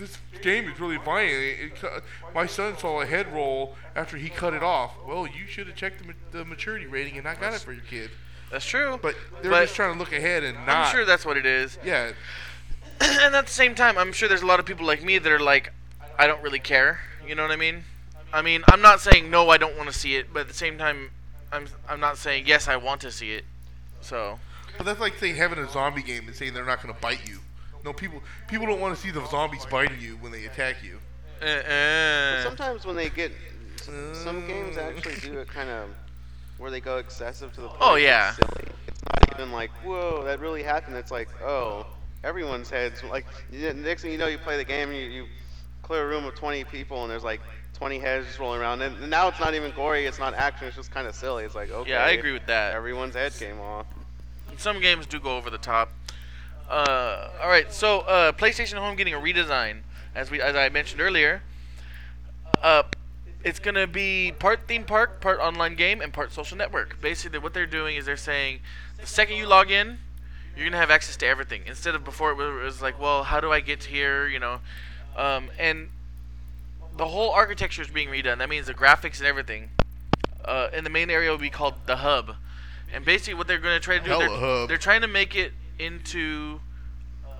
this 0.00 0.18
game 0.42 0.68
is 0.68 0.80
really 0.80 0.96
violent. 0.96 1.60
It, 1.60 1.76
cu- 1.76 2.00
my 2.34 2.46
son 2.46 2.76
saw 2.76 3.00
a 3.00 3.06
head 3.06 3.32
roll 3.32 3.76
after 3.94 4.16
he 4.16 4.28
cut 4.28 4.54
it 4.54 4.62
off. 4.62 4.94
Well, 5.06 5.26
you 5.26 5.46
should 5.46 5.68
have 5.68 5.76
checked 5.76 6.02
the, 6.04 6.38
the 6.38 6.44
maturity 6.44 6.86
rating 6.86 7.14
and 7.14 7.24
not 7.24 7.40
got 7.40 7.54
it 7.54 7.60
for 7.60 7.72
your 7.72 7.84
kid. 7.84 8.10
That's 8.50 8.64
true. 8.64 8.98
But 9.00 9.14
they're 9.42 9.50
But 9.50 9.62
just 9.62 9.76
trying 9.76 9.92
to 9.92 9.98
look 9.98 10.12
ahead 10.12 10.42
and 10.42 10.56
not. 10.66 10.68
I'm 10.68 10.92
sure 10.92 11.04
that's 11.04 11.24
what 11.24 11.36
it 11.36 11.46
is. 11.46 11.78
Yeah, 11.84 12.12
and 13.00 13.34
at 13.34 13.46
the 13.46 13.52
same 13.52 13.74
time, 13.74 13.96
I'm 13.96 14.12
sure 14.12 14.28
there's 14.28 14.42
a 14.42 14.46
lot 14.46 14.58
of 14.58 14.66
people 14.66 14.86
like 14.86 15.04
me 15.04 15.18
that 15.18 15.30
are 15.30 15.38
like, 15.38 15.72
I 16.18 16.26
don't 16.26 16.42
really 16.42 16.58
care. 16.58 17.00
You 17.26 17.34
know 17.34 17.42
what 17.42 17.52
I 17.52 17.56
mean? 17.56 17.84
I 18.32 18.42
mean, 18.42 18.62
I'm 18.66 18.82
not 18.82 19.00
saying 19.00 19.30
no, 19.30 19.48
I 19.50 19.56
don't 19.56 19.76
want 19.76 19.88
to 19.88 19.96
see 19.96 20.16
it, 20.16 20.32
but 20.32 20.40
at 20.40 20.48
the 20.48 20.54
same 20.54 20.78
time, 20.78 21.10
I'm 21.52 21.68
I'm 21.88 22.00
not 22.00 22.16
saying 22.18 22.44
yes, 22.46 22.68
I 22.68 22.76
want 22.76 23.00
to 23.02 23.12
see 23.12 23.32
it. 23.32 23.44
So 24.00 24.38
but 24.76 24.86
that's 24.86 25.00
like 25.00 25.18
saying 25.18 25.36
having 25.36 25.58
a 25.58 25.68
zombie 25.68 26.02
game 26.02 26.26
and 26.26 26.34
saying 26.34 26.54
they're 26.54 26.64
not 26.64 26.82
going 26.82 26.94
to 26.94 27.00
bite 27.00 27.28
you. 27.28 27.40
No, 27.84 27.92
people 27.92 28.22
people 28.48 28.66
don't 28.66 28.80
want 28.80 28.94
to 28.94 29.00
see 29.00 29.10
the 29.10 29.24
zombies 29.26 29.64
biting 29.66 30.00
you 30.00 30.16
when 30.16 30.32
they 30.32 30.44
attack 30.44 30.76
you. 30.82 30.98
uh, 31.42 31.44
uh, 31.46 32.42
sometimes 32.42 32.84
when 32.84 32.96
they 32.96 33.08
get. 33.10 33.32
s- 33.76 33.88
Some 34.22 34.46
games 34.46 34.76
Mm. 34.76 34.88
actually 34.96 35.14
do 35.16 35.38
it 35.38 35.48
kind 35.48 35.70
of. 35.70 35.88
Where 36.58 36.70
they 36.70 36.80
go 36.80 36.98
excessive 36.98 37.54
to 37.54 37.60
the 37.62 37.68
point. 37.68 37.80
Oh, 37.80 37.94
it's 37.94 38.04
yeah. 38.04 38.32
silly. 38.34 38.66
It's 38.86 39.02
not 39.04 39.34
even 39.34 39.50
like, 39.50 39.70
whoa, 39.82 40.22
that 40.24 40.40
really 40.40 40.62
happened. 40.62 40.94
It's 40.96 41.10
like, 41.10 41.28
oh, 41.42 41.86
everyone's 42.22 42.68
heads. 42.68 43.02
Like, 43.02 43.24
y- 43.50 43.72
next 43.74 44.02
thing 44.02 44.12
you 44.12 44.18
know, 44.18 44.26
you 44.26 44.36
play 44.36 44.58
the 44.58 44.64
game, 44.64 44.92
you, 44.92 45.00
you 45.06 45.26
clear 45.82 46.04
a 46.04 46.06
room 46.06 46.26
of 46.26 46.34
20 46.34 46.64
people, 46.64 47.00
and 47.02 47.10
there's 47.10 47.24
like 47.24 47.40
20 47.72 47.98
heads 47.98 48.26
just 48.26 48.38
rolling 48.38 48.60
around. 48.60 48.82
And 48.82 49.08
now 49.08 49.28
it's 49.28 49.40
not 49.40 49.54
even 49.54 49.70
gory, 49.72 50.04
it's 50.04 50.18
not 50.18 50.34
action, 50.34 50.66
it's 50.66 50.76
just 50.76 50.90
kind 50.90 51.06
of 51.06 51.14
silly. 51.14 51.44
It's 51.44 51.54
like, 51.54 51.70
okay. 51.70 51.92
yeah, 51.92 52.04
I 52.04 52.10
agree 52.10 52.32
with 52.32 52.44
that. 52.44 52.74
Everyone's 52.74 53.14
head 53.14 53.32
came 53.38 53.58
off. 53.58 53.86
Some 54.58 54.80
games 54.82 55.06
do 55.06 55.18
go 55.18 55.38
over 55.38 55.48
the 55.48 55.56
top. 55.56 55.90
Uh, 56.70 57.28
all 57.42 57.48
right, 57.48 57.72
so 57.72 58.00
uh, 58.00 58.30
PlayStation 58.32 58.74
Home 58.74 58.94
getting 58.96 59.12
a 59.14 59.18
redesign, 59.18 59.78
as 60.14 60.30
we 60.30 60.40
as 60.40 60.54
I 60.54 60.68
mentioned 60.68 61.00
earlier. 61.00 61.42
Uh, 62.62 62.84
it's 63.42 63.58
gonna 63.58 63.86
be 63.88 64.32
part 64.38 64.68
theme 64.68 64.84
park, 64.84 65.20
part 65.20 65.40
online 65.40 65.74
game, 65.74 66.00
and 66.00 66.12
part 66.12 66.32
social 66.32 66.56
network. 66.56 67.00
Basically, 67.00 67.38
what 67.40 67.54
they're 67.54 67.66
doing 67.66 67.96
is 67.96 68.06
they're 68.06 68.16
saying 68.16 68.60
the 69.00 69.06
second 69.06 69.36
you 69.36 69.46
log 69.46 69.70
in, 69.70 69.98
you're 70.56 70.64
gonna 70.66 70.76
have 70.76 70.90
access 70.90 71.16
to 71.16 71.26
everything. 71.26 71.62
Instead 71.66 71.94
of 71.96 72.04
before 72.04 72.30
it 72.32 72.34
was- 72.36 72.80
like, 72.80 73.00
well, 73.00 73.24
how 73.24 73.40
do 73.40 73.50
I 73.50 73.60
get 73.60 73.84
here? 73.84 74.28
You 74.28 74.38
know, 74.38 74.60
um, 75.16 75.50
and 75.58 75.88
the 76.96 77.06
whole 77.08 77.30
architecture 77.30 77.82
is 77.82 77.88
being 77.88 78.08
redone. 78.10 78.38
That 78.38 78.48
means 78.48 78.66
the 78.66 78.74
graphics 78.74 79.18
and 79.18 79.26
everything. 79.26 79.70
Uh, 80.44 80.68
and 80.72 80.86
the 80.86 80.90
main 80.90 81.10
area 81.10 81.30
will 81.30 81.38
be 81.38 81.50
called 81.50 81.74
the 81.86 81.96
hub. 81.96 82.36
And 82.92 83.04
basically, 83.04 83.34
what 83.34 83.46
they're 83.48 83.58
going 83.58 83.74
to 83.76 83.80
try 83.80 83.98
to 83.98 84.04
do, 84.04 84.10
they're, 84.18 84.66
they're 84.66 84.78
trying 84.78 85.00
to 85.02 85.06
make 85.08 85.34
it 85.34 85.52
into 85.80 86.60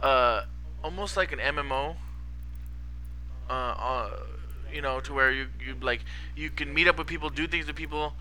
uh, 0.02 0.44
almost 0.82 1.16
like 1.16 1.32
an 1.32 1.38
MMO. 1.38 1.96
Uh, 3.48 3.52
uh, 3.52 4.10
you 4.72 4.80
know, 4.80 5.00
to 5.00 5.12
where 5.12 5.32
you, 5.32 5.48
you 5.64 5.74
like 5.80 6.00
you 6.36 6.50
can 6.50 6.72
meet 6.72 6.86
up 6.86 6.98
with 6.98 7.06
people, 7.06 7.28
do 7.28 7.46
things 7.46 7.66
with 7.66 7.74
people, 7.74 8.14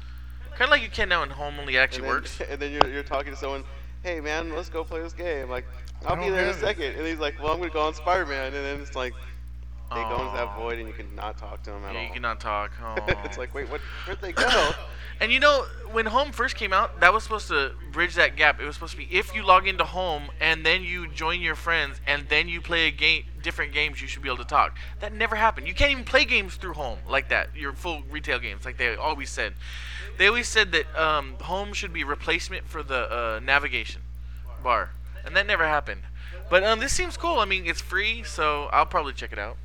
kind 0.51 0.63
of 0.63 0.69
like 0.69 0.81
you 0.81 0.89
can 0.89 1.07
now 1.09 1.23
in 1.23 1.29
home. 1.29 1.59
Only 1.59 1.77
actually 1.77 1.99
and 1.99 2.05
then, 2.05 2.13
works. 2.15 2.41
And 2.49 2.59
then 2.59 2.71
you're, 2.71 2.91
you're 2.91 3.03
talking 3.03 3.31
to 3.33 3.37
someone, 3.37 3.63
hey 4.03 4.19
man, 4.19 4.53
let's 4.55 4.69
go 4.69 4.83
play 4.83 5.01
this 5.01 5.13
game. 5.13 5.49
Like, 5.49 5.65
I'll 6.05 6.15
be 6.15 6.29
there 6.29 6.31
in 6.31 6.35
a 6.35 6.47
have 6.47 6.57
it. 6.57 6.59
second. 6.59 6.95
And 6.95 7.05
he's 7.05 7.19
like, 7.19 7.41
well, 7.41 7.53
I'm 7.53 7.59
gonna 7.59 7.71
go 7.71 7.81
on 7.81 7.93
Spider-Man. 7.93 8.53
And 8.53 8.65
then 8.65 8.81
it's 8.81 8.95
like, 8.95 9.13
they 9.89 10.03
go 10.03 10.21
into 10.21 10.33
that 10.35 10.55
void 10.57 10.79
and 10.79 10.87
you 10.87 10.93
cannot 10.93 11.37
talk 11.37 11.63
to 11.63 11.71
them 11.71 11.83
at 11.85 11.93
Yeah, 11.93 11.99
all. 11.99 12.05
you 12.07 12.13
cannot 12.13 12.39
talk. 12.39 12.71
it's 13.25 13.37
like, 13.37 13.53
wait, 13.53 13.69
what? 13.69 13.81
Where'd 14.05 14.21
they 14.21 14.31
go? 14.31 14.71
And 15.21 15.33
you 15.33 15.41
know, 15.41 15.65
when 15.91 16.05
Home 16.05 16.31
first 16.31 16.55
came 16.55 16.71
out, 16.71 17.01
that 17.01 17.11
was 17.13 17.23
supposed 17.23 17.49
to 17.49 17.73
bridge 17.91 18.15
that 18.15 18.37
gap. 18.37 18.61
It 18.61 18.65
was 18.65 18.75
supposed 18.75 18.93
to 18.93 18.97
be 18.97 19.03
if 19.11 19.35
you 19.35 19.43
log 19.43 19.67
into 19.67 19.83
Home 19.83 20.29
and 20.39 20.65
then 20.65 20.81
you 20.81 21.09
join 21.09 21.41
your 21.41 21.55
friends 21.55 21.99
and 22.07 22.25
then 22.29 22.47
you 22.47 22.61
play 22.61 22.87
a 22.87 22.91
game, 22.91 23.25
different 23.43 23.73
games, 23.73 24.01
you 24.01 24.07
should 24.07 24.21
be 24.23 24.29
able 24.29 24.37
to 24.37 24.45
talk. 24.45 24.77
That 25.01 25.11
never 25.11 25.35
happened. 25.35 25.67
You 25.67 25.73
can't 25.73 25.91
even 25.91 26.05
play 26.05 26.23
games 26.23 26.55
through 26.55 26.75
Home 26.75 26.99
like 27.05 27.27
that. 27.29 27.53
Your 27.53 27.73
full 27.73 28.01
retail 28.09 28.39
games, 28.39 28.63
like 28.63 28.77
they 28.77 28.95
always 28.95 29.29
said. 29.29 29.55
They 30.17 30.27
always 30.27 30.47
said 30.47 30.71
that 30.71 30.85
um, 30.97 31.33
Home 31.41 31.73
should 31.73 31.91
be 31.91 32.03
a 32.03 32.05
replacement 32.05 32.69
for 32.69 32.81
the 32.81 33.11
uh, 33.13 33.39
navigation 33.43 34.03
bar, 34.63 34.91
and 35.25 35.35
that 35.35 35.45
never 35.45 35.67
happened. 35.67 36.03
But 36.49 36.63
um, 36.63 36.79
this 36.79 36.93
seems 36.93 37.17
cool. 37.17 37.39
I 37.39 37.45
mean, 37.45 37.65
it's 37.65 37.81
free, 37.81 38.23
so 38.23 38.69
I'll 38.71 38.85
probably 38.85 39.11
check 39.11 39.33
it 39.33 39.39
out. 39.39 39.57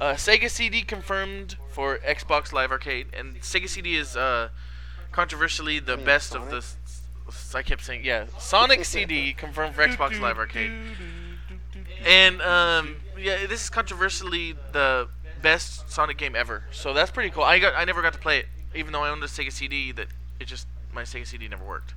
Uh, 0.00 0.14
Sega 0.14 0.50
CD 0.50 0.82
confirmed 0.82 1.56
for 1.70 1.98
Xbox 1.98 2.52
Live 2.52 2.70
Arcade, 2.70 3.06
and 3.16 3.40
Sega 3.40 3.68
CD 3.68 3.96
is 3.96 4.16
uh, 4.16 4.48
controversially 5.12 5.78
the 5.78 5.96
mean 5.96 6.06
best 6.06 6.34
of 6.34 6.42
Sonic? 6.42 6.50
the. 6.50 6.56
s- 6.58 6.76
s- 7.28 7.54
I 7.54 7.62
kept 7.62 7.84
saying, 7.84 8.04
yeah, 8.04 8.26
Sonic 8.38 8.84
CD 8.84 9.32
confirmed 9.36 9.74
for 9.74 9.86
Xbox 9.86 10.20
Live 10.20 10.36
Arcade, 10.38 10.72
and 12.04 12.40
um, 12.42 12.96
yeah, 13.18 13.46
this 13.46 13.62
is 13.64 13.70
controversially 13.70 14.54
the 14.72 15.08
best 15.42 15.90
Sonic 15.90 16.18
game 16.18 16.34
ever. 16.36 16.64
So 16.72 16.92
that's 16.92 17.10
pretty 17.10 17.30
cool. 17.30 17.44
I 17.44 17.58
got, 17.58 17.74
I 17.76 17.84
never 17.84 18.02
got 18.02 18.12
to 18.14 18.18
play 18.18 18.40
it, 18.40 18.46
even 18.74 18.92
though 18.92 19.02
I 19.04 19.10
owned 19.10 19.22
a 19.22 19.26
Sega 19.26 19.52
CD. 19.52 19.92
That 19.92 20.08
it 20.40 20.46
just 20.46 20.66
my 20.92 21.02
Sega 21.02 21.26
CD 21.26 21.48
never 21.48 21.64
worked. 21.64 21.94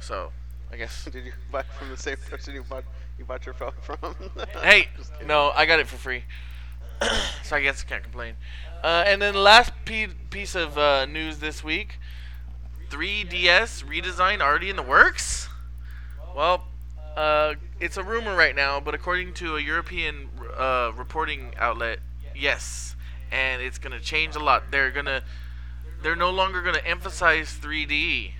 So 0.00 0.30
I 0.72 0.76
guess. 0.76 1.04
Did 1.12 1.24
you 1.26 1.32
buy 1.50 1.62
from 1.62 1.88
the 1.90 1.96
same 1.96 2.16
person 2.30 2.54
you 2.54 2.62
bought 2.62 2.84
you 3.18 3.24
bought 3.24 3.44
your 3.44 3.54
phone 3.54 3.72
from? 3.82 3.98
Hey, 4.62 4.88
no, 5.26 5.50
I 5.54 5.66
got 5.66 5.80
it 5.80 5.86
for 5.86 5.96
free, 5.96 6.22
so 7.42 7.56
I 7.56 7.60
guess 7.62 7.84
I 7.84 7.88
can't 7.88 8.02
complain. 8.02 8.34
Uh, 8.82 9.04
and 9.06 9.22
then 9.22 9.34
last 9.34 9.72
pe- 9.84 10.08
piece 10.30 10.54
of 10.54 10.76
uh, 10.76 11.06
news 11.06 11.38
this 11.38 11.62
week: 11.62 11.98
3DS 12.90 13.84
redesign 13.84 14.40
already 14.40 14.70
in 14.70 14.76
the 14.76 14.82
works. 14.82 15.48
Well, 16.34 16.64
uh, 17.16 17.54
it's 17.78 17.96
a 17.96 18.02
rumor 18.02 18.34
right 18.34 18.56
now, 18.56 18.80
but 18.80 18.94
according 18.94 19.34
to 19.34 19.56
a 19.56 19.60
European 19.60 20.30
uh, 20.56 20.92
reporting 20.96 21.54
outlet, 21.58 22.00
yes, 22.34 22.96
and 23.30 23.62
it's 23.62 23.78
gonna 23.78 24.00
change 24.00 24.34
a 24.34 24.40
lot. 24.40 24.70
They're 24.70 24.90
gonna, 24.90 25.22
they're 26.02 26.16
no 26.16 26.30
longer 26.30 26.62
gonna 26.62 26.82
emphasize 26.84 27.56
3D 27.60 28.32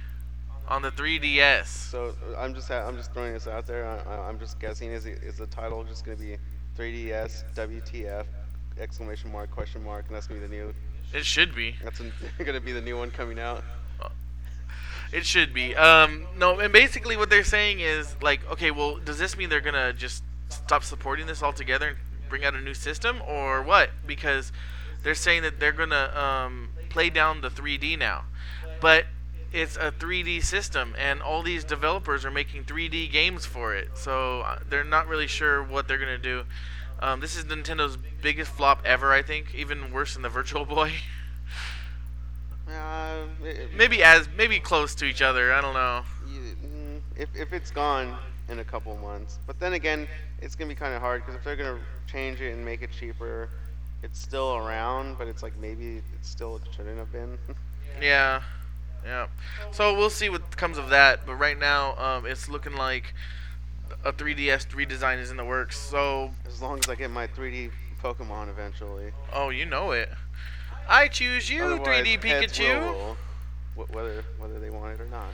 on 0.69 0.83
the 0.83 0.91
3DS. 0.91 1.67
So 1.67 2.15
I'm 2.37 2.55
just 2.55 2.69
ha- 2.69 2.87
I'm 2.87 2.97
just 2.97 3.13
throwing 3.13 3.35
this 3.35 3.47
out 3.47 3.67
there. 3.67 3.87
I, 3.87 4.29
I'm 4.29 4.39
just 4.39 4.59
guessing. 4.59 4.91
Is 4.91 5.07
it, 5.07 5.23
is 5.23 5.37
the 5.37 5.47
title 5.47 5.85
just 5.85 6.05
gonna 6.05 6.17
be 6.17 6.37
3ds 6.77 7.45
WTF 7.55 8.25
exclamation 8.81 9.31
mark 9.33 9.51
question 9.51 9.85
mark 9.85 10.07
and 10.07 10.17
that's 10.17 10.27
gonna 10.27 10.41
be 10.41 10.47
the 10.47 10.55
new 10.55 10.75
It 11.13 11.25
should 11.25 11.55
be. 11.55 11.77
that's 11.83 12.01
gonna 12.45 12.61
be 12.61 12.73
the 12.73 12.81
new 12.81 12.97
one 12.97 13.11
coming 13.11 13.39
out. 13.39 13.63
It 15.13 15.27
should 15.27 15.53
be. 15.53 15.77
Um, 15.77 16.27
no, 16.39 16.59
and 16.59 16.73
basically 16.73 17.19
what 17.19 17.29
they're 17.29 17.45
saying 17.45 17.81
is 17.81 18.17
like, 18.23 18.41
okay, 18.51 18.71
well, 18.71 18.97
does 18.97 19.19
this 19.19 19.37
mean 19.37 19.51
they're 19.51 19.61
gonna 19.61 19.93
just 19.93 20.25
stop 20.49 20.83
supporting 20.83 21.27
this 21.27 21.43
altogether 21.43 21.89
and 21.89 21.97
bring 22.31 22.45
out 22.47 22.55
a 22.55 22.61
new 22.63 22.73
system, 22.73 23.21
or 23.29 23.63
what? 23.63 23.91
Because 24.07 24.53
they're 25.03 25.15
saying 25.15 25.43
that 25.43 25.61
they're 25.61 25.73
gonna 25.73 26.11
um, 26.17 26.71
play 26.89 27.11
down 27.11 27.43
the 27.43 27.51
3D 27.51 27.99
now, 27.99 28.25
but 28.81 29.05
it's 29.53 29.77
a 29.77 29.93
3D 29.93 30.43
system, 30.43 30.95
and 30.99 31.21
all 31.21 31.43
these 31.43 31.63
developers 31.63 32.25
are 32.25 32.31
making 32.31 32.65
3D 32.65 33.13
games 33.13 33.45
for 33.45 33.75
it, 33.75 33.91
so 33.95 34.41
uh, 34.41 34.61
they're 34.71 34.83
not 34.83 35.09
really 35.09 35.27
sure 35.27 35.63
what 35.63 35.87
they're 35.87 35.99
gonna 35.99 36.17
do. 36.17 36.45
Um, 37.03 37.21
this 37.21 37.37
is 37.37 37.45
Nintendo's 37.45 37.99
biggest 38.23 38.53
flop 38.53 38.81
ever, 38.85 39.13
I 39.13 39.23
think, 39.23 39.55
even 39.55 39.93
worse 39.93 40.15
than 40.15 40.23
the 40.23 40.29
Virtual 40.29 40.65
Boy. 40.65 40.93
Uh, 42.69 43.25
it- 43.45 43.75
maybe 43.75 44.03
as 44.05 44.29
maybe 44.37 44.59
close 44.61 44.95
to 44.95 45.05
each 45.05 45.21
other. 45.21 45.53
I 45.53 45.61
don't 45.61 45.75
know. 45.75 46.03
mm, 46.27 47.01
if 47.17 47.29
if 47.35 47.53
it's 47.53 47.71
gone 47.73 48.17
in 48.49 48.61
a 48.61 48.65
couple 48.65 48.97
months, 48.99 49.41
but 49.47 49.59
then 49.59 49.73
again, 49.75 50.07
it's 50.41 50.55
gonna 50.55 50.69
be 50.69 50.75
kind 50.75 50.95
of 50.95 51.01
hard 51.03 51.21
because 51.23 51.35
if 51.35 51.45
they're 51.45 51.57
gonna 51.57 51.81
change 52.07 52.41
it 52.41 52.53
and 52.53 52.65
make 52.65 52.81
it 52.81 52.91
cheaper, 52.93 53.51
it's 54.03 54.19
still 54.19 54.55
around, 54.57 55.19
but 55.19 55.27
it's 55.27 55.43
like 55.43 55.55
maybe 55.59 55.97
it 55.99 56.05
still 56.23 56.61
shouldn't 56.75 56.99
have 56.99 57.13
been. 57.13 57.37
Yeah, 58.01 58.43
yeah. 59.05 59.27
So 59.73 59.95
we'll 59.95 60.09
see 60.09 60.31
what 60.31 60.57
comes 60.57 60.79
of 60.79 60.89
that. 60.91 61.27
But 61.27 61.35
right 61.35 61.59
now, 61.59 61.95
um, 61.99 62.25
it's 62.27 62.49
looking 62.49 62.75
like 62.77 63.13
a 64.05 64.13
3DS 64.13 64.69
redesign 64.69 65.19
is 65.19 65.31
in 65.31 65.37
the 65.37 65.45
works. 65.45 65.79
So, 65.79 66.31
as 66.47 66.61
long 66.61 66.79
as 66.79 66.89
I 66.89 66.95
get 66.95 67.11
my 67.11 67.27
3D 67.27 67.71
Pokemon 68.03 68.49
eventually. 68.51 69.13
oh, 69.33 69.51
you 69.51 69.65
know 69.65 69.93
it. 69.93 70.09
I 70.89 71.09
choose 71.09 71.49
you, 71.49 71.63
Otherwise, 71.63 72.05
3D 72.05 72.25
heads 72.25 72.59
will 72.59 72.67
Pikachu. 72.67 73.17
whether 73.95 74.25
whether 74.39 74.59
they 74.59 74.71
want 74.71 74.95
it 74.95 75.01
or 75.01 75.07
not. 75.07 75.31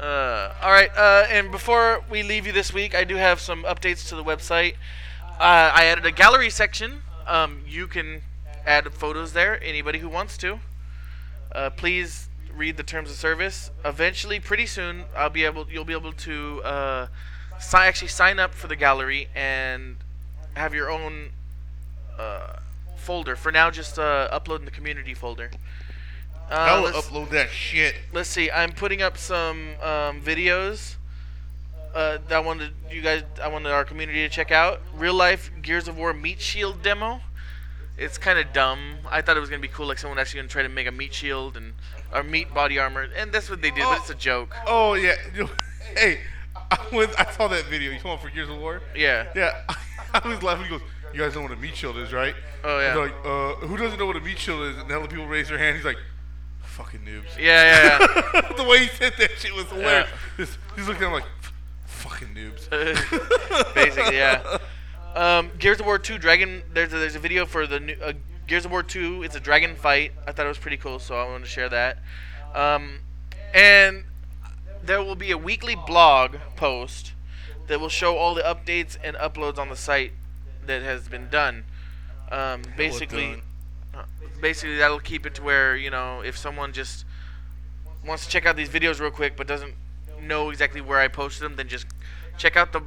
Uh, 0.00 0.52
all 0.62 0.72
right. 0.72 0.90
Uh, 0.96 1.26
and 1.30 1.50
before 1.52 2.02
we 2.10 2.22
leave 2.22 2.46
you 2.46 2.52
this 2.52 2.72
week, 2.72 2.94
I 2.94 3.04
do 3.04 3.16
have 3.16 3.40
some 3.40 3.62
updates 3.64 4.08
to 4.08 4.16
the 4.16 4.24
website. 4.24 4.74
Uh, 5.38 5.70
I 5.74 5.84
added 5.84 6.04
a 6.04 6.10
gallery 6.10 6.50
section. 6.50 7.02
Um, 7.26 7.62
you 7.66 7.86
can 7.86 8.22
add 8.66 8.92
photos 8.92 9.32
there. 9.32 9.62
Anybody 9.62 10.00
who 10.00 10.08
wants 10.08 10.36
to. 10.38 10.58
Uh, 11.52 11.70
please 11.70 12.28
read 12.52 12.76
the 12.76 12.82
terms 12.82 13.10
of 13.10 13.16
service. 13.16 13.70
Eventually, 13.84 14.40
pretty 14.40 14.66
soon, 14.66 15.04
I'll 15.16 15.30
be 15.30 15.44
able. 15.44 15.66
You'll 15.70 15.84
be 15.84 15.92
able 15.92 16.12
to 16.12 16.62
uh, 16.64 17.06
si- 17.62 17.76
actually 17.78 18.08
sign 18.08 18.38
up 18.38 18.52
for 18.54 18.66
the 18.68 18.76
gallery 18.76 19.28
and 19.34 19.96
have 20.54 20.74
your 20.74 20.90
own 20.90 21.30
uh, 22.18 22.56
folder. 22.96 23.36
For 23.36 23.50
now, 23.50 23.70
just 23.70 23.98
uh, 23.98 24.28
upload 24.32 24.58
in 24.60 24.64
the 24.64 24.70
community 24.70 25.14
folder. 25.14 25.50
Uh, 26.50 26.66
Hell, 26.68 26.82
let's- 26.82 27.06
upload 27.08 27.30
that 27.30 27.48
shit. 27.50 27.94
let's 28.12 28.28
see. 28.28 28.50
I'm 28.50 28.72
putting 28.72 29.00
up 29.00 29.16
some 29.16 29.70
um, 29.82 30.20
videos 30.20 30.96
uh, 31.94 32.18
that 32.28 32.32
I 32.36 32.40
wanted 32.40 32.72
you 32.90 33.00
guys, 33.02 33.22
I 33.42 33.48
wanted 33.48 33.70
our 33.70 33.84
community 33.84 34.20
to 34.22 34.28
check 34.28 34.50
out. 34.50 34.80
Real 34.94 35.14
life 35.14 35.50
Gears 35.62 35.88
of 35.88 35.96
War 35.96 36.12
meat 36.12 36.40
shield 36.40 36.82
demo. 36.82 37.20
It's 37.98 38.16
kind 38.18 38.38
of 38.38 38.52
dumb. 38.54 38.96
I 39.10 39.20
thought 39.20 39.36
it 39.36 39.40
was 39.40 39.50
gonna 39.50 39.60
be 39.62 39.68
cool, 39.68 39.86
like 39.86 39.98
someone 39.98 40.18
actually 40.18 40.40
gonna 40.40 40.48
try 40.48 40.62
to 40.62 40.68
make 40.70 40.86
a 40.86 40.90
meat 40.90 41.12
shield 41.12 41.56
and 41.56 41.74
or 42.12 42.22
meat 42.22 42.52
body 42.54 42.78
armor, 42.78 43.06
and 43.16 43.30
that's 43.32 43.48
what 43.50 43.60
they 43.62 43.70
did. 43.70 43.84
But 43.84 43.98
it's 44.00 44.10
a 44.10 44.14
joke. 44.14 44.54
Oh 44.66 44.94
yeah. 44.94 45.14
Hey, 45.96 46.20
I, 46.72 46.94
went, 46.96 47.18
I 47.20 47.30
saw 47.32 47.48
that 47.48 47.64
video. 47.66 47.90
You 47.90 47.96
talking 47.98 48.10
about 48.12 48.22
for 48.22 48.30
Gears 48.30 48.48
of 48.48 48.58
War? 48.58 48.80
Yeah. 48.94 49.28
Yeah. 49.34 49.62
I 50.14 50.26
was 50.28 50.42
laughing. 50.42 50.64
He 50.64 50.70
goes, 50.70 50.82
"You 51.12 51.20
guys 51.20 51.34
know 51.34 51.42
what 51.42 51.52
a 51.52 51.56
meat 51.56 51.74
shield 51.76 51.96
is, 51.98 52.12
right?" 52.12 52.34
Oh, 52.64 52.78
yeah. 52.80 52.94
They're 52.94 53.04
like, 53.04 53.14
uh, 53.24 53.66
who 53.66 53.76
doesn't 53.76 53.98
know 53.98 54.06
what 54.06 54.16
a 54.16 54.20
meat 54.20 54.38
shield 54.38 54.62
is? 54.62 54.76
And 54.76 54.90
all 54.92 55.02
the 55.02 55.08
people 55.08 55.26
raise 55.26 55.48
their 55.48 55.58
hand. 55.58 55.76
He's 55.76 55.84
like, 55.84 55.98
"Fucking 56.62 57.00
noobs." 57.00 57.36
Yeah, 57.38 57.98
yeah, 57.98 58.52
the 58.56 58.64
way 58.64 58.80
he 58.80 58.88
said 58.88 59.14
that 59.18 59.30
shit 59.38 59.54
was 59.54 59.66
hilarious. 59.66 60.08
Yeah. 60.10 60.44
Just- 60.44 60.58
he's 60.76 60.86
looking 60.86 61.02
at 61.04 61.06
him 61.08 61.12
like, 61.14 61.24
"Fucking 61.86 62.28
noobs." 62.34 62.68
Basically, 63.74 64.16
yeah. 64.16 64.58
Um, 65.14 65.50
Gears 65.58 65.80
of 65.80 65.86
War 65.86 65.98
2 65.98 66.18
Dragon. 66.18 66.62
There's 66.72 66.92
a, 66.92 66.98
there's 66.98 67.14
a 67.16 67.18
video 67.18 67.46
for 67.46 67.66
the 67.66 67.80
new 67.80 67.96
uh, 68.02 68.12
Gears 68.46 68.64
of 68.64 68.70
War 68.70 68.82
2. 68.82 69.22
It's 69.22 69.34
a 69.36 69.40
dragon 69.40 69.76
fight. 69.76 70.12
I 70.26 70.32
thought 70.32 70.46
it 70.46 70.48
was 70.48 70.58
pretty 70.58 70.78
cool, 70.78 70.98
so 70.98 71.14
I 71.16 71.24
wanted 71.24 71.44
to 71.44 71.50
share 71.50 71.68
that. 71.68 71.98
Um, 72.54 73.00
and 73.54 74.04
there 74.82 75.02
will 75.02 75.14
be 75.14 75.30
a 75.30 75.38
weekly 75.38 75.74
blog 75.74 76.36
post 76.56 77.12
that 77.68 77.80
will 77.80 77.88
show 77.88 78.16
all 78.16 78.34
the 78.34 78.42
updates 78.42 78.96
and 79.02 79.16
uploads 79.16 79.58
on 79.58 79.68
the 79.68 79.76
site 79.76 80.12
that 80.66 80.82
has 80.82 81.08
been 81.08 81.28
done. 81.28 81.64
Um, 82.30 82.62
basically, 82.76 83.42
uh, 83.94 84.04
basically 84.40 84.76
that'll 84.76 85.00
keep 85.00 85.26
it 85.26 85.34
to 85.36 85.42
where 85.42 85.76
you 85.76 85.90
know 85.90 86.20
if 86.20 86.36
someone 86.36 86.72
just 86.72 87.04
wants 88.04 88.24
to 88.24 88.30
check 88.30 88.46
out 88.46 88.56
these 88.56 88.68
videos 88.68 89.00
real 89.00 89.10
quick 89.10 89.36
but 89.36 89.46
doesn't 89.46 89.74
know 90.20 90.50
exactly 90.50 90.80
where 90.80 90.98
I 90.98 91.08
posted 91.08 91.44
them, 91.44 91.56
then 91.56 91.68
just 91.68 91.86
check 92.38 92.56
out 92.56 92.72
the 92.72 92.80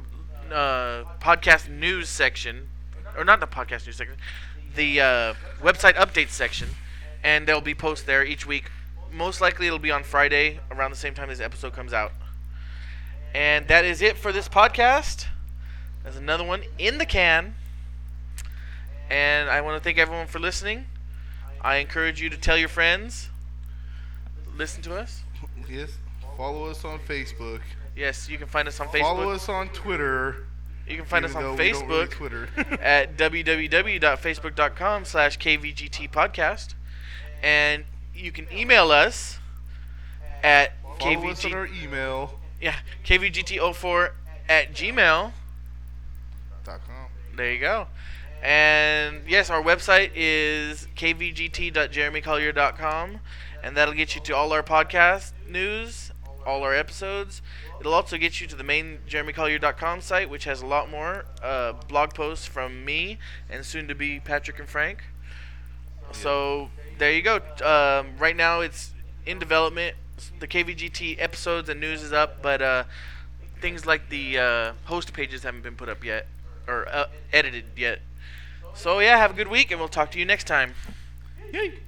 uh, 0.52 1.04
podcast 1.20 1.68
news 1.68 2.08
section, 2.08 2.68
or 3.16 3.24
not 3.24 3.40
the 3.40 3.46
podcast 3.46 3.86
news 3.86 3.96
section, 3.96 4.16
the 4.74 5.00
uh, 5.00 5.34
website 5.60 5.94
updates 5.94 6.30
section, 6.30 6.68
and 7.22 7.46
there'll 7.46 7.60
be 7.60 7.74
posts 7.74 8.04
there 8.04 8.24
each 8.24 8.46
week. 8.46 8.70
Most 9.16 9.40
likely 9.40 9.66
it'll 9.66 9.78
be 9.78 9.90
on 9.90 10.02
Friday 10.02 10.60
around 10.70 10.90
the 10.90 10.96
same 10.96 11.14
time 11.14 11.30
this 11.30 11.40
episode 11.40 11.72
comes 11.72 11.94
out. 11.94 12.12
And 13.34 13.66
that 13.68 13.82
is 13.86 14.02
it 14.02 14.18
for 14.18 14.30
this 14.30 14.46
podcast. 14.46 15.24
There's 16.02 16.16
another 16.16 16.44
one 16.44 16.64
in 16.78 16.98
the 16.98 17.06
can. 17.06 17.54
And 19.08 19.48
I 19.48 19.62
want 19.62 19.78
to 19.78 19.82
thank 19.82 19.96
everyone 19.96 20.26
for 20.26 20.38
listening. 20.38 20.84
I 21.62 21.76
encourage 21.76 22.20
you 22.20 22.28
to 22.28 22.36
tell 22.36 22.58
your 22.58 22.68
friends. 22.68 23.30
Listen 24.54 24.82
to 24.82 24.94
us. 24.94 25.22
yes. 25.70 25.92
Follow 26.36 26.66
us 26.66 26.84
on 26.84 26.98
Facebook. 26.98 27.60
Yes, 27.96 28.28
you 28.28 28.36
can 28.36 28.48
find 28.48 28.68
us 28.68 28.78
on 28.80 28.88
Facebook. 28.88 29.00
Follow 29.00 29.30
us 29.30 29.48
on 29.48 29.70
Twitter. 29.70 30.44
You 30.86 30.96
can 30.98 31.06
find 31.06 31.24
us 31.24 31.34
on 31.34 31.42
we 31.42 31.48
don't 31.48 31.56
really 31.56 31.72
Facebook 31.72 32.10
Twitter. 32.10 32.48
at 32.82 33.16
www.facebook.com 33.16 35.06
slash 35.06 35.38
kvgt 35.38 36.10
podcast. 36.10 36.74
And 37.42 37.84
you 38.16 38.32
can 38.32 38.46
email 38.52 38.90
us 38.90 39.38
at 40.42 40.72
Follow 40.98 41.28
us 41.28 41.44
our 41.44 41.66
email. 41.66 42.38
yeah 42.60 42.76
kvgt04 43.04 44.10
at 44.48 44.72
gmail. 44.72 45.32
Dot 46.64 46.80
com. 46.86 47.06
There 47.36 47.52
you 47.52 47.60
go. 47.60 47.86
And 48.42 49.20
yes, 49.28 49.50
our 49.50 49.62
website 49.62 50.10
is 50.14 50.88
kvgt.jeremycollier.com, 50.96 53.20
and 53.62 53.76
that'll 53.76 53.94
get 53.94 54.14
you 54.14 54.20
to 54.22 54.36
all 54.36 54.52
our 54.52 54.62
podcast 54.62 55.32
news, 55.48 56.12
all 56.46 56.62
our 56.62 56.74
episodes. 56.74 57.42
It'll 57.80 57.94
also 57.94 58.16
get 58.18 58.40
you 58.40 58.46
to 58.46 58.56
the 58.56 58.64
main 58.64 58.98
jeremycollier.com 59.08 60.00
site, 60.00 60.30
which 60.30 60.44
has 60.44 60.62
a 60.62 60.66
lot 60.66 60.90
more 60.90 61.24
uh, 61.42 61.72
blog 61.88 62.14
posts 62.14 62.46
from 62.46 62.84
me 62.84 63.18
and 63.50 63.64
soon 63.64 63.88
to 63.88 63.94
be 63.94 64.20
Patrick 64.20 64.58
and 64.58 64.68
Frank. 64.68 65.02
So 66.12 66.70
there 66.98 67.12
you 67.12 67.22
go. 67.22 67.36
Um, 67.64 68.16
right 68.18 68.36
now 68.36 68.60
it's 68.60 68.92
in 69.24 69.38
development. 69.38 69.96
The 70.40 70.46
KVGT 70.46 71.16
episodes 71.20 71.68
and 71.68 71.80
news 71.80 72.02
is 72.02 72.12
up, 72.12 72.42
but 72.42 72.62
uh, 72.62 72.84
things 73.60 73.86
like 73.86 74.08
the 74.08 74.38
uh, 74.38 74.72
host 74.84 75.12
pages 75.12 75.42
haven't 75.42 75.62
been 75.62 75.76
put 75.76 75.88
up 75.88 76.04
yet 76.04 76.26
or 76.66 76.88
uh, 76.88 77.06
edited 77.32 77.64
yet. 77.76 78.00
So 78.74 78.98
yeah, 79.00 79.16
have 79.16 79.30
a 79.30 79.34
good 79.34 79.48
week, 79.48 79.70
and 79.70 79.80
we'll 79.80 79.88
talk 79.88 80.10
to 80.12 80.18
you 80.18 80.24
next 80.24 80.46
time. 80.46 80.74
Yay. 81.52 81.80